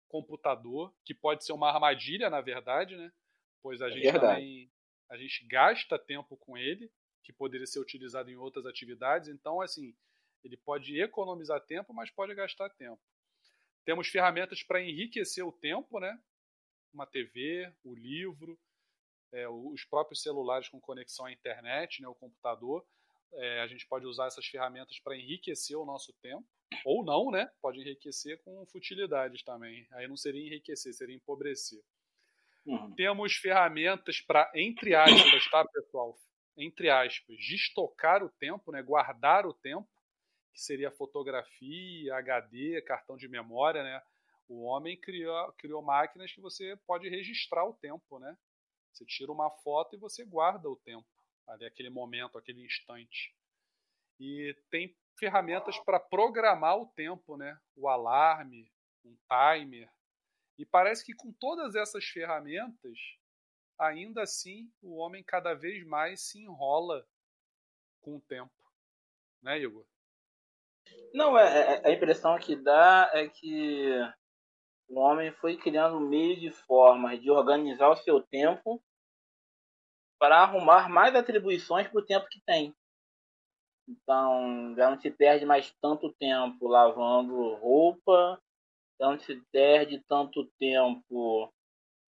computador, 0.07 0.95
que 1.05 1.13
pode 1.13 1.45
ser 1.45 1.55
uma 1.55 1.69
armadilha, 1.69 2.31
na 2.31 2.41
verdade, 2.41 2.97
né, 2.97 3.13
pois 3.61 3.83
a 3.83 3.89
é 3.89 3.91
gente 3.91 4.05
verdade. 4.05 4.35
também 4.35 4.71
a 5.11 5.17
gente 5.17 5.45
gasta 5.49 5.99
tempo 5.99 6.37
com 6.37 6.57
ele, 6.57 6.89
que 7.25 7.33
poderia 7.33 7.67
ser 7.67 7.81
utilizado 7.81 8.31
em 8.31 8.37
outras 8.37 8.65
atividades. 8.65 9.29
Então, 9.29 9.61
assim, 9.61 9.93
ele 10.45 10.57
pode 10.57 11.01
economizar 11.01 11.61
tempo, 11.67 11.93
mas 11.93 12.13
pode 12.13 12.33
gastar 12.33 12.71
tempo. 12.71 13.03
Temos 13.85 14.09
ferramentas 14.09 14.63
para 14.63 14.83
enriquecer 14.83 15.45
o 15.45 15.53
tempo, 15.53 15.99
né? 15.99 16.19
Uma 16.93 17.07
TV, 17.07 17.73
o 17.85 17.95
livro. 17.95 18.59
é, 19.33 19.49
os 19.49 19.85
próprios 19.85 20.23
celulares 20.23 20.69
com 20.69 20.81
conexão 20.81 21.27
à 21.27 21.33
internet, 21.33 22.03
né, 22.03 22.09
o 22.09 22.15
computador. 22.15 22.87
É, 23.35 23.61
a 23.63 23.67
gente 23.67 23.87
pode 23.89 24.07
usar 24.07 24.27
essas 24.27 24.47
ferramentas 24.47 24.99
para 25.01 25.17
enriquecer 25.17 25.77
o 25.77 25.87
nosso 25.87 26.13
tempo, 26.21 26.47
ou 26.85 27.03
não, 27.03 27.31
né? 27.31 27.51
Pode 27.63 27.81
enriquecer 27.81 28.39
com 28.45 28.67
futilidades 28.67 29.43
também. 29.43 29.87
Aí 29.93 30.07
não 30.07 30.17
seria 30.17 30.47
enriquecer, 30.47 30.93
seria 30.93 31.17
empobrecer. 31.17 31.83
Uhum. 32.67 32.95
Temos 32.95 33.35
ferramentas 33.37 34.21
para, 34.21 34.53
entre 34.55 34.95
aspas, 34.95 35.51
tá, 35.51 35.67
pessoal? 35.67 36.19
Entre 36.57 36.91
aspas, 36.91 37.37
destocar 37.39 38.23
o 38.23 38.29
tempo, 38.29 38.71
né? 38.71 38.83
guardar 38.83 39.47
o 39.47 39.55
tempo, 39.55 39.89
que 40.53 40.61
seria 40.61 40.91
fotografia, 40.91 42.15
HD, 42.17 42.83
cartão 42.83 43.17
de 43.17 43.29
memória, 43.29 43.83
né? 43.83 44.03
O 44.49 44.65
homem 44.65 45.01
criou, 45.01 45.53
criou 45.55 45.83
máquinas 45.83 46.33
que 46.33 46.41
você 46.41 46.77
pode 46.87 47.09
registrar 47.09 47.65
o 47.65 47.75
tempo, 47.75 48.19
né? 48.19 48.37
Você 48.93 49.05
tira 49.07 49.33
uma 49.33 49.51
foto 49.51 49.97
e 49.97 49.99
você 49.99 50.25
guarda 50.25 50.69
o 50.69 50.77
tempo, 50.77 51.09
ali 51.49 51.65
aquele 51.65 51.89
momento, 51.89 52.37
aquele 52.37 52.63
instante. 52.65 53.35
E 54.21 54.55
tem 54.71 54.95
ferramentas 55.19 55.79
para 55.79 55.99
programar 55.99 56.77
o 56.77 56.87
tempo, 56.87 57.37
né? 57.37 57.59
O 57.75 57.89
alarme, 57.89 58.71
um 59.05 59.17
timer. 59.27 59.91
E 60.59 60.67
parece 60.67 61.05
que 61.05 61.15
com 61.15 61.33
todas 61.33 61.75
essas 61.75 62.05
ferramentas, 62.05 62.99
ainda 63.79 64.23
assim, 64.23 64.71
o 64.83 64.97
homem 64.97 65.25
cada 65.25 65.55
vez 65.55 65.85
mais 65.87 66.21
se 66.21 66.41
enrola 66.41 67.07
com 68.01 68.17
o 68.17 68.21
tempo. 68.21 68.53
Né, 69.41 69.59
Igor? 69.59 69.87
Não, 71.15 71.39
é, 71.39 71.81
é 71.83 71.89
a 71.89 71.93
impressão 71.93 72.39
que 72.39 72.57
dá 72.57 73.11
é 73.13 73.29
que 73.29 74.01
o 74.89 74.99
homem 74.99 75.33
foi 75.33 75.57
criando 75.57 76.01
meios 76.01 76.41
de 76.41 76.51
formas 76.51 77.21
de 77.21 77.31
organizar 77.31 77.91
o 77.91 77.97
seu 77.97 78.21
tempo 78.21 78.83
para 80.19 80.39
arrumar 80.39 80.89
mais 80.89 81.15
atribuições 81.15 81.89
para 81.89 82.01
o 82.01 82.05
tempo 82.05 82.29
que 82.31 82.41
tem. 82.47 82.75
Então, 83.89 84.75
já 84.77 84.91
não 84.91 85.01
se 85.01 85.11
perde 85.11 85.45
mais 85.45 85.75
tanto 85.83 86.13
tempo 86.13 86.69
lavando 86.69 87.55
roupa, 87.57 88.41
já 89.01 89.11
não 89.11 89.19
se 89.19 89.35
perde 89.51 90.03
tanto 90.09 90.45
tempo 90.59 91.53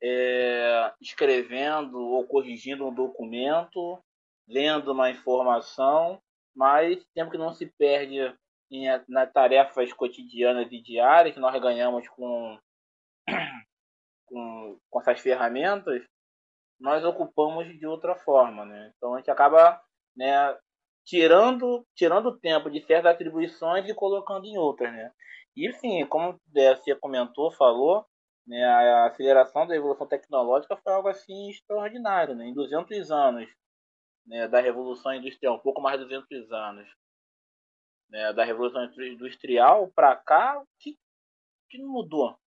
é, 0.02 0.94
escrevendo 1.00 1.98
ou 1.98 2.26
corrigindo 2.26 2.86
um 2.86 2.94
documento, 2.94 3.98
lendo 4.46 4.92
uma 4.92 5.10
informação, 5.10 6.22
mas 6.54 7.04
tempo 7.14 7.30
que 7.30 7.38
não 7.38 7.52
se 7.52 7.66
perde 7.66 8.20
em, 8.70 8.86
nas 9.08 9.32
tarefas 9.32 9.92
cotidianas 9.92 10.70
e 10.70 10.82
diárias 10.82 11.34
que 11.34 11.40
nós 11.40 11.60
ganhamos 11.60 12.08
com, 12.08 12.58
com, 14.26 14.78
com 14.90 15.00
essas 15.00 15.20
ferramentas, 15.20 16.02
nós 16.80 17.04
ocupamos 17.04 17.66
de 17.78 17.86
outra 17.86 18.14
forma, 18.16 18.64
né? 18.64 18.92
Então 18.96 19.14
a 19.14 19.18
gente 19.18 19.30
acaba, 19.30 19.80
né, 20.16 20.56
tirando 21.04 21.86
tirando 21.94 22.38
tempo 22.38 22.70
de 22.70 22.80
certas 22.82 23.12
atribuições 23.12 23.88
e 23.88 23.94
colocando 23.94 24.44
em 24.46 24.58
outras, 24.58 24.92
né? 24.92 25.12
E 25.56 25.72
sim, 25.74 26.04
como 26.06 26.38
você 26.52 26.94
comentou, 26.96 27.52
falou, 27.52 28.04
né, 28.46 28.64
a 28.64 29.06
aceleração 29.06 29.66
da 29.66 29.76
evolução 29.76 30.06
tecnológica 30.06 30.76
foi 30.76 30.92
algo 30.92 31.08
assim 31.08 31.50
extraordinário, 31.50 32.34
né? 32.34 32.46
Em 32.46 32.54
200 32.54 33.10
anos 33.10 33.48
né, 34.26 34.48
da 34.48 34.60
revolução 34.60 35.14
industrial, 35.14 35.56
um 35.56 35.60
pouco 35.60 35.80
mais 35.80 35.98
de 35.98 36.04
200 36.04 36.52
anos, 36.52 36.88
né, 38.08 38.32
da 38.32 38.44
Revolução 38.44 38.84
Industrial 38.84 39.90
para 39.94 40.16
cá, 40.16 40.60
o 40.60 40.66
que, 40.78 40.96
que 41.68 41.78
não 41.78 41.88
mudou? 41.88 42.38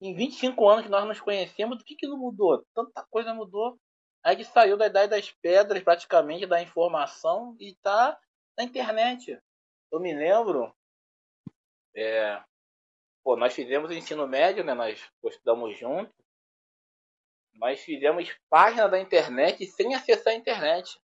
Em 0.00 0.14
25 0.14 0.68
anos 0.68 0.84
que 0.84 0.90
nós 0.90 1.06
nos 1.06 1.20
conhecemos, 1.20 1.80
o 1.80 1.84
que, 1.84 1.94
que 1.94 2.06
não 2.06 2.18
mudou? 2.18 2.64
Tanta 2.74 3.04
coisa 3.10 3.32
mudou. 3.32 3.78
A 4.22 4.32
gente 4.32 4.44
saiu 4.46 4.76
da 4.76 4.86
idade 4.86 5.10
das 5.10 5.30
pedras, 5.30 5.82
praticamente, 5.82 6.46
da 6.46 6.62
informação, 6.62 7.56
e 7.60 7.70
está 7.70 8.18
na 8.56 8.64
internet. 8.64 9.38
Eu 9.92 10.00
me 10.00 10.14
lembro, 10.14 10.74
é, 11.94 12.42
pô, 13.22 13.36
nós 13.36 13.54
fizemos 13.54 13.90
ensino 13.90 14.26
médio, 14.26 14.64
né? 14.64 14.74
Nós 14.74 15.00
estudamos 15.24 15.78
juntos. 15.78 16.14
Nós 17.54 17.80
fizemos 17.80 18.28
página 18.50 18.88
da 18.88 19.00
internet 19.00 19.64
sem 19.66 19.94
acessar 19.94 20.32
a 20.32 20.36
internet. 20.36 21.00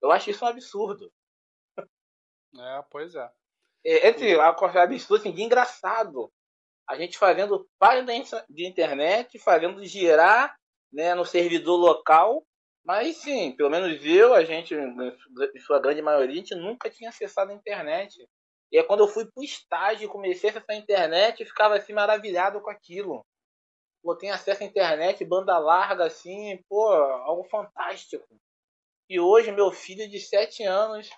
Eu 0.00 0.10
acho 0.10 0.30
isso 0.30 0.44
um 0.44 0.48
absurdo. 0.48 1.12
É, 2.58 2.82
pois 2.90 3.14
é. 3.14 3.32
É, 3.84 4.08
esse 4.08 4.34
a 4.40 4.52
coisa 4.52 4.82
absurda, 4.82 5.22
assim, 5.22 5.32
de 5.32 5.42
engraçado. 5.42 6.30
A 6.88 6.96
gente 6.96 7.18
fazendo 7.18 7.68
página 7.78 8.12
de 8.48 8.66
internet, 8.66 9.38
fazendo 9.38 9.84
girar 9.84 10.56
né, 10.92 11.14
no 11.14 11.24
servidor 11.24 11.76
local. 11.76 12.44
Mas 12.84 13.18
sim, 13.18 13.52
pelo 13.52 13.70
menos 13.70 14.04
eu, 14.04 14.34
a 14.34 14.44
gente, 14.44 14.74
em 14.74 15.60
sua 15.60 15.78
grande 15.78 16.02
maioria, 16.02 16.34
a 16.34 16.36
gente 16.36 16.54
nunca 16.54 16.90
tinha 16.90 17.10
acessado 17.10 17.52
a 17.52 17.54
internet. 17.54 18.28
E 18.72 18.78
é 18.78 18.82
quando 18.82 19.00
eu 19.00 19.08
fui 19.08 19.24
pro 19.24 19.44
estágio 19.44 20.06
e 20.06 20.08
comecei 20.08 20.50
a 20.50 20.52
acessar 20.52 20.74
a 20.74 20.78
internet, 20.78 21.40
eu 21.40 21.46
ficava 21.46 21.76
assim 21.76 21.92
maravilhado 21.92 22.60
com 22.60 22.70
aquilo. 22.70 23.24
Pô, 24.02 24.16
tem 24.16 24.32
acesso 24.32 24.64
à 24.64 24.66
internet, 24.66 25.24
banda 25.24 25.56
larga, 25.58 26.06
assim, 26.06 26.60
pô, 26.68 26.88
algo 26.92 27.44
fantástico. 27.44 28.26
E 29.08 29.20
hoje 29.20 29.52
meu 29.52 29.70
filho 29.70 30.08
de 30.08 30.18
7 30.18 30.64
anos 30.64 31.08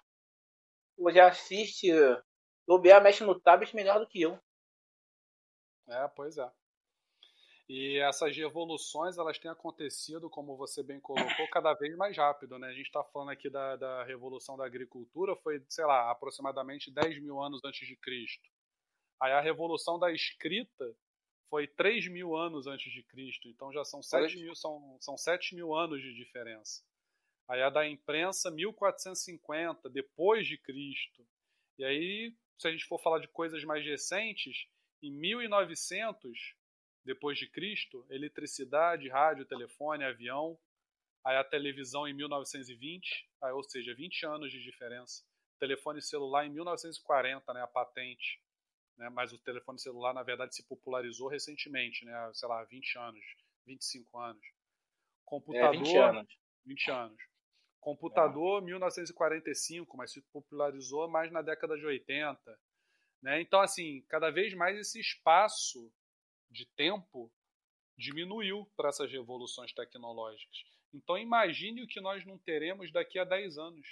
já 1.12 1.28
assiste 1.28 1.90
o 2.66 2.78
BA 2.78 3.00
mexe 3.00 3.24
no 3.24 3.38
tablet 3.38 3.74
melhor 3.74 3.98
do 3.98 4.06
que 4.06 4.22
eu. 4.22 4.38
É, 5.88 6.08
pois 6.08 6.38
é. 6.38 6.50
E 7.68 7.98
essas 7.98 8.36
revoluções 8.36 9.16
elas 9.16 9.38
têm 9.38 9.50
acontecido, 9.50 10.28
como 10.28 10.56
você 10.56 10.82
bem 10.82 11.00
colocou, 11.00 11.48
cada 11.50 11.72
vez 11.74 11.96
mais 11.96 12.16
rápido. 12.16 12.58
Né? 12.58 12.68
A 12.68 12.74
gente 12.74 12.86
está 12.86 13.02
falando 13.04 13.30
aqui 13.30 13.48
da, 13.48 13.76
da 13.76 14.04
revolução 14.04 14.56
da 14.56 14.66
agricultura, 14.66 15.34
foi, 15.36 15.64
sei 15.68 15.84
lá, 15.86 16.10
aproximadamente 16.10 16.92
10 16.92 17.22
mil 17.22 17.40
anos 17.40 17.62
antes 17.64 17.86
de 17.86 17.96
Cristo. 17.96 18.48
Aí 19.20 19.32
a 19.32 19.40
revolução 19.40 19.98
da 19.98 20.12
escrita 20.12 20.94
foi 21.48 21.66
3 21.66 22.08
mil 22.08 22.36
anos 22.36 22.66
antes 22.66 22.92
de 22.92 23.02
Cristo, 23.04 23.48
então 23.48 23.72
já 23.72 23.84
são 23.84 24.02
7 24.02 24.36
mil, 24.38 24.54
são, 24.54 24.98
são 25.00 25.16
7 25.16 25.54
mil 25.54 25.74
anos 25.74 26.02
de 26.02 26.12
diferença. 26.14 26.82
Aí 27.48 27.62
a 27.62 27.70
da 27.70 27.86
imprensa, 27.86 28.50
1450, 28.50 29.88
depois 29.88 30.46
de 30.46 30.58
Cristo. 30.58 31.26
E 31.78 31.84
aí 31.84 32.34
se 32.58 32.68
a 32.68 32.70
gente 32.70 32.84
for 32.84 33.00
falar 33.00 33.18
de 33.18 33.28
coisas 33.28 33.62
mais 33.64 33.84
recentes, 33.84 34.66
em 35.02 35.10
1900 35.10 36.54
depois 37.04 37.38
de 37.38 37.48
Cristo, 37.48 38.06
eletricidade, 38.08 39.08
rádio, 39.08 39.44
telefone, 39.44 40.04
avião, 40.04 40.58
aí 41.24 41.36
a 41.36 41.44
televisão 41.44 42.08
em 42.08 42.14
1920, 42.14 43.28
aí, 43.42 43.52
ou 43.52 43.62
seja, 43.62 43.94
20 43.94 44.24
anos 44.26 44.50
de 44.50 44.62
diferença. 44.62 45.22
Telefone 45.58 46.00
celular 46.00 46.46
em 46.46 46.50
1940, 46.50 47.52
né, 47.52 47.62
a 47.62 47.66
patente. 47.66 48.42
Né, 48.96 49.08
mas 49.10 49.32
o 49.32 49.38
telefone 49.38 49.78
celular, 49.78 50.14
na 50.14 50.22
verdade, 50.22 50.54
se 50.54 50.66
popularizou 50.66 51.28
recentemente, 51.28 52.04
né, 52.04 52.30
sei 52.32 52.48
lá, 52.48 52.62
20 52.64 52.96
anos, 52.98 53.24
25 53.66 54.18
anos. 54.18 54.46
Computador, 55.24 55.74
é, 55.74 55.78
20 55.78 55.96
anos. 55.96 56.38
20 56.64 56.90
anos. 56.90 57.33
Computador, 57.84 58.62
1945, 58.62 59.94
mas 59.94 60.10
se 60.10 60.22
popularizou 60.32 61.06
mais 61.06 61.30
na 61.30 61.42
década 61.42 61.76
de 61.76 61.84
80. 61.84 62.58
Né? 63.22 63.42
Então, 63.42 63.60
assim, 63.60 64.00
cada 64.08 64.30
vez 64.30 64.54
mais 64.54 64.78
esse 64.78 64.98
espaço 64.98 65.92
de 66.50 66.64
tempo 66.76 67.30
diminuiu 67.98 68.66
para 68.74 68.88
essas 68.88 69.12
revoluções 69.12 69.70
tecnológicas. 69.74 70.64
Então, 70.94 71.18
imagine 71.18 71.82
o 71.82 71.86
que 71.86 72.00
nós 72.00 72.24
não 72.24 72.38
teremos 72.38 72.90
daqui 72.90 73.18
a 73.18 73.24
10 73.24 73.58
anos. 73.58 73.86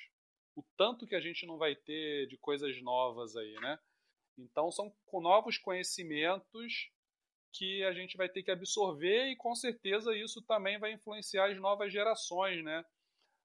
O 0.56 0.64
tanto 0.74 1.06
que 1.06 1.14
a 1.14 1.20
gente 1.20 1.44
não 1.44 1.58
vai 1.58 1.76
ter 1.76 2.26
de 2.28 2.38
coisas 2.38 2.80
novas 2.80 3.36
aí, 3.36 3.52
né? 3.60 3.78
Então, 4.38 4.70
são 4.72 4.90
novos 5.12 5.58
conhecimentos 5.58 6.90
que 7.52 7.84
a 7.84 7.92
gente 7.92 8.16
vai 8.16 8.30
ter 8.30 8.42
que 8.42 8.50
absorver 8.50 9.26
e, 9.26 9.36
com 9.36 9.54
certeza, 9.54 10.16
isso 10.16 10.40
também 10.40 10.78
vai 10.78 10.92
influenciar 10.92 11.50
as 11.50 11.58
novas 11.58 11.92
gerações, 11.92 12.64
né? 12.64 12.82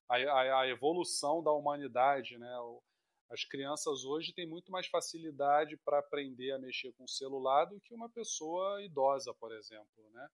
A, 0.08 0.16
a, 0.16 0.60
a 0.60 0.68
evolução 0.68 1.42
da 1.42 1.52
humanidade, 1.52 2.38
né? 2.38 2.52
As 3.30 3.44
crianças 3.44 4.04
hoje 4.04 4.32
têm 4.32 4.46
muito 4.46 4.72
mais 4.72 4.86
facilidade 4.86 5.76
para 5.84 5.98
aprender 5.98 6.52
a 6.52 6.58
mexer 6.58 6.92
com 6.94 7.04
o 7.04 7.08
celular 7.08 7.66
do 7.66 7.78
que 7.80 7.94
uma 7.94 8.08
pessoa 8.08 8.82
idosa, 8.82 9.34
por 9.34 9.52
exemplo, 9.52 10.10
né? 10.12 10.28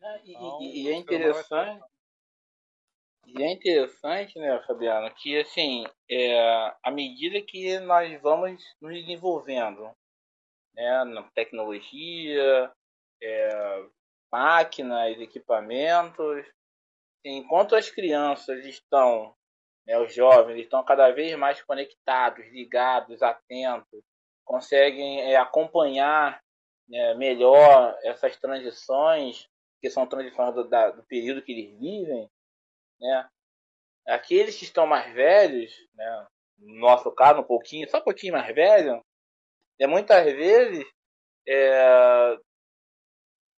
É, 0.00 0.20
e, 0.24 0.30
então, 0.30 0.62
e, 0.62 0.88
é 0.88 0.94
interessante, 0.94 1.84
e 3.26 3.42
é 3.42 3.52
interessante, 3.52 4.38
né, 4.38 4.62
Fabiano, 4.66 5.12
que 5.14 5.38
assim, 5.38 5.84
é, 6.08 6.74
à 6.82 6.90
medida 6.90 7.42
que 7.42 7.78
nós 7.80 8.20
vamos 8.22 8.62
nos 8.80 8.94
desenvolvendo, 8.94 9.90
né, 10.72 11.04
na 11.04 11.22
tecnologia, 11.30 12.72
é, 13.20 13.86
máquinas, 14.32 15.20
equipamentos, 15.20 16.46
enquanto 17.24 17.74
as 17.74 17.90
crianças 17.90 18.64
estão, 18.64 19.34
né, 19.86 19.98
os 19.98 20.14
jovens 20.14 20.60
estão 20.60 20.84
cada 20.84 21.10
vez 21.10 21.36
mais 21.36 21.62
conectados, 21.62 22.46
ligados, 22.48 23.22
atentos, 23.22 24.02
conseguem 24.44 25.20
é, 25.20 25.36
acompanhar 25.36 26.40
né, 26.88 27.14
melhor 27.14 27.98
essas 28.02 28.36
transições, 28.36 29.46
que 29.80 29.90
são 29.90 30.06
transições 30.06 30.54
do, 30.54 30.68
da, 30.68 30.90
do 30.90 31.04
período 31.04 31.42
que 31.42 31.52
eles 31.52 31.78
vivem, 31.78 32.28
né? 33.00 33.28
Aqueles 34.06 34.56
que 34.56 34.64
estão 34.64 34.86
mais 34.86 35.12
velhos, 35.12 35.72
né? 35.94 36.26
No 36.58 36.80
nosso 36.80 37.10
caso, 37.12 37.40
um 37.40 37.44
pouquinho, 37.44 37.88
só 37.88 37.98
um 37.98 38.04
pouquinho 38.04 38.32
mais 38.32 38.52
velho, 38.54 39.04
é 39.78 39.86
muitas 39.86 40.24
vezes 40.24 40.84
é, 41.46 42.36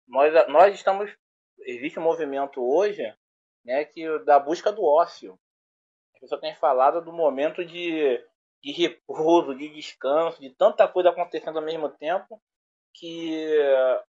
nós, 0.06 0.48
nós 0.48 0.74
estamos 0.74 1.10
existe 1.60 1.98
um 1.98 2.02
movimento 2.02 2.60
hoje, 2.62 3.02
né, 3.70 3.84
que 3.84 4.18
da 4.24 4.38
busca 4.38 4.72
do 4.72 4.84
ócio. 4.84 5.38
A 6.16 6.20
pessoa 6.20 6.40
tem 6.40 6.54
falado 6.56 7.02
do 7.02 7.12
momento 7.12 7.64
de, 7.64 8.20
de 8.62 8.72
repouso, 8.72 9.54
de 9.54 9.68
descanso, 9.68 10.40
de 10.40 10.50
tanta 10.50 10.88
coisa 10.88 11.10
acontecendo 11.10 11.58
ao 11.58 11.64
mesmo 11.64 11.88
tempo, 11.88 12.42
que 12.92 13.46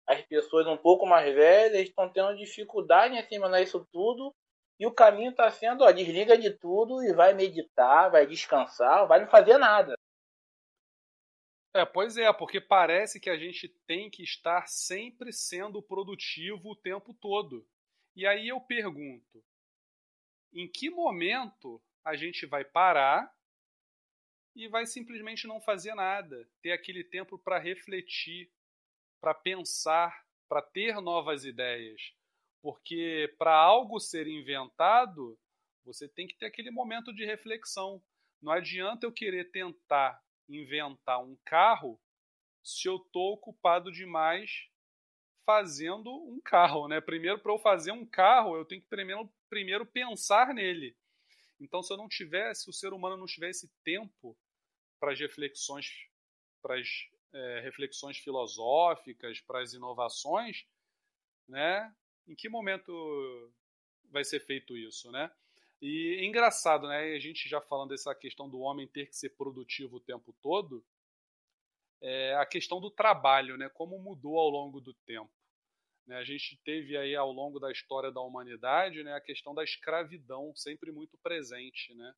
as 0.07 0.21
pessoas 0.23 0.65
um 0.65 0.75
pouco 0.75 1.05
mais 1.05 1.33
velhas 1.33 1.83
estão 1.83 2.11
tendo 2.11 2.35
dificuldade 2.35 3.13
em 3.13 3.19
assimilar 3.19 3.61
isso 3.61 3.87
tudo 3.91 4.33
e 4.79 4.85
o 4.87 4.91
caminho 4.91 5.29
está 5.29 5.49
sendo, 5.51 5.83
ó, 5.83 5.91
desliga 5.91 6.35
de 6.35 6.49
tudo 6.49 7.03
e 7.03 7.13
vai 7.13 7.35
meditar, 7.35 8.09
vai 8.09 8.25
descansar, 8.25 9.07
vai 9.07 9.21
não 9.21 9.27
fazer 9.27 9.59
nada. 9.59 9.93
É, 11.73 11.85
pois 11.85 12.17
é, 12.17 12.33
porque 12.33 12.59
parece 12.59 13.19
que 13.19 13.29
a 13.29 13.37
gente 13.37 13.69
tem 13.85 14.09
que 14.09 14.23
estar 14.23 14.67
sempre 14.67 15.31
sendo 15.31 15.83
produtivo 15.83 16.71
o 16.71 16.75
tempo 16.75 17.13
todo. 17.13 17.63
E 18.15 18.27
aí 18.27 18.49
eu 18.49 18.59
pergunto: 18.59 19.43
em 20.53 20.67
que 20.67 20.89
momento 20.89 21.81
a 22.03 22.15
gente 22.15 22.45
vai 22.45 22.63
parar 22.65 23.33
e 24.55 24.67
vai 24.67 24.85
simplesmente 24.85 25.47
não 25.47 25.61
fazer 25.61 25.93
nada? 25.95 26.47
Ter 26.61 26.71
aquele 26.71 27.03
tempo 27.03 27.37
para 27.37 27.57
refletir, 27.57 28.51
para 29.21 29.33
pensar, 29.33 30.25
para 30.49 30.61
ter 30.61 30.99
novas 30.99 31.45
ideias. 31.45 32.13
Porque 32.61 33.33
para 33.37 33.55
algo 33.55 33.99
ser 33.99 34.27
inventado, 34.27 35.39
você 35.83 36.07
tem 36.07 36.27
que 36.27 36.37
ter 36.37 36.45
aquele 36.45 36.69
momento 36.69 37.13
de 37.13 37.25
reflexão. 37.25 38.03
Não 38.41 38.51
adianta 38.51 39.05
eu 39.05 39.11
querer 39.11 39.51
tentar 39.51 40.21
inventar 40.49 41.23
um 41.23 41.37
carro 41.45 41.99
se 42.63 42.87
eu 42.87 42.97
estou 42.97 43.33
ocupado 43.33 43.91
demais 43.91 44.69
fazendo 45.45 46.11
um 46.11 46.39
carro, 46.39 46.87
né? 46.87 47.01
Primeiro, 47.01 47.39
para 47.39 47.51
eu 47.51 47.59
fazer 47.59 47.91
um 47.91 48.05
carro, 48.05 48.55
eu 48.55 48.65
tenho 48.65 48.81
que 48.81 48.87
primeiro, 48.87 49.31
primeiro 49.51 49.85
pensar 49.85 50.53
nele. 50.53 50.95
Então, 51.59 51.83
se 51.83 51.91
eu 51.91 51.97
não 51.97 52.07
tivesse, 52.07 52.63
se 52.63 52.69
o 52.69 52.73
ser 52.73 52.93
humano 52.93 53.17
não 53.17 53.25
tivesse 53.25 53.69
tempo 53.83 54.37
para 54.97 55.11
as 55.11 55.19
reflexões, 55.19 56.07
para 56.61 56.79
as 56.79 56.87
é, 57.33 57.59
reflexões 57.59 58.17
filosóficas, 58.17 59.41
para 59.41 59.61
as 59.61 59.73
inovações, 59.73 60.65
né? 61.49 61.93
Em 62.25 62.33
que 62.33 62.47
momento 62.47 63.53
vai 64.05 64.23
ser 64.23 64.39
feito 64.39 64.77
isso, 64.77 65.11
né? 65.11 65.29
E 65.81 66.19
é 66.21 66.25
engraçado, 66.25 66.87
né? 66.87 67.13
A 67.13 67.19
gente 67.19 67.49
já 67.49 67.59
falando 67.59 67.89
dessa 67.89 68.15
questão 68.15 68.49
do 68.49 68.59
homem 68.61 68.87
ter 68.87 69.07
que 69.07 69.15
ser 69.17 69.31
produtivo 69.31 69.97
o 69.97 70.01
tempo 70.01 70.33
todo, 70.41 70.81
é 72.01 72.35
a 72.35 72.45
questão 72.45 72.79
do 72.79 72.89
trabalho, 72.89 73.57
né? 73.57 73.67
Como 73.67 73.99
mudou 73.99 74.39
ao 74.39 74.49
longo 74.49 74.79
do 74.79 74.93
tempo. 74.93 75.40
Né? 76.05 76.17
A 76.17 76.23
gente 76.23 76.59
teve 76.63 76.97
aí 76.97 77.15
ao 77.15 77.31
longo 77.31 77.59
da 77.59 77.71
história 77.71 78.11
da 78.11 78.21
humanidade, 78.21 79.03
né, 79.03 79.13
a 79.13 79.21
questão 79.21 79.53
da 79.53 79.63
escravidão 79.63 80.53
sempre 80.55 80.91
muito 80.91 81.17
presente, 81.19 81.93
né? 81.95 82.13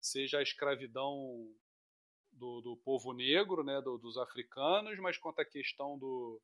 Seja 0.00 0.38
a 0.38 0.42
escravidão 0.42 1.48
do, 2.32 2.60
do 2.60 2.76
povo 2.78 3.12
negro, 3.12 3.62
né, 3.64 3.80
do, 3.80 3.96
dos 3.98 4.18
africanos, 4.18 4.98
mas 4.98 5.16
quanto 5.16 5.40
à 5.40 5.44
questão 5.44 5.98
do 5.98 6.40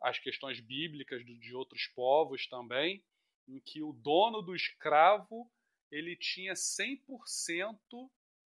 as 0.00 0.16
questões 0.18 0.60
bíblicas 0.60 1.24
de 1.24 1.54
outros 1.54 1.88
povos 1.88 2.46
também, 2.46 3.04
em 3.48 3.60
que 3.60 3.82
o 3.82 3.92
dono 3.92 4.40
do 4.40 4.54
escravo 4.54 5.50
ele 5.90 6.16
tinha 6.16 6.52
100% 6.52 7.76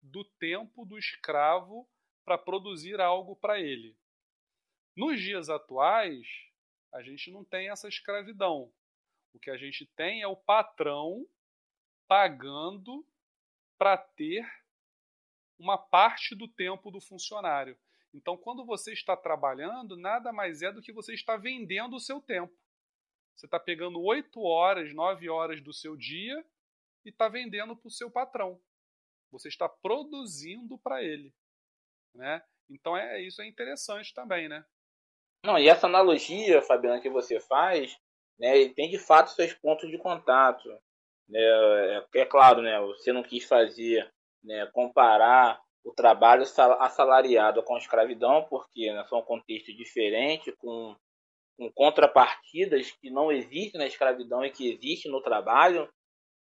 do 0.01 0.23
tempo 0.39 0.85
do 0.85 0.97
escravo 0.97 1.87
para 2.23 2.37
produzir 2.37 2.99
algo 2.99 3.35
para 3.35 3.59
ele. 3.59 3.95
Nos 4.95 5.19
dias 5.21 5.49
atuais, 5.49 6.25
a 6.95 7.03
gente 7.03 7.29
não 7.29 7.43
tem 7.43 7.69
essa 7.69 7.89
escravidão. 7.89 8.71
O 9.33 9.39
que 9.39 9.51
a 9.51 9.57
gente 9.57 9.85
tem 9.97 10.21
é 10.21 10.27
o 10.27 10.35
patrão 10.35 11.27
pagando 12.07 13.05
para 13.77 13.97
ter 13.97 14.45
uma 15.59 15.77
parte 15.77 16.33
do 16.33 16.47
tempo 16.47 16.89
do 16.89 17.01
funcionário. 17.01 17.77
Então, 18.13 18.37
quando 18.37 18.65
você 18.65 18.93
está 18.93 19.15
trabalhando, 19.17 19.97
nada 19.97 20.31
mais 20.31 20.61
é 20.61 20.71
do 20.71 20.81
que 20.81 20.93
você 20.93 21.13
está 21.13 21.35
vendendo 21.35 21.97
o 21.97 21.99
seu 21.99 22.21
tempo. 22.21 22.57
Você 23.35 23.45
está 23.45 23.59
pegando 23.59 24.01
8 24.01 24.41
horas, 24.41 24.93
9 24.93 25.27
horas 25.27 25.61
do 25.61 25.73
seu 25.73 25.97
dia 25.97 26.45
e 27.03 27.09
está 27.09 27.27
vendendo 27.27 27.75
para 27.75 27.89
o 27.89 27.91
seu 27.91 28.09
patrão. 28.09 28.61
Você 29.31 29.49
está 29.49 29.67
produzindo 29.67 30.77
para 30.77 31.03
ele. 31.03 31.35
Né? 32.13 32.41
Então 32.69 32.95
é 32.95 33.21
isso 33.21 33.41
é 33.41 33.47
interessante 33.47 34.13
também, 34.13 34.47
né? 34.47 34.65
Não, 35.45 35.57
e 35.57 35.67
essa 35.67 35.87
analogia, 35.87 36.61
Fabiana, 36.61 36.99
que 36.99 37.09
você 37.09 37.39
faz, 37.39 37.97
né, 38.39 38.67
tem 38.69 38.89
de 38.89 38.97
fato 38.97 39.31
seus 39.31 39.53
pontos 39.53 39.89
de 39.89 39.97
contato. 39.97 40.67
Né? 41.29 41.39
É, 41.39 42.21
é 42.21 42.25
claro, 42.25 42.61
né, 42.61 42.79
você 42.81 43.13
não 43.13 43.23
quis 43.23 43.45
fazer, 43.45 44.09
né, 44.43 44.69
comparar 44.73 45.59
o 45.83 45.93
trabalho 45.93 46.43
assalariado 46.79 47.61
com 47.63 47.75
a 47.75 47.79
escravidão, 47.79 48.45
porque 48.49 48.91
né, 48.91 49.05
são 49.07 49.21
contextos 49.21 49.75
diferentes, 49.75 50.53
com, 50.57 50.95
com 51.57 51.71
contrapartidas 51.73 52.91
que 52.91 53.11
não 53.11 53.31
existem 53.31 53.79
na 53.79 53.85
escravidão 53.85 54.43
e 54.43 54.51
que 54.51 54.71
existem 54.73 55.11
no 55.11 55.21
trabalho 55.21 55.87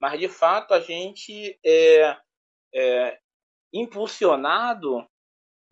mas 0.03 0.19
de 0.19 0.29
fato 0.29 0.75
a 0.75 0.81
gente 0.81 1.57
é, 1.65 2.17
é 2.75 3.19
impulsionado 3.73 5.09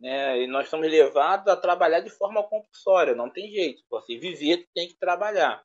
né, 0.00 0.42
e 0.42 0.46
nós 0.46 0.68
somos 0.68 0.88
levados 0.88 1.46
a 1.46 1.56
trabalhar 1.56 2.00
de 2.00 2.08
forma 2.08 2.42
compulsória, 2.42 3.14
não 3.14 3.28
tem 3.28 3.50
jeito. 3.50 3.82
Você 3.90 4.16
viver, 4.16 4.66
tem 4.74 4.88
que 4.88 4.98
trabalhar. 4.98 5.62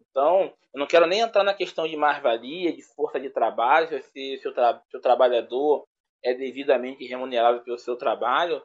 Então, 0.00 0.52
eu 0.74 0.80
não 0.80 0.86
quero 0.86 1.06
nem 1.06 1.20
entrar 1.20 1.44
na 1.44 1.54
questão 1.54 1.86
de 1.86 1.96
mais-valia, 1.96 2.72
de 2.72 2.82
força 2.82 3.20
de 3.20 3.30
trabalho, 3.30 3.88
se, 4.02 4.40
o, 4.44 4.52
tra 4.52 4.82
se 4.90 4.96
o 4.96 5.00
trabalhador 5.00 5.86
é 6.24 6.34
devidamente 6.34 7.06
remunerado 7.06 7.62
pelo 7.62 7.78
seu 7.78 7.96
trabalho, 7.96 8.60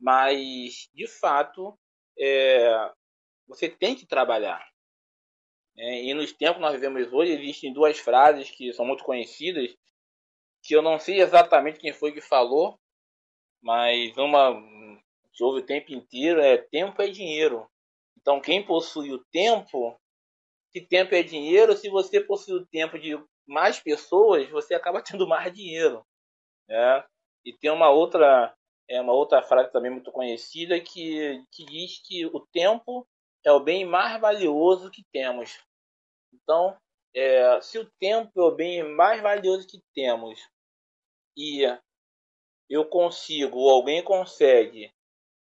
mas, 0.00 0.88
de 0.94 1.06
fato, 1.06 1.78
é, 2.18 2.90
você 3.46 3.68
tem 3.68 3.94
que 3.94 4.06
trabalhar. 4.06 4.66
É, 5.76 6.04
e 6.04 6.14
nos 6.14 6.32
tempos 6.32 6.56
que 6.56 6.62
nós 6.62 6.72
vivemos 6.72 7.12
hoje, 7.12 7.32
existem 7.32 7.72
duas 7.72 7.98
frases 7.98 8.50
que 8.50 8.72
são 8.72 8.86
muito 8.86 9.04
conhecidas, 9.04 9.76
que 10.62 10.74
eu 10.74 10.80
não 10.80 10.98
sei 10.98 11.20
exatamente 11.20 11.78
quem 11.78 11.92
foi 11.92 12.12
que 12.12 12.22
falou, 12.22 12.78
mas 13.64 14.14
uma 14.18 14.52
que 15.32 15.42
ouve 15.42 15.60
o 15.60 15.66
tempo 15.66 15.92
inteiro 15.92 16.40
é 16.40 16.58
tempo 16.58 17.00
é 17.00 17.08
dinheiro. 17.08 17.66
Então 18.20 18.40
quem 18.40 18.64
possui 18.64 19.10
o 19.12 19.24
tempo, 19.32 19.98
se 20.70 20.82
tempo 20.82 21.14
é 21.14 21.22
dinheiro, 21.22 21.74
se 21.74 21.88
você 21.88 22.20
possui 22.20 22.54
o 22.54 22.66
tempo 22.66 22.98
de 22.98 23.18
mais 23.46 23.80
pessoas, 23.80 24.48
você 24.50 24.74
acaba 24.74 25.02
tendo 25.02 25.26
mais 25.26 25.52
dinheiro. 25.52 26.04
Né? 26.68 27.04
E 27.44 27.52
tem 27.52 27.70
uma 27.70 27.90
outra 27.90 28.54
é 28.86 29.00
uma 29.00 29.14
outra 29.14 29.42
frase 29.42 29.72
também 29.72 29.90
muito 29.90 30.12
conhecida 30.12 30.78
que, 30.78 31.42
que 31.50 31.64
diz 31.64 32.02
que 32.04 32.26
o 32.26 32.46
tempo 32.52 33.08
é 33.42 33.50
o 33.50 33.60
bem 33.60 33.82
mais 33.86 34.20
valioso 34.20 34.90
que 34.90 35.02
temos. 35.10 35.58
Então, 36.34 36.76
é, 37.14 37.58
se 37.62 37.78
o 37.78 37.90
tempo 37.98 38.30
é 38.38 38.42
o 38.42 38.54
bem 38.54 38.82
mais 38.82 39.22
valioso 39.22 39.66
que 39.66 39.80
temos 39.94 40.38
e 41.34 41.64
eu 42.68 42.84
consigo, 42.84 43.58
ou 43.58 43.70
alguém 43.70 44.02
consegue 44.02 44.92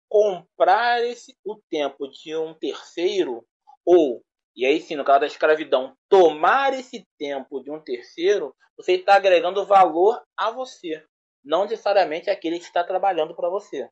comprar 0.08 1.02
esse, 1.04 1.36
o 1.44 1.56
tempo 1.70 2.08
de 2.08 2.36
um 2.36 2.52
terceiro, 2.54 3.46
ou, 3.84 4.22
e 4.54 4.66
aí 4.66 4.80
sim, 4.80 4.96
no 4.96 5.04
caso 5.04 5.20
da 5.20 5.26
escravidão, 5.26 5.96
tomar 6.08 6.74
esse 6.74 7.06
tempo 7.18 7.62
de 7.62 7.70
um 7.70 7.80
terceiro, 7.80 8.54
você 8.76 8.92
está 8.92 9.14
agregando 9.14 9.64
valor 9.64 10.22
a 10.36 10.50
você, 10.50 11.04
não 11.44 11.62
necessariamente 11.62 12.28
aquele 12.28 12.58
que 12.58 12.66
está 12.66 12.84
trabalhando 12.84 13.34
para 13.34 13.48
você. 13.48 13.88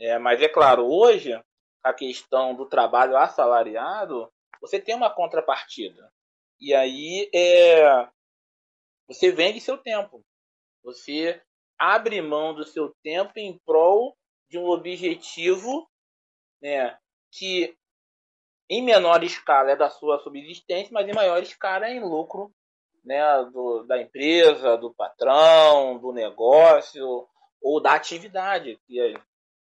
É, 0.00 0.18
mas 0.18 0.40
é 0.40 0.48
claro, 0.48 0.86
hoje 0.86 1.38
a 1.82 1.92
questão 1.92 2.54
do 2.54 2.66
trabalho 2.66 3.16
assalariado, 3.16 4.32
você 4.60 4.80
tem 4.80 4.94
uma 4.94 5.10
contrapartida. 5.10 6.10
E 6.60 6.72
aí 6.72 7.28
é, 7.34 8.08
você 9.08 9.32
vende 9.32 9.60
seu 9.60 9.76
tempo. 9.76 10.24
Você 10.84 11.42
abre 11.82 12.22
mão 12.22 12.54
do 12.54 12.64
seu 12.64 12.94
tempo 13.02 13.32
em 13.36 13.58
prol 13.66 14.16
de 14.48 14.56
um 14.56 14.68
objetivo 14.68 15.90
né, 16.62 16.96
que 17.32 17.76
em 18.70 18.80
menor 18.80 19.24
escala 19.24 19.72
é 19.72 19.76
da 19.76 19.90
sua 19.90 20.20
subsistência, 20.20 20.92
mas 20.92 21.08
em 21.08 21.12
maior 21.12 21.42
escala 21.42 21.86
é 21.86 21.94
em 21.94 22.00
lucro 22.00 22.54
né, 23.04 23.20
do, 23.52 23.82
da 23.82 24.00
empresa, 24.00 24.76
do 24.76 24.94
patrão, 24.94 25.98
do 25.98 26.12
negócio 26.12 27.28
ou 27.60 27.82
da 27.82 27.94
atividade 27.94 28.78
que 28.86 29.14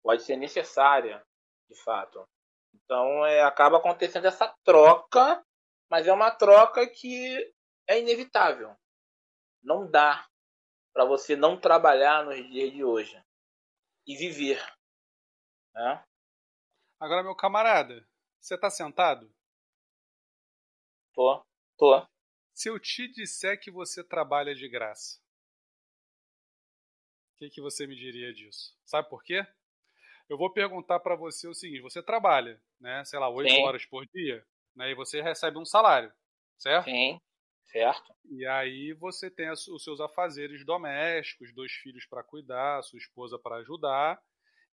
pode 0.03 0.23
ser 0.23 0.37
necessária 0.37 1.23
de 1.69 1.77
fato. 1.83 2.27
Então 2.75 3.27
é, 3.27 3.43
acaba 3.43 3.77
acontecendo 3.77 4.25
essa 4.25 4.51
troca, 4.65 5.45
mas 5.91 6.07
é 6.07 6.13
uma 6.13 6.31
troca 6.31 6.87
que 6.87 7.53
é 7.87 8.01
inevitável. 8.01 8.75
não 9.63 9.91
dá 9.91 10.27
para 10.93 11.05
você 11.05 11.37
não 11.37 11.59
trabalhar 11.59 12.25
nos 12.25 12.37
dias 12.49 12.73
de 12.73 12.85
hoje 12.85 13.23
e 14.07 14.17
viver. 14.17 14.61
Né? 15.75 16.05
Agora, 16.99 17.23
meu 17.23 17.35
camarada, 17.35 18.09
você 18.41 18.55
está 18.55 18.71
sentado? 18.71 19.33
Tô, 21.15 21.45
tô. 21.77 22.07
Se 22.55 22.69
eu 22.69 22.79
te 22.81 23.07
disser 23.09 23.61
que 23.61 23.71
você 23.71 24.03
trabalha 24.03 24.55
de 24.55 24.69
graça, 24.69 25.21
o 27.35 27.39
que, 27.39 27.51
que 27.51 27.61
você 27.61 27.87
me 27.87 27.95
diria 27.95 28.33
disso? 28.33 28.77
Sabe 28.85 29.09
por 29.09 29.23
quê? 29.23 29.47
Eu 30.29 30.37
vou 30.37 30.53
perguntar 30.53 31.01
para 31.01 31.15
você 31.15 31.47
o 31.47 31.55
seguinte: 31.55 31.81
você 31.81 32.03
trabalha, 32.03 32.61
né? 32.81 33.05
Sei 33.05 33.19
lá, 33.19 33.29
oito 33.29 33.55
horas 33.61 33.87
por 33.87 34.05
dia, 34.07 34.45
né? 34.75 34.91
E 34.91 34.95
você 34.95 35.23
recebe 35.23 35.57
um 35.59 35.65
salário, 35.65 36.13
certo? 36.59 36.87
Sim, 36.87 37.21
certo. 37.71 38.15
E 38.31 38.47
aí 38.47 38.93
você 38.95 39.31
tem 39.31 39.51
os 39.51 39.65
seus 39.83 40.01
afazeres 40.01 40.65
domésticos, 40.65 41.55
dois 41.55 41.73
filhos 41.73 42.07
para 42.07 42.23
cuidar, 42.23 42.83
sua 42.83 42.99
esposa 42.99 43.39
para 43.39 43.57
ajudar, 43.57 44.21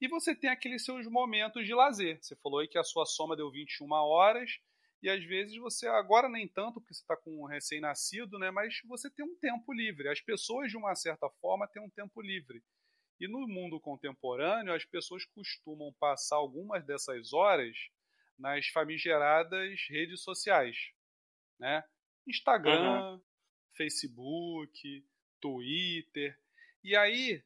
e 0.01 0.09
você 0.09 0.35
tem 0.35 0.51
aqueles 0.51 0.85
seus 0.85 1.07
momentos 1.07 1.65
de 1.65 1.75
lazer. 1.75 2.19
Você 2.21 2.37
falou 2.37 2.61
aí 2.61 2.69
que 2.69 2.79
a 2.79 2.85
sua 2.85 3.07
soma 3.07 3.37
deu 3.37 3.51
21 3.51 3.91
horas 3.93 4.59
e 5.03 5.09
às 5.09 5.23
vezes 5.25 5.57
você, 5.59 5.87
agora 5.87 6.29
nem 6.29 6.49
tanto, 6.49 6.81
porque 6.81 6.95
você 6.95 7.03
está 7.03 7.17
com 7.17 7.43
um 7.43 7.47
recém-nascido, 7.47 8.39
né? 8.39 8.51
Mas 8.51 8.81
você 8.87 9.11
tem 9.11 9.25
um 9.25 9.37
tempo 9.37 9.73
livre. 9.73 10.09
As 10.09 10.21
pessoas, 10.21 10.71
de 10.71 10.77
uma 10.77 10.95
certa 10.95 11.29
forma, 11.41 11.69
têm 11.69 11.83
um 11.83 11.91
tempo 11.91 12.23
livre. 12.23 12.63
E 13.21 13.29
no 13.29 13.47
mundo 13.47 13.81
contemporâneo, 13.81 14.75
as 14.75 14.85
pessoas 14.85 15.25
costumam 15.27 15.93
passar 16.01 16.37
algumas 16.37 16.85
dessas 16.85 17.33
horas 17.33 17.77
nas 18.39 18.67
famigeradas 18.69 19.79
redes 19.89 20.23
sociais, 20.23 20.77
né? 21.59 21.85
Instagram, 22.27 23.13
uhum. 23.13 23.23
Facebook, 23.77 25.07
Twitter. 25.41 26.39
E 26.83 26.97
aí 26.97 27.43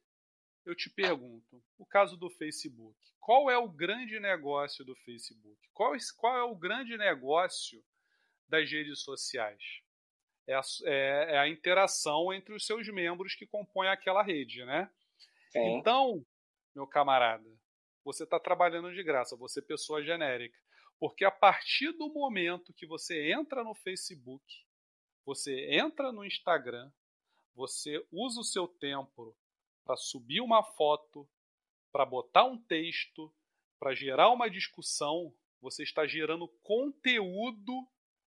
eu 0.64 0.74
te 0.74 0.90
pergunto, 0.90 1.62
o 1.78 1.86
caso 1.86 2.16
do 2.16 2.28
Facebook, 2.30 2.98
qual 3.18 3.50
é 3.50 3.56
o 3.56 3.68
grande 3.68 4.20
negócio 4.20 4.84
do 4.84 4.94
Facebook? 4.96 5.59
Qual, 5.72 5.94
qual 6.16 6.36
é 6.36 6.42
o 6.42 6.55
grande 6.55 6.96
negócio 6.96 7.82
das 8.48 8.70
redes 8.70 9.00
sociais? 9.00 9.62
É 10.46 10.55
a, 10.55 10.62
é, 10.84 11.34
é 11.34 11.38
a, 11.38 11.48
interação 11.48 12.32
entre 12.32 12.55
os 12.55 12.64
seus 12.64 12.88
membros 12.88 13.34
que 13.34 13.46
compõem 13.46 13.88
aquela 13.88 14.22
rede, 14.22 14.64
né? 14.64 14.90
Sim. 15.50 15.76
Então, 15.76 16.24
meu 16.74 16.86
camarada, 16.86 17.48
você 18.05 18.24
está 18.24 18.40
trabalhando 18.40 18.92
de 18.94 19.02
graça, 19.02 19.36
você 19.36 19.60
pessoa 19.60 20.02
genérica. 20.02 20.59
Porque 20.98 21.24
a 21.24 21.30
partir 21.30 21.92
do 21.92 22.12
momento 22.12 22.72
que 22.72 22.86
você 22.86 23.30
entra 23.32 23.62
no 23.62 23.74
Facebook, 23.74 24.44
você 25.28 25.74
entra 25.74 26.10
no 26.10 26.24
Instagram, 26.24 26.90
você 27.55 28.02
usa 28.10 28.40
o 28.40 28.44
seu 28.44 28.66
tempo 28.66 29.36
para 29.84 29.94
subir 29.94 30.40
uma 30.40 30.62
foto, 30.62 31.28
para 31.92 32.06
botar 32.06 32.44
um 32.44 32.56
texto, 32.56 33.30
para 33.78 33.94
gerar 33.94 34.30
uma 34.30 34.48
discussão, 34.48 35.30
você 35.60 35.82
está 35.82 36.06
gerando 36.06 36.48
conteúdo 36.62 37.86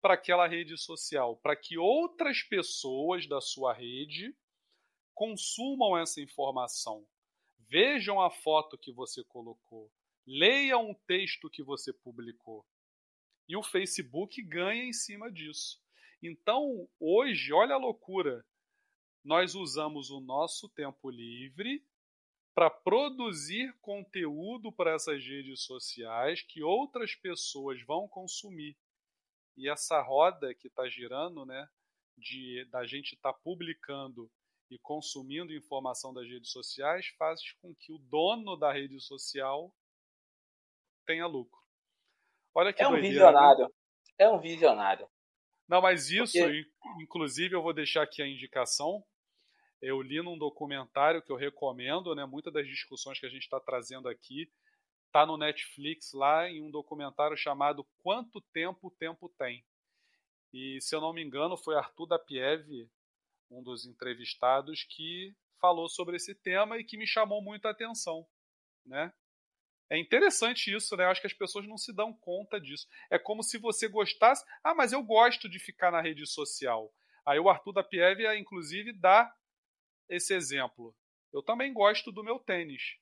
para 0.01 0.15
aquela 0.15 0.47
rede 0.47 0.75
social, 0.79 1.37
para 1.37 1.55
que 1.55 1.77
outras 1.77 2.41
pessoas 2.41 3.27
da 3.27 3.39
sua 3.39 3.71
rede 3.71 4.35
consumam 5.13 5.95
essa 5.95 6.19
informação, 6.19 7.07
vejam 7.67 8.19
a 8.19 8.31
foto 8.31 8.79
que 8.79 8.91
você 8.91 9.23
colocou, 9.25 9.91
leiam 10.25 10.89
o 10.89 10.95
texto 11.05 11.51
que 11.51 11.61
você 11.61 11.93
publicou. 11.93 12.65
E 13.47 13.55
o 13.55 13.61
Facebook 13.61 14.41
ganha 14.41 14.85
em 14.85 14.93
cima 14.93 15.31
disso. 15.31 15.79
Então, 16.21 16.87
hoje, 16.99 17.53
olha 17.53 17.75
a 17.75 17.77
loucura. 17.77 18.45
Nós 19.23 19.55
usamos 19.55 20.09
o 20.09 20.19
nosso 20.19 20.67
tempo 20.69 21.09
livre 21.09 21.85
para 22.53 22.69
produzir 22.69 23.73
conteúdo 23.79 24.71
para 24.71 24.93
essas 24.93 25.23
redes 25.23 25.63
sociais 25.63 26.41
que 26.41 26.61
outras 26.61 27.15
pessoas 27.15 27.81
vão 27.83 28.07
consumir. 28.07 28.77
E 29.55 29.69
essa 29.69 30.01
roda 30.01 30.53
que 30.53 30.67
está 30.67 30.89
girando, 30.89 31.45
né, 31.45 31.69
de 32.17 32.65
da 32.65 32.85
gente 32.85 33.15
estar 33.15 33.33
tá 33.33 33.39
publicando 33.39 34.29
e 34.69 34.77
consumindo 34.79 35.53
informação 35.53 36.13
das 36.13 36.27
redes 36.27 36.51
sociais, 36.51 37.07
faz 37.17 37.39
com 37.61 37.73
que 37.73 37.91
o 37.91 37.97
dono 37.97 38.55
da 38.55 38.71
rede 38.71 38.99
social 38.99 39.73
tenha 41.05 41.25
lucro. 41.25 41.59
Olha 42.53 42.73
que 42.73 42.83
é 42.83 42.87
um 42.87 42.91
doideira, 42.91 43.13
visionário. 43.13 43.63
Né? 43.63 43.73
É 44.17 44.29
um 44.29 44.39
visionário. 44.39 45.09
Não, 45.69 45.81
mas 45.81 46.09
isso, 46.09 46.37
Porque... 46.37 46.65
inclusive, 47.01 47.55
eu 47.55 47.61
vou 47.61 47.73
deixar 47.73 48.01
aqui 48.01 48.21
a 48.21 48.27
indicação 48.27 49.05
eu 49.81 50.01
li 50.01 50.21
num 50.21 50.37
documentário 50.37 51.21
que 51.21 51.31
eu 51.31 51.35
recomendo, 51.35 52.13
né? 52.13 52.25
Muitas 52.25 52.53
das 52.53 52.67
discussões 52.67 53.19
que 53.19 53.25
a 53.25 53.29
gente 53.29 53.43
está 53.43 53.59
trazendo 53.59 54.07
aqui 54.09 54.51
tá 55.11 55.25
no 55.25 55.37
Netflix 55.37 56.11
lá 56.13 56.49
em 56.49 56.61
um 56.61 56.69
documentário 56.69 57.35
chamado 57.35 57.87
Quanto 58.03 58.41
Tempo 58.53 58.87
o 58.87 58.91
Tempo 58.91 59.29
Tem. 59.37 59.65
E 60.53 60.79
se 60.81 60.95
eu 60.95 61.01
não 61.01 61.13
me 61.13 61.23
engano, 61.23 61.57
foi 61.57 61.75
Arthur 61.75 62.07
Dapiev, 62.07 62.89
um 63.49 63.63
dos 63.63 63.85
entrevistados, 63.85 64.83
que 64.83 65.35
falou 65.59 65.89
sobre 65.89 66.17
esse 66.17 66.35
tema 66.35 66.77
e 66.77 66.83
que 66.83 66.97
me 66.97 67.07
chamou 67.07 67.41
muito 67.41 67.65
a 67.65 67.71
atenção, 67.71 68.27
né? 68.85 69.13
É 69.89 69.97
interessante 69.97 70.73
isso, 70.73 70.95
né? 70.95 71.05
Acho 71.05 71.21
que 71.21 71.27
as 71.27 71.33
pessoas 71.33 71.67
não 71.67 71.77
se 71.77 71.93
dão 71.93 72.13
conta 72.13 72.59
disso. 72.61 72.87
É 73.09 73.17
como 73.17 73.41
se 73.41 73.57
você 73.57 73.87
gostasse. 73.87 74.45
Ah, 74.63 74.75
mas 74.75 74.93
eu 74.93 75.01
gosto 75.01 75.49
de 75.49 75.57
ficar 75.57 75.91
na 75.91 76.01
rede 76.01 76.27
social. 76.27 76.93
Aí 77.25 77.39
o 77.39 77.49
Arthur 77.49 77.73
da 77.73 77.83
Pieve, 77.83 78.25
inclusive, 78.37 78.93
dá 78.93 79.33
esse 80.07 80.33
exemplo. 80.33 80.95
Eu 81.33 81.41
também 81.43 81.73
gosto 81.73 82.11
do 82.11 82.23
meu 82.23 82.39
tênis, 82.39 82.97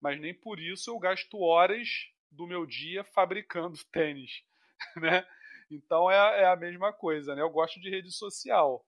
mas 0.00 0.20
nem 0.20 0.34
por 0.34 0.60
isso 0.60 0.90
eu 0.90 0.98
gasto 0.98 1.40
horas 1.40 1.88
do 2.30 2.46
meu 2.46 2.66
dia 2.66 3.02
fabricando 3.04 3.78
tênis, 3.90 4.42
né? 4.96 5.26
Então 5.70 6.10
é, 6.10 6.42
é 6.42 6.46
a 6.46 6.56
mesma 6.56 6.92
coisa, 6.92 7.34
né? 7.34 7.42
Eu 7.42 7.50
gosto 7.50 7.80
de 7.80 7.90
rede 7.90 8.10
social, 8.12 8.84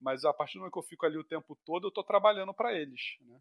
mas 0.00 0.24
a 0.24 0.32
partir 0.32 0.54
do 0.54 0.60
momento 0.60 0.72
que 0.74 0.78
eu 0.78 0.82
fico 0.82 1.06
ali 1.06 1.16
o 1.16 1.24
tempo 1.24 1.58
todo, 1.64 1.86
eu 1.86 1.88
estou 1.88 2.04
trabalhando 2.04 2.52
para 2.52 2.74
eles, 2.74 3.16
né? 3.22 3.40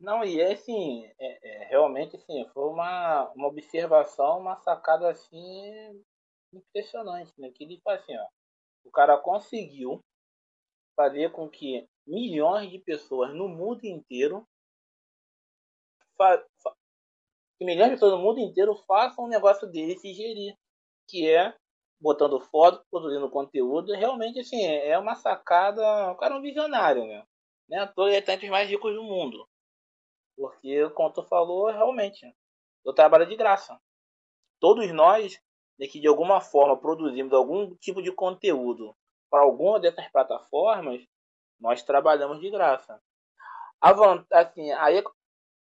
Não, 0.00 0.24
e 0.24 0.40
é 0.40 0.52
assim, 0.54 1.04
é, 1.18 1.64
é, 1.64 1.64
realmente 1.66 2.16
assim, 2.16 2.48
foi 2.54 2.64
uma, 2.64 3.30
uma 3.34 3.48
observação, 3.48 4.40
uma 4.40 4.56
sacada 4.56 5.10
assim 5.10 6.02
impressionante, 6.52 7.32
né? 7.38 7.50
Que 7.50 7.64
ele 7.64 7.80
faz 7.84 8.00
assim, 8.00 8.16
ó, 8.16 8.26
o 8.84 8.90
cara 8.90 9.18
conseguiu 9.18 10.00
fazer 10.96 11.30
com 11.32 11.48
que 11.48 11.86
milhões 12.06 12.70
de 12.70 12.78
pessoas 12.78 13.34
no 13.34 13.46
mundo 13.46 13.84
inteiro 13.84 14.46
que 17.58 17.64
milhões 17.64 17.90
de 17.90 17.96
pessoas 17.96 18.12
no 18.12 18.18
mundo 18.18 18.40
inteiro 18.40 18.74
façam 18.86 19.24
um 19.24 19.28
negócio 19.28 19.66
dele 19.70 19.98
se 19.98 20.12
gerir, 20.14 20.54
que 21.06 21.28
é 21.28 21.54
botando 22.00 22.40
foto, 22.40 22.82
produzindo 22.90 23.30
conteúdo, 23.30 23.92
realmente 23.92 24.40
assim, 24.40 24.64
é 24.64 24.98
uma 24.98 25.14
sacada, 25.14 26.10
o 26.10 26.16
cara 26.16 26.34
é 26.34 26.38
um 26.38 26.42
visionário, 26.42 27.04
né? 27.06 27.24
né? 27.68 27.86
Tô 27.94 28.08
ele 28.08 28.16
é 28.16 28.32
entre 28.32 28.46
os 28.46 28.50
mais 28.50 28.68
ricos 28.68 28.94
do 28.94 29.02
mundo. 29.02 29.46
Porque, 30.40 30.88
como 30.94 31.12
tu 31.12 31.22
falou, 31.22 31.66
realmente, 31.66 32.34
eu 32.82 32.94
trabalho 32.94 33.26
de 33.26 33.36
graça. 33.36 33.78
Todos 34.58 34.90
nós, 34.90 35.38
né, 35.78 35.86
que 35.86 36.00
de 36.00 36.08
alguma 36.08 36.40
forma 36.40 36.80
produzimos 36.80 37.34
algum 37.34 37.74
tipo 37.76 38.02
de 38.02 38.10
conteúdo 38.10 38.96
para 39.28 39.42
alguma 39.42 39.78
dessas 39.78 40.08
plataformas, 40.08 41.06
nós 41.60 41.82
trabalhamos 41.82 42.40
de 42.40 42.48
graça. 42.50 42.98
A 43.82 43.92
assim, 44.32 44.72
aí, 44.72 45.04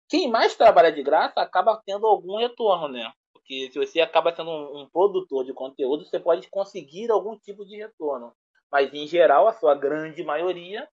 quem 0.06 0.30
mais 0.30 0.54
trabalha 0.54 0.92
de 0.92 1.02
graça 1.02 1.40
acaba 1.40 1.82
tendo 1.86 2.06
algum 2.06 2.36
retorno, 2.36 2.88
né? 2.88 3.10
Porque 3.32 3.70
se 3.72 3.78
você 3.78 4.02
acaba 4.02 4.36
sendo 4.36 4.50
um, 4.50 4.82
um 4.82 4.90
produtor 4.90 5.46
de 5.46 5.54
conteúdo, 5.54 6.04
você 6.04 6.20
pode 6.20 6.46
conseguir 6.50 7.10
algum 7.10 7.38
tipo 7.38 7.64
de 7.64 7.74
retorno. 7.78 8.34
Mas, 8.70 8.92
em 8.92 9.06
geral, 9.06 9.48
a 9.48 9.54
sua 9.54 9.74
grande 9.74 10.22
maioria, 10.22 10.86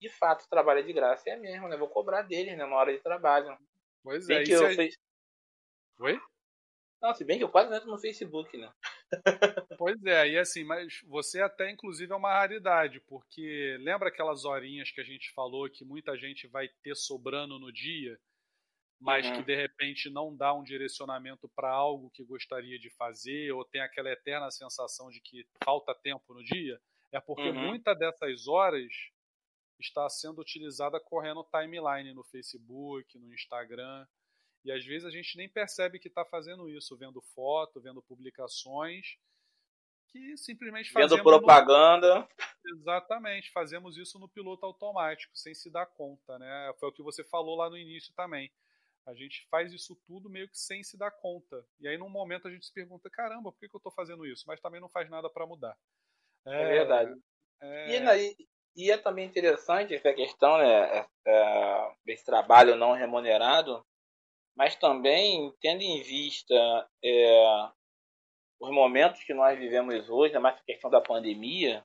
de 0.00 0.08
fato, 0.08 0.48
trabalha 0.48 0.82
de 0.82 0.92
graça. 0.92 1.28
É 1.30 1.36
mesmo, 1.36 1.68
né? 1.68 1.76
Vou 1.76 1.88
cobrar 1.88 2.22
deles, 2.22 2.56
né? 2.56 2.64
Na 2.64 2.76
hora 2.76 2.92
de 2.92 3.02
trabalho. 3.02 3.56
Pois 4.02 4.26
Bem 4.26 4.38
é. 4.38 4.44
Que 4.44 4.52
eu 4.52 4.66
é... 4.66 4.74
Fez... 4.74 4.96
Oi? 6.00 6.20
Não, 7.00 7.14
se 7.14 7.24
bem 7.24 7.38
que 7.38 7.44
eu 7.44 7.48
quase 7.48 7.74
entro 7.74 7.88
no 7.88 7.98
Facebook, 7.98 8.56
né? 8.56 8.72
pois 9.78 10.04
é, 10.04 10.30
e 10.30 10.38
assim, 10.38 10.64
mas 10.64 11.00
você 11.06 11.40
até 11.40 11.70
inclusive 11.70 12.12
é 12.12 12.16
uma 12.16 12.32
raridade, 12.32 13.00
porque 13.06 13.76
lembra 13.80 14.08
aquelas 14.08 14.44
horinhas 14.44 14.90
que 14.90 15.00
a 15.00 15.04
gente 15.04 15.32
falou 15.32 15.70
que 15.70 15.84
muita 15.84 16.16
gente 16.18 16.48
vai 16.48 16.68
ter 16.82 16.96
sobrando 16.96 17.58
no 17.58 17.72
dia, 17.72 18.18
mas 19.00 19.26
uhum. 19.26 19.34
que 19.34 19.42
de 19.44 19.54
repente 19.54 20.10
não 20.10 20.36
dá 20.36 20.52
um 20.52 20.64
direcionamento 20.64 21.48
para 21.54 21.70
algo 21.70 22.10
que 22.10 22.24
gostaria 22.24 22.78
de 22.78 22.90
fazer, 22.90 23.52
ou 23.52 23.64
tem 23.64 23.80
aquela 23.80 24.10
eterna 24.10 24.50
sensação 24.50 25.08
de 25.08 25.20
que 25.20 25.46
falta 25.64 25.94
tempo 25.94 26.34
no 26.34 26.42
dia? 26.42 26.80
É 27.12 27.20
porque 27.20 27.48
uhum. 27.48 27.68
muita 27.68 27.94
dessas 27.94 28.48
horas 28.48 28.92
está 29.78 30.08
sendo 30.08 30.40
utilizada 30.40 30.98
correndo 31.00 31.44
timeline 31.44 32.12
no 32.12 32.24
Facebook, 32.24 33.18
no 33.18 33.32
Instagram. 33.32 34.06
E 34.64 34.72
às 34.72 34.84
vezes 34.84 35.06
a 35.06 35.10
gente 35.10 35.36
nem 35.36 35.48
percebe 35.48 35.98
que 35.98 36.08
está 36.08 36.24
fazendo 36.24 36.68
isso, 36.68 36.96
vendo 36.96 37.20
foto, 37.20 37.80
vendo 37.80 38.02
publicações, 38.02 39.16
que 40.08 40.36
simplesmente 40.36 40.90
fazendo 40.90 41.10
Vendo 41.16 41.22
propaganda. 41.22 42.20
No... 42.20 42.78
Exatamente, 42.78 43.50
fazemos 43.52 43.96
isso 43.96 44.18
no 44.18 44.28
piloto 44.28 44.66
automático, 44.66 45.36
sem 45.36 45.54
se 45.54 45.70
dar 45.70 45.86
conta, 45.86 46.38
né? 46.38 46.74
Foi 46.78 46.88
o 46.88 46.92
que 46.92 47.02
você 47.02 47.22
falou 47.24 47.56
lá 47.56 47.70
no 47.70 47.78
início 47.78 48.12
também. 48.14 48.50
A 49.06 49.14
gente 49.14 49.46
faz 49.48 49.72
isso 49.72 49.96
tudo 50.06 50.28
meio 50.28 50.48
que 50.48 50.58
sem 50.58 50.82
se 50.82 50.98
dar 50.98 51.10
conta. 51.10 51.64
E 51.80 51.88
aí, 51.88 51.96
num 51.96 52.10
momento, 52.10 52.46
a 52.46 52.50
gente 52.50 52.66
se 52.66 52.72
pergunta: 52.72 53.08
caramba, 53.08 53.50
por 53.50 53.58
que, 53.58 53.68
que 53.68 53.74
eu 53.74 53.78
estou 53.78 53.92
fazendo 53.92 54.26
isso? 54.26 54.44
Mas 54.46 54.60
também 54.60 54.82
não 54.82 54.88
faz 54.88 55.08
nada 55.08 55.30
para 55.30 55.46
mudar. 55.46 55.74
É, 56.44 56.62
é 56.62 56.66
verdade. 56.66 57.22
É... 57.60 57.96
E, 57.96 58.48
e, 58.78 58.90
é 58.92 58.96
também 58.96 59.26
interessante 59.26 59.94
essa 59.94 60.12
questão, 60.12 60.56
né? 60.58 60.98
É, 60.98 61.06
é, 61.26 61.92
esse 62.06 62.24
trabalho 62.24 62.76
não 62.76 62.92
remunerado, 62.92 63.84
mas 64.56 64.76
também 64.76 65.52
tendo 65.60 65.82
em 65.82 66.00
vista 66.02 66.54
é, 67.04 67.68
os 68.60 68.70
momentos 68.70 69.22
que 69.24 69.34
nós 69.34 69.58
vivemos 69.58 70.08
hoje, 70.08 70.32
né, 70.34 70.40
mais 70.40 70.56
a 70.56 70.64
questão 70.64 70.90
da 70.90 71.00
pandemia 71.00 71.84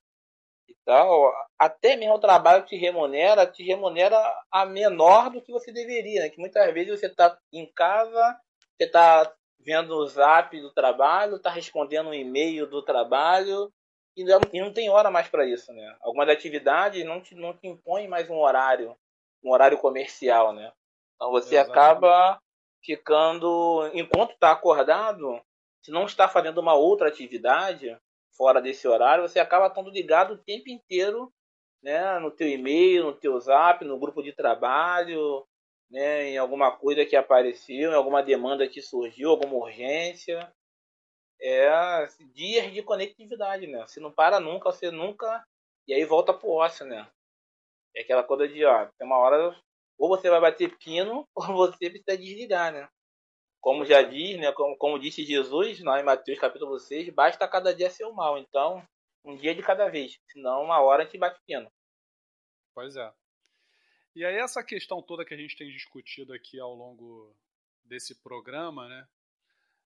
e 0.68 0.76
tal, 0.86 1.34
até 1.60 1.96
mesmo 1.96 2.16
o 2.16 2.20
trabalho 2.20 2.66
te 2.66 2.76
remunera, 2.76 3.46
te 3.46 3.64
remunera 3.64 4.18
a 4.52 4.66
menor 4.66 5.30
do 5.30 5.42
que 5.42 5.52
você 5.52 5.72
deveria, 5.72 6.22
né? 6.22 6.30
que 6.30 6.40
muitas 6.40 6.74
vezes 6.74 7.00
você 7.00 7.08
está 7.08 7.38
em 7.52 7.66
casa, 7.74 8.40
você 8.78 8.86
está 8.86 9.34
vendo 9.60 9.96
o 9.96 10.08
zap 10.08 10.60
do 10.60 10.72
trabalho, 10.72 11.38
está 11.38 11.50
respondendo 11.50 12.10
um 12.10 12.14
e-mail 12.14 12.68
do 12.68 12.82
trabalho, 12.84 13.72
e 14.16 14.24
não, 14.24 14.40
e 14.52 14.62
não 14.62 14.72
tem 14.72 14.90
hora 14.90 15.10
mais 15.10 15.28
para 15.28 15.46
isso, 15.46 15.74
né? 15.74 15.96
Algumas 16.02 16.30
atividades 16.30 17.04
não 17.06 17.22
te, 17.22 17.36
não 17.36 17.54
te 17.54 17.68
impõem 17.68 18.08
mais 18.08 18.30
um 18.30 18.38
horário, 18.38 18.96
um 19.44 19.52
horário 19.52 19.78
comercial, 19.78 20.54
né? 20.54 20.72
Então 21.16 21.32
você 21.32 21.56
Exatamente. 21.56 21.72
acaba 21.72 22.42
ficando, 22.84 23.90
enquanto 23.94 24.34
está 24.34 24.52
acordado, 24.52 25.42
se 25.82 25.92
não 25.92 26.06
está 26.06 26.28
fazendo 26.28 26.60
uma 26.60 26.74
outra 26.74 27.08
atividade 27.08 27.98
fora 28.36 28.62
desse 28.62 28.88
horário, 28.88 29.28
você 29.28 29.40
acaba 29.40 29.68
estando 29.68 29.90
ligado 29.90 30.34
o 30.34 30.38
tempo 30.38 30.70
inteiro 30.70 31.32
né, 31.82 32.18
no 32.20 32.32
teu 32.32 32.48
e-mail, 32.48 33.06
no 33.06 33.14
teu 33.14 33.40
zap, 33.40 33.84
no 33.84 34.00
grupo 34.00 34.24
de 34.24 34.32
trabalho, 34.32 35.46
né, 35.90 36.30
em 36.30 36.38
alguma 36.38 36.72
coisa 36.72 37.06
que 37.06 37.16
apareceu, 37.16 37.92
em 37.92 37.96
alguma 37.96 38.24
demanda 38.24 38.68
que 38.68 38.82
surgiu, 38.82 39.30
alguma 39.30 39.56
urgência. 39.56 40.52
É 41.46 42.08
dias 42.34 42.72
de 42.72 42.82
conectividade, 42.82 43.68
né? 43.68 43.86
Você 43.86 44.00
não 44.00 44.12
para 44.12 44.40
nunca, 44.40 44.72
você 44.72 44.90
nunca. 44.90 45.46
E 45.86 45.94
aí 45.94 46.06
volta 46.06 46.34
pro 46.34 46.52
ócio, 46.52 46.86
né? 46.86 47.06
É 47.94 48.02
aquela 48.02 48.24
coisa 48.24 48.48
de, 48.48 48.64
ó, 48.64 48.86
tem 48.98 49.06
uma 49.06 49.18
hora 49.18 49.54
ou 49.98 50.08
você 50.08 50.30
vai 50.30 50.40
bater 50.40 50.78
pino 50.78 51.28
ou 51.36 51.46
você 51.48 51.90
precisa 51.90 52.18
desligar, 52.18 52.72
né? 52.72 52.90
Como 53.60 53.86
já 53.86 54.02
diz, 54.02 54.38
né, 54.40 54.52
como, 54.52 54.78
como 54.78 55.00
disse 55.00 55.24
Jesus 55.26 55.80
lá 55.82 56.00
em 56.00 56.04
Mateus 56.04 56.40
capítulo 56.40 56.80
6, 56.80 57.10
basta 57.10 57.48
cada 57.48 57.74
dia 57.74 57.90
ser 57.90 58.06
o 58.06 58.14
mal. 58.14 58.38
Então, 58.38 58.86
um 59.24 59.36
dia 59.36 59.54
de 59.54 59.62
cada 59.62 59.90
vez, 59.90 60.20
senão 60.32 60.64
uma 60.64 60.82
hora 60.82 61.04
a 61.04 61.06
gente 61.06 61.18
bate 61.18 61.40
pino. 61.46 61.72
Pois 62.74 62.96
é. 62.96 63.14
E 64.16 64.24
aí 64.26 64.36
essa 64.36 64.64
questão 64.64 65.02
toda 65.02 65.26
que 65.26 65.34
a 65.34 65.38
gente 65.38 65.58
tem 65.58 65.70
discutido 65.70 66.34
aqui 66.34 66.60
ao 66.60 66.74
longo 66.74 67.36
desse 67.84 68.16
programa, 68.16 68.88
né? 68.88 69.08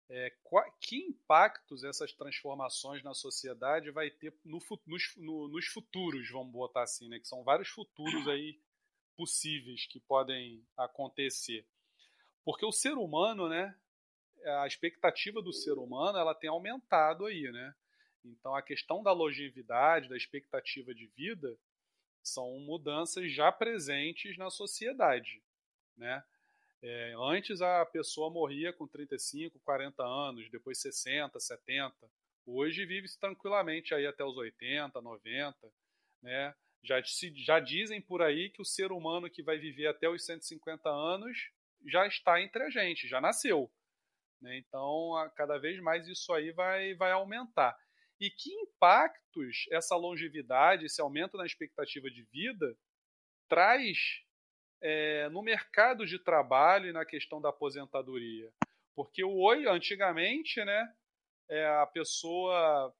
É, 0.09 0.33
que 0.79 0.95
impactos 0.95 1.83
essas 1.83 2.13
transformações 2.13 3.03
na 3.03 3.13
sociedade 3.13 3.91
vai 3.91 4.09
ter 4.09 4.33
no, 4.45 4.59
nos, 4.85 5.13
no, 5.17 5.49
nos 5.49 5.65
futuros, 5.65 6.29
vamos 6.31 6.53
botar 6.53 6.83
assim, 6.83 7.09
né? 7.09 7.19
Que 7.19 7.27
são 7.27 7.43
vários 7.43 7.67
futuros 7.67 8.25
aí 8.27 8.57
possíveis 9.17 9.85
que 9.85 9.99
podem 9.99 10.63
acontecer. 10.77 11.65
Porque 12.45 12.65
o 12.65 12.71
ser 12.71 12.93
humano, 12.93 13.49
né, 13.49 13.75
a 14.61 14.67
expectativa 14.67 15.41
do 15.41 15.51
ser 15.51 15.73
humano, 15.73 16.17
ela 16.17 16.33
tem 16.33 16.49
aumentado 16.49 17.25
aí, 17.25 17.51
né? 17.51 17.75
Então 18.23 18.55
a 18.55 18.61
questão 18.61 19.03
da 19.03 19.11
longevidade, 19.11 20.07
da 20.07 20.15
expectativa 20.15 20.93
de 20.93 21.07
vida, 21.07 21.57
são 22.23 22.59
mudanças 22.59 23.31
já 23.31 23.51
presentes 23.51 24.37
na 24.37 24.49
sociedade, 24.49 25.41
né? 25.95 26.23
É, 26.81 27.13
antes 27.17 27.61
a 27.61 27.85
pessoa 27.85 28.29
morria 28.29 28.71
com 28.71 28.87
35, 28.87 29.59
40 29.59 30.03
anos, 30.03 30.49
depois 30.49 30.79
60, 30.79 31.39
70. 31.39 31.95
Hoje 32.45 32.85
vive-se 32.85 33.19
tranquilamente 33.19 33.93
aí 33.93 34.05
até 34.05 34.23
os 34.23 34.37
80, 34.37 35.01
90, 35.01 35.55
né? 36.21 36.55
Já, 36.83 37.03
se, 37.03 37.33
já 37.43 37.59
dizem 37.59 38.01
por 38.01 38.21
aí 38.21 38.49
que 38.49 38.61
o 38.61 38.65
ser 38.65 38.91
humano 38.91 39.29
que 39.29 39.43
vai 39.43 39.57
viver 39.57 39.87
até 39.87 40.07
os 40.07 40.23
150 40.25 40.87
anos 40.87 41.51
já 41.85 42.05
está 42.07 42.41
entre 42.41 42.63
a 42.63 42.69
gente, 42.69 43.07
já 43.07 43.19
nasceu. 43.19 43.71
Né? 44.41 44.57
Então, 44.57 45.15
a, 45.15 45.29
cada 45.29 45.57
vez 45.57 45.79
mais 45.81 46.07
isso 46.07 46.31
aí 46.33 46.51
vai, 46.51 46.93
vai 46.93 47.11
aumentar. 47.11 47.75
E 48.19 48.29
que 48.29 48.51
impactos 48.51 49.65
essa 49.71 49.95
longevidade, 49.95 50.85
esse 50.85 51.01
aumento 51.01 51.37
na 51.37 51.45
expectativa 51.45 52.09
de 52.09 52.23
vida, 52.23 52.77
traz 53.47 54.23
é, 54.81 55.29
no 55.29 55.41
mercado 55.41 56.05
de 56.05 56.19
trabalho 56.19 56.89
e 56.89 56.93
na 56.93 57.05
questão 57.05 57.41
da 57.41 57.49
aposentadoria? 57.49 58.51
Porque 58.95 59.23
o 59.23 59.37
oi, 59.37 59.67
antigamente, 59.67 60.63
né, 60.63 60.93
é, 61.49 61.65
a 61.65 61.85
pessoa 61.85 62.93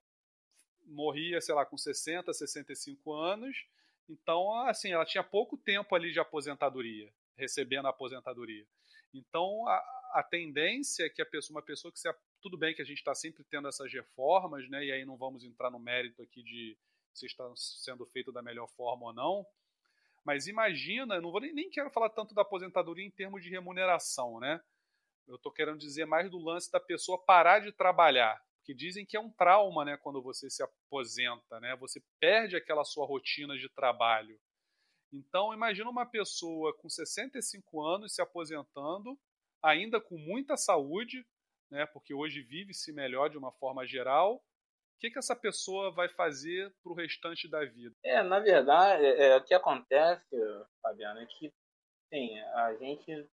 morria, 0.86 1.42
sei 1.42 1.56
lá, 1.56 1.66
com 1.66 1.78
60, 1.78 2.34
65 2.34 3.14
anos, 3.14 3.66
então, 4.10 4.54
assim, 4.68 4.92
ela 4.92 5.06
tinha 5.06 5.24
pouco 5.24 5.58
tempo 5.58 5.94
ali 5.96 6.12
de 6.12 6.20
aposentadoria 6.20 7.12
recebendo 7.38 7.86
a 7.86 7.90
aposentadoria. 7.90 8.66
Então, 9.14 9.68
a, 9.68 9.76
a 10.14 10.24
tendência 10.24 11.06
é 11.06 11.10
que 11.10 11.22
a 11.22 11.26
pessoa, 11.26 11.58
uma 11.58 11.62
pessoa 11.62 11.92
que 11.92 12.00
se. 12.00 12.14
Tudo 12.42 12.58
bem 12.58 12.74
que 12.74 12.82
a 12.82 12.86
gente 12.86 12.98
está 12.98 13.16
sempre 13.16 13.44
tendo 13.44 13.68
essas 13.68 13.92
reformas, 13.92 14.68
né? 14.70 14.86
E 14.86 14.92
aí 14.92 15.06
não 15.06 15.18
vamos 15.18 15.44
entrar 15.44 15.70
no 15.70 15.80
mérito 15.80 16.22
aqui 16.22 16.44
de 16.44 16.78
se 17.14 17.26
está 17.26 17.52
sendo 17.56 18.06
feito 18.06 18.32
da 18.32 18.42
melhor 18.42 18.68
forma 18.68 19.08
ou 19.08 19.14
não. 19.14 19.46
Mas 20.28 20.46
imagina, 20.46 21.22
não 21.22 21.32
vou 21.32 21.40
nem, 21.40 21.54
nem 21.54 21.70
quero 21.70 21.90
falar 21.90 22.10
tanto 22.10 22.36
da 22.36 22.42
aposentadoria 22.42 23.06
em 23.06 23.10
termos 23.10 23.42
de 23.42 23.50
remuneração, 23.50 24.42
né? 24.42 24.62
Eu 25.26 25.38
estou 25.38 25.50
querendo 25.50 25.78
dizer 25.78 26.06
mais 26.06 26.30
do 26.30 26.38
lance 26.38 26.70
da 26.70 26.82
pessoa 26.82 27.24
parar 27.24 27.60
de 27.60 27.72
trabalhar, 27.72 28.38
que 28.66 28.74
dizem 28.74 29.06
que 29.06 29.16
é 29.16 29.22
um 29.22 29.32
trauma, 29.32 29.86
né, 29.86 29.96
quando 29.96 30.22
você 30.22 30.50
se 30.50 30.62
aposenta, 30.62 31.62
né? 31.62 31.78
Você 31.78 32.04
perde 32.20 32.58
aquela 32.58 32.84
sua 32.84 33.06
rotina 33.06 33.58
de 33.58 33.70
trabalho. 33.70 34.38
Então, 35.14 35.54
imagina 35.54 35.90
uma 35.90 36.06
pessoa 36.06 36.76
com 36.76 36.90
65 36.90 37.82
anos 37.82 38.14
se 38.14 38.22
aposentando, 38.22 39.18
ainda 39.64 40.02
com 40.02 40.18
muita 40.18 40.58
saúde, 40.58 41.26
né, 41.72 41.86
porque 41.86 42.14
hoje 42.14 42.42
vive-se 42.42 42.92
melhor 42.92 43.30
de 43.30 43.38
uma 43.38 43.54
forma 43.54 43.88
geral. 43.88 44.44
O 44.98 45.00
que, 45.00 45.12
que 45.12 45.20
essa 45.20 45.36
pessoa 45.36 45.92
vai 45.92 46.10
fazer 46.10 46.74
para 46.82 46.92
o 46.92 46.96
restante 46.96 47.48
da 47.48 47.64
vida? 47.64 47.96
É, 48.04 48.24
na 48.24 48.40
verdade, 48.40 49.06
é, 49.06 49.28
é, 49.28 49.38
o 49.38 49.44
que 49.44 49.54
acontece, 49.54 50.36
Fabiano, 50.82 51.20
é 51.20 51.26
que 51.28 51.54
sim, 52.10 52.40
a 52.40 52.74
gente 52.74 53.30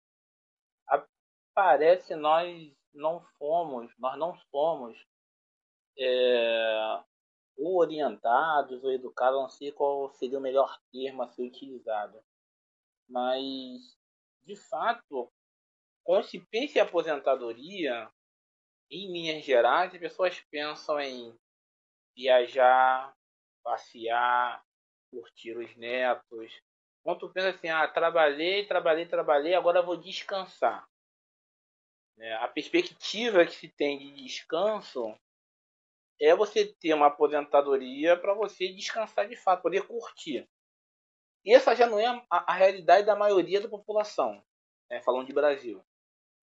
parece 1.54 2.16
nós 2.16 2.74
não 2.94 3.20
fomos, 3.38 3.92
nós 4.00 4.18
não 4.18 4.34
somos 4.50 5.06
é, 5.98 7.04
ou 7.58 7.78
orientados 7.78 8.82
ou 8.82 8.94
educados, 8.94 9.42
não 9.42 9.50
sei 9.50 9.74
qual 9.74 10.10
seria 10.14 10.38
o 10.38 10.42
melhor 10.42 10.80
termo 10.94 11.24
a 11.24 11.28
ser 11.28 11.44
utilizado. 11.44 12.24
Mas, 13.10 13.98
de 14.44 14.56
fato, 14.56 15.30
quando 16.06 16.24
se 16.24 16.40
pensa 16.40 16.80
em 16.80 16.82
aposentadoria, 16.82 18.10
em 18.90 19.12
linhas 19.12 19.44
gerais, 19.44 19.94
as 19.94 20.00
pessoas 20.00 20.40
pensam 20.50 20.98
em 21.02 21.38
viajar, 22.20 23.16
passear, 23.64 24.62
curtir 25.10 25.58
os 25.58 25.74
netos. 25.78 26.52
Quando 27.02 27.20
tu 27.20 27.30
pensa 27.30 27.50
assim, 27.50 27.70
ah, 27.70 27.88
trabalhei, 27.88 28.66
trabalhei, 28.66 29.06
trabalhei, 29.06 29.54
agora 29.56 29.82
vou 29.82 29.96
descansar. 29.96 30.86
É, 32.20 32.34
a 32.36 32.48
perspectiva 32.50 33.46
que 33.46 33.54
se 33.54 33.70
tem 33.70 33.98
de 33.98 34.12
descanso 34.24 35.18
é 36.20 36.36
você 36.36 36.66
ter 36.66 36.94
uma 36.94 37.08
aposentadoria 37.08 38.18
para 38.18 38.34
você 38.34 38.68
descansar 38.74 39.30
de 39.30 39.38
fato, 39.38 39.62
poder 39.62 39.88
curtir. 39.88 40.46
E 41.46 41.54
essa 41.54 41.74
já 41.74 41.88
não 41.88 41.98
é 41.98 42.06
a, 42.06 42.52
a 42.52 42.54
realidade 42.54 43.06
da 43.06 43.16
maioria 43.16 43.62
da 43.62 43.70
população, 43.70 44.44
né, 44.90 45.02
falando 45.02 45.28
de 45.28 45.34
Brasil. 45.34 45.82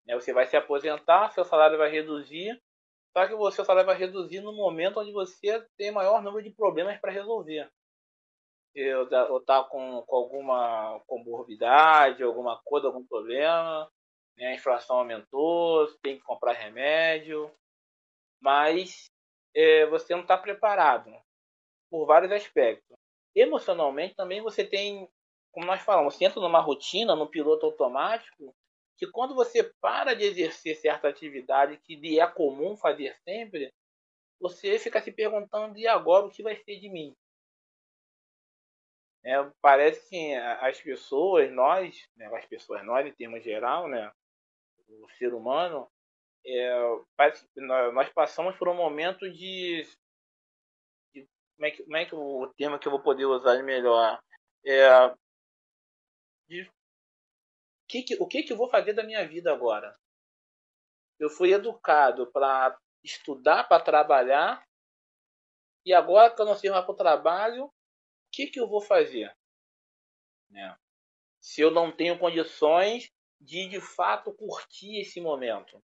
É, 0.07 0.15
você 0.15 0.33
vai 0.33 0.47
se 0.47 0.57
aposentar, 0.57 1.29
seu 1.29 1.45
salário 1.45 1.77
vai 1.77 1.91
reduzir, 1.91 2.59
só 3.19 3.27
que 3.27 3.33
o 3.33 3.51
seu 3.51 3.65
salário 3.65 3.85
vai 3.85 3.97
reduzir 3.97 4.39
no 4.39 4.53
momento 4.53 5.01
onde 5.01 5.11
você 5.11 5.61
tem 5.75 5.91
maior 5.91 6.23
número 6.23 6.41
de 6.41 6.55
problemas 6.55 6.97
para 7.01 7.11
resolver. 7.11 7.69
Eu 8.73 9.03
está 9.39 9.61
com, 9.65 10.01
com 10.03 10.15
alguma 10.15 11.01
comorbidade, 11.05 12.23
alguma 12.23 12.61
coisa, 12.63 12.87
algum 12.87 13.05
problema, 13.05 13.91
né, 14.37 14.47
a 14.47 14.53
inflação 14.53 14.99
aumentou, 14.99 15.85
tem 16.01 16.17
que 16.17 16.23
comprar 16.23 16.53
remédio, 16.53 17.51
mas 18.39 19.11
é, 19.53 19.85
você 19.87 20.13
não 20.13 20.21
está 20.21 20.37
preparado 20.37 21.11
por 21.91 22.05
vários 22.05 22.31
aspectos. 22.31 22.95
Emocionalmente 23.35 24.15
também 24.15 24.41
você 24.41 24.63
tem, 24.63 25.09
como 25.51 25.65
nós 25.65 25.81
falamos, 25.81 26.15
você 26.15 26.23
entra 26.23 26.39
numa 26.39 26.61
rotina, 26.61 27.17
no 27.17 27.27
piloto 27.27 27.65
automático, 27.65 28.55
que 28.99 29.09
quando 29.09 29.33
você 29.33 29.63
para 29.81 30.13
de 30.13 30.25
exercer 30.25 30.75
certa 30.75 31.07
atividade 31.07 31.77
que 31.77 31.95
lhe 31.95 32.19
é 32.19 32.27
comum 32.27 32.75
fazer 32.75 33.15
sempre, 33.23 33.73
você 34.39 34.77
fica 34.77 35.01
se 35.01 35.11
perguntando 35.11 35.77
e 35.77 35.87
agora 35.87 36.25
o 36.25 36.29
que 36.29 36.43
vai 36.43 36.57
ser 36.57 36.79
de 36.79 36.89
mim? 36.89 37.15
É, 39.23 39.35
parece 39.61 40.09
que 40.09 40.33
as 40.35 40.81
pessoas, 40.81 41.49
nós, 41.51 42.07
né, 42.15 42.25
as 42.35 42.45
pessoas, 42.45 42.85
nós 42.85 43.05
em 43.07 43.13
termos 43.13 43.43
geral, 43.43 43.87
né, 43.87 44.11
o 44.87 45.09
ser 45.17 45.33
humano, 45.33 45.89
é, 46.45 46.71
parece 47.15 47.47
que 47.53 47.61
nós 47.61 48.09
passamos 48.09 48.57
por 48.57 48.67
um 48.67 48.75
momento 48.75 49.31
de, 49.31 49.83
de 51.13 51.27
como, 51.55 51.65
é 51.65 51.71
que, 51.71 51.83
como 51.83 51.97
é 51.97 52.05
que 52.05 52.15
o 52.15 52.53
termo 52.57 52.79
que 52.79 52.87
eu 52.87 52.91
vou 52.91 53.01
poder 53.01 53.25
usar 53.25 53.61
melhor 53.63 54.19
é 54.65 55.13
de 56.47 56.69
que 57.89 58.03
que, 58.03 58.15
o 58.21 58.27
que, 58.27 58.43
que 58.43 58.53
eu 58.53 58.57
vou 58.57 58.69
fazer 58.69 58.93
da 58.93 59.03
minha 59.03 59.27
vida 59.27 59.51
agora? 59.51 59.97
Eu 61.19 61.29
fui 61.29 61.51
educado 61.51 62.31
para 62.31 62.79
estudar, 63.03 63.67
para 63.67 63.83
trabalhar, 63.83 64.63
e 65.85 65.93
agora 65.93 66.33
que 66.33 66.39
eu 66.39 66.45
não 66.45 66.55
sei 66.55 66.69
mais 66.69 66.85
para 66.85 66.93
o 66.93 66.97
trabalho, 66.97 67.65
o 67.65 67.71
que, 68.31 68.47
que 68.47 68.59
eu 68.59 68.67
vou 68.67 68.79
fazer? 68.79 69.35
Né? 70.49 70.77
Se 71.41 71.61
eu 71.61 71.71
não 71.71 71.91
tenho 71.91 72.19
condições 72.19 73.11
de 73.41 73.67
de 73.67 73.81
fato 73.81 74.33
curtir 74.33 74.99
esse 74.99 75.19
momento. 75.19 75.81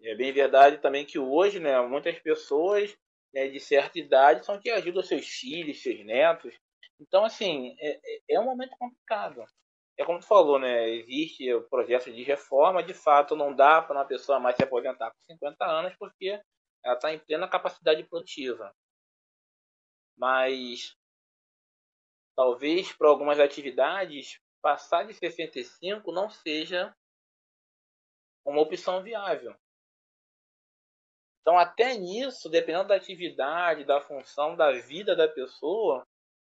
É 0.00 0.14
bem 0.14 0.32
verdade 0.32 0.78
também 0.78 1.06
que 1.06 1.18
hoje, 1.18 1.60
né, 1.60 1.80
muitas 1.82 2.18
pessoas 2.18 2.96
né, 3.32 3.48
de 3.48 3.60
certa 3.60 3.98
idade 3.98 4.44
são 4.44 4.58
que 4.58 4.70
ajudam 4.70 5.02
seus 5.02 5.26
filhos, 5.26 5.82
seus 5.82 6.04
netos. 6.04 6.54
Então, 6.98 7.24
assim, 7.24 7.76
é, 7.78 8.00
é, 8.04 8.22
é 8.30 8.40
um 8.40 8.44
momento 8.44 8.76
complicado. 8.76 9.44
É 9.96 10.04
como 10.04 10.18
tu 10.18 10.26
falou, 10.26 10.58
né? 10.58 10.88
Existe 10.90 11.52
o 11.54 11.68
projeto 11.68 12.12
de 12.12 12.22
reforma, 12.22 12.82
de 12.82 12.94
fato 12.94 13.36
não 13.36 13.54
dá 13.54 13.80
para 13.80 13.96
uma 13.96 14.04
pessoa 14.04 14.40
mais 14.40 14.56
se 14.56 14.64
aposentar 14.64 15.10
com 15.12 15.20
50 15.20 15.64
anos 15.64 15.94
porque 15.96 16.40
ela 16.84 16.94
está 16.94 17.12
em 17.12 17.18
plena 17.18 17.48
capacidade 17.48 18.02
produtiva. 18.04 18.74
Mas 20.16 20.96
talvez 22.36 22.92
para 22.92 23.08
algumas 23.08 23.38
atividades 23.38 24.40
passar 24.60 25.06
de 25.06 25.14
65 25.14 26.10
não 26.10 26.28
seja 26.28 26.94
uma 28.44 28.60
opção 28.60 29.02
viável. 29.02 29.54
Então, 31.40 31.58
até 31.58 31.94
nisso, 31.94 32.48
dependendo 32.48 32.88
da 32.88 32.96
atividade, 32.96 33.84
da 33.84 34.00
função, 34.00 34.56
da 34.56 34.72
vida 34.72 35.14
da 35.14 35.28
pessoa, 35.28 36.06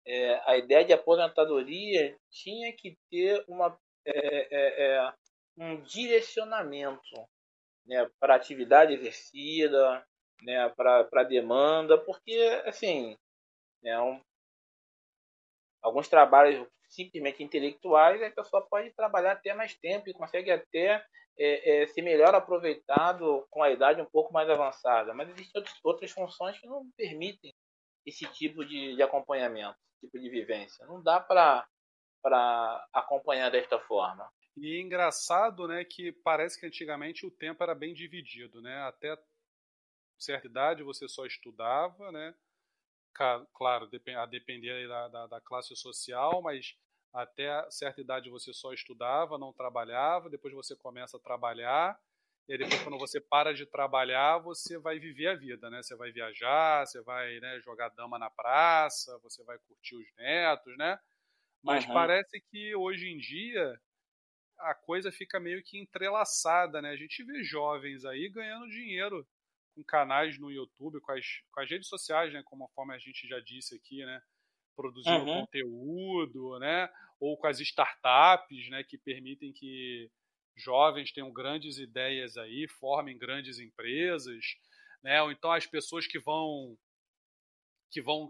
é, 0.06 0.40
a 0.50 0.56
ideia 0.56 0.84
de 0.84 0.92
aposentadoria 0.92 2.16
tinha 2.30 2.72
que 2.76 2.98
ter 3.10 3.44
uma, 3.48 3.78
é, 4.04 4.14
é, 4.14 4.96
é 4.96 5.14
um 5.56 5.80
direcionamento 5.82 7.28
né, 7.86 8.08
para 8.18 8.34
a 8.34 8.36
atividade 8.36 8.94
exercida, 8.94 10.04
né, 10.42 10.68
para 10.70 11.08
a 11.12 11.24
demanda, 11.24 11.98
porque, 11.98 12.36
assim, 12.64 13.16
né, 13.82 14.00
um, 14.00 14.20
alguns 15.82 16.08
trabalhos 16.08 16.66
simplesmente 16.88 17.42
intelectuais, 17.42 18.22
a 18.22 18.30
pessoa 18.30 18.66
pode 18.68 18.90
trabalhar 18.90 19.32
até 19.32 19.54
mais 19.54 19.74
tempo 19.74 20.08
e 20.08 20.14
consegue 20.14 20.50
até 20.50 21.04
é, 21.38 21.82
é, 21.82 21.86
ser 21.86 22.02
melhor 22.02 22.34
aproveitado 22.34 23.46
com 23.50 23.62
a 23.62 23.70
idade 23.70 24.00
um 24.00 24.06
pouco 24.06 24.32
mais 24.32 24.48
avançada. 24.48 25.14
Mas 25.14 25.30
existem 25.30 25.62
outras 25.82 26.10
funções 26.10 26.58
que 26.58 26.66
não 26.66 26.90
permitem 26.96 27.51
esse 28.06 28.26
tipo 28.32 28.64
de, 28.64 28.96
de 28.96 29.02
acompanhamento, 29.02 29.78
tipo 30.00 30.18
de 30.18 30.28
vivência. 30.28 30.86
Não 30.86 31.02
dá 31.02 31.20
para 31.20 31.66
acompanhar 32.92 33.50
desta 33.50 33.78
forma. 33.80 34.28
E 34.56 34.80
engraçado, 34.80 35.66
né, 35.66 35.84
que 35.84 36.12
parece 36.12 36.60
que 36.60 36.66
antigamente 36.66 37.24
o 37.24 37.30
tempo 37.30 37.62
era 37.62 37.74
bem 37.74 37.94
dividido, 37.94 38.60
né? 38.60 38.82
Até 38.82 39.16
certa 40.18 40.46
idade 40.46 40.82
você 40.82 41.08
só 41.08 41.24
estudava, 41.24 42.12
né? 42.12 42.34
Claro, 43.54 43.88
a 44.16 44.26
depender 44.26 44.88
da, 44.88 45.08
da, 45.08 45.26
da 45.26 45.40
classe 45.40 45.74
social, 45.76 46.40
mas 46.42 46.76
até 47.12 47.70
certa 47.70 48.00
idade 48.00 48.30
você 48.30 48.52
só 48.52 48.72
estudava, 48.72 49.36
não 49.38 49.52
trabalhava, 49.52 50.30
depois 50.30 50.54
você 50.54 50.74
começa 50.74 51.16
a 51.16 51.20
trabalhar, 51.20 51.98
e 52.48 52.58
depois 52.58 52.82
quando 52.82 52.98
você 52.98 53.20
para 53.20 53.54
de 53.54 53.64
trabalhar, 53.66 54.38
você 54.38 54.78
vai 54.78 54.98
viver 54.98 55.28
a 55.28 55.34
vida, 55.34 55.70
né? 55.70 55.82
Você 55.82 55.94
vai 55.96 56.10
viajar, 56.10 56.84
você 56.84 57.00
vai 57.02 57.38
né, 57.40 57.60
jogar 57.60 57.88
dama 57.90 58.18
na 58.18 58.28
praça, 58.30 59.18
você 59.22 59.44
vai 59.44 59.58
curtir 59.58 59.94
os 59.94 60.12
netos, 60.16 60.76
né? 60.76 60.98
Mas 61.62 61.86
uhum. 61.86 61.94
parece 61.94 62.40
que 62.50 62.74
hoje 62.74 63.08
em 63.08 63.18
dia 63.18 63.80
a 64.58 64.74
coisa 64.74 65.12
fica 65.12 65.38
meio 65.38 65.62
que 65.62 65.78
entrelaçada, 65.78 66.82
né? 66.82 66.90
A 66.90 66.96
gente 66.96 67.22
vê 67.24 67.42
jovens 67.44 68.04
aí 68.04 68.28
ganhando 68.28 68.68
dinheiro 68.68 69.26
com 69.74 69.84
canais 69.84 70.38
no 70.38 70.50
YouTube, 70.50 71.00
com 71.00 71.12
as, 71.12 71.24
com 71.52 71.60
as 71.60 71.70
redes 71.70 71.88
sociais, 71.88 72.32
né? 72.32 72.42
Como 72.44 72.68
a 72.92 72.98
gente 72.98 73.26
já 73.28 73.38
disse 73.40 73.76
aqui, 73.76 74.04
né? 74.04 74.20
Produzindo 74.74 75.24
uhum. 75.24 75.40
conteúdo, 75.40 76.58
né? 76.58 76.88
Ou 77.20 77.36
com 77.36 77.46
as 77.46 77.60
startups, 77.60 78.68
né? 78.68 78.82
Que 78.82 78.98
permitem 78.98 79.52
que 79.52 80.10
jovens 80.56 81.12
tenham 81.12 81.32
grandes 81.32 81.78
ideias 81.78 82.36
aí, 82.36 82.66
formem 82.68 83.18
grandes 83.18 83.58
empresas, 83.58 84.44
né? 85.02 85.22
Ou 85.22 85.32
então 85.32 85.52
as 85.52 85.66
pessoas 85.66 86.06
que 86.06 86.18
vão 86.18 86.76
que 87.90 88.00
vão 88.00 88.28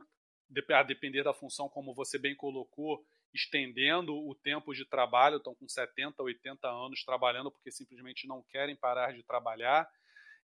a 0.70 0.82
depender 0.82 1.22
da 1.22 1.32
função, 1.32 1.68
como 1.68 1.94
você 1.94 2.18
bem 2.18 2.34
colocou, 2.34 3.04
estendendo 3.32 4.14
o 4.14 4.34
tempo 4.34 4.74
de 4.74 4.84
trabalho, 4.84 5.36
estão 5.36 5.54
com 5.54 5.68
70, 5.68 6.22
80 6.22 6.68
anos 6.68 7.04
trabalhando 7.04 7.50
porque 7.50 7.70
simplesmente 7.70 8.26
não 8.26 8.42
querem 8.42 8.76
parar 8.76 9.12
de 9.12 9.22
trabalhar. 9.22 9.88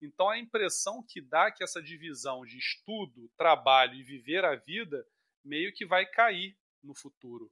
Então 0.01 0.29
a 0.29 0.39
impressão 0.39 1.03
que 1.03 1.21
dá 1.21 1.51
que 1.51 1.65
essa 1.65 1.83
divisão 1.83 2.45
de 2.45 2.59
estudo, 2.59 3.31
trabalho 3.37 3.95
e 3.95 4.03
viver 4.03 4.45
a 4.45 4.55
vida 4.55 5.05
meio 5.45 5.73
que 5.73 5.87
vai 5.87 6.07
cair 6.07 6.57
no 6.83 6.95
futuro. 6.95 7.51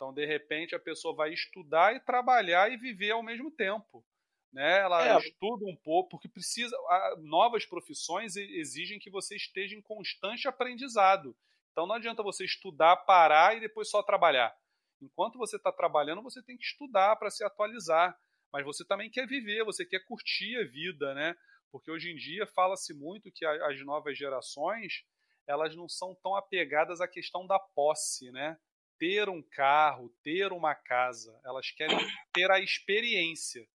Então, 0.00 0.14
de 0.14 0.24
repente, 0.24 0.74
a 0.74 0.80
pessoa 0.80 1.14
vai 1.14 1.30
estudar 1.30 1.94
e 1.94 2.00
trabalhar 2.00 2.72
e 2.72 2.76
viver 2.78 3.10
ao 3.10 3.22
mesmo 3.22 3.50
tempo. 3.50 4.02
Né? 4.50 4.78
Ela 4.78 5.06
é. 5.06 5.18
estuda 5.18 5.66
um 5.66 5.76
pouco, 5.76 6.08
porque 6.08 6.26
precisa. 6.26 6.74
Novas 7.18 7.66
profissões 7.66 8.34
exigem 8.34 8.98
que 8.98 9.10
você 9.10 9.36
esteja 9.36 9.76
em 9.76 9.82
constante 9.82 10.48
aprendizado. 10.48 11.36
Então 11.70 11.86
não 11.86 11.96
adianta 11.96 12.22
você 12.22 12.46
estudar, 12.46 12.96
parar 12.96 13.54
e 13.54 13.60
depois 13.60 13.90
só 13.90 14.02
trabalhar. 14.02 14.56
Enquanto 15.02 15.36
você 15.36 15.56
está 15.56 15.70
trabalhando, 15.70 16.22
você 16.22 16.42
tem 16.42 16.56
que 16.56 16.64
estudar 16.64 17.16
para 17.16 17.30
se 17.30 17.44
atualizar. 17.44 18.18
Mas 18.50 18.64
você 18.64 18.82
também 18.86 19.10
quer 19.10 19.26
viver, 19.26 19.64
você 19.64 19.84
quer 19.84 20.00
curtir 20.06 20.56
a 20.56 20.64
vida, 20.64 21.12
né? 21.12 21.36
Porque 21.70 21.90
hoje 21.90 22.10
em 22.10 22.16
dia 22.16 22.46
fala-se 22.46 22.94
muito 22.94 23.30
que 23.30 23.44
as 23.44 23.84
novas 23.84 24.16
gerações 24.16 25.04
elas 25.46 25.76
não 25.76 25.90
são 25.90 26.14
tão 26.22 26.34
apegadas 26.36 27.02
à 27.02 27.06
questão 27.06 27.46
da 27.46 27.58
posse, 27.58 28.32
né? 28.32 28.56
Ter 29.00 29.28
um 29.28 29.42
carro, 29.42 30.14
ter 30.22 30.52
uma 30.52 30.76
casa, 30.76 31.36
elas 31.44 31.72
querem 31.72 31.98
ter 32.32 32.50
a 32.52 32.60
experiência, 32.60 33.66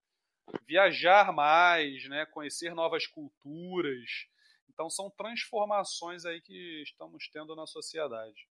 viajar 0.66 1.34
mais, 1.34 2.08
né? 2.08 2.26
Conhecer 2.28 2.74
novas 2.74 3.06
culturas. 3.08 4.10
Então 4.70 4.90
são 4.90 5.10
transformações 5.10 6.24
aí 6.24 6.40
que 6.40 6.82
estamos 6.84 7.28
tendo 7.34 7.56
na 7.58 7.66
sociedade. 7.66 8.48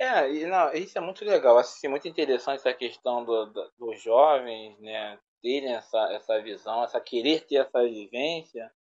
É, 0.00 0.28
não, 0.46 0.72
isso 0.72 0.96
é 0.96 1.00
muito 1.00 1.24
legal. 1.24 1.58
Acho 1.58 1.90
muito 1.90 2.08
interessante 2.08 2.60
essa 2.60 2.72
questão 2.72 3.24
do, 3.24 3.46
do, 3.46 3.72
dos 3.78 4.02
jovens, 4.02 4.78
né? 4.80 5.18
terem 5.42 5.74
essa, 5.74 5.98
essa 6.12 6.40
visão, 6.42 6.82
essa 6.84 7.00
querer 7.00 7.46
ter 7.46 7.56
essa 7.56 7.84
vivência, 7.84 8.72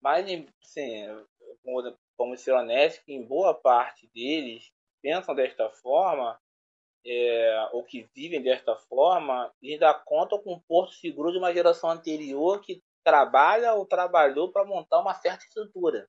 mas 0.00 0.26
assim, 0.62 1.06
como 2.16 2.36
ser 2.36 2.52
honesto, 2.52 3.04
que 3.04 3.12
em 3.12 3.26
boa 3.26 3.54
parte 3.54 4.06
deles 4.14 4.72
pensam 5.02 5.34
desta 5.34 5.70
forma, 5.70 6.38
é, 7.06 7.68
ou 7.72 7.84
que 7.84 8.08
vivem 8.14 8.42
desta 8.42 8.74
forma, 8.74 9.52
e 9.62 9.78
dá 9.78 9.94
conta 9.94 10.36
com 10.38 10.54
um 10.54 10.60
porto 10.60 10.92
seguro 10.94 11.30
de 11.30 11.38
uma 11.38 11.52
geração 11.52 11.88
anterior 11.88 12.60
que 12.60 12.82
trabalha 13.04 13.74
ou 13.74 13.86
trabalhou 13.86 14.50
para 14.50 14.64
montar 14.64 15.00
uma 15.00 15.14
certa 15.14 15.44
estrutura. 15.44 16.08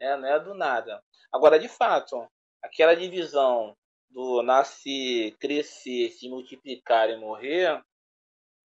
Né? 0.00 0.16
Não 0.16 0.28
é 0.28 0.40
do 0.40 0.54
nada. 0.54 1.00
Agora, 1.32 1.58
de 1.58 1.68
fato, 1.68 2.26
aquela 2.60 2.96
divisão 2.96 3.76
do 4.10 4.42
nascer, 4.42 5.36
crescer, 5.38 6.10
se 6.10 6.28
multiplicar 6.28 7.08
e 7.10 7.16
morrer, 7.16 7.80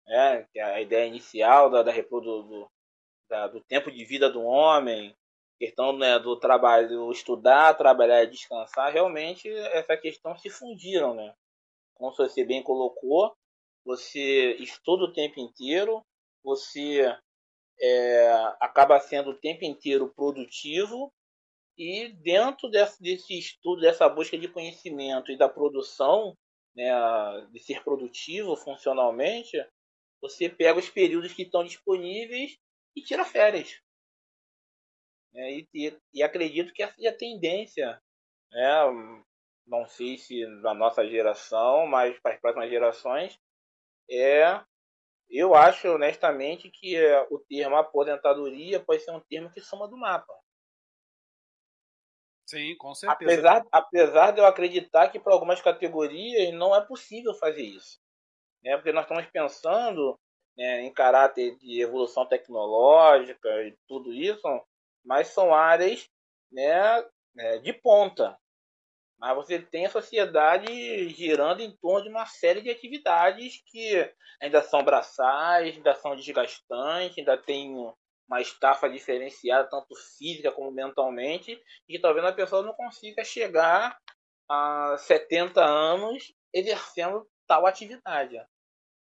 né, 0.07 0.47
que 0.53 0.59
é 0.59 0.63
a 0.63 0.81
ideia 0.81 1.07
inicial 1.07 1.69
da, 1.71 1.83
da 1.83 1.93
do, 1.93 2.71
da, 3.29 3.47
do 3.49 3.61
tempo 3.61 3.91
de 3.91 4.05
vida 4.05 4.31
do 4.31 4.43
homem, 4.43 5.15
questão 5.59 5.97
né, 5.97 6.19
do 6.19 6.39
trabalho, 6.39 7.11
estudar, 7.11 7.75
trabalhar 7.75 8.23
e 8.23 8.31
descansar, 8.31 8.93
realmente 8.93 9.49
essa 9.49 9.97
questão 9.97 10.37
se 10.37 10.51
fundiram, 10.51 11.15
né? 11.15 11.35
Como 11.97 12.15
você 12.15 12.45
bem 12.45 12.63
colocou, 12.63 13.35
você 13.85 14.55
estuda 14.57 15.05
o 15.05 15.13
tempo 15.13 15.41
inteiro, 15.41 16.03
você 16.43 17.17
é, 17.81 18.31
acaba 18.61 19.01
sendo 19.01 19.31
o 19.31 19.39
tempo 19.39 19.65
inteiro 19.65 20.13
produtivo 20.15 21.13
e 21.79 22.09
dentro 22.09 22.69
desse, 22.71 23.03
desse 23.03 23.39
estudo, 23.39 23.83
dessa 23.83 24.09
busca 24.09 24.39
de 24.39 24.49
conhecimento 24.49 25.31
e 25.31 25.37
da 25.37 25.49
produção, 25.49 26.37
né, 26.75 26.91
de 27.53 27.61
ser 27.61 27.83
produtivo 27.85 28.57
funcionalmente, 28.57 29.57
você 30.21 30.49
pega 30.49 30.79
os 30.79 30.89
períodos 30.89 31.33
que 31.33 31.43
estão 31.43 31.65
disponíveis 31.65 32.57
e 32.95 33.03
tira 33.03 33.25
férias. 33.25 33.79
É, 35.35 35.59
e, 35.75 35.99
e, 36.15 36.23
acredito 36.23 36.73
que 36.73 36.83
essa 36.83 36.95
é 36.99 37.09
a 37.09 37.17
tendência. 37.17 38.01
Né? 38.51 39.25
Não 39.67 39.87
sei 39.87 40.17
se 40.17 40.47
na 40.63 40.73
nossa 40.73 41.07
geração, 41.07 41.87
mas 41.87 42.19
para 42.21 42.35
as 42.35 42.41
próximas 42.41 42.71
gerações, 42.71 43.39
é 44.11 44.61
eu 45.29 45.55
acho 45.55 45.89
honestamente 45.89 46.71
que 46.71 46.97
é, 46.97 47.27
o 47.31 47.39
termo 47.41 47.77
aposentadoria 47.77 48.79
pode 48.79 49.03
ser 49.03 49.11
um 49.11 49.21
termo 49.21 49.51
que 49.51 49.61
soma 49.61 49.89
do 49.89 49.97
mapa. 49.97 50.33
Sim, 52.49 52.77
com 52.77 52.95
certeza. 52.95 53.33
Apesar, 53.33 53.67
apesar 53.73 54.31
de 54.31 54.41
eu 54.41 54.47
acreditar 54.47 55.09
que 55.09 55.19
para 55.19 55.33
algumas 55.33 55.61
categorias 55.61 56.55
não 56.55 56.75
é 56.75 56.81
possível 56.81 57.35
fazer 57.35 57.63
isso. 57.63 57.99
Né? 58.63 58.77
Porque 58.77 58.93
nós 58.93 59.05
estamos 59.05 59.27
pensando 59.27 60.17
né, 60.57 60.83
em 60.83 60.93
caráter 60.93 61.57
de 61.59 61.83
evolução 61.83 62.25
tecnológica 62.25 63.49
e 63.65 63.77
tudo 63.89 64.13
isso, 64.13 64.47
mas 65.05 65.29
são 65.29 65.53
áreas 65.53 66.09
né, 66.53 67.05
é, 67.37 67.59
de 67.59 67.73
ponta. 67.73 68.39
Mas 69.19 69.35
você 69.35 69.59
tem 69.59 69.87
a 69.87 69.91
sociedade 69.91 71.09
girando 71.09 71.61
em 71.61 71.75
torno 71.79 72.05
de 72.05 72.11
uma 72.11 72.27
série 72.27 72.61
de 72.61 72.71
atividades 72.71 73.63
que 73.67 74.13
ainda 74.41 74.63
são 74.63 74.85
braçais, 74.85 75.75
ainda 75.75 75.95
são 75.95 76.15
desgastantes, 76.15 77.19
ainda 77.19 77.37
tem 77.39 77.75
uma 78.29 78.41
estafa 78.41 78.89
diferenciada, 78.91 79.69
tanto 79.71 79.95
física 80.19 80.53
como 80.53 80.71
mentalmente, 80.71 81.59
e 81.89 81.99
talvez 81.99 82.27
a 82.27 82.33
pessoa 82.33 82.63
não 82.63 82.75
consiga 82.75 83.25
chegar 83.25 83.97
a 84.49 84.97
70 84.99 85.65
anos 85.65 86.35
exercendo 86.53 87.27
tal 87.47 87.67
atividade. 87.67 88.37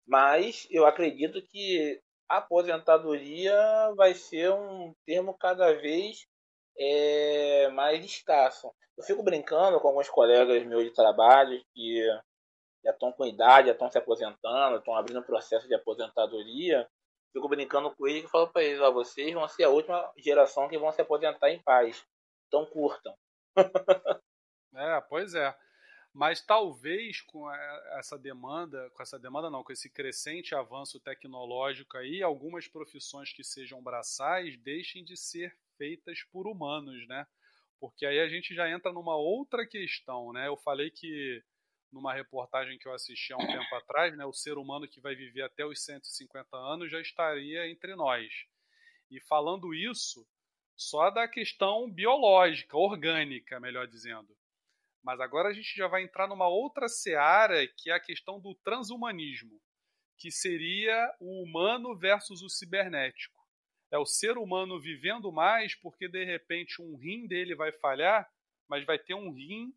Mas 0.06 0.66
eu 0.70 0.84
acredito 0.84 1.40
que 1.42 2.00
aposentadoria 2.28 3.54
vai 3.94 4.14
ser 4.14 4.50
um 4.52 4.94
termo 5.06 5.36
cada 5.36 5.72
vez 5.74 6.26
é, 6.78 7.68
mais 7.68 8.04
escasso. 8.04 8.72
Eu 8.96 9.04
fico 9.04 9.22
brincando 9.22 9.80
com 9.80 9.88
alguns 9.88 10.08
colegas 10.08 10.64
meus 10.66 10.84
de 10.84 10.90
trabalho 10.90 11.62
que 11.74 12.06
já 12.84 12.90
estão 12.90 13.12
com 13.12 13.24
idade, 13.24 13.68
já 13.68 13.72
estão 13.72 13.90
se 13.90 13.98
aposentando, 13.98 14.78
estão 14.78 14.94
abrindo 14.94 15.22
processo 15.22 15.66
de 15.66 15.74
aposentadoria. 15.74 16.88
Fico 17.32 17.48
brincando 17.48 17.94
com 17.94 18.06
eles 18.06 18.24
e 18.24 18.28
falo 18.28 18.48
para 18.48 18.62
eles: 18.62 18.80
ó, 18.80 18.92
vocês 18.92 19.32
vão 19.32 19.48
ser 19.48 19.64
a 19.64 19.70
última 19.70 20.12
geração 20.18 20.68
que 20.68 20.78
vão 20.78 20.92
se 20.92 21.00
aposentar 21.00 21.50
em 21.50 21.62
paz. 21.62 22.04
Então 22.48 22.66
curtam. 22.66 23.16
é, 24.74 25.00
pois 25.08 25.34
é. 25.34 25.56
Mas 26.12 26.44
talvez 26.44 27.22
com 27.22 27.50
essa 27.96 28.18
demanda, 28.18 28.90
com 28.90 29.02
essa 29.02 29.18
demanda 29.18 29.48
não, 29.48 29.64
com 29.64 29.72
esse 29.72 29.88
crescente 29.88 30.54
avanço 30.54 31.00
tecnológico 31.00 31.96
aí, 31.96 32.22
algumas 32.22 32.68
profissões 32.68 33.32
que 33.32 33.42
sejam 33.42 33.82
braçais 33.82 34.58
deixem 34.58 35.02
de 35.02 35.16
ser 35.16 35.56
feitas 35.82 36.22
por 36.30 36.46
humanos, 36.46 37.04
né? 37.08 37.26
Porque 37.80 38.06
aí 38.06 38.20
a 38.20 38.28
gente 38.28 38.54
já 38.54 38.70
entra 38.70 38.92
numa 38.92 39.16
outra 39.16 39.66
questão, 39.66 40.32
né? 40.32 40.46
Eu 40.46 40.56
falei 40.56 40.92
que 40.92 41.42
numa 41.90 42.14
reportagem 42.14 42.78
que 42.78 42.86
eu 42.86 42.94
assisti 42.94 43.32
há 43.32 43.36
um 43.36 43.46
tempo 43.46 43.74
atrás, 43.74 44.16
né, 44.16 44.24
o 44.24 44.32
ser 44.32 44.56
humano 44.56 44.88
que 44.88 45.00
vai 45.00 45.16
viver 45.16 45.42
até 45.42 45.66
os 45.66 45.84
150 45.84 46.56
anos 46.56 46.90
já 46.90 47.00
estaria 47.00 47.68
entre 47.68 47.96
nós. 47.96 48.32
E 49.10 49.20
falando 49.22 49.74
isso, 49.74 50.24
só 50.76 51.10
da 51.10 51.26
questão 51.26 51.90
biológica, 51.90 52.76
orgânica, 52.76 53.58
melhor 53.58 53.88
dizendo. 53.88 54.34
Mas 55.02 55.20
agora 55.20 55.48
a 55.48 55.52
gente 55.52 55.76
já 55.76 55.88
vai 55.88 56.04
entrar 56.04 56.28
numa 56.28 56.48
outra 56.48 56.88
seara, 56.88 57.66
que 57.66 57.90
é 57.90 57.94
a 57.94 58.00
questão 58.00 58.40
do 58.40 58.54
transhumanismo, 58.64 59.60
que 60.16 60.30
seria 60.30 61.12
o 61.20 61.42
humano 61.42 61.98
versus 61.98 62.40
o 62.40 62.48
cibernético 62.48 63.41
é 63.92 63.98
o 63.98 64.06
ser 64.06 64.38
humano 64.38 64.80
vivendo 64.80 65.30
mais 65.30 65.74
porque 65.74 66.08
de 66.08 66.24
repente 66.24 66.80
um 66.80 66.96
rim 66.96 67.26
dele 67.26 67.54
vai 67.54 67.70
falhar, 67.70 68.28
mas 68.66 68.84
vai 68.86 68.98
ter 68.98 69.14
um 69.14 69.30
rim 69.30 69.72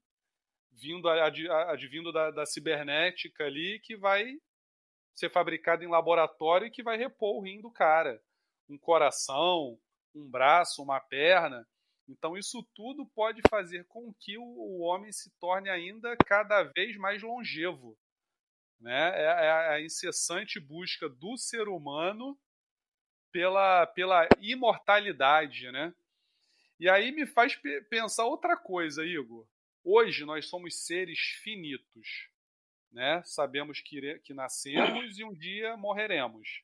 vindo 0.72 1.10
advindo 1.10 2.12
da, 2.12 2.32
da 2.32 2.46
cibernética 2.46 3.46
ali 3.46 3.80
que 3.80 3.96
vai 3.96 4.40
ser 5.14 5.30
fabricado 5.30 5.84
em 5.84 5.88
laboratório 5.88 6.68
e 6.68 6.72
que 6.72 6.82
vai 6.82 6.98
repor 6.98 7.36
o 7.36 7.42
rim 7.42 7.62
do 7.62 7.70
cara. 7.70 8.22
Um 8.70 8.78
coração, 8.78 9.78
um 10.14 10.30
braço, 10.30 10.82
uma 10.82 11.00
perna. 11.00 11.68
Então, 12.08 12.38
isso 12.38 12.66
tudo 12.74 13.06
pode 13.08 13.42
fazer 13.50 13.86
com 13.86 14.14
que 14.20 14.38
o, 14.38 14.80
homem 14.82 15.12
se 15.12 15.30
torne 15.40 15.70
ainda 15.70 16.16
cada 16.18 16.64
vez 16.64 16.96
mais 16.98 17.22
longevo. 17.22 17.98
Né? 18.80 19.12
É, 19.16 19.24
é 19.24 19.70
a 19.76 19.82
incessante 19.82 20.60
busca 20.60 21.10
do 21.10 21.38
ser 21.38 21.68
humano 21.68 22.38
pela, 23.36 23.86
pela 23.88 24.30
imortalidade, 24.40 25.70
né? 25.70 25.94
E 26.80 26.88
aí 26.88 27.12
me 27.12 27.28
faz 27.28 27.53
pensar 27.90 28.24
outra 28.24 28.56
coisa, 28.56 29.03
Igor. 29.06 29.45
Hoje 29.84 30.24
nós 30.24 30.48
somos 30.48 30.86
seres 30.86 31.20
finitos, 31.44 32.30
né? 32.94 33.22
Sabemos 33.26 33.82
que, 33.82 34.20
que 34.20 34.34
nascemos 34.34 35.20
e 35.20 35.26
um 35.26 35.34
dia 35.34 35.76
morreremos, 35.76 36.64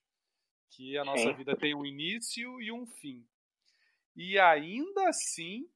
que 0.70 0.98
a 0.98 1.04
nossa 1.04 1.34
vida 1.34 1.58
tem 1.58 1.76
um 1.76 1.86
início 1.86 2.62
e 2.62 2.72
um 2.72 2.88
fim. 2.88 3.28
E 4.16 4.40
ainda 4.40 5.10
assim, 5.10 5.70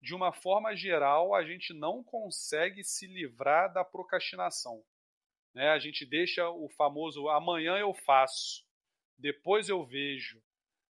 de 0.00 0.14
uma 0.14 0.32
forma 0.32 0.74
geral, 0.74 1.34
a 1.34 1.44
gente 1.44 1.74
não 1.74 2.02
consegue 2.02 2.82
se 2.82 3.06
livrar 3.06 3.70
da 3.70 3.84
procrastinação. 3.84 4.82
Né? 5.52 5.68
A 5.68 5.78
gente 5.78 6.06
deixa 6.06 6.48
o 6.48 6.70
famoso 6.70 7.28
amanhã 7.28 7.76
eu 7.76 7.92
faço 7.92 8.64
depois 9.22 9.68
eu 9.68 9.84
vejo, 9.84 10.42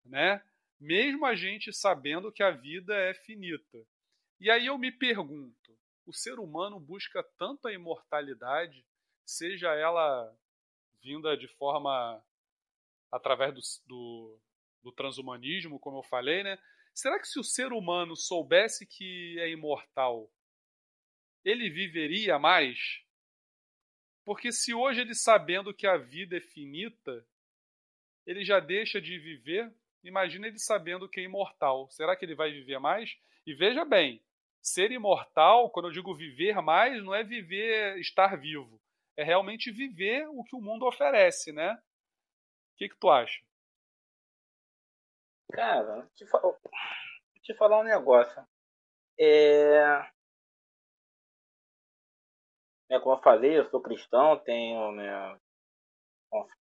né? 0.05 0.43
Mesmo 0.78 1.27
a 1.27 1.35
gente 1.35 1.73
sabendo 1.73 2.32
que 2.32 2.43
a 2.43 2.52
vida 2.52 2.94
é 2.94 3.12
finita. 3.12 3.85
E 4.39 4.48
aí 4.48 4.66
eu 4.66 4.78
me 4.78 4.93
pergunto, 4.93 5.77
o 6.07 6.12
ser 6.12 6.39
humano 6.39 6.78
busca 6.78 7.23
tanto 7.36 7.66
a 7.66 7.73
imortalidade, 7.73 8.86
seja 9.27 9.74
ela 9.74 10.32
vinda 11.02 11.36
de 11.36 11.48
forma 11.48 12.24
através 13.11 13.52
do, 13.52 13.61
do, 13.86 14.40
do 14.85 14.93
transhumanismo, 14.93 15.81
como 15.81 15.98
eu 15.98 16.02
falei, 16.05 16.44
né? 16.44 16.57
Será 16.94 17.19
que 17.19 17.27
se 17.27 17.39
o 17.39 17.44
ser 17.44 17.73
humano 17.73 18.16
soubesse 18.16 18.86
que 18.86 19.39
é 19.40 19.51
imortal, 19.51 20.32
ele 21.44 21.69
viveria 21.69 22.39
mais? 22.39 23.02
Porque 24.24 24.52
se 24.52 24.73
hoje 24.73 25.01
ele 25.01 25.15
sabendo 25.15 25.74
que 25.74 25.86
a 25.86 25.97
vida 25.97 26.36
é 26.36 26.40
finita, 26.40 27.27
ele 28.26 28.44
já 28.44 28.60
deixa 28.60 29.01
de 29.01 29.18
viver. 29.18 29.72
Imagina 30.02 30.47
ele 30.47 30.59
sabendo 30.59 31.09
que 31.09 31.20
é 31.20 31.24
imortal. 31.24 31.90
Será 31.90 32.16
que 32.16 32.24
ele 32.24 32.34
vai 32.34 32.51
viver 32.51 32.78
mais? 32.78 33.16
E 33.47 33.55
veja 33.55 33.84
bem, 33.84 34.22
ser 34.62 34.90
imortal, 34.90 35.70
quando 35.70 35.88
eu 35.88 35.92
digo 35.92 36.14
viver 36.14 36.60
mais, 36.60 37.02
não 37.02 37.14
é 37.14 37.22
viver 37.22 37.98
estar 37.98 38.36
vivo. 38.36 38.80
É 39.16 39.24
realmente 39.24 39.70
viver 39.70 40.26
o 40.28 40.44
que 40.44 40.56
o 40.56 40.60
mundo 40.60 40.86
oferece, 40.86 41.52
né? 41.52 41.74
O 41.74 42.76
que, 42.76 42.88
que 42.88 42.97
tu 42.97 43.10
acha? 43.10 43.40
Cara, 45.52 46.09
te, 46.14 46.26
fal... 46.26 46.59
te 47.42 47.55
falar 47.55 47.80
um 47.80 47.84
negócio. 47.84 48.47
É... 49.18 50.02
é... 52.88 53.01
Como 53.01 53.16
eu 53.16 53.22
falei, 53.22 53.59
eu 53.59 53.68
sou 53.68 53.82
cristão, 53.82 54.38
tenho 54.38 54.94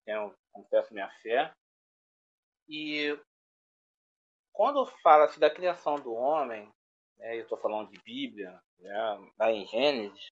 tenho, 0.05 0.33
confesso 0.57 0.93
minha 0.93 1.09
fé. 1.21 1.53
E 2.67 3.17
quando 4.51 4.85
fala-se 5.03 5.39
da 5.39 5.49
criação 5.49 5.95
do 5.95 6.13
homem, 6.13 6.71
né, 7.17 7.37
eu 7.37 7.43
estou 7.43 7.57
falando 7.57 7.89
de 7.89 8.01
Bíblia, 8.01 8.59
né, 8.79 9.31
lá 9.37 9.51
em 9.51 9.65
Gênesis, 9.67 10.27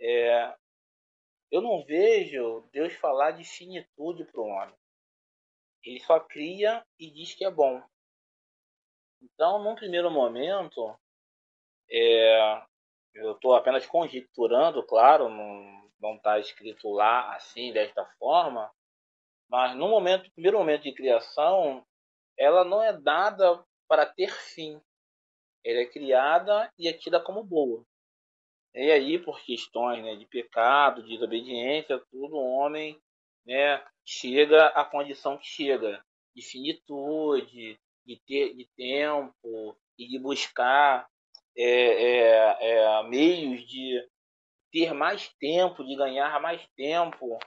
é, 0.00 0.56
eu 1.50 1.60
não 1.62 1.84
vejo 1.84 2.68
Deus 2.72 2.92
falar 2.94 3.32
de 3.32 3.44
finitude 3.44 4.24
para 4.24 4.40
o 4.40 4.46
homem. 4.46 4.76
Ele 5.84 6.00
só 6.00 6.20
cria 6.20 6.84
e 6.98 7.10
diz 7.10 7.34
que 7.34 7.44
é 7.44 7.50
bom. 7.50 7.82
Então, 9.22 9.62
num 9.62 9.74
primeiro 9.74 10.10
momento, 10.10 10.94
é, 11.90 12.62
eu 13.14 13.32
estou 13.32 13.54
apenas 13.54 13.86
conjecturando, 13.86 14.84
claro, 14.86 15.28
não, 15.28 15.90
não 16.00 16.16
está 16.16 16.38
escrito 16.38 16.90
lá 16.90 17.34
assim, 17.34 17.72
desta 17.72 18.04
forma, 18.18 18.70
mas 19.48 19.76
no 19.76 19.88
momento, 19.88 20.30
primeiro 20.32 20.58
momento 20.58 20.82
de 20.82 20.94
criação, 20.94 21.84
ela 22.36 22.64
não 22.64 22.82
é 22.82 22.92
dada 22.92 23.64
para 23.88 24.06
ter 24.06 24.30
fim. 24.30 24.80
Ela 25.64 25.80
é 25.80 25.86
criada 25.86 26.72
e 26.78 26.88
é 26.88 26.92
tida 26.92 27.20
como 27.20 27.42
boa. 27.42 27.84
E 28.74 28.90
aí, 28.90 29.18
por 29.18 29.40
questões 29.40 30.04
né, 30.04 30.14
de 30.16 30.26
pecado, 30.26 31.02
de 31.02 31.08
desobediência, 31.08 31.98
tudo, 32.10 32.36
o 32.36 32.52
homem 32.58 33.00
né, 33.44 33.84
chega 34.04 34.66
à 34.66 34.84
condição 34.84 35.38
que 35.38 35.46
chega, 35.46 36.04
de 36.36 36.42
finitude, 36.42 37.78
de, 38.06 38.16
ter, 38.26 38.54
de 38.54 38.68
tempo, 38.76 39.76
e 39.98 40.06
de 40.06 40.18
buscar 40.18 41.08
é, 41.56 41.64
é, 41.64 42.56
é, 42.60 43.02
meios 43.08 43.66
de 43.66 44.00
ter 44.70 44.94
mais 44.94 45.28
tempo, 45.40 45.84
de 45.84 45.96
ganhar 45.96 46.40
mais 46.40 46.64
tempo. 46.76 47.38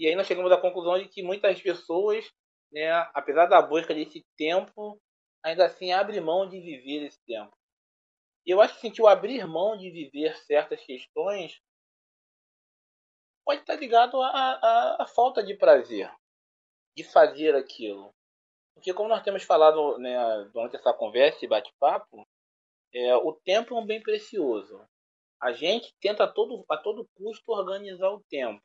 E 0.00 0.06
aí 0.06 0.16
nós 0.16 0.26
chegamos 0.26 0.50
à 0.50 0.56
conclusão 0.56 0.98
de 0.98 1.06
que 1.10 1.22
muitas 1.22 1.60
pessoas, 1.60 2.24
né, 2.72 2.90
apesar 3.12 3.44
da 3.44 3.60
busca 3.60 3.94
desse 3.94 4.24
tempo, 4.34 4.98
ainda 5.44 5.66
assim 5.66 5.92
abrem 5.92 6.22
mão 6.22 6.48
de 6.48 6.58
viver 6.58 7.04
esse 7.04 7.22
tempo. 7.26 7.54
Eu 8.46 8.62
acho 8.62 8.76
assim, 8.76 8.90
que 8.90 9.02
o 9.02 9.06
abrir 9.06 9.46
mão 9.46 9.76
de 9.76 9.90
viver 9.90 10.34
certas 10.38 10.82
questões 10.86 11.60
pode 13.44 13.60
estar 13.60 13.76
ligado 13.76 14.22
à, 14.22 15.02
à, 15.02 15.06
falta 15.06 15.42
de 15.42 15.54
prazer 15.54 16.10
de 16.96 17.04
fazer 17.04 17.54
aquilo. 17.54 18.10
Porque 18.72 18.94
como 18.94 19.10
nós 19.10 19.22
temos 19.22 19.42
falado 19.42 19.98
né, 19.98 20.16
durante 20.54 20.76
essa 20.76 20.94
conversa 20.94 21.44
e 21.44 21.48
bate-papo, 21.48 22.26
é, 22.94 23.14
o 23.16 23.34
tempo 23.34 23.76
é 23.76 23.78
um 23.78 23.84
bem 23.84 24.02
precioso. 24.02 24.82
A 25.42 25.52
gente 25.52 25.94
tenta 26.00 26.24
a 26.24 26.28
todo, 26.32 26.64
a 26.70 26.78
todo 26.78 27.06
custo 27.14 27.52
organizar 27.52 28.08
o 28.08 28.24
tempo. 28.30 28.62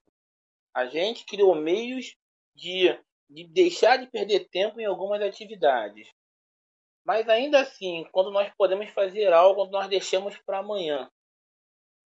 A 0.76 0.86
gente 0.88 1.26
criou 1.26 1.56
meios 1.56 2.18
de, 2.54 3.00
de 3.30 3.48
deixar 3.48 3.98
de 3.98 4.08
perder 4.08 4.50
tempo 4.50 4.80
em 4.80 4.86
algumas 4.86 5.22
atividades. 5.22 6.10
Mas 7.06 7.30
ainda 7.30 7.62
assim, 7.62 8.06
quando 8.12 8.30
nós 8.30 8.52
podemos 8.58 8.90
fazer 8.90 9.32
algo, 9.32 9.68
nós 9.68 9.88
deixamos 9.88 10.38
para 10.40 10.60
amanhã. 10.60 11.10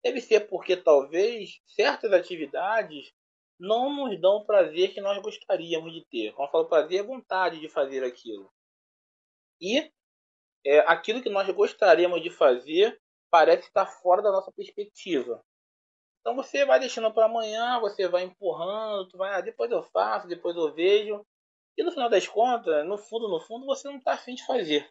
Deve 0.03 0.21
ser 0.21 0.41
porque 0.47 0.77
talvez 0.77 1.59
certas 1.65 2.13
atividades 2.13 3.11
não 3.59 3.93
nos 3.93 4.21
dão 4.21 4.37
o 4.37 4.45
prazer 4.45 4.93
que 4.93 5.01
nós 5.01 5.19
gostaríamos 5.21 5.91
de 5.91 6.05
ter. 6.05 6.31
Quando 6.33 6.47
eu 6.47 6.51
falo 6.51 6.69
prazer, 6.69 6.99
é 6.99 7.03
vontade 7.03 7.59
de 7.59 7.67
fazer 7.67 8.03
aquilo. 8.03 8.53
E 9.59 9.91
é, 10.65 10.79
aquilo 10.79 11.21
que 11.21 11.29
nós 11.29 11.49
gostaríamos 11.49 12.21
de 12.21 12.29
fazer 12.29 13.01
parece 13.31 13.67
estar 13.67 13.85
fora 13.85 14.21
da 14.21 14.31
nossa 14.31 14.51
perspectiva. 14.51 15.43
Então 16.19 16.35
você 16.35 16.65
vai 16.65 16.79
deixando 16.79 17.11
para 17.13 17.25
amanhã, 17.25 17.79
você 17.79 18.07
vai 18.07 18.23
empurrando, 18.23 19.07
tu 19.07 19.17
vai, 19.17 19.33
ah, 19.33 19.41
depois 19.41 19.71
eu 19.71 19.81
faço, 19.83 20.27
depois 20.27 20.55
eu 20.55 20.73
vejo. 20.73 21.25
E 21.77 21.83
no 21.83 21.91
final 21.91 22.09
das 22.09 22.27
contas, 22.27 22.85
no 22.85 22.97
fundo, 22.97 23.29
no 23.29 23.39
fundo, 23.39 23.65
você 23.65 23.87
não 23.87 23.97
está 23.97 24.13
afim 24.13 24.35
de 24.35 24.45
fazer. 24.45 24.89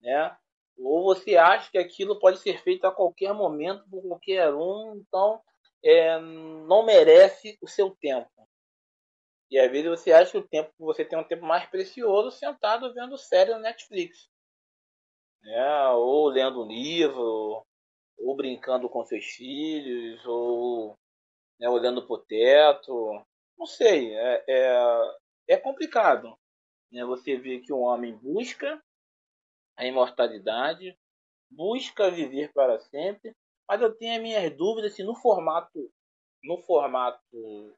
Né? 0.00 0.36
Ou 0.78 1.04
você 1.04 1.36
acha 1.36 1.70
que 1.70 1.78
aquilo 1.78 2.18
pode 2.18 2.38
ser 2.38 2.60
feito 2.62 2.86
a 2.86 2.92
qualquer 2.92 3.32
momento 3.32 3.88
por 3.88 4.02
qualquer 4.02 4.52
um, 4.52 4.96
então 4.96 5.40
é, 5.84 6.18
não 6.18 6.84
merece 6.84 7.58
o 7.62 7.68
seu 7.68 7.90
tempo. 7.90 8.30
E 9.50 9.58
às 9.58 9.70
vezes 9.70 9.88
você 9.88 10.12
acha 10.12 10.30
que 10.30 10.38
o 10.38 10.48
tempo 10.48 10.72
você 10.78 11.04
tem 11.04 11.18
um 11.18 11.24
tempo 11.24 11.44
mais 11.44 11.68
precioso 11.68 12.30
sentado 12.30 12.92
vendo 12.94 13.18
série 13.18 13.52
no 13.52 13.60
Netflix. 13.60 14.28
Né? 15.42 15.88
Ou 15.90 16.28
lendo 16.28 16.62
um 16.62 16.68
livro, 16.68 17.66
ou 18.20 18.36
brincando 18.36 18.88
com 18.88 19.04
seus 19.04 19.24
filhos, 19.24 20.24
ou 20.26 20.96
né, 21.58 21.68
olhando 21.68 22.06
para 22.06 22.14
o 22.14 22.18
teto. 22.18 23.24
Não 23.58 23.66
sei, 23.66 24.14
é, 24.14 24.44
é, 24.48 25.14
é 25.48 25.56
complicado. 25.56 26.36
Né? 26.90 27.04
Você 27.04 27.36
vê 27.36 27.60
que 27.60 27.72
o 27.72 27.80
homem 27.80 28.16
busca 28.16 28.82
a 29.76 29.86
imortalidade, 29.86 30.96
busca 31.50 32.10
viver 32.10 32.52
para 32.52 32.78
sempre, 32.78 33.34
mas 33.68 33.80
eu 33.80 33.96
tenho 33.96 34.16
as 34.16 34.22
minhas 34.22 34.56
dúvidas 34.56 34.94
se 34.94 35.02
no 35.02 35.14
formato, 35.14 35.90
no 36.42 36.58
formato 36.62 37.76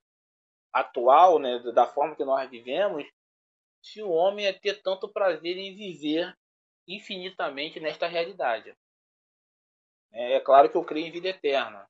atual, 0.73 1.39
né, 1.39 1.59
da 1.75 1.87
forma 1.87 2.17
que 2.17 2.25
nós 2.25 2.49
vivemos, 2.51 3.05
se 3.83 4.03
o 4.03 4.11
homem 4.11 4.47
é 4.47 4.53
ter 4.53 4.81
tanto 4.83 5.13
prazer 5.13 5.57
em 5.59 5.75
viver 5.75 6.35
infinitamente 6.89 7.79
nesta 7.79 8.07
realidade. 8.07 8.75
É, 10.13 10.35
é 10.35 10.41
claro 10.41 10.69
que 10.69 10.77
eu 10.77 10.85
creio 10.85 11.07
em 11.07 11.11
vida 11.11 11.29
eterna, 11.29 11.89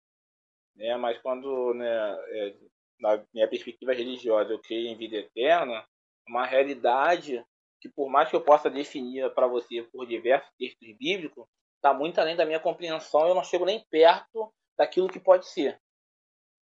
né, 0.76 0.96
mas 0.96 1.18
quando, 1.20 1.74
né, 1.74 1.86
é, 2.28 2.54
na 3.00 3.24
minha 3.34 3.48
perspectiva 3.48 3.92
religiosa, 3.92 4.52
eu 4.52 4.60
creio 4.60 4.88
em 4.88 4.96
vida 4.96 5.16
eterna, 5.16 5.84
uma 6.26 6.46
realidade 6.46 7.44
que 7.80 7.88
por 7.88 8.08
mais 8.08 8.30
que 8.30 8.36
eu 8.36 8.40
possa 8.40 8.70
definir 8.70 9.28
para 9.34 9.48
você 9.48 9.82
por 9.82 10.06
diversos 10.06 10.48
textos 10.56 10.96
bíblicos, 10.96 11.46
está 11.76 11.92
muito 11.92 12.20
além 12.20 12.36
da 12.36 12.46
minha 12.46 12.60
compreensão, 12.60 13.26
eu 13.26 13.34
não 13.34 13.42
chego 13.42 13.64
nem 13.64 13.84
perto 13.90 14.54
daquilo 14.78 15.08
que 15.08 15.18
pode 15.18 15.48
ser. 15.48 15.80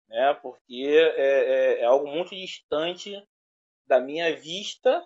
Né? 0.07 0.33
Porque 0.35 0.85
é, 0.87 1.77
é, 1.77 1.81
é 1.81 1.85
algo 1.85 2.07
muito 2.07 2.29
distante 2.29 3.21
da 3.85 3.99
minha 3.99 4.33
vista 4.33 5.05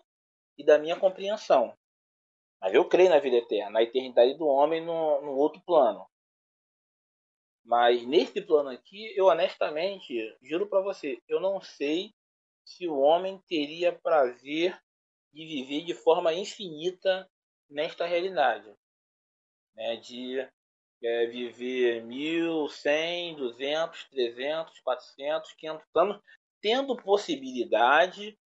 e 0.55 0.63
da 0.63 0.77
minha 0.77 0.95
compreensão. 0.95 1.75
Mas 2.61 2.73
eu 2.75 2.87
creio 2.87 3.09
na 3.09 3.19
vida 3.19 3.37
eterna, 3.37 3.71
na 3.71 3.81
eternidade 3.81 4.35
do 4.35 4.45
homem 4.45 4.85
no, 4.85 5.19
no 5.21 5.31
outro 5.31 5.61
plano. 5.65 6.05
Mas 7.63 8.05
nesse 8.05 8.41
plano 8.41 8.69
aqui, 8.69 9.13
eu 9.17 9.25
honestamente, 9.25 10.35
juro 10.41 10.67
para 10.67 10.81
você, 10.81 11.21
eu 11.27 11.39
não 11.39 11.61
sei 11.61 12.13
se 12.65 12.87
o 12.87 12.99
homem 12.99 13.41
teria 13.47 13.97
prazer 13.97 14.77
de 15.31 15.45
viver 15.45 15.85
de 15.85 15.93
forma 15.93 16.33
infinita 16.33 17.29
nesta 17.69 18.05
realidade. 18.05 18.71
Né? 19.75 19.95
De 19.97 20.47
é, 21.01 21.25
viver 21.27 22.03
mil, 22.03 22.67
cem, 22.69 23.35
duzentos, 23.35 24.05
trezentos, 24.09 24.79
quatrocentos, 24.81 25.53
quinhentos 25.53 25.85
anos, 25.95 26.21
tendo 26.61 26.95
possibilidade 26.95 28.37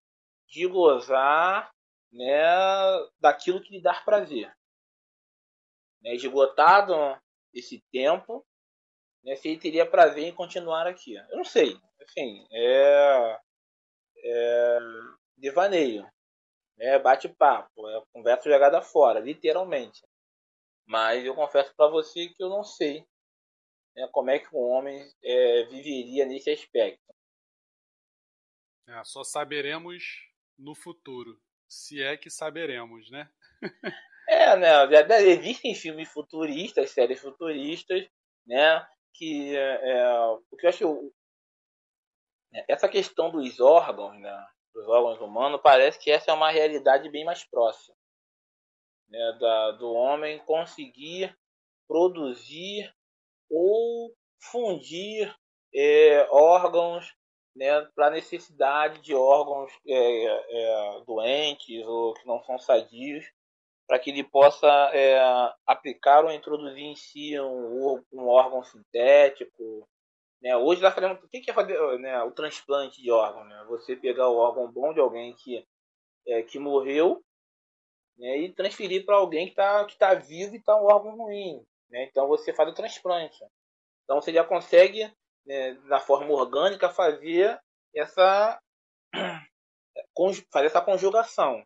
de 0.49 0.67
gozar 0.67 1.71
né, 2.13 2.43
daquilo 3.21 3.61
que 3.61 3.75
lhe 3.75 3.83
dá 3.83 3.95
prazer. 3.95 4.55
Né, 6.01 6.15
esgotado 6.15 6.95
esse 7.53 7.83
tempo, 7.91 8.47
né, 9.27 9.37
se 9.37 9.49
ele 9.49 9.59
teria 9.59 9.85
prazer 9.85 10.25
em 10.25 10.35
continuar 10.35 10.87
aqui. 10.87 11.17
Eu 11.17 11.37
não 11.37 11.45
sei. 11.45 11.77
Assim, 12.01 12.47
é, 12.51 13.41
é 14.25 14.79
devaneio 15.37 16.09
é 16.79 16.99
bate-papo, 16.99 17.89
é 17.89 18.03
conversa 18.13 18.51
jogada 18.51 18.83
fora, 18.83 19.21
literalmente. 19.21 20.07
Mas 20.87 21.25
eu 21.25 21.35
confesso 21.35 21.75
para 21.75 21.91
você 21.91 22.29
que 22.29 22.43
eu 22.43 22.49
não 22.49 22.63
sei 22.63 23.07
né, 23.95 24.09
como 24.13 24.31
é 24.31 24.39
que 24.39 24.55
um 24.55 24.61
homem 24.61 25.11
é, 25.23 25.65
viveria 25.65 26.27
nesse 26.27 26.51
aspecto. 26.51 27.03
É, 28.89 29.03
só 29.05 29.25
saberemos 29.25 30.05
no 30.59 30.75
futuro, 30.75 31.41
se 31.69 32.03
é 32.03 32.17
que 32.17 32.31
saberemos, 32.31 33.11
né? 33.11 33.29
é, 34.29 34.57
né? 34.57 34.85
Existem 35.23 35.75
filmes 35.75 36.09
futuristas, 36.09 36.91
séries 36.91 37.21
futuristas, 37.21 38.07
né? 38.47 38.87
Que 39.17 39.57
é, 39.57 39.91
é 39.91 40.19
o 40.21 40.57
que 40.59 40.67
eu 40.67 40.71
acho 40.71 41.13
essa 42.69 42.89
questão 42.89 43.31
dos 43.31 43.61
órgãos, 43.61 44.19
né? 44.21 44.47
dos 44.75 44.87
órgãos 44.89 45.21
humanos, 45.21 45.61
parece 45.63 45.99
que 45.99 46.11
essa 46.11 46.31
é 46.31 46.35
uma 46.35 46.51
realidade 46.51 47.09
bem 47.09 47.25
mais 47.25 47.45
próxima 47.45 47.97
né, 49.09 49.39
da, 49.41 49.71
do 49.73 49.93
homem 49.93 50.39
conseguir 50.41 51.37
produzir 51.89 52.93
ou 53.51 54.13
fundir 54.39 55.35
é, 55.75 56.29
órgãos 56.31 57.15
né, 57.55 57.81
para 57.95 58.11
necessidade 58.11 59.01
de 59.01 59.15
órgãos 59.15 59.73
é, 59.87 60.25
é, 60.27 61.01
doentes 61.07 61.87
ou 61.87 62.15
que 62.15 62.27
não 62.27 62.43
são 62.45 62.59
sadios, 62.59 63.25
para 63.87 63.99
que 63.99 64.11
ele 64.11 64.25
possa 64.25 64.67
é, 64.93 65.19
aplicar 65.67 66.25
ou 66.25 66.33
introduzir 66.33 66.83
em 66.83 66.97
si 66.97 67.39
um, 67.41 68.03
um 68.13 68.27
órgão 68.27 68.63
sintético 68.65 69.89
né? 70.47 70.57
Hoje 70.57 70.83
nós 70.83 70.95
fazemos. 70.95 71.23
O 71.23 71.29
que 71.29 71.51
é 71.51 71.55
fazer 71.55 71.99
né, 71.99 72.23
o 72.23 72.31
transplante 72.31 73.03
de 73.03 73.11
órgão? 73.11 73.45
Né? 73.45 73.65
Você 73.69 73.97
pegar 73.97 74.29
o 74.29 74.37
órgão 74.37 74.71
bom 74.71 74.93
de 74.93 75.01
alguém 75.01 75.35
que, 75.35 75.67
é, 76.27 76.43
que 76.43 76.59
morreu 76.59 77.21
né, 78.19 78.39
e 78.39 78.55
transferir 78.55 79.05
para 79.05 79.17
alguém 79.17 79.47
que 79.47 79.53
está 79.53 79.85
que 79.85 79.99
tá 79.99 80.15
vivo 80.15 80.55
e 80.55 80.59
está 80.59 80.77
um 80.77 80.85
órgão 80.85 81.17
ruim. 81.17 81.65
Né? 81.91 82.05
Então 82.05 82.29
você 82.29 82.53
faz 82.53 82.69
o 82.69 82.75
transplante. 82.75 83.45
Então 84.05 84.21
você 84.21 84.33
já 84.33 84.45
consegue, 84.45 85.13
né, 85.45 85.73
na 85.85 85.99
forma 85.99 86.33
orgânica, 86.33 86.89
fazer 86.91 87.59
essa, 87.95 88.61
fazer 90.53 90.67
essa 90.67 90.81
conjugação. 90.81 91.65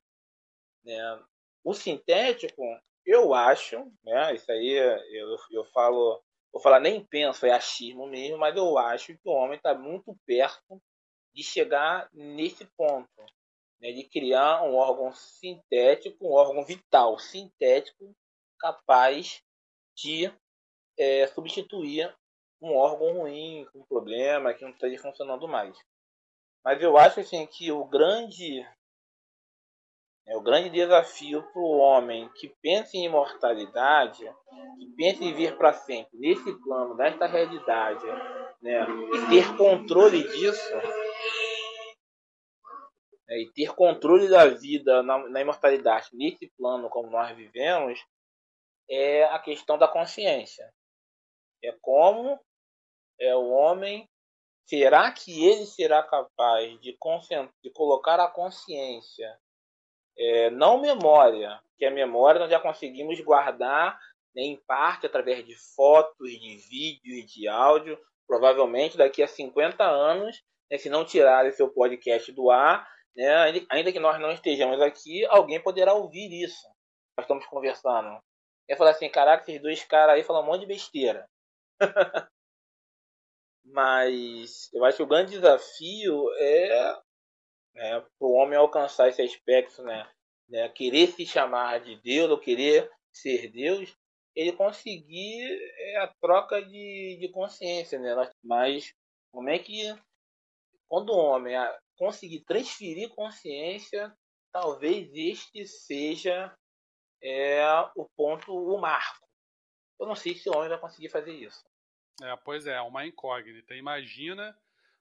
Né? 0.85 1.23
O 1.65 1.75
sintético, 1.75 2.63
eu 3.05 3.35
acho, 3.35 3.77
né, 4.05 4.35
isso 4.35 4.51
aí 4.51 4.71
eu, 5.13 5.37
eu 5.51 5.65
falo 5.67 6.23
vou 6.53 6.61
falar 6.61 6.81
nem 6.81 7.05
penso, 7.05 7.47
é 7.47 7.53
achismo 7.53 8.07
mesmo, 8.07 8.39
mas 8.39 8.57
eu 8.57 8.77
acho 8.77 9.17
que 9.17 9.29
o 9.29 9.33
homem 9.33 9.57
está 9.57 9.75
muito 9.75 10.17
perto 10.27 10.83
de 11.33 11.43
chegar 11.43 12.09
nesse 12.13 12.65
ponto, 12.77 13.09
né, 13.81 13.93
de 13.93 14.05
criar 14.05 14.63
um 14.65 14.75
órgão 14.75 15.13
sintético, 15.13 16.27
um 16.27 16.33
órgão 16.33 16.65
vital 16.65 17.19
sintético 17.19 18.13
capaz 18.59 19.43
de 19.97 20.33
é, 20.99 21.27
substituir 21.29 22.15
um 22.61 22.75
órgão 22.77 23.21
ruim, 23.21 23.67
com 23.73 23.87
problema, 23.87 24.53
que 24.53 24.63
não 24.63 24.71
esteja 24.71 25.01
funcionando 25.01 25.49
mais. 25.49 25.79
Mas 26.63 26.83
eu 26.83 26.99
acho 26.99 27.21
assim 27.21 27.47
que 27.47 27.73
o 27.73 27.85
grande 27.87 28.67
é 30.31 30.37
o 30.37 30.41
grande 30.41 30.71
desafio 30.71 31.43
para 31.53 31.61
o 31.61 31.79
homem 31.79 32.29
que 32.35 32.49
pensa 32.63 32.97
em 32.97 33.07
imortalidade, 33.07 34.25
que 34.79 34.87
pensa 34.97 35.25
em 35.25 35.35
vir 35.35 35.57
para 35.59 35.73
sempre, 35.73 36.17
nesse 36.17 36.57
plano, 36.63 36.95
nesta 36.95 37.27
realidade, 37.27 38.07
né, 38.63 38.87
e 39.13 39.29
ter 39.29 39.57
controle 39.57 40.23
disso, 40.23 40.77
né, 43.27 43.41
e 43.41 43.51
ter 43.53 43.75
controle 43.75 44.29
da 44.29 44.47
vida 44.47 45.03
na, 45.03 45.19
na 45.29 45.41
imortalidade, 45.41 46.11
nesse 46.13 46.47
plano 46.57 46.89
como 46.89 47.11
nós 47.11 47.37
vivemos, 47.37 48.01
é 48.89 49.25
a 49.25 49.39
questão 49.41 49.77
da 49.77 49.89
consciência. 49.89 50.73
É 51.63 51.77
como 51.81 52.39
é 53.21 53.35
o 53.35 53.49
homem. 53.49 54.09
Será 54.65 55.11
que 55.11 55.45
ele 55.45 55.67
será 55.67 56.05
capaz 56.05 56.81
de, 56.81 56.97
de 57.63 57.71
colocar 57.73 58.21
a 58.21 58.31
consciência, 58.31 59.37
é, 60.21 60.51
não 60.51 60.79
memória, 60.79 61.59
que 61.79 61.87
a 61.87 61.91
memória 61.91 62.39
nós 62.39 62.51
já 62.51 62.61
conseguimos 62.61 63.19
guardar 63.21 63.99
né, 64.35 64.43
em 64.43 64.57
parte 64.67 65.07
através 65.07 65.45
de 65.47 65.57
fotos, 65.75 66.31
de 66.31 66.57
vídeo 66.69 67.15
e 67.15 67.25
de 67.25 67.49
áudio. 67.49 67.99
Provavelmente 68.27 68.99
daqui 68.99 69.23
a 69.23 69.27
50 69.27 69.83
anos, 69.83 70.43
né, 70.71 70.77
se 70.77 70.91
não 70.91 71.07
tirarem 71.07 71.51
seu 71.53 71.71
podcast 71.71 72.31
do 72.33 72.51
ar, 72.51 72.87
né, 73.17 73.65
ainda 73.71 73.91
que 73.91 73.99
nós 73.99 74.21
não 74.21 74.31
estejamos 74.31 74.81
aqui, 74.83 75.25
alguém 75.27 75.61
poderá 75.61 75.95
ouvir 75.95 76.31
isso. 76.45 76.69
Nós 77.17 77.25
estamos 77.25 77.47
conversando. 77.47 78.21
E 78.69 78.77
falar 78.77 78.91
assim: 78.91 79.09
caraca, 79.09 79.43
esses 79.43 79.61
dois 79.61 79.83
caras 79.85 80.15
aí 80.15 80.23
falam 80.23 80.43
um 80.43 80.47
monte 80.47 80.61
de 80.61 80.67
besteira. 80.67 81.27
Mas 83.65 84.73
eu 84.73 84.85
acho 84.85 84.99
que 84.99 85.03
o 85.03 85.07
grande 85.07 85.33
desafio 85.33 86.31
é 86.39 86.97
né, 87.75 88.01
para 88.01 88.29
o 88.29 88.33
homem 88.33 88.59
alcançar 88.59 89.09
esse 89.09 89.23
aspecto, 89.23 89.83
né, 89.83 90.11
né, 90.49 90.69
querer 90.69 91.09
se 91.09 91.25
chamar 91.27 91.81
de 91.81 91.97
Deus 92.03 92.31
ou 92.31 92.39
querer 92.39 92.91
ser 93.13 93.49
Deus, 93.51 93.97
ele 94.35 94.53
conseguir 94.53 95.59
é, 95.77 95.99
a 95.99 96.09
troca 96.21 96.63
de, 96.63 97.19
de 97.21 97.29
consciência, 97.31 97.99
né? 97.99 98.15
Mas 98.43 98.95
como 99.33 99.49
é 99.49 99.59
que 99.59 99.95
quando 100.89 101.11
o 101.11 101.19
homem 101.19 101.55
conseguir 101.97 102.41
transferir 102.45 103.11
consciência, 103.11 104.13
talvez 104.53 105.11
este 105.15 105.67
seja 105.67 106.57
é, 107.23 107.63
o 107.95 108.09
ponto, 108.17 108.53
o 108.53 108.81
marco. 108.81 109.29
Eu 109.99 110.07
não 110.07 110.17
sei 110.17 110.35
se 110.35 110.49
o 110.49 110.57
homem 110.57 110.69
vai 110.69 110.79
conseguir 110.79 111.11
fazer 111.11 111.33
isso. 111.33 111.63
É, 112.23 112.35
pois 112.37 112.67
é, 112.67 112.75
é 112.75 112.81
uma 112.81 113.07
incógnita. 113.07 113.75
Imagina 113.75 114.57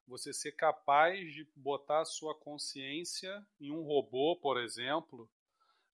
você 0.10 0.34
ser 0.34 0.54
capaz 0.54 1.32
de 1.34 1.48
botar 1.56 2.02
a 2.02 2.06
sua 2.06 2.36
consciência 2.36 3.46
em 3.62 3.72
um 3.72 3.84
robô, 3.84 4.36
por 4.36 4.60
exemplo, 4.60 5.30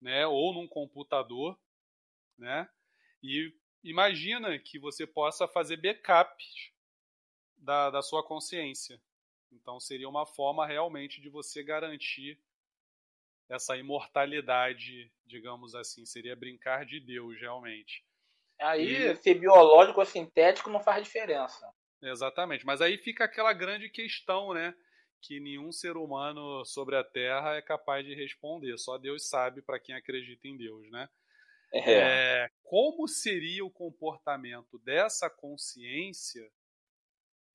né, 0.00 0.26
ou 0.26 0.54
num 0.54 0.68
computador, 0.68 1.58
né? 2.38 2.68
E 3.22 3.52
imagina 3.82 4.58
que 4.58 4.78
você 4.78 5.06
possa 5.06 5.48
fazer 5.48 5.76
backups 5.76 6.72
da, 7.56 7.90
da 7.90 8.02
sua 8.02 8.22
consciência. 8.22 9.00
Então 9.50 9.80
seria 9.80 10.08
uma 10.08 10.26
forma 10.26 10.66
realmente 10.66 11.20
de 11.20 11.28
você 11.28 11.62
garantir 11.62 12.38
essa 13.48 13.76
imortalidade, 13.76 15.12
digamos 15.26 15.74
assim. 15.74 16.06
Seria 16.06 16.36
brincar 16.36 16.84
de 16.84 17.00
Deus, 17.00 17.38
realmente. 17.40 18.04
Aí, 18.60 19.10
e... 19.10 19.16
ser 19.16 19.34
biológico 19.34 20.00
ou 20.00 20.06
sintético 20.06 20.70
não 20.70 20.80
faz 20.80 21.02
diferença. 21.02 21.72
Exatamente. 22.04 22.64
Mas 22.66 22.80
aí 22.80 22.98
fica 22.98 23.24
aquela 23.24 23.52
grande 23.52 23.88
questão, 23.88 24.52
né? 24.52 24.74
Que 25.20 25.40
nenhum 25.40 25.72
ser 25.72 25.96
humano 25.96 26.64
sobre 26.64 26.96
a 26.96 27.04
Terra 27.04 27.56
é 27.56 27.62
capaz 27.62 28.04
de 28.04 28.14
responder. 28.14 28.76
Só 28.78 28.98
Deus 28.98 29.28
sabe 29.28 29.62
para 29.62 29.80
quem 29.80 29.94
acredita 29.94 30.46
em 30.46 30.56
Deus, 30.56 30.90
né? 30.90 31.08
É. 31.72 31.80
É, 31.92 32.50
como 32.62 33.08
seria 33.08 33.64
o 33.64 33.70
comportamento 33.70 34.78
dessa 34.80 35.28
consciência 35.28 36.48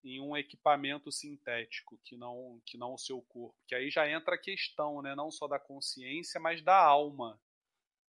em 0.04 0.20
um 0.20 0.36
equipamento 0.36 1.12
sintético 1.12 1.98
que 2.04 2.18
não 2.18 2.62
que 2.66 2.78
não 2.78 2.96
o 2.96 2.98
seu 2.98 3.22
corpo? 3.22 3.56
Que 3.68 3.76
aí 3.76 3.90
já 3.90 4.10
entra 4.10 4.36
a 4.36 4.42
questão, 4.42 5.02
né? 5.02 5.16
Não 5.16 5.32
só 5.32 5.48
da 5.48 5.60
consciência, 5.60 6.40
mas 6.40 6.62
da 6.62 6.76
alma. 6.76 7.40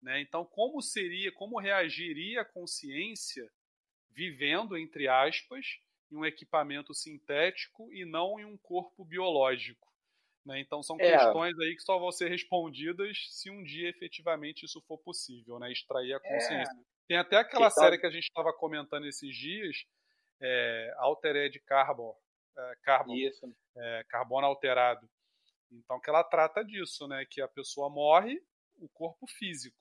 Né? 0.02 0.20
Então, 0.20 0.44
como 0.44 0.80
seria, 0.82 1.32
como 1.32 1.58
reagiria 1.58 2.42
a 2.42 2.44
consciência 2.44 3.50
vivendo, 4.10 4.76
entre 4.76 5.08
aspas, 5.08 5.66
em 6.10 6.16
um 6.16 6.24
equipamento 6.24 6.94
sintético 6.94 7.92
e 7.92 8.04
não 8.04 8.38
em 8.38 8.44
um 8.44 8.56
corpo 8.56 9.04
biológico? 9.04 9.86
Né? 10.44 10.60
Então, 10.60 10.82
são 10.82 10.96
é. 11.00 11.12
questões 11.12 11.58
aí 11.58 11.74
que 11.74 11.82
só 11.82 11.98
vão 11.98 12.12
ser 12.12 12.28
respondidas 12.28 13.26
se 13.30 13.50
um 13.50 13.62
dia 13.62 13.88
efetivamente 13.88 14.64
isso 14.64 14.80
for 14.86 14.98
possível, 14.98 15.58
né? 15.58 15.72
extrair 15.72 16.14
a 16.14 16.20
consciência. 16.20 16.72
É. 16.72 16.84
Tem 17.08 17.16
até 17.16 17.36
aquela 17.36 17.68
então... 17.68 17.82
série 17.82 17.98
que 17.98 18.06
a 18.06 18.10
gente 18.10 18.24
estava 18.24 18.52
comentando 18.52 19.06
esses 19.06 19.36
dias, 19.36 19.84
é, 20.40 20.94
Altered 20.98 21.58
Carbon, 21.60 22.16
é, 22.56 22.72
Carbon 22.82 23.14
é, 23.76 24.04
carbono 24.08 24.46
alterado. 24.46 25.08
Então, 25.70 26.00
que 26.00 26.08
ela 26.08 26.22
trata 26.22 26.64
disso, 26.64 27.08
né? 27.08 27.26
Que 27.28 27.40
a 27.40 27.48
pessoa 27.48 27.90
morre, 27.90 28.40
o 28.76 28.88
corpo 28.88 29.26
físico 29.26 29.76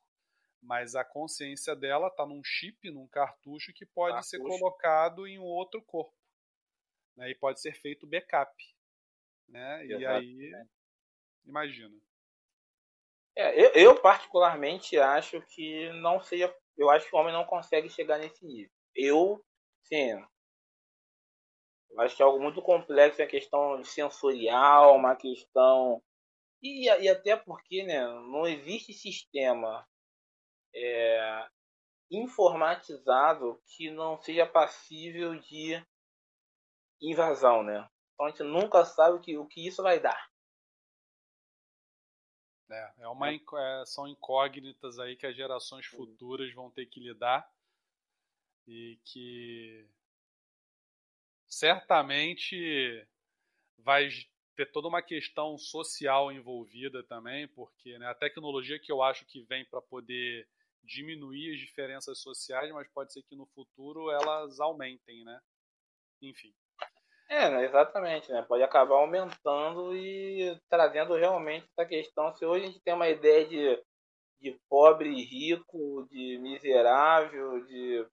mas 0.66 0.96
a 0.96 1.06
consciência 1.06 1.76
dela 1.76 2.08
está 2.08 2.26
num 2.26 2.44
chip, 2.44 2.90
num 2.90 3.08
cartucho 3.08 3.72
que 3.74 3.86
pode 3.86 4.16
cartucho. 4.16 4.30
ser 4.30 4.40
colocado 4.40 5.28
em 5.28 5.40
um 5.40 5.44
outro 5.44 5.82
corpo. 5.84 6.14
Né, 7.16 7.30
e 7.30 7.36
pode 7.36 7.62
ser 7.62 7.74
feito 7.74 8.08
backup. 8.08 8.52
Né? 9.48 9.86
E 9.86 10.06
aí, 10.06 10.52
imagina. 11.46 11.96
É, 13.38 13.64
eu, 13.64 13.70
eu, 13.74 14.02
particularmente 14.02 14.98
acho 14.98 15.42
que 15.48 15.90
não 16.02 16.22
seja. 16.22 16.54
Eu 16.76 16.90
acho 16.90 17.08
que 17.08 17.16
o 17.16 17.20
homem 17.20 17.32
não 17.32 17.46
consegue 17.46 17.90
chegar 17.90 18.18
nesse 18.18 18.44
nível. 18.46 18.72
Eu, 18.96 19.46
sim. 19.84 20.12
Eu 21.92 22.02
acho 22.02 22.16
que 22.16 22.22
é 22.22 22.26
algo 22.26 22.42
muito 22.42 22.62
complexo, 22.62 23.22
é 23.22 23.28
questão 23.28 23.82
sensorial, 23.84 24.96
uma 24.96 25.16
questão. 25.16 26.02
E, 26.62 26.90
e 26.90 27.08
até 27.08 27.36
porque 27.36 27.84
né, 27.84 28.04
não 28.06 28.48
existe 28.48 28.94
sistema 28.94 29.88
é, 30.76 31.50
informatizado 32.12 33.62
que 33.66 33.90
não 33.90 34.22
seja 34.22 34.46
passível 34.46 35.40
de 35.40 35.82
invasão, 37.02 37.64
né? 37.64 37.90
Então 38.14 38.26
a 38.26 38.30
gente 38.30 38.44
nunca 38.44 38.86
sabe 38.86 39.18
o 39.18 39.22
que, 39.22 39.38
o 39.38 39.46
que 39.46 39.66
isso 39.66 39.82
vai 39.82 40.00
dar. 40.00 40.30
É, 42.70 42.94
é 43.00 43.08
uma, 43.08 43.32
é, 43.32 43.86
são 43.86 44.08
incógnitas 44.08 45.00
aí 45.00 45.16
que 45.16 45.28
as 45.28 45.36
gerações 45.36 45.86
futuras 45.86 46.52
vão 46.54 46.72
ter 46.72 46.88
que 46.88 47.00
lidar 47.00 47.48
e 48.68 49.00
que 49.04 49.88
certamente 51.48 53.08
vai 53.78 54.10
ter 54.56 54.72
toda 54.72 54.88
uma 54.88 55.02
questão 55.02 55.58
social 55.58 56.32
envolvida 56.32 57.04
também, 57.04 57.48
porque 57.50 57.98
né, 58.00 58.08
a 58.08 58.16
tecnologia 58.16 58.80
que 58.80 58.92
eu 58.92 59.04
acho 59.04 59.26
que 59.26 59.44
vem 59.44 59.64
para 59.66 59.82
poder 59.82 60.48
diminuir 60.86 61.54
as 61.54 61.60
diferenças 61.60 62.20
sociais, 62.20 62.72
mas 62.72 62.88
pode 62.94 63.12
ser 63.14 63.24
que 63.24 63.36
no 63.36 63.46
futuro 63.48 64.12
elas 64.12 64.60
aumentem, 64.60 65.24
né? 65.24 65.40
Enfim. 66.22 66.54
É, 67.30 67.50
né, 67.50 67.66
exatamente, 67.66 68.32
né? 68.32 68.44
Pode 68.44 68.64
acabar 68.64 68.96
aumentando 68.96 69.96
e 69.96 70.60
trazendo 70.70 71.16
realmente 71.16 71.68
essa 71.72 71.88
questão. 71.88 72.34
Se 72.36 72.46
hoje 72.46 72.66
a 72.66 72.68
gente 72.68 72.82
tem 72.82 72.94
uma 72.94 73.10
ideia 73.10 73.48
de, 73.48 73.84
de 74.40 74.60
pobre 74.70 75.10
e 75.10 75.24
rico, 75.24 76.08
de 76.12 76.38
miserável, 76.40 77.66
de 77.66 78.08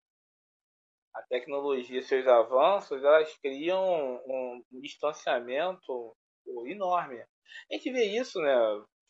a 1.15 1.23
tecnologia 1.25 2.01
e 2.01 2.03
seus 2.03 2.27
avanços, 2.27 3.05
elas 3.05 3.37
criam 3.37 4.17
um, 4.27 4.65
um 4.73 4.81
distanciamento 4.81 6.17
enorme. 6.67 7.21
A 7.71 7.75
gente 7.75 7.93
vê 7.93 8.05
isso, 8.05 8.41
né? 8.41 8.55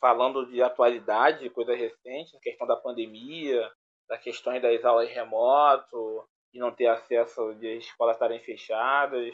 Falando 0.03 0.45
de 0.45 0.61
atualidade, 0.61 1.49
coisa 1.51 1.77
recente, 1.77 2.37
questão 2.41 2.67
da 2.67 2.75
pandemia, 2.75 3.73
das 4.09 4.21
questões 4.21 4.61
das 4.61 4.85
aulas 4.85 5.09
remoto, 5.09 6.29
de 6.53 6.59
não 6.59 6.75
ter 6.75 6.89
acesso 6.89 7.55
de 7.55 7.79
escolas 7.79 8.17
estarem 8.17 8.41
fechadas. 8.41 9.33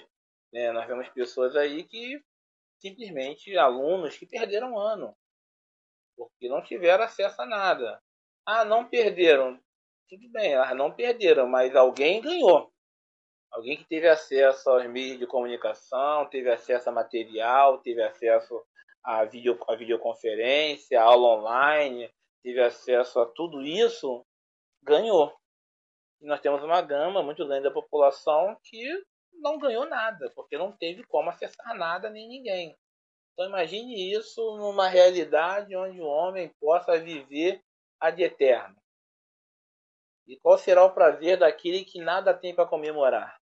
Né? 0.52 0.70
Nós 0.70 0.86
vemos 0.86 1.08
pessoas 1.08 1.56
aí 1.56 1.84
que 1.84 2.22
simplesmente 2.78 3.56
alunos 3.56 4.18
que 4.18 4.26
perderam 4.26 4.78
ano, 4.78 5.16
porque 6.14 6.50
não 6.50 6.62
tiveram 6.62 7.02
acesso 7.02 7.40
a 7.40 7.46
nada. 7.46 8.02
Ah, 8.44 8.62
não 8.62 8.86
perderam. 8.86 9.58
Tudo 10.06 10.28
bem, 10.30 10.52
elas 10.52 10.76
não 10.76 10.92
perderam, 10.92 11.48
mas 11.48 11.74
alguém 11.74 12.20
ganhou. 12.20 12.70
Alguém 13.50 13.78
que 13.78 13.84
teve 13.84 14.06
acesso 14.06 14.68
aos 14.68 14.86
meios 14.86 15.18
de 15.18 15.26
comunicação, 15.26 16.28
teve 16.28 16.50
acesso 16.50 16.90
a 16.90 16.92
material, 16.92 17.78
teve 17.78 18.02
acesso 18.02 18.62
a, 19.02 19.24
video, 19.24 19.58
a 19.68 19.74
videoconferência, 19.74 21.00
a 21.00 21.04
aula 21.04 21.38
online, 21.38 22.10
tive 22.42 22.60
acesso 22.60 23.20
a 23.20 23.26
tudo 23.26 23.62
isso, 23.62 24.24
ganhou. 24.82 25.36
E 26.20 26.26
nós 26.26 26.40
temos 26.40 26.62
uma 26.62 26.80
gama 26.82 27.22
muito 27.22 27.46
grande 27.46 27.64
da 27.64 27.70
população 27.70 28.56
que 28.64 29.04
não 29.34 29.58
ganhou 29.58 29.86
nada, 29.86 30.30
porque 30.34 30.58
não 30.58 30.72
teve 30.72 31.04
como 31.04 31.30
acessar 31.30 31.76
nada 31.76 32.10
nem 32.10 32.28
ninguém. 32.28 32.76
Então 33.32 33.46
imagine 33.46 34.12
isso 34.12 34.56
numa 34.56 34.88
realidade 34.88 35.76
onde 35.76 36.00
o 36.00 36.06
homem 36.06 36.52
possa 36.60 36.98
viver 36.98 37.62
ad 38.00 38.20
eterno. 38.20 38.76
E 40.26 40.36
qual 40.40 40.58
será 40.58 40.84
o 40.84 40.92
prazer 40.92 41.38
daquele 41.38 41.84
que 41.84 42.00
nada 42.00 42.34
tem 42.34 42.54
para 42.54 42.68
comemorar? 42.68 43.40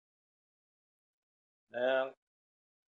É, 1.73 2.13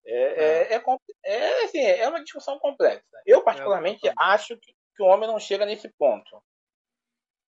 é, 0.07 0.75
é, 0.75 0.75
é, 0.75 0.83
é, 1.25 1.65
assim, 1.65 1.81
é 1.81 2.09
uma 2.09 2.23
discussão 2.23 2.59
complexa. 2.59 3.05
Eu, 3.27 3.43
particularmente, 3.43 4.01
acho 4.19 4.57
que, 4.57 4.73
que 4.95 5.03
o 5.03 5.07
homem 5.07 5.27
não 5.29 5.41
chega 5.41 5.67
nesse 5.67 5.89
ponto. 5.99 6.43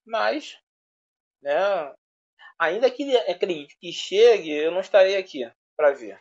Mas, 0.04 0.58
né, 1.40 1.54
ainda 2.58 2.90
que 2.90 3.04
ele 3.04 3.16
acredite 3.16 3.78
que 3.78 3.92
chegue, 3.92 4.50
eu 4.50 4.72
não 4.72 4.80
estarei 4.80 5.16
aqui 5.16 5.48
para 5.76 5.92
ver. 5.92 6.20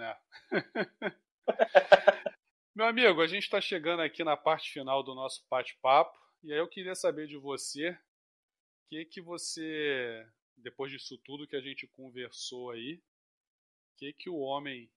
É. 0.00 0.16
Meu 2.74 2.86
amigo, 2.86 3.20
a 3.20 3.26
gente 3.26 3.42
está 3.42 3.60
chegando 3.60 4.00
aqui 4.00 4.24
na 4.24 4.36
parte 4.36 4.70
final 4.70 5.02
do 5.02 5.14
nosso 5.14 5.44
bate-papo 5.50 6.16
e 6.42 6.52
aí 6.52 6.58
eu 6.58 6.68
queria 6.68 6.94
saber 6.94 7.26
de 7.26 7.36
você 7.36 7.90
o 7.90 7.98
que 8.88 9.04
que 9.04 9.20
você, 9.20 10.26
depois 10.56 10.90
disso 10.90 11.18
tudo 11.24 11.46
que 11.46 11.56
a 11.56 11.60
gente 11.60 11.86
conversou 11.88 12.70
aí, 12.70 12.94
o 12.94 13.96
que 13.98 14.12
que 14.12 14.30
o 14.30 14.38
homem 14.38 14.88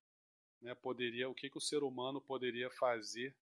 né, 0.62 0.76
poderia, 0.76 1.30
o 1.30 1.34
que 1.34 1.50
que 1.50 1.58
o 1.58 1.62
ser 1.62 1.84
humano 1.84 2.22
poderia 2.22 2.70
fazer 2.70 3.36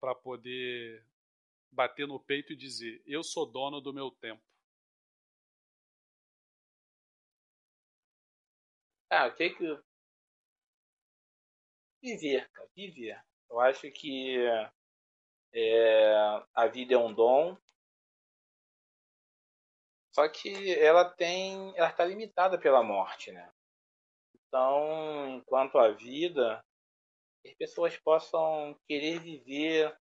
para 0.00 0.14
poder 0.14 1.04
bater 1.72 2.06
no 2.06 2.20
peito 2.20 2.52
e 2.52 2.56
dizer: 2.56 3.02
eu 3.06 3.22
sou 3.24 3.46
dono 3.46 3.80
do 3.80 3.92
meu 3.92 4.10
tempo. 4.10 4.42
Ah, 9.10 9.26
o 9.26 9.34
que 9.34 9.50
que 9.50 9.78
viver, 12.02 12.48
viver. 12.74 13.22
Eu 13.50 13.60
acho 13.60 13.90
que 13.90 14.36
é, 15.52 16.14
a 16.54 16.66
vida 16.66 16.94
é 16.94 16.98
um 16.98 17.12
dom, 17.12 17.56
só 20.12 20.28
que 20.28 20.74
ela 20.74 21.04
tem, 21.04 21.72
ela 21.76 21.88
está 21.88 22.04
limitada 22.04 22.58
pela 22.58 22.82
morte, 22.82 23.32
né? 23.32 23.50
Então, 24.48 25.36
enquanto 25.36 25.78
a 25.78 25.90
vida, 25.90 26.64
as 27.46 27.54
pessoas 27.54 27.96
possam 27.98 28.74
querer 28.88 29.20
viver 29.20 29.96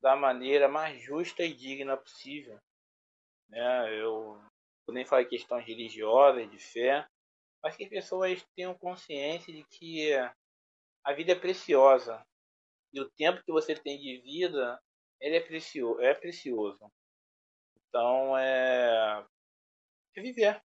da 0.00 0.16
maneira 0.16 0.66
mais 0.66 1.00
justa 1.02 1.44
e 1.44 1.52
digna 1.52 1.96
possível. 1.96 2.58
Né? 3.48 3.94
Eu, 4.00 4.42
eu 4.88 4.94
nem 4.94 5.04
falei 5.04 5.26
questões 5.26 5.64
religiosas, 5.66 6.50
de 6.50 6.58
fé, 6.58 7.06
mas 7.62 7.76
que 7.76 7.84
as 7.84 7.90
pessoas 7.90 8.42
tenham 8.56 8.74
consciência 8.74 9.52
de 9.52 9.62
que 9.64 10.12
a 11.04 11.12
vida 11.12 11.32
é 11.32 11.38
preciosa 11.38 12.24
e 12.92 13.00
o 13.00 13.10
tempo 13.10 13.42
que 13.44 13.52
você 13.52 13.74
tem 13.74 13.98
de 13.98 14.18
vida 14.22 14.80
ele 15.20 15.36
é, 15.36 15.40
precio 15.40 16.00
é 16.00 16.12
precioso. 16.14 16.90
Então 17.88 18.36
é, 18.36 19.24
é 20.16 20.20
viver. 20.20 20.60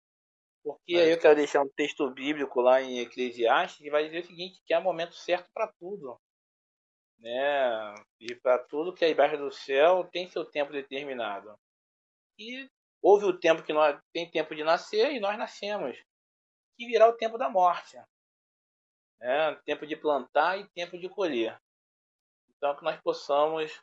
Porque 0.63 0.97
aí 0.97 1.11
eu 1.11 1.19
quero 1.19 1.35
deixar 1.35 1.61
um 1.63 1.69
texto 1.69 2.09
bíblico 2.11 2.61
lá 2.61 2.81
em 2.81 3.01
Eclesiastes 3.01 3.79
que 3.79 3.91
vai 3.91 4.05
dizer 4.05 4.21
o 4.21 4.27
seguinte, 4.27 4.63
que 4.65 4.73
é 4.73 4.79
o 4.79 4.83
momento 4.83 5.15
certo 5.15 5.51
para 5.53 5.73
tudo. 5.79 6.21
Né? 7.19 7.95
E 8.21 8.35
para 8.37 8.59
tudo 8.59 8.95
que 8.95 9.05
é 9.05 9.11
embaixo 9.11 9.37
do 9.37 9.51
céu 9.51 10.09
tem 10.13 10.29
seu 10.29 10.45
tempo 10.45 10.73
determinado. 10.73 11.59
E 12.39 12.69
houve 13.01 13.27
o 13.27 13.39
tempo 13.39 13.63
que 13.63 13.73
nós 13.73 14.01
tem 14.13 14.31
tempo 14.31 14.55
de 14.55 14.63
nascer 14.63 15.13
e 15.13 15.21
nós 15.21 15.37
nascemos. 15.37 15.97
Que 16.77 16.87
virá 16.87 17.09
o 17.09 17.17
tempo 17.17 17.37
da 17.37 17.49
morte. 17.49 17.97
Né? 19.21 19.55
Tempo 19.65 19.87
de 19.87 19.97
plantar 19.97 20.59
e 20.59 20.69
tempo 20.71 20.97
de 20.97 21.09
colher. 21.09 21.61
Então 22.57 22.77
que 22.77 22.85
nós 22.85 23.01
possamos, 23.01 23.83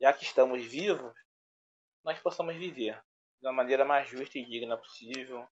já 0.00 0.12
que 0.12 0.24
estamos 0.24 0.64
vivos, 0.64 1.14
nós 2.04 2.18
possamos 2.18 2.56
viver 2.56 3.00
da 3.40 3.52
maneira 3.52 3.84
mais 3.84 4.08
justa 4.08 4.38
e 4.38 4.44
digna 4.44 4.76
possível, 4.76 5.48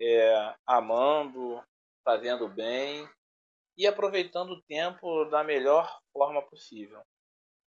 é, 0.00 0.54
amando, 0.66 1.62
fazendo 2.04 2.48
bem 2.48 3.08
e 3.76 3.86
aproveitando 3.86 4.50
o 4.52 4.62
tempo 4.62 5.24
da 5.26 5.44
melhor 5.44 6.00
forma 6.12 6.42
possível. 6.42 7.02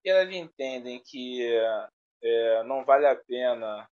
E 0.04 0.10
elas 0.10 0.34
entendem 0.34 1.00
que 1.04 1.46
é, 2.22 2.62
não 2.64 2.84
vale 2.84 3.06
a 3.06 3.16
pena 3.16 3.88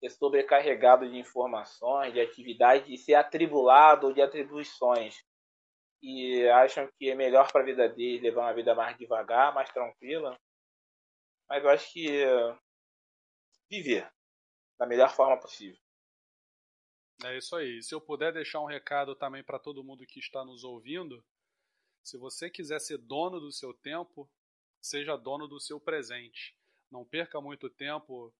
ser 0.00 0.10
sobrecarregado 0.10 1.08
de 1.08 1.16
informações, 1.16 2.12
de 2.12 2.20
atividades, 2.20 2.86
de 2.86 2.98
ser 2.98 3.14
atribulado 3.14 4.12
de 4.12 4.22
atribuições. 4.22 5.22
E 6.02 6.46
acham 6.48 6.88
que 6.98 7.10
é 7.10 7.14
melhor 7.14 7.50
para 7.50 7.62
a 7.62 7.64
vida 7.64 7.88
deles 7.88 8.22
levar 8.22 8.42
uma 8.42 8.54
vida 8.54 8.74
mais 8.74 8.96
devagar, 8.98 9.54
mais 9.54 9.70
tranquila. 9.70 10.38
Mas 11.48 11.62
eu 11.62 11.70
acho 11.70 11.92
que 11.92 12.24
viver 13.70 14.10
da 14.78 14.86
melhor 14.86 15.10
forma 15.10 15.38
possível. 15.40 15.83
É 17.22 17.38
isso 17.38 17.54
aí. 17.54 17.82
Se 17.82 17.94
eu 17.94 18.00
puder 18.00 18.32
deixar 18.32 18.60
um 18.60 18.66
recado 18.66 19.14
também 19.14 19.42
para 19.42 19.58
todo 19.58 19.84
mundo 19.84 20.06
que 20.06 20.18
está 20.18 20.44
nos 20.44 20.64
ouvindo, 20.64 21.24
se 22.02 22.18
você 22.18 22.50
quiser 22.50 22.80
ser 22.80 22.98
dono 22.98 23.40
do 23.40 23.52
seu 23.52 23.72
tempo, 23.72 24.30
seja 24.80 25.16
dono 25.16 25.46
do 25.46 25.60
seu 25.60 25.80
presente. 25.80 26.56
Não 26.90 27.04
perca 27.04 27.40
muito 27.40 27.70
tempo 27.70 28.34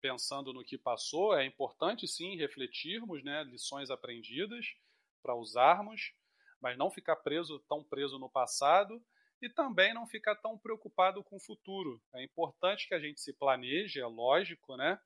pensando 0.00 0.52
no 0.52 0.64
que 0.64 0.78
passou. 0.78 1.36
É 1.36 1.44
importante 1.44 2.08
sim 2.08 2.36
refletirmos, 2.36 3.22
né, 3.22 3.44
lições 3.44 3.90
aprendidas 3.90 4.74
para 5.22 5.34
usarmos, 5.34 6.14
mas 6.60 6.78
não 6.78 6.90
ficar 6.90 7.16
preso 7.16 7.58
tão 7.68 7.84
preso 7.84 8.18
no 8.18 8.30
passado 8.30 9.04
e 9.42 9.48
também 9.48 9.92
não 9.92 10.06
ficar 10.06 10.36
tão 10.36 10.58
preocupado 10.58 11.22
com 11.22 11.36
o 11.36 11.40
futuro. 11.40 12.02
É 12.14 12.22
importante 12.22 12.88
que 12.88 12.94
a 12.94 13.00
gente 13.00 13.20
se 13.20 13.32
planeje, 13.32 14.00
é 14.00 14.06
lógico, 14.06 14.76
né? 14.76 14.98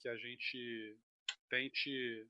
Que 0.00 0.08
a 0.08 0.16
gente 0.16 0.98
tente 1.48 2.26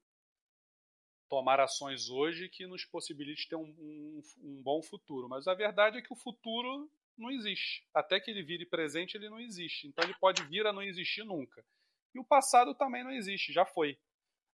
tomar 1.30 1.60
ações 1.60 2.10
hoje 2.10 2.48
que 2.48 2.66
nos 2.66 2.84
possibilite 2.84 3.48
ter 3.48 3.54
um, 3.54 3.72
um, 3.78 4.20
um, 4.42 4.62
bom 4.62 4.82
futuro. 4.82 5.28
Mas 5.28 5.46
a 5.46 5.54
verdade 5.54 5.96
é 5.96 6.02
que 6.02 6.12
o 6.12 6.16
futuro 6.16 6.90
não 7.16 7.30
existe. 7.30 7.86
Até 7.94 8.18
que 8.18 8.32
ele 8.32 8.42
vire 8.42 8.66
presente, 8.66 9.16
ele 9.16 9.30
não 9.30 9.38
existe. 9.38 9.86
Então 9.86 10.04
ele 10.04 10.18
pode 10.18 10.42
vir 10.44 10.66
a 10.66 10.72
não 10.72 10.82
existir 10.82 11.24
nunca. 11.24 11.64
E 12.12 12.18
o 12.18 12.24
passado 12.24 12.74
também 12.74 13.04
não 13.04 13.12
existe, 13.12 13.52
já 13.52 13.64
foi. 13.64 13.96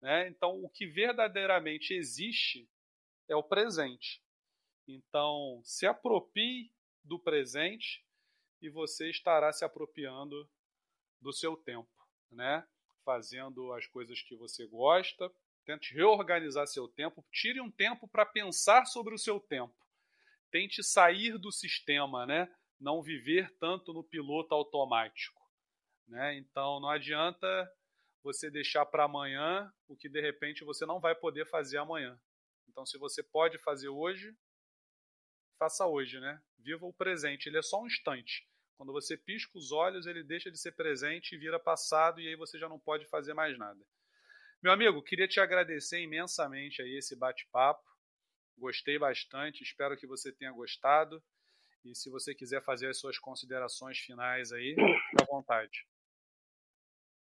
Né? 0.01 0.29
Então 0.29 0.65
o 0.65 0.69
que 0.71 0.87
verdadeiramente 0.87 1.93
existe 1.93 2.67
é 3.29 3.37
o 3.37 3.43
presente. 3.43 4.23
Então 4.89 5.61
se 5.63 5.87
apropie 5.87 6.73
do 7.05 7.19
presente 7.19 8.03
e 8.63 8.71
você 8.71 9.11
estará 9.11 9.53
se 9.53 9.65
apropriando 9.65 10.49
do 11.21 11.33
seu 11.33 11.55
tempo, 11.57 11.91
né? 12.31 12.67
Fazendo 13.05 13.73
as 13.73 13.87
coisas 13.87 14.23
que 14.23 14.37
você 14.37 14.67
gosta, 14.67 15.31
Tente 15.65 15.95
reorganizar 15.95 16.67
seu 16.67 16.89
tempo. 16.89 17.25
Tire 17.31 17.61
um 17.61 17.71
tempo 17.71 18.09
para 18.09 18.27
pensar 18.27 18.85
sobre 18.87 19.15
o 19.15 19.19
seu 19.19 19.39
tempo. 19.39 19.75
Tente 20.51 20.83
sair 20.83 21.39
do 21.39 21.53
sistema, 21.53 22.27
né? 22.27 22.53
Não 22.81 23.03
viver 23.03 23.51
tanto 23.59 23.93
no 23.93 24.03
piloto 24.03 24.55
automático. 24.55 25.41
Né? 26.07 26.37
Então 26.37 26.81
não 26.81 26.91
adianta 26.91 27.47
você 28.23 28.51
deixar 28.51 28.85
para 28.87 29.05
amanhã 29.05 29.73
o 29.89 29.97
que 29.97 30.09
de 30.09 30.21
repente 30.21 30.65
você 30.65 30.85
não 30.85 31.01
vai 31.01 31.15
poder 31.15 31.47
fazer 31.47 31.79
amanhã. 31.79 32.21
Então 32.69 32.85
se 32.85 32.99
você 32.99 33.23
pode 33.23 33.59
fazer 33.59 33.89
hoje, 33.89 34.37
faça 35.59 35.87
hoje, 35.87 36.19
né? 36.21 36.43
Viva 36.59 36.87
o 36.87 36.93
presente, 36.93 37.49
ele 37.49 37.59
é 37.59 37.63
só 37.63 37.81
um 37.81 37.87
instante. 37.87 38.47
Quando 38.77 38.93
você 38.93 39.17
pisca 39.17 39.57
os 39.57 39.71
olhos, 39.71 40.07
ele 40.07 40.25
deixa 40.25 40.51
de 40.51 40.59
ser 40.59 40.73
presente 40.73 41.35
e 41.35 41.39
vira 41.39 41.59
passado 41.59 42.21
e 42.21 42.29
aí 42.29 42.37
você 42.37 42.59
já 42.59 42.69
não 42.69 42.79
pode 42.79 43.07
fazer 43.07 43.33
mais 43.33 43.57
nada. 43.57 43.81
Meu 44.63 44.71
amigo, 44.71 45.03
queria 45.03 45.27
te 45.27 45.41
agradecer 45.41 46.01
imensamente 46.01 46.81
aí 46.81 46.97
esse 46.97 47.17
bate-papo. 47.17 47.83
Gostei 48.57 48.97
bastante, 48.97 49.65
espero 49.65 49.97
que 49.97 50.07
você 50.07 50.31
tenha 50.31 50.53
gostado. 50.53 51.21
E 51.85 51.97
se 51.97 52.09
você 52.09 52.33
quiser 52.33 52.63
fazer 52.63 52.87
as 52.87 53.01
suas 53.01 53.19
considerações 53.19 53.99
finais 53.99 54.53
aí, 54.53 54.77
à 55.21 55.25
vontade. 55.25 55.85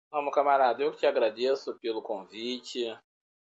Vamos, 0.09 0.34
camarada, 0.34 0.81
eu 0.81 0.91
que 0.91 0.97
te 0.97 1.05
agradeço 1.05 1.77
pelo 1.77 2.01
convite, 2.01 2.85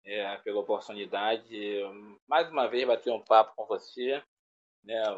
é, 0.06 0.38
pela 0.38 0.60
oportunidade. 0.60 1.82
Mais 2.28 2.52
uma 2.52 2.68
vez 2.68 2.86
bater 2.86 3.12
um 3.12 3.24
papo 3.24 3.56
com 3.56 3.66
você, 3.66 4.24
né, 4.84 5.12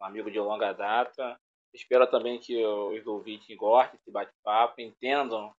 um 0.00 0.04
amigo 0.04 0.28
de 0.32 0.40
longa 0.40 0.72
data. 0.72 1.40
Espero 1.72 2.10
também 2.10 2.40
que 2.40 2.60
os 2.66 3.06
ouvintes 3.06 3.56
gostem 3.56 3.96
desse 3.96 4.10
bate-papo, 4.10 4.80
entendam 4.80 5.54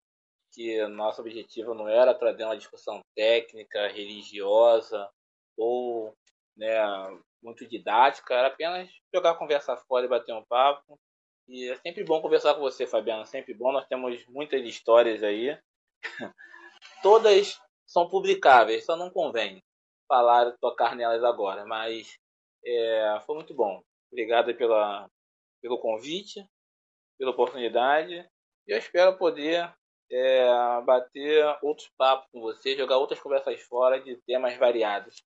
que 0.52 0.86
nosso 0.88 1.22
objetivo 1.22 1.74
não 1.74 1.88
era 1.88 2.14
trazer 2.14 2.44
uma 2.44 2.58
discussão 2.58 3.02
técnica, 3.16 3.88
religiosa 3.88 5.10
ou 5.58 6.14
né, 6.56 6.78
muito 7.42 7.68
didática, 7.68 8.34
era 8.34 8.48
apenas 8.48 8.90
jogar 9.14 9.36
conversa 9.36 9.76
fora 9.78 10.06
e 10.06 10.10
bater 10.10 10.34
um 10.34 10.46
papo. 10.46 11.00
E 11.48 11.70
é 11.70 11.76
sempre 11.78 12.04
bom 12.04 12.22
conversar 12.22 12.54
com 12.54 12.62
você, 12.62 12.86
Fabiano, 12.86 13.26
sempre 13.26 13.54
bom. 13.54 13.72
Nós 13.72 13.88
temos 13.88 14.26
muitas 14.28 14.64
histórias 14.64 15.24
aí. 15.24 15.58
Todas 17.04 17.60
são 17.86 18.08
publicáveis, 18.08 18.86
só 18.86 18.96
não 18.96 19.10
convém 19.10 19.62
falar, 20.08 20.56
tocar 20.60 20.96
nelas 20.96 21.24
agora, 21.24 21.66
mas 21.66 22.18
é, 22.66 23.20
foi 23.26 23.36
muito 23.36 23.54
bom. 23.54 23.82
Obrigado 24.12 24.54
pela, 24.56 25.10
pelo 25.62 25.80
convite, 25.80 26.46
pela 27.18 27.32
oportunidade. 27.32 28.28
E 28.68 28.72
eu 28.72 28.78
espero 28.78 29.18
poder 29.18 29.74
é, 30.12 30.82
bater 30.86 31.46
outros 31.62 31.90
papos 31.98 32.30
com 32.32 32.42
você, 32.42 32.76
jogar 32.76 32.98
outras 32.98 33.20
conversas 33.20 33.62
fora 33.62 34.00
de 34.00 34.18
temas 34.26 34.58
variados. 34.58 35.24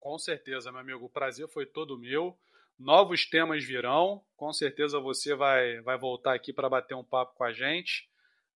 Com 0.00 0.18
certeza, 0.18 0.70
meu 0.72 0.80
amigo. 0.80 1.04
O 1.04 1.10
prazer 1.10 1.48
foi 1.48 1.66
todo 1.66 1.98
meu. 1.98 2.38
Novos 2.78 3.28
temas 3.28 3.64
virão. 3.64 4.24
Com 4.36 4.52
certeza 4.52 5.00
você 5.00 5.34
vai, 5.34 5.80
vai 5.82 5.98
voltar 5.98 6.34
aqui 6.34 6.52
para 6.52 6.68
bater 6.68 6.94
um 6.94 7.04
papo 7.04 7.34
com 7.34 7.44
a 7.44 7.52
gente. 7.52 8.08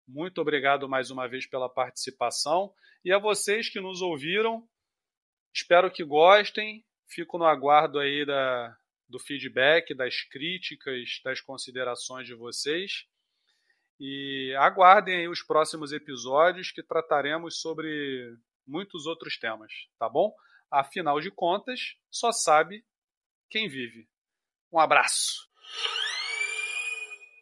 Muito 0.06 0.40
obrigado 0.40 0.88
mais 0.88 1.10
uma 1.10 1.28
vez 1.28 1.46
pela 1.46 1.68
participação. 1.68 2.72
E 3.04 3.12
a 3.12 3.18
vocês 3.18 3.68
que 3.68 3.80
nos 3.80 4.00
ouviram, 4.02 4.66
espero 5.54 5.90
que 5.90 6.04
gostem. 6.04 6.84
Fico 7.08 7.38
no 7.38 7.44
aguardo 7.44 7.98
aí 7.98 8.24
da, 8.24 8.76
do 9.08 9.18
feedback, 9.18 9.94
das 9.94 10.22
críticas, 10.22 11.20
das 11.24 11.40
considerações 11.40 12.26
de 12.26 12.34
vocês. 12.34 13.06
E 14.00 14.54
aguardem 14.58 15.14
aí 15.14 15.28
os 15.28 15.42
próximos 15.42 15.92
episódios 15.92 16.72
que 16.72 16.82
trataremos 16.82 17.60
sobre 17.60 18.34
muitos 18.66 19.04
outros 19.04 19.38
temas, 19.38 19.70
tá 19.98 20.08
bom? 20.08 20.34
Afinal 20.70 21.20
de 21.20 21.30
contas, 21.30 21.96
só 22.10 22.32
sabe 22.32 22.82
quem 23.50 23.68
vive. 23.68 24.08
Um 24.72 24.78
abraço! 24.78 25.46